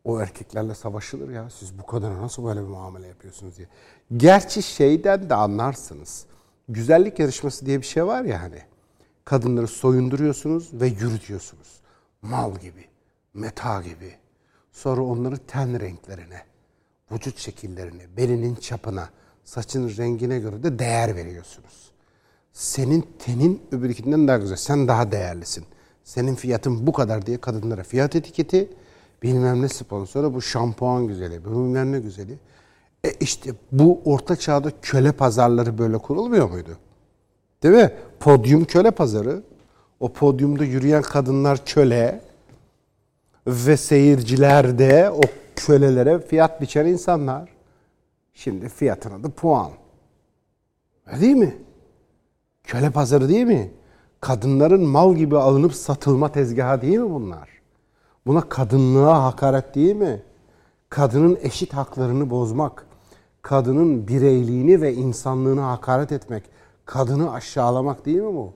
O 0.04 0.20
erkeklerle 0.20 0.74
savaşılır 0.74 1.28
ya. 1.28 1.50
Siz 1.50 1.78
bu 1.78 1.86
kadına 1.86 2.22
nasıl 2.22 2.44
böyle 2.44 2.60
bir 2.60 2.66
muamele 2.66 3.06
yapıyorsunuz 3.06 3.56
diye. 3.56 3.68
Gerçi 4.16 4.62
şeyden 4.62 5.30
de 5.30 5.34
anlarsınız. 5.34 6.26
Güzellik 6.68 7.18
yarışması 7.18 7.66
diye 7.66 7.80
bir 7.80 7.86
şey 7.86 8.06
var 8.06 8.24
ya 8.24 8.42
hani. 8.42 8.62
Kadınları 9.24 9.66
soyunduruyorsunuz 9.66 10.70
ve 10.72 10.86
yürütüyorsunuz. 10.86 11.80
Mal 12.22 12.54
gibi, 12.54 12.84
meta 13.34 13.82
gibi. 13.82 14.14
Sonra 14.72 15.02
onları 15.02 15.38
ten 15.38 15.80
renklerine, 15.80 16.42
vücut 17.12 17.38
şekillerine, 17.38 18.16
belinin 18.16 18.54
çapına, 18.54 19.08
saçın 19.50 19.96
rengine 19.98 20.38
göre 20.38 20.62
de 20.62 20.78
değer 20.78 21.16
veriyorsunuz. 21.16 21.90
Senin 22.52 23.06
tenin 23.18 23.62
öbürkinden 23.72 24.28
daha 24.28 24.38
güzel. 24.38 24.56
Sen 24.56 24.88
daha 24.88 25.12
değerlisin. 25.12 25.64
Senin 26.04 26.34
fiyatın 26.34 26.86
bu 26.86 26.92
kadar 26.92 27.26
diye 27.26 27.38
kadınlara 27.38 27.82
fiyat 27.82 28.16
etiketi, 28.16 28.68
bilmem 29.22 29.62
ne 29.62 29.68
sponsoru, 29.68 30.34
bu 30.34 30.42
şampuan 30.42 31.06
güzeli, 31.06 31.44
bu 31.44 31.50
bilmem 31.50 31.92
ne 31.92 32.00
güzeli. 32.00 32.38
E 33.04 33.10
işte 33.20 33.50
bu 33.72 34.00
orta 34.04 34.36
çağda 34.36 34.72
köle 34.82 35.12
pazarları 35.12 35.78
böyle 35.78 35.98
kurulmuyor 35.98 36.50
muydu? 36.50 36.76
Değil 37.62 37.74
mi? 37.74 37.92
Podyum 38.20 38.64
köle 38.64 38.90
pazarı. 38.90 39.42
O 40.00 40.12
podyumda 40.12 40.64
yürüyen 40.64 41.02
kadınlar 41.02 41.64
köle 41.64 42.20
ve 43.46 43.76
seyirciler 43.76 44.78
de 44.78 45.10
o 45.10 45.20
kölelere 45.56 46.18
fiyat 46.20 46.60
biçen 46.60 46.86
insanlar. 46.86 47.59
Şimdi 48.40 48.68
fiyatın 48.68 49.20
adı 49.20 49.30
puan. 49.30 49.72
Öyle 51.06 51.20
değil 51.20 51.36
mi? 51.36 51.56
Köle 52.64 52.90
pazarı 52.90 53.28
değil 53.28 53.46
mi? 53.46 53.70
Kadınların 54.20 54.86
mal 54.86 55.14
gibi 55.14 55.38
alınıp 55.38 55.74
satılma 55.74 56.32
tezgahı 56.32 56.82
değil 56.82 56.98
mi 56.98 57.10
bunlar? 57.10 57.48
Buna 58.26 58.48
kadınlığa 58.48 59.24
hakaret 59.24 59.74
değil 59.74 59.96
mi? 59.96 60.22
Kadının 60.88 61.38
eşit 61.42 61.72
haklarını 61.72 62.30
bozmak, 62.30 62.86
kadının 63.42 64.08
bireyliğini 64.08 64.80
ve 64.80 64.94
insanlığını 64.94 65.60
hakaret 65.60 66.12
etmek, 66.12 66.44
kadını 66.84 67.32
aşağılamak 67.32 68.06
değil 68.06 68.20
mi 68.20 68.34
bu? 68.34 68.52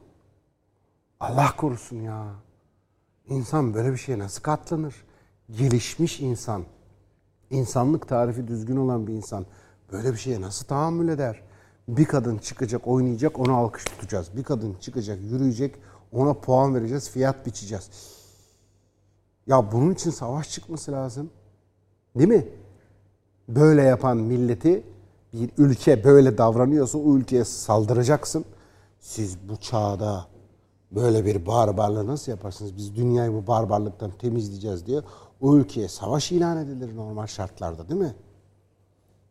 Allah 1.20 1.56
korusun 1.56 1.97
ya. 1.97 2.24
İnsan 3.28 3.74
böyle 3.74 3.93
bir 3.93 3.98
şeye 3.98 4.19
nasıl 4.19 4.43
katlanır? 4.43 4.94
Gelişmiş 5.51 6.20
insan, 6.20 6.62
insanlık 7.51 8.09
tarifi 8.09 8.48
düzgün 8.48 8.77
olan 8.77 9.06
bir 9.06 9.12
insan 9.12 9.47
böyle 9.93 10.12
bir 10.12 10.19
şeye 10.19 10.40
nasıl 10.40 10.66
tahammül 10.66 11.09
eder? 11.09 11.43
Bir 11.89 12.05
kadın 12.05 12.39
çıkacak, 12.39 12.86
oynayacak, 12.86 13.39
ona 13.39 13.52
alkış 13.52 13.85
tutacağız. 13.85 14.36
Bir 14.36 14.43
kadın 14.43 14.74
çıkacak, 14.81 15.19
yürüyecek, 15.23 15.74
ona 16.12 16.35
puan 16.35 16.74
vereceğiz, 16.74 17.11
fiyat 17.11 17.47
biçeceğiz. 17.47 17.90
Ya 19.47 19.73
bunun 19.73 19.94
için 19.94 20.11
savaş 20.11 20.51
çıkması 20.51 20.93
lazım. 20.93 21.31
Değil 22.16 22.28
mi? 22.28 22.48
Böyle 23.48 23.82
yapan 23.82 24.16
milleti 24.16 24.82
bir 25.32 25.51
ülke 25.59 26.05
böyle 26.05 26.39
davranıyorsa 26.39 26.98
o 26.98 27.16
ülkeye 27.16 27.44
saldıracaksın. 27.44 28.44
Siz 29.01 29.48
bu 29.48 29.56
çağda 29.56 30.27
böyle 30.93 31.24
bir 31.24 31.47
barbarlığı 31.47 32.06
nasıl 32.06 32.32
yaparsınız? 32.32 32.77
Biz 32.77 32.97
dünyayı 32.97 33.32
bu 33.32 33.47
barbarlıktan 33.47 34.11
temizleyeceğiz 34.11 34.86
diye 34.86 35.01
o 35.40 35.56
ülkeye 35.56 35.89
savaş 35.89 36.32
ilan 36.32 36.56
edilir 36.56 36.97
normal 36.97 37.27
şartlarda 37.27 37.89
değil 37.89 38.01
mi? 38.01 38.15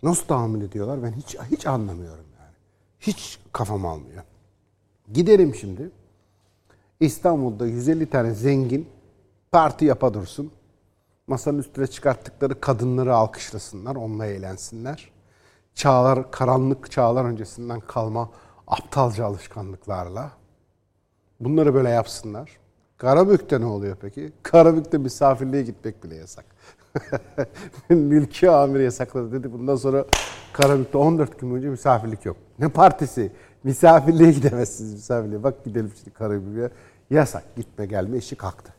Nasıl 0.03 0.25
tahammül 0.25 0.61
ediyorlar 0.61 1.03
ben 1.03 1.11
hiç 1.11 1.37
hiç 1.51 1.67
anlamıyorum 1.67 2.25
yani. 2.39 2.53
Hiç 2.99 3.39
kafam 3.53 3.85
almıyor. 3.85 4.23
Gidelim 5.13 5.55
şimdi. 5.55 5.91
İstanbul'da 6.99 7.67
150 7.67 8.09
tane 8.09 8.33
zengin 8.33 8.89
parti 9.51 9.85
yapa 9.85 10.13
dursun. 10.13 10.51
Masanın 11.27 11.57
üstüne 11.57 11.87
çıkarttıkları 11.87 12.61
kadınları 12.61 13.15
alkışlasınlar, 13.15 13.95
onunla 13.95 14.25
eğlensinler. 14.25 15.11
Çağlar, 15.75 16.31
karanlık 16.31 16.91
çağlar 16.91 17.25
öncesinden 17.25 17.79
kalma 17.79 18.29
aptalca 18.67 19.25
alışkanlıklarla. 19.25 20.31
Bunları 21.39 21.73
böyle 21.73 21.89
yapsınlar. 21.89 22.57
Karabük'te 22.97 23.61
ne 23.61 23.65
oluyor 23.65 23.97
peki? 24.01 24.31
Karabük'te 24.43 24.97
misafirliğe 24.97 25.63
gitmek 25.63 26.03
bile 26.03 26.15
yasak. 26.15 26.45
Mülki 27.89 28.49
amir 28.49 28.79
yasakladı 28.79 29.31
dedi. 29.31 29.53
Bundan 29.53 29.75
sonra 29.75 30.05
Karabük'te 30.53 30.97
14 30.97 31.39
gün 31.39 31.51
boyunca 31.51 31.69
misafirlik 31.71 32.25
yok. 32.25 32.37
Ne 32.59 32.69
partisi? 32.69 33.31
Misafirliğe 33.63 34.31
gidemezsiniz 34.31 34.93
misafirliğe. 34.93 35.43
Bak 35.43 35.65
gidelim 35.65 35.91
şimdi 35.97 36.09
Karabük'e. 36.09 36.69
Yasak. 37.09 37.55
Gitme 37.55 37.85
gelme 37.85 38.17
işi 38.17 38.35
kalktı. 38.35 38.73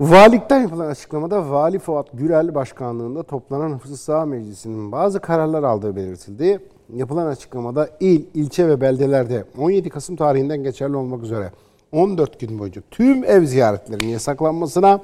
Valilikten 0.00 0.60
yapılan 0.60 0.86
açıklamada 0.86 1.50
Vali 1.50 1.78
Fuat 1.78 2.06
Gürel 2.12 2.54
başkanlığında 2.54 3.22
toplanan 3.22 3.70
Hıfzı 3.74 3.96
Sağ 3.96 4.26
Meclisi'nin 4.26 4.92
bazı 4.92 5.20
kararlar 5.20 5.62
aldığı 5.62 5.96
belirtildi. 5.96 6.60
Yapılan 6.94 7.26
açıklamada 7.26 7.88
il, 8.00 8.24
ilçe 8.34 8.68
ve 8.68 8.80
beldelerde 8.80 9.44
17 9.58 9.88
Kasım 9.88 10.16
tarihinden 10.16 10.62
geçerli 10.62 10.96
olmak 10.96 11.22
üzere 11.22 11.52
14 11.92 12.40
gün 12.40 12.58
boyunca 12.58 12.82
tüm 12.90 13.24
ev 13.24 13.44
ziyaretlerinin 13.44 14.08
yasaklanmasına, 14.08 15.00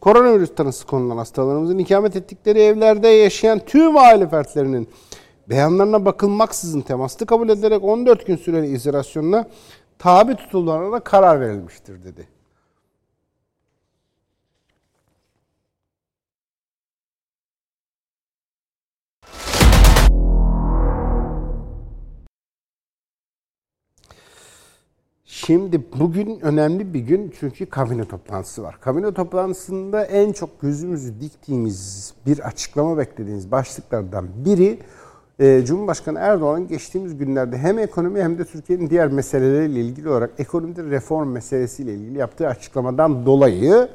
koronavirüs 0.00 0.54
tanısı 0.54 0.86
konulan 0.86 1.16
hastalarımızın 1.16 1.78
ikamet 1.78 2.16
ettikleri 2.16 2.58
evlerde 2.58 3.08
yaşayan 3.08 3.58
tüm 3.58 3.96
aile 3.96 4.28
fertlerinin 4.28 4.88
beyanlarına 5.48 6.04
bakılmaksızın 6.04 6.80
temaslı 6.80 7.26
kabul 7.26 7.48
edilerek 7.48 7.84
14 7.84 8.26
gün 8.26 8.36
süreli 8.36 8.66
izolasyonuna 8.66 9.48
tabi 9.98 10.36
tutulmalarına 10.36 11.00
karar 11.00 11.40
verilmiştir 11.40 12.04
dedi. 12.04 12.39
Şimdi 25.46 25.82
bugün 26.00 26.40
önemli 26.40 26.94
bir 26.94 27.00
gün 27.00 27.32
çünkü 27.40 27.66
kabine 27.66 28.04
toplantısı 28.04 28.62
var. 28.62 28.80
Kabine 28.80 29.14
toplantısında 29.14 30.04
en 30.04 30.32
çok 30.32 30.60
gözümüzü 30.60 31.20
diktiğimiz 31.20 32.12
bir 32.26 32.38
açıklama 32.38 32.98
beklediğimiz 32.98 33.50
başlıklardan 33.50 34.26
biri 34.44 34.78
e, 35.38 35.64
Cumhurbaşkanı 35.64 36.18
Erdoğan'ın 36.18 36.68
geçtiğimiz 36.68 37.18
günlerde 37.18 37.58
hem 37.58 37.78
ekonomi 37.78 38.22
hem 38.22 38.38
de 38.38 38.44
Türkiye'nin 38.44 38.90
diğer 38.90 39.08
meseleleriyle 39.08 39.80
ilgili 39.80 40.08
olarak 40.08 40.30
ekonomide 40.38 40.82
reform 40.82 41.28
meselesiyle 41.28 41.94
ilgili 41.94 42.18
yaptığı 42.18 42.48
açıklamadan 42.48 43.26
dolayı 43.26 43.88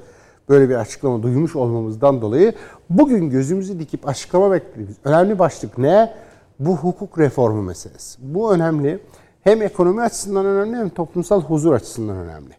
böyle 0.49 0.69
bir 0.69 0.75
açıklama 0.75 1.23
duymuş 1.23 1.55
olmamızdan 1.55 2.21
dolayı 2.21 2.53
bugün 2.89 3.29
gözümüzü 3.29 3.79
dikip 3.79 4.07
açıklama 4.07 4.51
beklediğimiz 4.51 4.95
önemli 5.03 5.39
başlık 5.39 5.77
ne? 5.77 6.13
Bu 6.59 6.77
hukuk 6.77 7.19
reformu 7.19 7.61
meselesi. 7.61 8.19
Bu 8.21 8.53
önemli 8.53 8.99
hem 9.45 9.61
ekonomi 9.61 10.01
açısından 10.01 10.45
önemli 10.45 10.77
hem 10.77 10.89
toplumsal 10.89 11.41
huzur 11.41 11.73
açısından 11.73 12.17
önemli. 12.17 12.53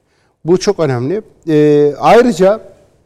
Bu 0.44 0.58
çok 0.58 0.80
önemli. 0.80 1.22
Ee, 1.48 1.94
ayrıca 1.98 2.60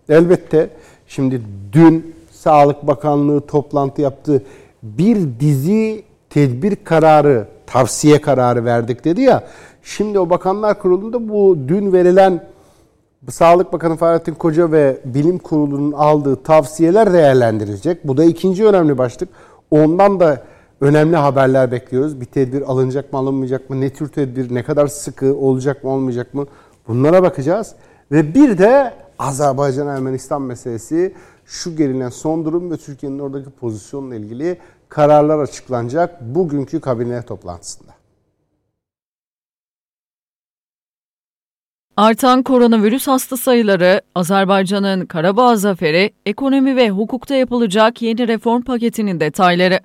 elbette 0.08 0.70
şimdi 1.06 1.42
dün 1.72 2.14
Sağlık 2.30 2.86
Bakanlığı 2.86 3.46
toplantı 3.46 4.02
yaptı. 4.02 4.42
Bir 4.82 5.40
dizi 5.40 6.04
tedbir 6.30 6.76
kararı, 6.76 7.48
tavsiye 7.66 8.20
kararı 8.20 8.64
verdik 8.64 9.04
dedi 9.04 9.20
ya. 9.20 9.44
Şimdi 9.82 10.18
o 10.18 10.30
Bakanlar 10.30 10.78
Kurulu'nda 10.78 11.28
bu 11.28 11.58
dün 11.68 11.92
verilen 11.92 12.44
Sağlık 13.30 13.72
Bakanı 13.72 13.96
Fahrettin 13.96 14.34
Koca 14.34 14.72
ve 14.72 15.00
Bilim 15.04 15.38
Kurulu'nun 15.38 15.92
aldığı 15.92 16.42
tavsiyeler 16.42 17.12
değerlendirilecek. 17.12 18.08
Bu 18.08 18.16
da 18.16 18.24
ikinci 18.24 18.66
önemli 18.66 18.98
başlık. 18.98 19.28
Ondan 19.70 20.20
da 20.20 20.42
önemli 20.80 21.16
haberler 21.16 21.70
bekliyoruz. 21.70 22.20
Bir 22.20 22.24
tedbir 22.24 22.62
alınacak 22.62 23.12
mı 23.12 23.18
alınmayacak 23.18 23.70
mı? 23.70 23.80
Ne 23.80 23.90
tür 23.90 24.08
tedbir, 24.08 24.54
ne 24.54 24.62
kadar 24.62 24.86
sıkı 24.86 25.36
olacak 25.36 25.84
mı 25.84 25.90
olmayacak 25.90 26.34
mı? 26.34 26.46
Bunlara 26.88 27.22
bakacağız. 27.22 27.74
Ve 28.12 28.34
bir 28.34 28.58
de 28.58 28.94
Azerbaycan-Ermenistan 29.18 30.42
meselesi 30.42 31.14
şu 31.44 31.76
gelinen 31.76 32.08
son 32.08 32.44
durum 32.44 32.70
ve 32.70 32.76
Türkiye'nin 32.76 33.18
oradaki 33.18 33.50
pozisyonla 33.50 34.14
ilgili 34.14 34.58
kararlar 34.88 35.38
açıklanacak 35.38 36.20
bugünkü 36.20 36.80
kabine 36.80 37.22
toplantısında. 37.22 37.92
Artan 41.96 42.42
koronavirüs 42.42 43.06
hasta 43.08 43.36
sayıları, 43.36 44.00
Azerbaycan'ın 44.14 45.06
Karabağ 45.06 45.56
zaferi, 45.56 46.10
ekonomi 46.26 46.76
ve 46.76 46.90
hukukta 46.90 47.34
yapılacak 47.34 48.02
yeni 48.02 48.28
reform 48.28 48.62
paketinin 48.62 49.20
detayları. 49.20 49.80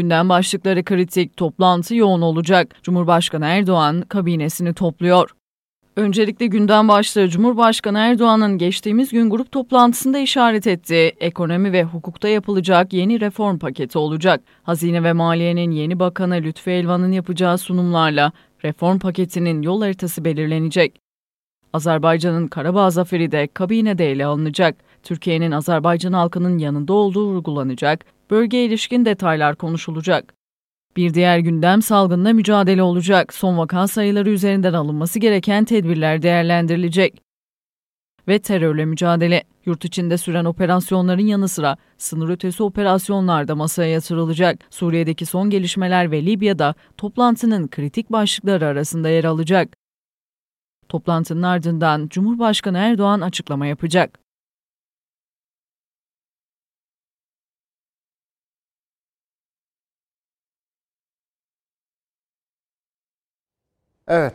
Gündem 0.00 0.28
başlıkları 0.28 0.84
kritik, 0.84 1.36
toplantı 1.36 1.94
yoğun 1.94 2.20
olacak. 2.22 2.74
Cumhurbaşkanı 2.82 3.44
Erdoğan 3.44 4.00
kabinesini 4.00 4.74
topluyor. 4.74 5.30
Öncelikle 5.96 6.46
gündem 6.46 6.88
başlığı 6.88 7.28
Cumhurbaşkanı 7.28 7.98
Erdoğan'ın 7.98 8.58
geçtiğimiz 8.58 9.10
gün 9.10 9.30
grup 9.30 9.52
toplantısında 9.52 10.18
işaret 10.18 10.66
ettiği 10.66 11.12
ekonomi 11.20 11.72
ve 11.72 11.84
hukukta 11.84 12.28
yapılacak 12.28 12.92
yeni 12.92 13.20
reform 13.20 13.58
paketi 13.58 13.98
olacak. 13.98 14.40
Hazine 14.62 15.04
ve 15.04 15.12
Maliye'nin 15.12 15.70
yeni 15.70 15.98
bakanı 15.98 16.34
Lütfü 16.34 16.70
Elvan'ın 16.70 17.12
yapacağı 17.12 17.58
sunumlarla 17.58 18.32
reform 18.64 18.98
paketinin 18.98 19.62
yol 19.62 19.82
haritası 19.82 20.24
belirlenecek. 20.24 21.00
Azerbaycan'ın 21.72 22.46
Karabağ 22.46 22.90
zaferi 22.90 23.32
de 23.32 23.48
kabinede 23.54 24.10
ele 24.10 24.26
alınacak. 24.26 24.76
Türkiye'nin 25.02 25.50
Azerbaycan 25.50 26.12
halkının 26.12 26.58
yanında 26.58 26.92
olduğu 26.92 27.26
vurgulanacak. 27.26 28.19
Bölgeye 28.30 28.64
ilişkin 28.64 29.04
detaylar 29.04 29.56
konuşulacak. 29.56 30.34
Bir 30.96 31.14
diğer 31.14 31.38
gündem 31.38 31.82
salgınla 31.82 32.32
mücadele 32.32 32.82
olacak. 32.82 33.34
Son 33.34 33.58
vaka 33.58 33.88
sayıları 33.88 34.30
üzerinden 34.30 34.72
alınması 34.72 35.18
gereken 35.18 35.64
tedbirler 35.64 36.22
değerlendirilecek. 36.22 37.22
Ve 38.28 38.38
terörle 38.38 38.84
mücadele. 38.84 39.44
Yurt 39.66 39.84
içinde 39.84 40.18
süren 40.18 40.44
operasyonların 40.44 41.26
yanı 41.26 41.48
sıra 41.48 41.76
sınır 41.98 42.28
ötesi 42.28 42.62
operasyonlar 42.62 43.48
da 43.48 43.54
masaya 43.54 43.90
yatırılacak. 43.90 44.58
Suriye'deki 44.70 45.26
son 45.26 45.50
gelişmeler 45.50 46.10
ve 46.10 46.26
Libya'da 46.26 46.74
toplantının 46.96 47.68
kritik 47.68 48.12
başlıkları 48.12 48.66
arasında 48.66 49.08
yer 49.08 49.24
alacak. 49.24 49.76
Toplantının 50.88 51.42
ardından 51.42 52.08
Cumhurbaşkanı 52.08 52.78
Erdoğan 52.78 53.20
açıklama 53.20 53.66
yapacak. 53.66 54.29
Evet, 64.12 64.34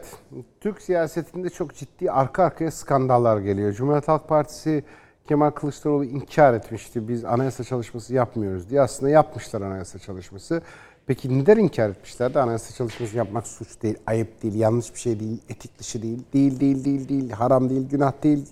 Türk 0.61 0.81
siyasetinde 0.81 1.49
çok 1.49 1.75
ciddi 1.75 2.11
arka 2.11 2.43
arkaya 2.43 2.71
skandallar 2.71 3.37
geliyor. 3.37 3.73
Cumhuriyet 3.73 4.07
Halk 4.07 4.27
Partisi 4.27 4.83
Kemal 5.27 5.49
Kılıçdaroğlu 5.51 6.05
inkar 6.05 6.53
etmişti. 6.53 7.07
Biz 7.07 7.25
anayasa 7.25 7.63
çalışması 7.63 8.13
yapmıyoruz 8.13 8.69
diye. 8.69 8.81
Aslında 8.81 9.09
yapmışlar 9.09 9.61
anayasa 9.61 9.99
çalışması. 9.99 10.61
Peki 11.07 11.39
neden 11.39 11.57
inkar 11.57 11.89
etmişlerdi? 11.89 12.39
Anayasa 12.39 12.75
çalışması 12.75 13.17
yapmak 13.17 13.47
suç 13.47 13.81
değil, 13.81 13.95
ayıp 14.07 14.43
değil, 14.43 14.55
yanlış 14.55 14.93
bir 14.93 14.99
şey 14.99 15.19
değil, 15.19 15.41
etik 15.49 15.79
dışı 15.79 16.01
değil, 16.01 16.23
değil, 16.33 16.59
değil, 16.59 16.85
değil, 16.85 17.09
değil, 17.09 17.31
haram 17.31 17.69
değil, 17.69 17.89
günah 17.89 18.23
değil. 18.23 18.45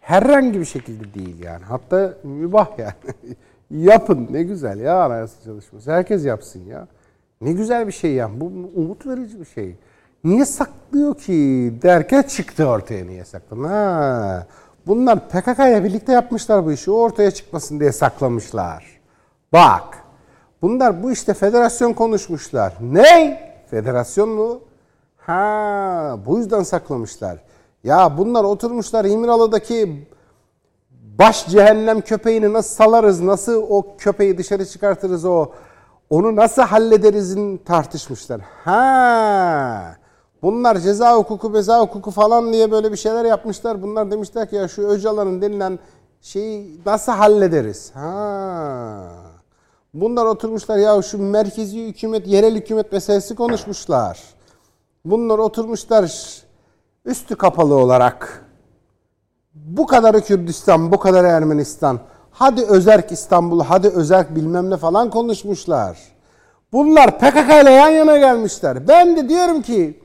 Herhangi 0.00 0.60
bir 0.60 0.64
şekilde 0.64 1.14
değil 1.14 1.42
yani. 1.42 1.64
Hatta 1.64 2.14
mübah 2.24 2.78
yani. 2.78 2.94
Yapın 3.70 4.28
ne 4.30 4.42
güzel 4.42 4.80
ya 4.80 5.04
anayasa 5.04 5.44
çalışması. 5.44 5.92
Herkes 5.92 6.24
yapsın 6.24 6.66
ya. 6.66 6.88
Ne 7.40 7.52
güzel 7.52 7.86
bir 7.86 7.92
şey 7.92 8.12
ya. 8.12 8.40
Bu 8.40 8.44
umut 8.74 9.06
verici 9.06 9.40
bir 9.40 9.46
şey. 9.46 9.76
Niye 10.24 10.44
saklıyor 10.44 11.18
ki 11.18 11.32
derken 11.82 12.22
çıktı 12.22 12.66
ortaya 12.66 13.06
niye 13.06 13.24
saklıyor? 13.24 13.70
Ha, 13.70 14.46
bunlar 14.86 15.28
PKK 15.28 15.58
ile 15.58 15.84
birlikte 15.84 16.12
yapmışlar 16.12 16.66
bu 16.66 16.72
işi. 16.72 16.90
Ortaya 16.90 17.30
çıkmasın 17.30 17.80
diye 17.80 17.92
saklamışlar. 17.92 19.00
Bak. 19.52 19.98
Bunlar 20.62 21.02
bu 21.02 21.12
işte 21.12 21.34
federasyon 21.34 21.92
konuşmuşlar. 21.92 22.74
Ne? 22.80 23.40
Federasyon 23.70 24.28
mu? 24.28 24.60
Ha, 25.16 26.18
bu 26.26 26.38
yüzden 26.38 26.62
saklamışlar. 26.62 27.38
Ya 27.84 28.18
bunlar 28.18 28.44
oturmuşlar 28.44 29.04
İmralı'daki 29.04 30.08
baş 31.18 31.46
cehennem 31.48 32.00
köpeğini 32.00 32.52
nasıl 32.52 32.74
salarız, 32.74 33.20
nasıl 33.20 33.66
o 33.68 33.96
köpeği 33.98 34.38
dışarı 34.38 34.66
çıkartırız 34.66 35.24
o, 35.24 35.46
onu 36.10 36.36
nasıl 36.36 36.62
hallederizin 36.62 37.56
tartışmışlar. 37.56 38.40
Ha, 38.64 39.96
bunlar 40.44 40.78
ceza 40.78 41.16
hukuku, 41.16 41.54
beza 41.54 41.80
hukuku 41.80 42.10
falan 42.10 42.52
diye 42.52 42.70
böyle 42.70 42.92
bir 42.92 42.96
şeyler 42.96 43.24
yapmışlar. 43.24 43.82
Bunlar 43.82 44.10
demişler 44.10 44.50
ki 44.50 44.56
ya 44.56 44.68
şu 44.68 44.82
Öcalan'ın 44.82 45.42
denilen 45.42 45.78
şeyi 46.20 46.80
nasıl 46.86 47.12
hallederiz? 47.12 47.90
Ha. 47.94 49.34
Bunlar 49.94 50.26
oturmuşlar 50.26 50.78
ya 50.78 51.02
şu 51.02 51.22
merkezi 51.22 51.86
hükümet, 51.86 52.26
yerel 52.26 52.54
hükümet 52.54 52.92
meselesi 52.92 53.34
konuşmuşlar. 53.34 54.20
Bunlar 55.04 55.38
oturmuşlar 55.38 56.12
üstü 57.04 57.36
kapalı 57.36 57.74
olarak. 57.74 58.44
Bu 59.54 59.86
kadarı 59.86 60.20
Kürdistan, 60.20 60.92
bu 60.92 60.98
kadar 60.98 61.24
Ermenistan. 61.24 62.00
Hadi 62.30 62.64
özerk 62.64 63.12
İstanbul, 63.12 63.60
hadi 63.60 63.88
özerk 63.88 64.36
bilmem 64.36 64.70
ne 64.70 64.76
falan 64.76 65.10
konuşmuşlar. 65.10 65.98
Bunlar 66.72 67.18
PKK 67.18 67.62
ile 67.62 67.70
yan 67.70 67.90
yana 67.90 68.18
gelmişler. 68.18 68.88
Ben 68.88 69.16
de 69.16 69.28
diyorum 69.28 69.62
ki 69.62 70.03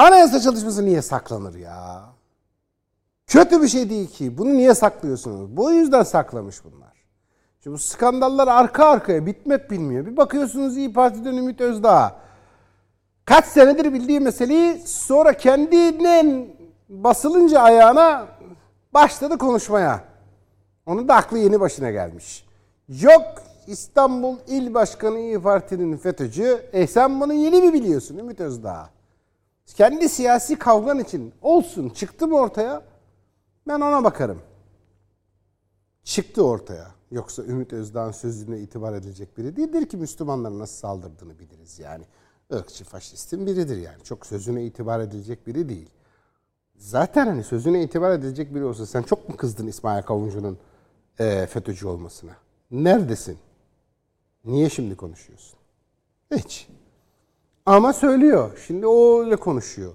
anayasa 0.00 0.40
çalışması 0.40 0.84
niye 0.84 1.02
saklanır 1.02 1.54
ya? 1.54 2.02
Kötü 3.26 3.62
bir 3.62 3.68
şey 3.68 3.90
değil 3.90 4.08
ki. 4.08 4.38
Bunu 4.38 4.54
niye 4.54 4.74
saklıyorsunuz? 4.74 5.56
Bu 5.56 5.72
yüzden 5.72 6.02
saklamış 6.02 6.64
bunlar. 6.64 7.04
Şimdi 7.62 7.74
bu 7.74 7.78
skandallar 7.78 8.48
arka 8.48 8.84
arkaya 8.84 9.26
bitmek 9.26 9.70
bilmiyor. 9.70 10.06
Bir 10.06 10.16
bakıyorsunuz 10.16 10.76
İyi 10.76 10.92
Parti'den 10.92 11.36
Ümit 11.36 11.60
Özdağ. 11.60 12.16
Kaç 13.24 13.44
senedir 13.44 13.92
bildiği 13.92 14.20
meseleyi 14.20 14.82
sonra 14.86 15.32
kendinin 15.32 16.56
basılınca 16.88 17.60
ayağına 17.60 18.26
başladı 18.94 19.38
konuşmaya. 19.38 20.04
Onun 20.86 21.08
da 21.08 21.14
aklı 21.14 21.38
yeni 21.38 21.60
başına 21.60 21.90
gelmiş. 21.90 22.44
Yok 22.88 23.22
İstanbul 23.66 24.36
İl 24.46 24.74
Başkanı 24.74 25.18
İyi 25.18 25.42
Parti'nin 25.42 25.96
FETÖ'cü. 25.96 26.62
E 26.72 26.86
sen 26.86 27.20
bunu 27.20 27.32
yeni 27.32 27.62
mi 27.62 27.72
biliyorsun 27.72 28.18
Ümit 28.18 28.40
Özdağ? 28.40 28.90
Kendi 29.66 30.08
siyasi 30.08 30.58
kavgan 30.58 30.98
için 30.98 31.32
olsun. 31.42 31.88
Çıktı 31.88 32.28
mı 32.28 32.36
ortaya? 32.36 32.82
Ben 33.68 33.80
ona 33.80 34.04
bakarım. 34.04 34.42
Çıktı 36.04 36.46
ortaya. 36.46 36.90
Yoksa 37.10 37.42
Ümit 37.42 37.72
Özdağ'ın 37.72 38.10
sözüne 38.10 38.58
itibar 38.58 38.92
edilecek 38.92 39.38
biri 39.38 39.56
değildir 39.56 39.88
ki 39.88 39.96
Müslümanlara 39.96 40.58
nasıl 40.58 40.76
saldırdığını 40.76 41.38
biliriz 41.38 41.78
yani. 41.78 42.04
Irkçı 42.50 42.84
faşistin 42.84 43.46
biridir 43.46 43.76
yani. 43.76 44.02
Çok 44.04 44.26
sözüne 44.26 44.64
itibar 44.64 45.00
edilecek 45.00 45.46
biri 45.46 45.68
değil. 45.68 45.90
Zaten 46.76 47.26
hani 47.26 47.44
sözüne 47.44 47.82
itibar 47.82 48.10
edilecek 48.10 48.54
biri 48.54 48.64
olsa 48.64 48.86
sen 48.86 49.02
çok 49.02 49.28
mu 49.28 49.36
kızdın 49.36 49.66
İsmail 49.66 50.02
Kavuncu'nun 50.02 50.58
e, 51.18 51.46
FETÖ'cü 51.46 51.86
olmasına? 51.86 52.32
Neredesin? 52.70 53.38
Niye 54.44 54.70
şimdi 54.70 54.96
konuşuyorsun? 54.96 55.58
Hiç. 56.36 56.68
Ama 57.66 57.92
söylüyor. 57.92 58.50
Şimdi 58.66 58.86
o 58.86 59.20
öyle 59.24 59.36
konuşuyor. 59.36 59.92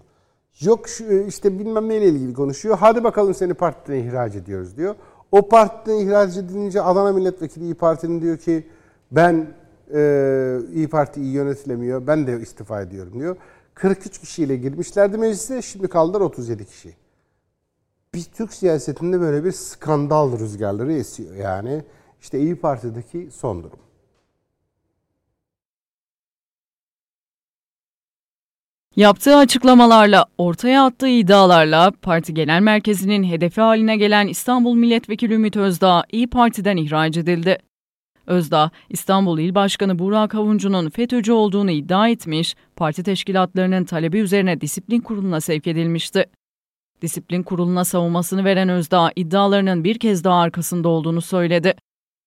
Yok 0.61 0.87
şu, 0.89 1.13
işte 1.13 1.59
bilmem 1.59 1.89
neyle 1.89 2.05
ilgili 2.09 2.33
konuşuyor. 2.33 2.77
Hadi 2.79 3.03
bakalım 3.03 3.33
seni 3.33 3.53
partiden 3.53 3.97
ihraç 3.97 4.35
ediyoruz 4.35 4.77
diyor. 4.77 4.95
O 5.31 5.49
partiden 5.49 5.95
ihraç 5.95 6.37
edilince 6.37 6.81
Adana 6.81 7.11
Milletvekili 7.11 7.63
İyi 7.63 7.73
Parti'nin 7.73 8.21
diyor 8.21 8.37
ki 8.37 8.67
ben 9.11 9.47
e, 9.93 10.59
İyi 10.73 10.87
Parti 10.87 11.21
iyi 11.21 11.33
yönetilemiyor. 11.33 12.07
Ben 12.07 12.27
de 12.27 12.41
istifa 12.41 12.81
ediyorum 12.81 13.19
diyor. 13.19 13.37
43 13.73 14.19
kişiyle 14.19 14.55
girmişlerdi 14.57 15.17
meclise. 15.17 15.61
Şimdi 15.61 15.87
kaldılar 15.87 16.21
37 16.21 16.65
kişi. 16.65 16.95
Bir 18.13 18.23
Türk 18.23 18.53
siyasetinde 18.53 19.21
böyle 19.21 19.43
bir 19.43 19.51
skandal 19.51 20.39
rüzgarları 20.39 20.93
esiyor. 20.93 21.35
Yani 21.35 21.83
işte 22.21 22.39
İyi 22.39 22.55
Parti'deki 22.55 23.29
son 23.31 23.63
durum. 23.63 23.79
Yaptığı 28.95 29.35
açıklamalarla, 29.37 30.25
ortaya 30.37 30.85
attığı 30.85 31.07
iddialarla 31.07 31.91
parti 32.01 32.33
genel 32.33 32.61
merkezinin 32.61 33.23
hedefi 33.23 33.61
haline 33.61 33.97
gelen 33.97 34.27
İstanbul 34.27 34.75
Milletvekili 34.75 35.33
Ümit 35.33 35.57
Özdağ 35.57 36.03
İyi 36.11 36.27
Parti'den 36.27 36.77
ihraç 36.77 37.17
edildi. 37.17 37.57
Özdağ, 38.27 38.71
İstanbul 38.89 39.39
İl 39.39 39.55
Başkanı 39.55 39.99
Burak 39.99 40.35
Avuncu'nun 40.35 40.89
FETÖ'cü 40.89 41.31
olduğunu 41.31 41.71
iddia 41.71 42.09
etmiş, 42.09 42.55
parti 42.75 43.03
teşkilatlarının 43.03 43.85
talebi 43.85 44.19
üzerine 44.19 44.61
disiplin 44.61 45.01
kuruluna 45.01 45.41
sevk 45.41 45.67
edilmişti. 45.67 46.25
Disiplin 47.01 47.43
kuruluna 47.43 47.85
savunmasını 47.85 48.45
veren 48.45 48.69
Özdağ 48.69 49.11
iddialarının 49.15 49.83
bir 49.83 49.99
kez 49.99 50.23
daha 50.23 50.39
arkasında 50.39 50.89
olduğunu 50.89 51.21
söyledi. 51.21 51.73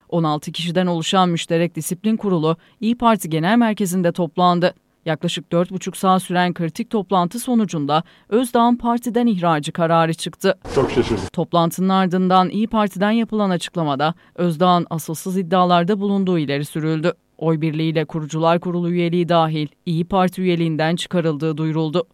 16 0.08 0.52
kişiden 0.52 0.86
oluşan 0.86 1.28
müşterek 1.28 1.74
disiplin 1.74 2.16
kurulu 2.16 2.56
İyi 2.80 2.98
Parti 2.98 3.30
Genel 3.30 3.56
Merkezi'nde 3.56 4.12
toplandı. 4.12 4.74
Yaklaşık 5.08 5.52
4,5 5.52 5.96
saat 5.96 6.22
süren 6.22 6.54
kritik 6.54 6.90
toplantı 6.90 7.38
sonucunda 7.38 8.02
Özdağ'ın 8.28 8.76
partiden 8.76 9.26
ihracı 9.26 9.72
kararı 9.72 10.14
çıktı. 10.14 10.58
Çok 10.74 10.90
şaşırdım. 10.90 11.24
Toplantının 11.32 11.88
ardından 11.88 12.48
İyi 12.48 12.66
Parti'den 12.66 13.10
yapılan 13.10 13.50
açıklamada 13.50 14.14
Özdağ'ın 14.34 14.86
asılsız 14.90 15.38
iddialarda 15.38 16.00
bulunduğu 16.00 16.38
ileri 16.38 16.64
sürüldü. 16.64 17.12
Oy 17.38 17.60
birliğiyle 17.60 18.04
Kurucular 18.04 18.60
Kurulu 18.60 18.90
üyeliği 18.90 19.28
dahil 19.28 19.68
İyi 19.86 20.04
Parti 20.04 20.42
üyeliğinden 20.42 20.96
çıkarıldığı 20.96 21.56
duyuruldu. 21.56 22.06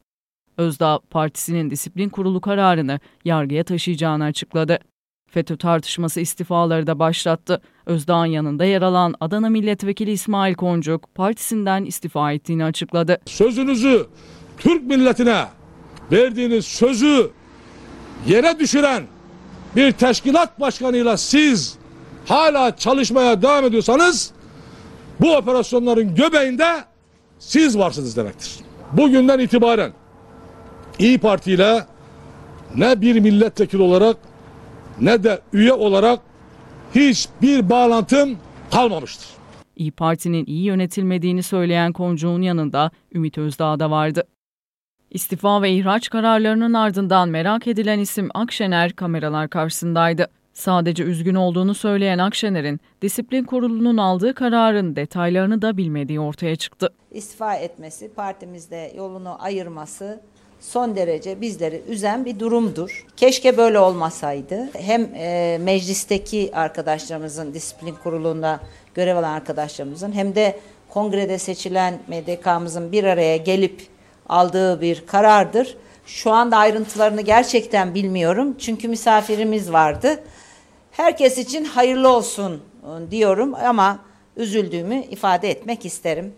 Özdağ 0.58 1.00
partisinin 1.10 1.70
disiplin 1.70 2.08
kurulu 2.08 2.40
kararını 2.40 3.00
yargıya 3.24 3.64
taşıyacağını 3.64 4.24
açıkladı. 4.24 4.78
FETÖ 5.35 5.56
tartışması 5.56 6.20
istifaları 6.20 6.86
da 6.86 6.98
başlattı. 6.98 7.61
Özdağ'ın 7.86 8.27
yanında 8.27 8.65
yer 8.65 8.82
alan 8.82 9.15
Adana 9.20 9.48
Milletvekili 9.48 10.11
İsmail 10.11 10.55
Koncuk 10.55 11.15
partisinden 11.15 11.85
istifa 11.85 12.32
ettiğini 12.32 12.65
açıkladı. 12.65 13.19
Sözünüzü 13.27 14.06
Türk 14.59 14.82
milletine 14.82 15.44
verdiğiniz 16.12 16.65
sözü 16.65 17.31
yere 18.27 18.59
düşüren 18.59 19.02
bir 19.77 19.93
teşkilat 19.93 20.61
başkanıyla 20.61 21.16
siz 21.16 21.74
hala 22.27 22.77
çalışmaya 22.77 23.43
devam 23.43 23.65
ediyorsanız 23.65 24.32
bu 25.20 25.36
operasyonların 25.36 26.15
göbeğinde 26.15 26.85
siz 27.39 27.78
varsınız 27.78 28.16
demektir. 28.16 28.52
Bugünden 28.93 29.39
itibaren 29.39 29.93
İyi 30.98 31.19
Parti 31.19 31.52
ile 31.52 31.86
ne 32.77 33.01
bir 33.01 33.20
milletvekili 33.20 33.82
olarak 33.82 34.16
ne 35.00 35.24
de 35.24 35.40
üye 35.52 35.72
olarak 35.72 36.20
hiçbir 36.94 37.70
bağlantım 37.70 38.38
kalmamıştır. 38.72 39.28
İyi 39.76 39.92
Parti'nin 39.92 40.46
iyi 40.46 40.64
yönetilmediğini 40.64 41.42
söyleyen 41.42 41.92
Koncuk'un 41.92 42.42
yanında 42.42 42.90
Ümit 43.14 43.38
Özdağ 43.38 43.80
da 43.80 43.90
vardı. 43.90 44.24
İstifa 45.10 45.62
ve 45.62 45.70
ihraç 45.72 46.10
kararlarının 46.10 46.72
ardından 46.74 47.28
merak 47.28 47.66
edilen 47.66 47.98
isim 47.98 48.28
Akşener 48.34 48.92
kameralar 48.92 49.48
karşısındaydı. 49.48 50.28
Sadece 50.52 51.02
üzgün 51.02 51.34
olduğunu 51.34 51.74
söyleyen 51.74 52.18
Akşener'in 52.18 52.80
disiplin 53.02 53.44
kurulunun 53.44 53.96
aldığı 53.96 54.34
kararın 54.34 54.96
detaylarını 54.96 55.62
da 55.62 55.76
bilmediği 55.76 56.20
ortaya 56.20 56.56
çıktı. 56.56 56.94
İstifa 57.10 57.54
etmesi, 57.54 58.14
partimizde 58.14 58.92
yolunu 58.96 59.42
ayırması 59.42 60.20
son 60.70 60.97
derece 60.97 61.41
bizleri 61.41 61.82
üzen 61.89 62.24
bir 62.24 62.39
durumdur. 62.39 63.07
Keşke 63.16 63.57
böyle 63.57 63.78
olmasaydı. 63.78 64.70
Hem 64.73 65.15
e, 65.15 65.59
meclisteki 65.61 66.51
arkadaşlarımızın 66.55 67.55
disiplin 67.55 67.95
kurulunda 68.03 68.61
görev 68.95 69.16
alan 69.16 69.32
arkadaşlarımızın 69.32 70.12
hem 70.12 70.35
de 70.35 70.61
kongrede 70.89 71.39
seçilen 71.39 71.99
MDK'mızın 72.09 72.93
bir 72.93 73.05
araya 73.05 73.36
gelip 73.36 73.86
aldığı 74.28 74.81
bir 74.81 75.07
karardır. 75.07 75.77
Şu 76.07 76.31
anda 76.31 76.57
ayrıntılarını 76.57 77.20
gerçekten 77.20 77.95
bilmiyorum. 77.95 78.57
Çünkü 78.59 78.89
misafirimiz 78.89 79.73
vardı. 79.73 80.20
Herkes 80.91 81.39
için 81.39 81.65
hayırlı 81.65 82.09
olsun 82.09 82.62
diyorum 83.11 83.55
ama 83.55 83.99
üzüldüğümü 84.36 85.05
ifade 85.11 85.51
etmek 85.51 85.86
isterim. 85.86 86.35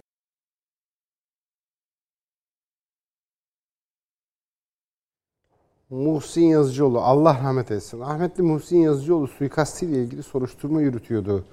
Muhsin 5.91 6.43
Yazıcıoğlu 6.43 7.01
Allah 7.01 7.35
rahmet 7.35 7.71
etsin. 7.71 8.01
Ahmetli 8.01 8.43
Muhsin 8.43 8.77
Yazıcıoğlu 8.77 9.27
suikastiyle 9.27 10.03
ilgili 10.03 10.23
soruşturma 10.23 10.81
yürütüyordu. 10.81 11.45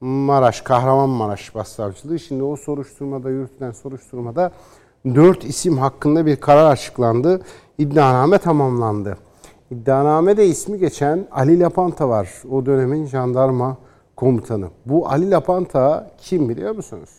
Maraş, 0.00 0.60
Kahramanmaraş 0.60 1.54
Başsavcılığı. 1.54 2.18
Şimdi 2.18 2.42
o 2.42 2.56
soruşturmada 2.56 3.30
yürütülen 3.30 3.72
soruşturmada 3.72 4.52
dört 5.04 5.44
isim 5.44 5.78
hakkında 5.78 6.26
bir 6.26 6.36
karar 6.36 6.70
açıklandı. 6.70 7.40
İddianame 7.78 8.38
tamamlandı. 8.38 9.18
İddianamede 9.70 10.46
ismi 10.46 10.78
geçen 10.78 11.26
Ali 11.30 11.60
Lapanta 11.60 12.08
var. 12.08 12.42
O 12.50 12.66
dönemin 12.66 13.06
jandarma 13.06 13.76
komutanı. 14.16 14.68
Bu 14.86 15.08
Ali 15.08 15.30
Lapanta 15.30 16.10
kim 16.18 16.48
biliyor 16.48 16.74
musunuz? 16.74 17.10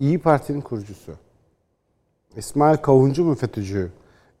İyi 0.00 0.18
Parti'nin 0.18 0.60
kurucusu. 0.60 1.12
İsmail 2.36 2.76
Kavuncu 2.76 3.24
mu 3.24 3.34
FETÖ'cü? 3.34 3.90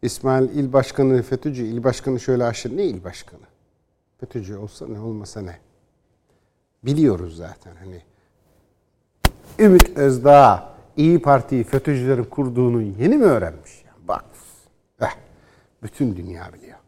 İsmail 0.02 0.48
İl 0.48 0.72
Başkanı 0.72 1.22
FETÖ'cü. 1.22 1.62
İl 1.64 1.84
Başkanı 1.84 2.20
şöyle 2.20 2.44
aşırı. 2.44 2.76
Ne 2.76 2.84
İl 2.84 3.04
Başkanı? 3.04 3.40
FETÖ'cü 4.20 4.56
olsa 4.56 4.86
ne 4.86 5.00
olmasa 5.00 5.40
ne? 5.40 5.58
Biliyoruz 6.84 7.36
zaten 7.36 7.72
hani. 7.76 8.02
Ümit 9.58 9.96
Özdağ 9.96 10.70
İyi 10.96 11.22
Parti'yi 11.22 11.64
FETÖ'cülerin 11.64 12.24
kurduğunu 12.24 12.82
yeni 12.82 13.16
mi 13.16 13.24
öğrenmiş? 13.24 13.84
Bak. 14.08 14.24
Eh, 15.00 15.16
bütün 15.82 16.16
dünya 16.16 16.52
biliyor. 16.52 16.78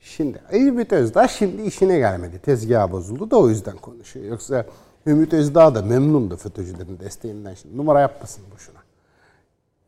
Şimdi 0.00 0.40
Ümit 0.52 0.92
Özdağ 0.92 1.28
şimdi 1.28 1.62
işine 1.62 1.98
gelmedi. 1.98 2.38
Tezgah 2.38 2.92
bozuldu 2.92 3.30
da 3.30 3.36
o 3.36 3.48
yüzden 3.48 3.76
konuşuyor. 3.76 4.26
Yoksa 4.26 4.66
Ümit 5.06 5.32
Özdağ 5.32 5.74
da 5.74 5.82
memnundu 5.82 6.36
FETÖ'cülerin 6.36 6.98
desteğinden. 6.98 7.54
Şimdi 7.54 7.76
numara 7.76 8.00
yapmasın 8.00 8.44
boşuna. 8.54 8.78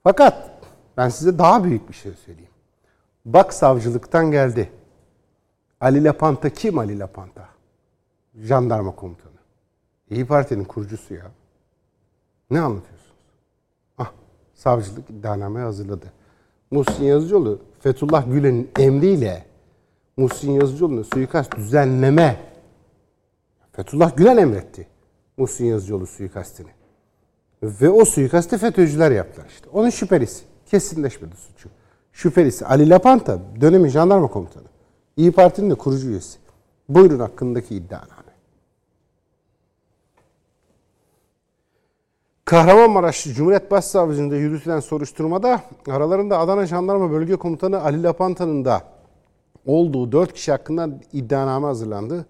Fakat 0.03 0.51
ben 0.97 1.09
size 1.09 1.39
daha 1.39 1.65
büyük 1.65 1.89
bir 1.89 1.95
şey 1.95 2.13
söyleyeyim. 2.27 2.54
Bak 3.25 3.55
savcılıktan 3.55 4.31
geldi. 4.31 4.71
Ali 5.81 6.05
Lapanta 6.05 6.51
kim 6.51 6.79
Ali 6.79 6.99
Lapanta? 6.99 7.49
Jandarma 8.35 8.95
komutanı. 8.95 9.33
İyi 10.11 10.27
Parti'nin 10.27 10.65
kurucusu 10.65 11.15
ya. 11.15 11.31
Ne 12.51 12.61
anlatıyorsunuz? 12.61 13.15
Ah, 13.99 14.13
savcılık 14.55 15.11
iddianame 15.11 15.61
hazırladı. 15.61 16.13
Muhsin 16.71 17.05
Yazıcıoğlu, 17.05 17.59
Fethullah 17.81 18.33
Gülen'in 18.33 18.71
emriyle 18.79 19.47
Muhsin 20.17 20.53
Yazıcıoğlu'na 20.53 21.05
suikast 21.05 21.57
düzenleme 21.57 22.41
Fethullah 23.73 24.17
Gülen 24.17 24.37
emretti. 24.37 24.87
Muhsin 25.37 25.65
Yazıcıoğlu 25.65 26.07
suikastini. 26.07 26.71
Ve 27.63 27.91
o 27.91 28.05
suikasti 28.05 28.59
FETÖ'cüler 28.59 29.11
yaptılar 29.11 29.47
işte. 29.49 29.69
Onun 29.73 29.91
şüphelisi. 29.91 30.45
Kesinleşmedi 30.67 31.37
suçu. 31.37 31.69
Şüphelisi 32.15 32.67
Ali 32.67 32.91
Lapanta 32.91 33.39
dönemin 33.61 33.89
jandarma 33.89 34.27
komutanı. 34.29 34.65
İyi 35.17 35.33
Parti'nin 35.33 35.71
de 35.71 35.75
kurucu 35.75 36.09
üyesi. 36.09 36.39
Buyurun 36.89 37.21
hakkındaki 37.21 37.75
iddianame. 37.75 38.25
Kahramanmaraş 42.45 43.25
Cumhuriyet 43.25 43.71
Başsavcılığında 43.71 44.37
yürütülen 44.37 44.81
soruşturmada 44.81 45.61
aralarında 45.89 46.39
Adana 46.39 46.67
Jandarma 46.67 47.11
Bölge 47.11 47.37
Komutanı 47.37 47.83
Ali 47.83 48.03
Lapanta'nın 48.03 48.65
da 48.65 48.83
olduğu 49.67 50.13
4 50.13 50.33
kişi 50.33 50.53
hakkında 50.53 50.89
iddianame 51.13 51.67
hazırlandı. 51.67 52.27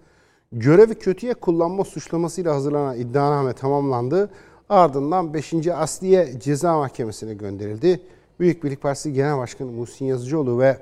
Görevi 0.52 0.94
kötüye 0.94 1.35
kullanma 1.35 1.85
suçlamasıyla 1.85 2.55
hazırlanan 2.55 2.98
iddianame 2.98 3.52
tamamlandı. 3.52 4.31
Ardından 4.69 5.35
5. 5.35 5.55
Asliye 5.69 6.40
Ceza 6.40 6.77
Mahkemesi'ne 6.77 7.35
gönderildi. 7.35 8.01
Büyük 8.40 8.65
Birlik 8.65 8.82
Partisi 8.82 9.12
Genel 9.12 9.39
Başkanı 9.39 9.70
Muhsin 9.70 10.05
Yazıcıoğlu 10.05 10.59
ve 10.59 10.78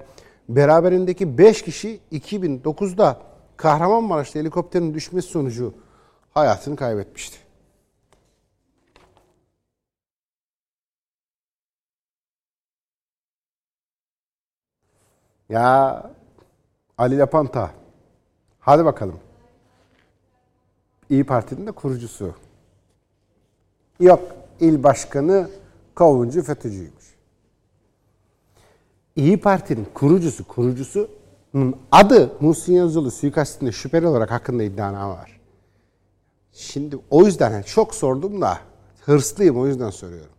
beraberindeki 0.48 1.38
5 1.38 1.62
kişi 1.62 2.00
2009'da 2.12 3.18
Kahramanmaraş'ta 3.56 4.38
helikopterin 4.38 4.94
düşmesi 4.94 5.28
sonucu 5.28 5.74
hayatını 6.34 6.76
kaybetmişti. 6.76 7.38
Ya 15.48 16.10
Ali 16.98 17.18
Lapanta. 17.18 17.70
Hadi 18.60 18.84
bakalım. 18.84 19.20
İyi 21.10 21.24
Parti'nin 21.24 21.66
de 21.66 21.72
kurucusu. 21.72 22.34
Yok 24.00 24.20
il 24.60 24.82
başkanı 24.82 25.50
kavuncu 25.94 26.42
FETÖ'cüymüş. 26.42 27.01
İyi 29.16 29.36
Parti'nin 29.36 29.86
kurucusu, 29.94 30.44
kurucusunun 30.44 31.76
adı 31.92 32.32
Muhsin 32.40 32.72
Yazıcıoğlu 32.72 33.10
suikastinde 33.10 33.72
şüpheli 33.72 34.06
olarak 34.06 34.30
hakkında 34.30 34.62
iddianame 34.62 35.14
var. 35.14 35.40
Şimdi 36.52 36.98
o 37.10 37.26
yüzden 37.26 37.62
çok 37.62 37.94
sordum 37.94 38.40
da 38.40 38.58
hırslıyım 39.00 39.58
o 39.58 39.66
yüzden 39.66 39.90
soruyorum. 39.90 40.32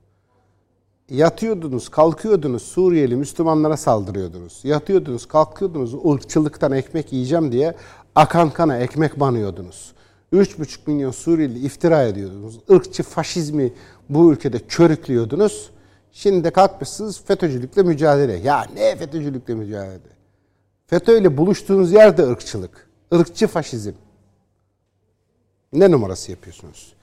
Yatıyordunuz, 1.10 1.90
kalkıyordunuz, 1.90 2.62
Suriyeli 2.62 3.16
Müslümanlara 3.16 3.78
saldırıyordunuz. 3.78 4.60
Yatıyordunuz, 4.64 5.26
kalkıyordunuz, 5.26 5.94
ırkçılıktan 6.14 6.72
ekmek 6.72 7.14
yiyeceğim 7.14 7.52
diye 7.52 7.76
akan 8.16 8.50
kana 8.50 8.78
ekmek 8.78 9.20
banıyordunuz. 9.20 9.94
3,5 10.34 10.78
milyon 10.88 11.12
Suriyeli 11.12 11.60
iftira 11.60 12.04
ediyordunuz. 12.04 12.60
Irkçı 12.70 13.04
faşizmi 13.04 13.74
bu 14.10 14.32
ülkede 14.32 14.60
körüklüyordunuz. 14.60 15.70
Şimdi 16.16 16.44
de 16.44 16.52
kalkmışsınız 16.52 17.24
FETÖ'cülükle 17.24 17.84
mücadele. 17.84 18.34
Ya 18.34 18.66
ne 18.76 18.96
FETÖ'cülükle 18.96 19.56
mücadele? 19.56 20.14
FETÖ 20.88 21.18
ile 21.18 21.38
buluştuğunuz 21.38 21.92
yerde 21.92 22.24
ırkçılık. 22.28 22.90
Irkçı 23.12 23.48
faşizm. 23.48 23.92
Ne 25.74 25.92
numarası 25.92 26.32
yapıyorsunuz? 26.32 26.94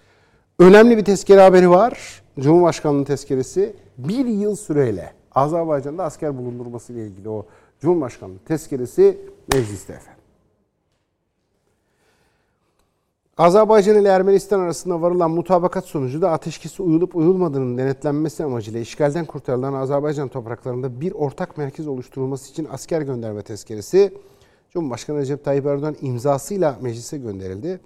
Önemli 0.59 0.97
bir 0.97 1.05
tezkere 1.05 1.41
haberi 1.41 1.71
var. 1.71 2.23
Cumhurbaşkanlığı 2.41 3.05
tezkeresi 3.05 3.77
bir 3.99 4.27
yıl 4.27 4.57
süreyle 4.57 5.13
Azerbaycan'da 5.35 6.05
asker 6.05 6.39
bulundurması 6.39 6.93
ile 6.93 7.07
ilgili 7.07 7.29
o 7.29 7.47
Cumhurbaşkanlığı 7.81 8.39
tezkeresi 8.39 9.19
mecliste 9.53 9.93
efendim. 9.93 10.20
Azerbaycan 13.41 13.97
ile 13.97 14.09
Ermenistan 14.09 14.61
arasında 14.61 15.03
varılan 15.03 15.31
mutabakat 15.31 15.85
sonucu 15.85 16.23
da 16.23 16.31
ateşkesi 16.31 16.83
uyulup 16.83 17.17
uyulmadığının 17.17 17.79
denetlenmesi 17.79 18.45
amacıyla 18.45 18.81
işgalden 18.81 19.25
kurtarılan 19.25 19.73
Azerbaycan 19.73 20.29
topraklarında 20.29 21.01
bir 21.01 21.13
ortak 21.13 21.59
merkez 21.59 21.89
oluşturulması 21.89 22.51
için 22.51 22.69
asker 22.73 23.03
gönderme 23.03 23.43
tezkeresi 23.43 24.15
Cumhurbaşkanı 24.71 25.19
Recep 25.19 25.45
Tayyip 25.45 25.67
Erdoğan 25.67 25.97
imzasıyla 26.01 26.79
meclise 26.81 27.19
gönderildi. 27.19 27.81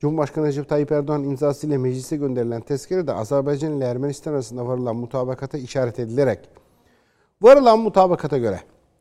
Cumhurbaşkanı 0.00 0.46
Recep 0.46 0.68
Tayyip 0.68 0.92
Erdoğan 0.92 1.24
imzasıyla 1.24 1.78
meclise 1.78 2.16
gönderilen 2.16 2.60
tezkere 2.60 3.06
de 3.06 3.12
Azerbaycan 3.12 3.72
ile 3.72 3.84
Ermenistan 3.84 4.32
arasında 4.32 4.66
varılan 4.66 4.96
mutabakata 4.96 5.58
işaret 5.58 5.98
edilerek 5.98 6.38
varılan 7.42 7.78
mutabakata 7.78 8.38
göre 8.38 8.60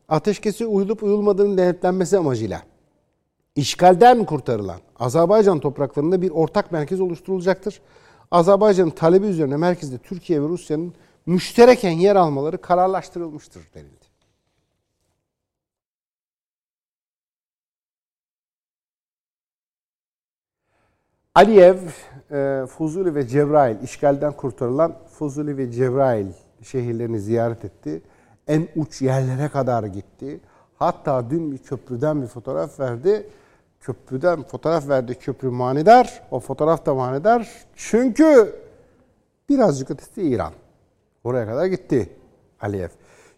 ateşkesi 0.09 0.65
uyulup 0.65 1.03
uyulmadığının 1.03 1.57
denetlenmesi 1.57 2.17
amacıyla 2.17 2.61
işgalden 3.55 4.25
kurtarılan 4.25 4.79
Azerbaycan 5.03 5.59
topraklarında 5.59 6.21
bir 6.21 6.31
ortak 6.31 6.71
merkez 6.71 7.01
oluşturulacaktır. 7.01 7.81
Azerbaycan'ın 8.31 8.89
talebi 8.89 9.25
üzerine 9.25 9.57
merkezde 9.57 9.97
Türkiye 9.97 10.41
ve 10.41 10.47
Rusya'nın 10.47 10.93
müştereken 11.25 11.91
yer 11.91 12.15
almaları 12.15 12.61
kararlaştırılmıştır 12.61 13.61
denildi. 13.73 14.05
Aliyev, 21.35 21.77
e, 22.31 22.65
Fuzuli 22.65 23.15
ve 23.15 23.27
Cebrail 23.27 23.83
işgalden 23.83 24.33
kurtarılan 24.33 24.95
Fuzuli 25.07 25.57
ve 25.57 25.71
Cebrail 25.71 26.27
şehirlerini 26.61 27.19
ziyaret 27.19 27.65
etti. 27.65 28.01
En 28.47 28.67
uç 28.75 29.01
yerlere 29.01 29.49
kadar 29.49 29.83
gitti. 29.83 30.39
Hatta 30.75 31.29
dün 31.29 31.51
bir 31.51 31.57
köprüden 31.57 32.21
bir 32.21 32.27
fotoğraf 32.27 32.79
verdi. 32.79 33.29
Köprüden 33.83 34.43
fotoğraf 34.43 34.89
verdi. 34.89 35.15
Köprü 35.15 35.49
manidar. 35.49 36.23
O 36.31 36.39
fotoğraf 36.39 36.85
da 36.85 36.93
manidar. 36.93 37.65
Çünkü 37.75 38.55
birazcık 39.49 39.91
ötesi 39.91 40.21
İran. 40.21 40.53
Oraya 41.23 41.45
kadar 41.45 41.65
gitti 41.65 42.09
Aliyev. 42.61 42.89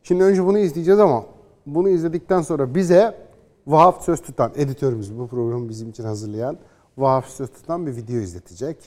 Şimdi 0.03 0.23
önce 0.23 0.45
bunu 0.45 0.59
izleyeceğiz 0.59 0.99
ama 0.99 1.26
bunu 1.65 1.89
izledikten 1.89 2.41
sonra 2.41 2.76
bize 2.76 3.26
Vahap 3.67 4.03
Söz 4.03 4.22
Tutan, 4.22 4.51
editörümüz 4.55 5.17
bu 5.19 5.27
programı 5.27 5.69
bizim 5.69 5.89
için 5.89 6.03
hazırlayan 6.03 6.57
Vahap 6.97 7.26
Söz 7.26 7.51
Tutan 7.51 7.88
bir 7.88 7.95
video 7.95 8.15
izletecek. 8.15 8.77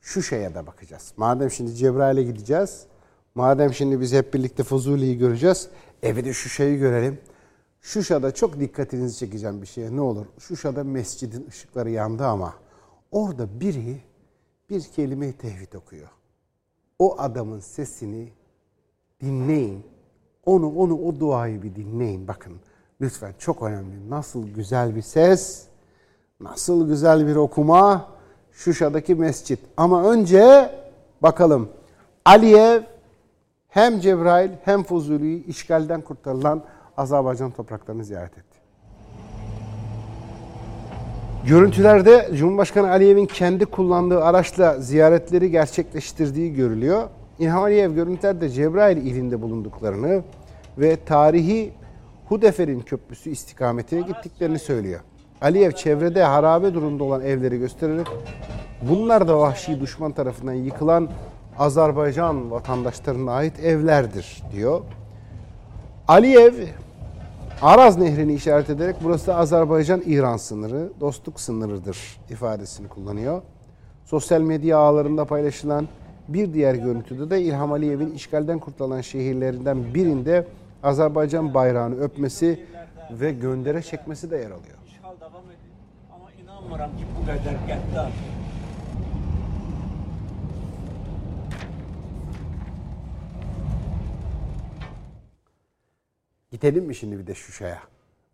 Şu 0.00 0.22
şeye 0.22 0.54
de 0.54 0.66
bakacağız. 0.66 1.12
Madem 1.16 1.50
şimdi 1.50 1.74
Cebrail'e 1.74 2.22
gideceğiz, 2.22 2.86
madem 3.34 3.74
şimdi 3.74 4.00
biz 4.00 4.12
hep 4.12 4.34
birlikte 4.34 4.62
Fuzuli'yi 4.62 5.18
göreceğiz, 5.18 5.68
eve 6.02 6.24
de 6.24 6.32
şu 6.32 6.48
şeyi 6.48 6.78
görelim. 6.78 7.18
Şuşa'da 7.82 8.34
çok 8.34 8.60
dikkatinizi 8.60 9.18
çekeceğim 9.18 9.62
bir 9.62 9.66
şey. 9.66 9.96
Ne 9.96 10.00
olur? 10.00 10.26
Şuşa'da 10.38 10.84
mescidin 10.84 11.46
ışıkları 11.48 11.90
yandı 11.90 12.26
ama 12.26 12.54
orada 13.10 13.60
biri 13.60 14.00
bir 14.70 14.80
kelime 14.82 15.32
tevhid 15.32 15.72
okuyor. 15.72 16.08
O 16.98 17.18
adamın 17.18 17.60
sesini 17.60 18.28
dinleyin. 19.20 19.82
Onu 20.46 20.74
onu 20.76 20.98
o 20.98 21.20
duayı 21.20 21.62
bir 21.62 21.74
dinleyin. 21.74 22.28
Bakın 22.28 22.52
lütfen 23.00 23.34
çok 23.38 23.62
önemli. 23.62 24.10
Nasıl 24.10 24.48
güzel 24.48 24.96
bir 24.96 25.02
ses, 25.02 25.66
nasıl 26.40 26.88
güzel 26.88 27.26
bir 27.26 27.36
okuma 27.36 28.08
Şuşa'daki 28.52 29.14
mescit. 29.14 29.60
Ama 29.76 30.10
önce 30.10 30.74
bakalım 31.22 31.68
Aliyev 32.24 32.82
hem 33.68 34.00
Cebrail 34.00 34.50
hem 34.64 34.82
Fuzuli'yi 34.82 35.46
işgalden 35.46 36.00
kurtarılan 36.00 36.64
Azerbaycan 36.96 37.50
topraklarını 37.50 38.04
ziyaret 38.04 38.38
etti. 38.38 38.58
Görüntülerde 41.46 42.28
Cumhurbaşkanı 42.34 42.90
Aliyev'in 42.90 43.26
kendi 43.26 43.64
kullandığı 43.66 44.24
araçla 44.24 44.80
ziyaretleri 44.80 45.50
gerçekleştirdiği 45.50 46.54
görülüyor. 46.54 47.08
İlham 47.38 47.62
Aliyev 47.62 47.94
görüntülerde 47.94 48.48
Cebrail 48.48 48.96
ilinde 48.96 49.42
bulunduklarını 49.42 50.22
ve 50.78 50.96
tarihi 51.06 51.72
Hudefer'in 52.28 52.80
köprüsü 52.80 53.30
istikametine 53.30 54.00
gittiklerini 54.00 54.58
söylüyor. 54.58 55.00
Aliyev 55.40 55.70
çevrede 55.70 56.22
harabe 56.22 56.74
durumda 56.74 57.04
olan 57.04 57.20
evleri 57.20 57.58
göstererek 57.58 58.06
bunlar 58.82 59.28
da 59.28 59.38
vahşi 59.38 59.80
düşman 59.80 60.12
tarafından 60.12 60.52
yıkılan 60.52 61.08
Azerbaycan 61.58 62.50
vatandaşlarına 62.50 63.32
ait 63.32 63.60
evlerdir 63.60 64.42
diyor. 64.52 64.80
Aliyev 66.08 66.54
Araz 67.62 67.98
Nehri'ni 67.98 68.34
işaret 68.34 68.70
ederek 68.70 68.96
burası 69.02 69.34
Azerbaycan-İran 69.34 70.36
sınırı, 70.36 70.92
dostluk 71.00 71.40
sınırıdır 71.40 71.98
ifadesini 72.30 72.88
kullanıyor. 72.88 73.42
Sosyal 74.04 74.40
medya 74.40 74.78
ağlarında 74.78 75.24
paylaşılan 75.24 75.88
bir 76.28 76.54
diğer 76.54 76.74
görüntüde 76.74 77.30
de 77.30 77.42
İlham 77.42 77.72
Aliyev'in 77.72 78.10
işgalden 78.10 78.58
kurtulan 78.58 79.00
şehirlerinden 79.00 79.94
birinde 79.94 80.46
Azerbaycan 80.82 81.54
bayrağını 81.54 82.00
öpmesi 82.00 82.66
ve 83.10 83.32
göndere 83.32 83.82
çekmesi 83.82 84.30
de 84.30 84.36
yer 84.36 84.50
alıyor. 84.50 84.78
Ama 86.14 86.32
inanmıram 86.42 86.90
ki 86.90 87.04
bu 87.20 87.26
kadar 87.26 87.54
qəddar. 87.68 88.10
Gidelim 96.52 96.84
mi 96.84 96.94
şimdi 96.94 97.18
bir 97.18 97.26
de 97.26 97.34
Şuşa'ya? 97.34 97.82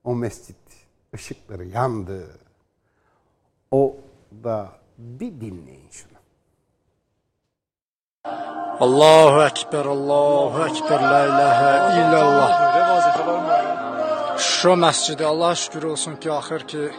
O 0.05 0.15
mescit 0.15 0.57
ışıkları 1.15 1.65
yandı. 1.65 2.27
O 3.71 3.97
da 4.45 4.69
bir 4.99 5.41
dinleyin 5.41 5.91
şunu. 5.91 6.19
Allahu 8.81 9.43
Ekber, 9.43 9.85
Allahu 9.85 10.65
Ekber, 10.65 11.01
La 11.01 11.27
ilahe 11.27 12.01
illallah. 12.01 12.69
Şuşa 14.39 14.69
məscidi 14.69 15.25
Allah 15.25 15.55
şükür 15.55 15.83
olsun 15.83 16.17
ki 16.17 16.33
axır 16.33 16.61
ki 16.61 16.91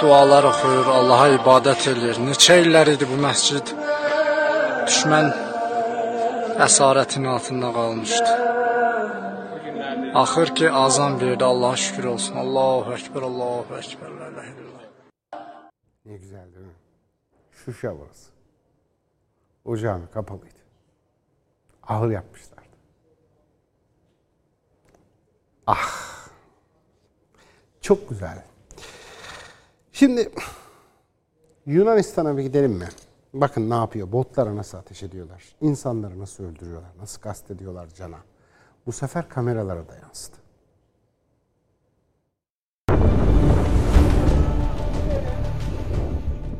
dualar 0.00 0.44
oxuyur, 0.44 0.86
Allaha 0.86 1.28
ibadət 1.38 1.88
edir. 1.92 2.18
Neçə 2.28 2.60
illər 2.62 2.92
idi 2.94 3.08
bu 3.10 3.16
məscid 3.26 3.66
düşmən 4.86 5.45
əsarətin 6.64 7.26
altında 7.26 7.72
qalmışdı. 7.72 8.32
Axır 10.14 10.54
ki 10.54 10.70
azan 10.70 11.20
verdi, 11.20 11.44
Allaha 11.44 11.76
şükür 11.76 12.04
olsun. 12.04 12.36
Allahu 12.36 12.94
Ekber, 12.94 13.22
Allahu 13.22 13.76
Ekber. 13.78 14.10
Ne 16.04 16.16
güzel 16.16 16.54
değil 16.54 16.66
mi? 16.66 16.72
Şuşa 17.50 17.94
burası. 17.98 18.30
O 19.64 19.76
kapalıydı. 20.14 20.58
Ahır 21.82 22.10
yapmışlardı. 22.10 22.62
Ah. 25.66 26.06
Çok 27.80 28.08
güzel. 28.08 28.44
Şimdi 29.92 30.32
Yunanistan'a 31.66 32.36
bir 32.36 32.42
gidelim 32.42 32.72
mi? 32.72 32.88
Bakın 33.34 33.70
ne 33.70 33.74
yapıyor? 33.74 34.12
Botlara 34.12 34.56
nasıl 34.56 34.78
ateş 34.78 35.02
ediyorlar? 35.02 35.42
İnsanları 35.60 36.18
nasıl 36.18 36.44
öldürüyorlar? 36.44 36.90
Nasıl 37.00 37.22
kastediyorlar 37.22 37.88
cana? 37.88 38.18
Bu 38.86 38.92
sefer 38.92 39.28
kameralara 39.28 39.88
da 39.88 39.94
yansıdı. 40.02 40.36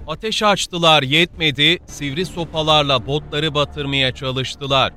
Ateş 0.07 0.43
açtılar 0.43 1.03
yetmedi, 1.03 1.79
sivri 1.87 2.27
sopalarla 2.27 3.07
botları 3.07 3.55
batırmaya 3.55 4.15
çalıştılar. 4.15 4.93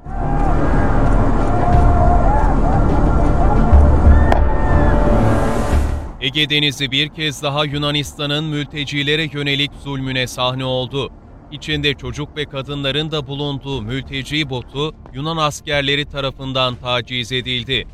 Ege 6.21 6.49
Denizi 6.49 6.91
bir 6.91 7.09
kez 7.09 7.43
daha 7.43 7.65
Yunanistan'ın 7.65 8.43
mültecilere 8.43 9.29
yönelik 9.33 9.71
zulmüne 9.83 10.27
sahne 10.27 10.65
oldu. 10.65 11.11
İçinde 11.53 11.93
çocuk 11.93 12.37
ve 12.37 12.45
kadınların 12.45 13.11
da 13.11 13.27
bulunduğu 13.27 13.81
mülteci 13.81 14.49
botu 14.49 14.95
Yunan 15.13 15.37
askerleri 15.37 16.05
tarafından 16.05 16.75
taciz 16.75 17.31
edildi. 17.31 17.87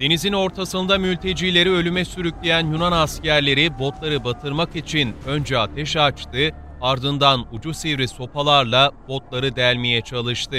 Denizin 0.00 0.32
ortasında 0.32 0.98
mültecileri 0.98 1.70
ölüme 1.70 2.04
sürükleyen 2.04 2.66
Yunan 2.66 2.92
askerleri 2.92 3.78
botları 3.78 4.24
batırmak 4.24 4.76
için 4.76 5.14
önce 5.26 5.58
ateş 5.58 5.96
açtı, 5.96 6.50
ardından 6.80 7.46
ucu 7.52 7.74
sivri 7.74 8.08
sopalarla 8.08 8.90
botları 9.08 9.56
delmeye 9.56 10.00
çalıştı. 10.00 10.56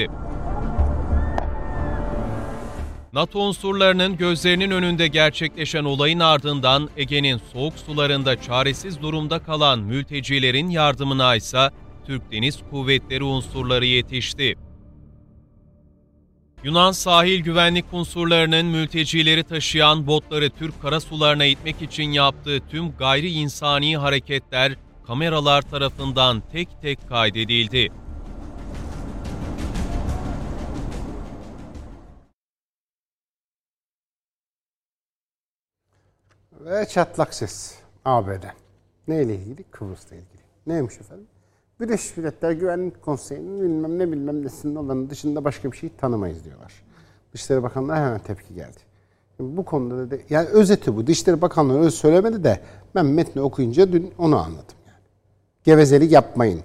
NATO 3.13 3.39
unsurlarının 3.39 4.17
gözlerinin 4.17 4.71
önünde 4.71 5.07
gerçekleşen 5.07 5.83
olayın 5.83 6.19
ardından 6.19 6.89
Ege'nin 6.97 7.41
soğuk 7.53 7.73
sularında 7.79 8.41
çaresiz 8.41 9.01
durumda 9.01 9.39
kalan 9.39 9.79
mültecilerin 9.79 10.69
yardımına 10.69 11.35
ise 11.35 11.69
Türk 12.05 12.31
Deniz 12.31 12.59
Kuvvetleri 12.71 13.23
unsurları 13.23 13.85
yetişti. 13.85 14.55
Yunan 16.63 16.91
sahil 16.91 17.39
güvenlik 17.39 17.85
unsurlarının 17.91 18.65
mültecileri 18.65 19.43
taşıyan 19.43 20.07
botları 20.07 20.49
Türk 20.49 20.81
karasularına 20.81 21.45
itmek 21.45 21.81
için 21.81 22.11
yaptığı 22.11 22.59
tüm 22.69 22.91
gayri 22.91 23.31
insani 23.31 23.97
hareketler 23.97 24.75
kameralar 25.07 25.61
tarafından 25.61 26.43
tek 26.51 26.81
tek 26.81 27.09
kaydedildi. 27.09 28.00
Ve 36.65 36.85
çatlak 36.85 37.33
ses 37.33 37.75
ABD. 38.05 38.43
Neyle 39.07 39.35
ilgili? 39.35 39.63
Kıbrıs'la 39.63 40.15
ilgili. 40.15 40.41
Neymiş 40.67 40.99
efendim? 40.99 41.27
Birleşmiş 41.79 42.17
Milletler 42.17 42.51
Güvenlik 42.51 43.01
Konseyi'nin 43.01 43.61
bilmem 43.61 43.99
ne 43.99 44.11
bilmem 44.11 44.45
nesinin 44.45 44.75
olanı 44.75 45.09
dışında 45.09 45.43
başka 45.43 45.71
bir 45.71 45.77
şey 45.77 45.89
tanımayız 45.97 46.45
diyorlar. 46.45 46.73
Dışişleri 47.33 47.63
Bakanlığı 47.63 47.95
hemen 47.95 48.19
tepki 48.19 48.53
geldi. 48.53 48.79
Şimdi 49.37 49.57
bu 49.57 49.65
konuda 49.65 50.11
da 50.11 50.15
yani 50.29 50.47
özeti 50.47 50.95
bu. 50.95 51.07
Dışişleri 51.07 51.41
Bakanlığı 51.41 51.79
öyle 51.79 51.91
söylemedi 51.91 52.43
de 52.43 52.61
ben 52.95 53.05
metni 53.05 53.41
okuyunca 53.41 53.91
dün 53.91 54.13
onu 54.17 54.37
anladım 54.37 54.75
yani. 54.87 54.99
Gevezelik 55.63 56.11
yapmayın. 56.11 56.61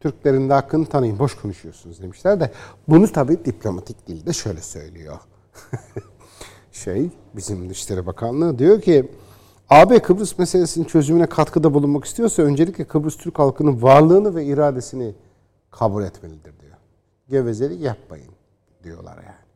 Türklerin 0.00 0.48
de 0.48 0.52
hakkını 0.52 0.86
tanıyın. 0.86 1.18
Boş 1.18 1.36
konuşuyorsunuz 1.36 2.02
demişler 2.02 2.40
de 2.40 2.50
bunu 2.88 3.12
tabii 3.12 3.44
diplomatik 3.44 4.06
dilde 4.08 4.32
şöyle 4.32 4.62
söylüyor. 4.62 5.18
şey 6.76 7.10
bizim 7.36 7.70
Dışişleri 7.70 8.06
Bakanlığı 8.06 8.58
diyor 8.58 8.80
ki 8.80 9.10
AB 9.70 9.98
Kıbrıs 9.98 10.38
meselesinin 10.38 10.84
çözümüne 10.84 11.26
katkıda 11.26 11.74
bulunmak 11.74 12.04
istiyorsa 12.04 12.42
öncelikle 12.42 12.84
Kıbrıs 12.84 13.16
Türk 13.16 13.38
halkının 13.38 13.82
varlığını 13.82 14.34
ve 14.34 14.44
iradesini 14.44 15.14
kabul 15.70 16.02
etmelidir 16.02 16.60
diyor. 16.60 16.76
Gevezelik 17.28 17.80
yapmayın 17.80 18.30
diyorlar 18.84 19.16
yani. 19.16 19.46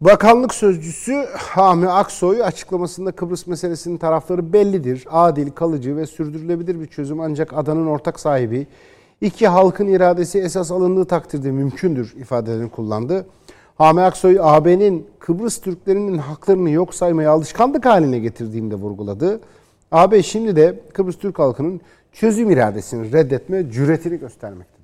Bakanlık 0.00 0.54
sözcüsü 0.54 1.26
Hami 1.36 1.88
Aksoy 1.88 2.42
açıklamasında 2.42 3.12
Kıbrıs 3.12 3.46
meselesinin 3.46 3.98
tarafları 3.98 4.52
bellidir. 4.52 5.06
Adil, 5.10 5.50
kalıcı 5.50 5.96
ve 5.96 6.06
sürdürülebilir 6.06 6.80
bir 6.80 6.86
çözüm 6.86 7.20
ancak 7.20 7.52
adanın 7.52 7.86
ortak 7.86 8.20
sahibi 8.20 8.66
iki 9.20 9.48
halkın 9.48 9.86
iradesi 9.88 10.38
esas 10.38 10.70
alındığı 10.70 11.04
takdirde 11.04 11.50
mümkündür 11.50 12.14
ifadelerini 12.16 12.70
kullandı. 12.70 13.26
Hami 13.78 14.00
Aksoy 14.00 14.38
AB'nin 14.40 15.06
Kıbrıs 15.18 15.60
Türklerinin 15.60 16.18
haklarını 16.18 16.70
yok 16.70 16.94
saymayı 16.94 17.30
alışkanlık 17.30 17.86
haline 17.86 18.18
getirdiğini 18.18 18.70
de 18.70 18.74
vurguladı. 18.74 19.40
AB 19.92 20.22
şimdi 20.22 20.56
de 20.56 20.80
Kıbrıs 20.92 21.18
Türk 21.18 21.38
halkının 21.38 21.80
çözüm 22.12 22.50
iradesini 22.50 23.12
reddetme 23.12 23.70
cüretini 23.70 24.18
göstermektedir 24.18 24.75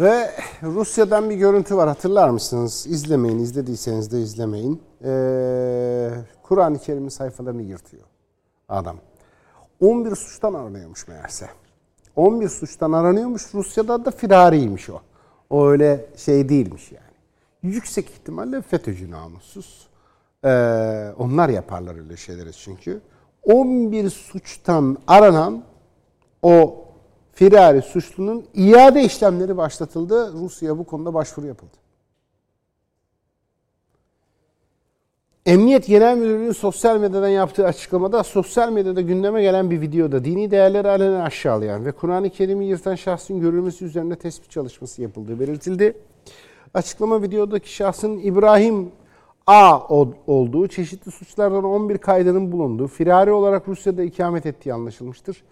Ve 0.00 0.30
Rusya'dan 0.62 1.30
bir 1.30 1.34
görüntü 1.34 1.76
var 1.76 1.88
hatırlar 1.88 2.28
mısınız? 2.28 2.86
İzlemeyin, 2.88 3.38
izlediyseniz 3.38 4.12
de 4.12 4.20
izlemeyin. 4.20 4.82
Ee, 5.04 6.10
Kur'an-ı 6.42 6.78
Kerim'in 6.78 7.08
sayfalarını 7.08 7.62
yırtıyor 7.62 8.02
adam. 8.68 8.96
11 9.80 10.16
suçtan 10.16 10.54
aranıyormuş 10.54 11.08
meğerse. 11.08 11.48
11 12.16 12.48
suçtan 12.48 12.92
aranıyormuş. 12.92 13.54
Rusya'da 13.54 14.04
da 14.04 14.10
firariymiş 14.10 14.90
o. 14.90 15.00
O 15.50 15.68
öyle 15.68 16.06
şey 16.16 16.48
değilmiş 16.48 16.92
yani. 16.92 17.04
Yüksek 17.62 18.10
ihtimalle 18.10 18.62
FETÖ'cü 18.62 19.10
namussuz. 19.10 19.88
Ee, 20.44 21.12
onlar 21.18 21.48
yaparlar 21.48 21.94
öyle 21.94 22.16
şeyleri 22.16 22.52
çünkü. 22.52 23.00
11 23.42 24.10
suçtan 24.10 24.98
aranan 25.06 25.62
o 26.42 26.84
firari 27.40 27.82
suçlunun 27.82 28.44
iade 28.54 29.04
işlemleri 29.04 29.56
başlatıldı. 29.56 30.32
Rusya 30.32 30.78
bu 30.78 30.84
konuda 30.84 31.14
başvuru 31.14 31.46
yapıldı. 31.46 31.76
Emniyet 35.46 35.86
Genel 35.86 36.16
Müdürlüğü'nün 36.16 36.52
sosyal 36.52 37.00
medyadan 37.00 37.28
yaptığı 37.28 37.66
açıklamada 37.66 38.22
sosyal 38.22 38.72
medyada 38.72 39.00
gündeme 39.00 39.42
gelen 39.42 39.70
bir 39.70 39.80
videoda 39.80 40.24
dini 40.24 40.50
değerleri 40.50 40.88
alenen 40.88 41.20
aşağılayan 41.20 41.86
ve 41.86 41.92
Kur'an-ı 41.92 42.30
Kerim'i 42.30 42.64
yırtan 42.64 42.94
şahsın 42.94 43.40
görülmesi 43.40 43.84
üzerine 43.84 44.16
tespit 44.16 44.50
çalışması 44.50 45.02
yapıldığı 45.02 45.40
belirtildi. 45.40 45.96
Açıklama 46.74 47.22
videodaki 47.22 47.74
şahsın 47.74 48.18
İbrahim 48.18 48.92
A 49.46 49.80
olduğu, 50.26 50.68
çeşitli 50.68 51.10
suçlardan 51.10 51.64
11 51.64 51.98
kaydının 51.98 52.52
bulunduğu, 52.52 52.86
firari 52.86 53.32
olarak 53.32 53.68
Rusya'da 53.68 54.02
ikamet 54.02 54.46
ettiği 54.46 54.74
anlaşılmıştır. 54.74 55.42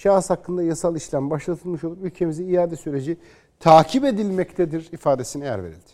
Şahıs 0.00 0.30
hakkında 0.30 0.62
yasal 0.62 0.96
işlem 0.96 1.30
başlatılmış 1.30 1.84
olup 1.84 2.04
ülkemize 2.04 2.44
iade 2.44 2.76
süreci 2.76 3.18
takip 3.58 4.04
edilmektedir 4.04 4.92
ifadesine 4.92 5.44
yer 5.44 5.64
verildi. 5.64 5.90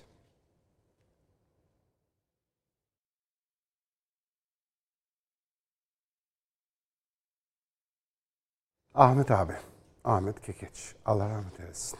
Ahmet 8.94 9.30
abi, 9.30 9.52
Ahmet 10.04 10.40
Kekeç, 10.40 10.94
Allah 11.04 11.28
rahmet 11.28 11.60
eylesin. 11.60 11.98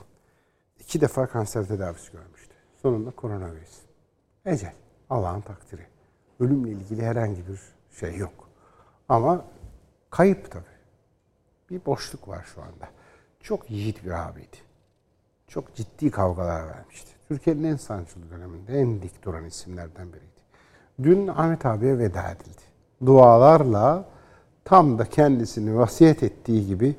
İki 0.79 1.01
defa 1.01 1.27
kanser 1.27 1.67
tedavisi 1.69 2.13
görmüştü. 2.13 2.55
Sonunda 2.83 3.11
koronavirüs. 3.11 3.79
Ecel, 4.45 4.75
Allah'ın 5.11 5.41
takdiri. 5.41 5.87
Ölümle 6.41 6.71
ilgili 6.71 7.03
herhangi 7.03 7.49
bir 7.49 7.61
şey 8.01 8.17
yok. 8.17 8.49
Ama 9.09 9.45
kayıp 10.11 10.51
tabii. 10.51 10.76
Bir 11.71 11.87
boşluk 11.87 12.29
var 12.29 12.47
şu 12.55 12.63
anda. 12.63 12.89
Çok 13.41 13.71
yiğit 13.71 14.05
bir 14.05 14.29
abiydi. 14.29 14.57
Çok 15.49 15.75
ciddi 15.75 16.11
kavgalar 16.11 16.69
vermişti. 16.69 17.11
Türkiye'nin 17.29 17.65
en 17.65 17.77
sancılı 17.77 18.31
döneminde 18.31 18.81
en 18.81 19.03
dik 19.03 19.25
duran 19.25 19.45
isimlerden 19.45 20.13
biriydi. 20.13 20.27
Dün 21.03 21.27
Ahmet 21.29 21.67
abiye 21.67 21.99
veda 21.99 22.31
edildi. 22.31 22.63
Dualarla 23.07 24.09
tam 24.65 24.99
da 24.99 25.05
kendisini 25.05 25.79
vasiyet 25.79 26.23
ettiği 26.23 26.67
gibi 26.67 26.97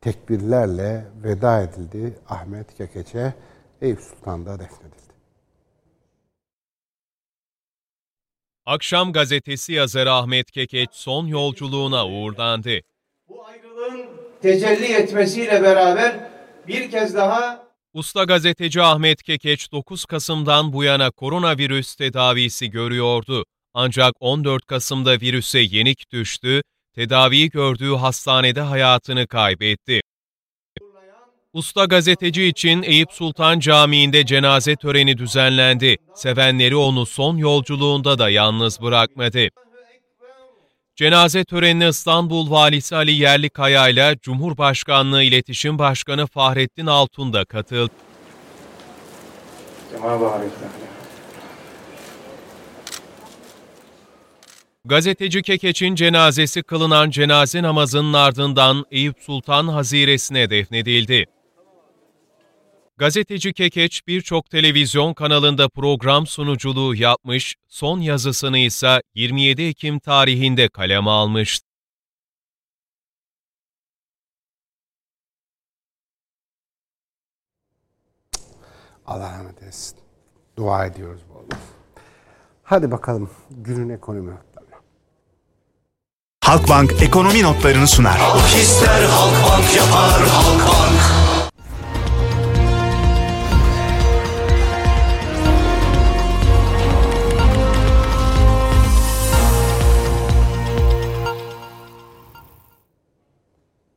tekbirlerle 0.00 1.06
veda 1.22 1.62
edildi 1.62 2.18
Ahmet 2.28 2.74
Kekeç'e 2.74 3.34
Eyüp 3.80 4.00
Sultan'da 4.00 4.58
defnedildi. 4.58 4.96
Akşam 8.66 9.12
gazetesi 9.12 9.72
yazarı 9.72 10.12
Ahmet 10.12 10.50
Kekeç 10.50 10.90
son 10.92 11.26
yolculuğuna 11.26 12.06
uğurlandı. 12.08 12.80
Bu 13.76 13.82
ayrılığın 13.82 14.06
tecelli 14.42 14.92
etmesiyle 14.92 15.62
beraber 15.62 16.30
bir 16.68 16.90
kez 16.90 17.14
daha 17.14 17.66
Usta 17.94 18.24
gazeteci 18.24 18.82
Ahmet 18.82 19.22
Kekeç 19.22 19.72
9 19.72 20.04
Kasım'dan 20.04 20.72
bu 20.72 20.84
yana 20.84 21.10
koronavirüs 21.10 21.94
tedavisi 21.94 22.70
görüyordu. 22.70 23.44
Ancak 23.74 24.12
14 24.20 24.66
Kasım'da 24.66 25.12
virüse 25.12 25.58
yenik 25.58 26.12
düştü, 26.12 26.62
tedaviyi 26.94 27.50
gördüğü 27.50 27.94
hastanede 27.94 28.60
hayatını 28.60 29.26
kaybetti. 29.26 30.00
Usta 31.52 31.84
gazeteci 31.84 32.44
için 32.44 32.82
Eyüp 32.82 33.12
Sultan 33.12 33.60
Camii'nde 33.60 34.26
cenaze 34.26 34.76
töreni 34.76 35.18
düzenlendi. 35.18 35.96
Sevenleri 36.14 36.76
onu 36.76 37.06
son 37.06 37.36
yolculuğunda 37.36 38.18
da 38.18 38.30
yalnız 38.30 38.82
bırakmadı. 38.82 39.48
Cenaze 40.96 41.44
törenine 41.44 41.88
İstanbul 41.88 42.50
Valisi 42.50 42.96
Ali 42.96 43.12
Yerlikaya 43.12 43.88
ile 43.88 44.16
Cumhurbaşkanlığı 44.22 45.22
İletişim 45.22 45.78
Başkanı 45.78 46.26
Fahrettin 46.26 46.86
Altun 46.86 47.32
da 47.32 47.44
katıldı. 47.44 47.92
Gazeteci 54.84 55.42
Kekeç'in 55.42 55.94
cenazesi 55.94 56.62
kılınan 56.62 57.10
cenaze 57.10 57.62
namazının 57.62 58.12
ardından 58.12 58.84
Eyüp 58.90 59.16
Sultan 59.20 59.68
Haziresi'ne 59.68 60.50
defnedildi. 60.50 61.26
Gazeteci 62.98 63.52
Kekeç 63.52 64.06
birçok 64.06 64.50
televizyon 64.50 65.14
kanalında 65.14 65.68
program 65.68 66.26
sunuculuğu 66.26 66.94
yapmış, 66.94 67.56
son 67.68 68.00
yazısını 68.00 68.58
ise 68.58 69.02
27 69.14 69.62
Ekim 69.62 69.98
tarihinde 69.98 70.68
kaleme 70.68 71.10
almıştı. 71.10 71.66
Allah 79.06 79.32
rahmet 79.32 79.62
eylesin. 79.62 79.98
Dua 80.56 80.86
ediyoruz 80.86 81.20
bu 81.34 81.38
arada. 81.38 81.56
Hadi 82.62 82.90
bakalım 82.90 83.30
günün 83.50 83.88
ekonomi 83.88 84.30
notlarına. 84.30 84.76
Halkbank 86.44 87.02
ekonomi 87.02 87.42
notlarını 87.42 87.86
sunar. 87.86 88.18
Halk 88.18 88.54
ister 88.62 89.02
Halkbank 89.04 89.76
yapar 89.76 90.28
Halkbank. 90.28 91.15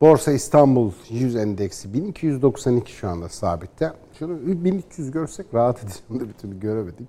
Borsa 0.02 0.32
İstanbul 0.32 0.92
100 1.10 1.36
endeksi 1.36 1.94
1292 1.94 2.92
şu 2.92 3.10
anda 3.10 3.30
sabitte. 3.30 3.92
Şunu 4.20 4.64
1300 4.66 5.12
görsek 5.12 5.46
rahat 5.54 5.84
edeceğim 5.84 6.20
de 6.20 6.28
bir 6.30 6.34
türlü 6.34 6.60
göremedik. 6.60 7.08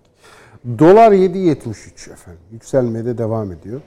Dolar 0.78 1.12
7.73 1.12 2.12
efendim. 2.12 2.40
Yükselmeye 2.52 3.04
de 3.04 3.18
devam 3.18 3.52
ediyor. 3.52 3.80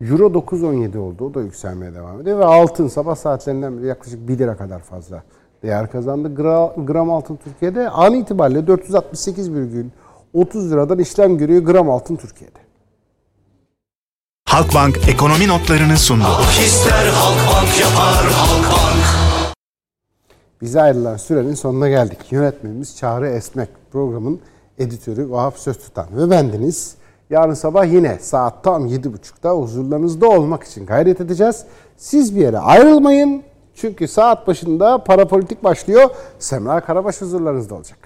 Euro 0.00 0.26
9.17 0.26 0.98
oldu. 0.98 1.24
O 1.24 1.34
da 1.34 1.42
yükselmeye 1.42 1.94
devam 1.94 2.20
ediyor. 2.20 2.38
Ve 2.38 2.44
altın 2.44 2.88
sabah 2.88 3.16
saatlerinden 3.16 3.78
beri 3.78 3.86
yaklaşık 3.86 4.28
1 4.28 4.38
lira 4.38 4.56
kadar 4.56 4.80
fazla 4.80 5.22
değer 5.62 5.90
kazandı. 5.90 6.28
Gra- 6.28 6.86
gram 6.86 7.10
altın 7.10 7.36
Türkiye'de 7.36 7.88
an 7.88 8.14
itibariyle 8.14 8.58
468,30 8.58 10.70
liradan 10.70 10.98
işlem 10.98 11.38
görüyor 11.38 11.62
gram 11.62 11.90
altın 11.90 12.16
Türkiye'de. 12.16 12.63
Halkbank 14.48 15.08
ekonomi 15.08 15.48
notlarını 15.48 15.98
sundu. 15.98 16.24
Halk 16.24 16.58
ister 16.66 17.06
Halkbank 17.06 17.80
yapar 17.80 18.32
Halkbank. 18.32 19.04
Bize 20.62 20.82
ayrılan 20.82 21.16
sürenin 21.16 21.54
sonuna 21.54 21.88
geldik. 21.88 22.18
Yönetmenimiz 22.30 22.96
Çağrı 22.96 23.28
Esmek, 23.28 23.68
programın 23.92 24.40
editörü 24.78 25.30
Vahap 25.30 25.58
Söztutan 25.58 26.06
ve 26.16 26.30
bendeniz. 26.30 26.94
Yarın 27.30 27.54
sabah 27.54 27.92
yine 27.92 28.18
saat 28.18 28.64
tam 28.64 28.86
7.30'da 28.86 29.50
huzurlarınızda 29.50 30.28
olmak 30.28 30.64
için 30.64 30.86
gayret 30.86 31.20
edeceğiz. 31.20 31.64
Siz 31.96 32.36
bir 32.36 32.40
yere 32.40 32.58
ayrılmayın. 32.58 33.42
Çünkü 33.74 34.08
saat 34.08 34.46
başında 34.46 35.04
parapolitik 35.04 35.64
başlıyor. 35.64 36.10
Semra 36.38 36.80
Karabaş 36.80 37.20
huzurlarınızda 37.20 37.74
olacak. 37.74 37.98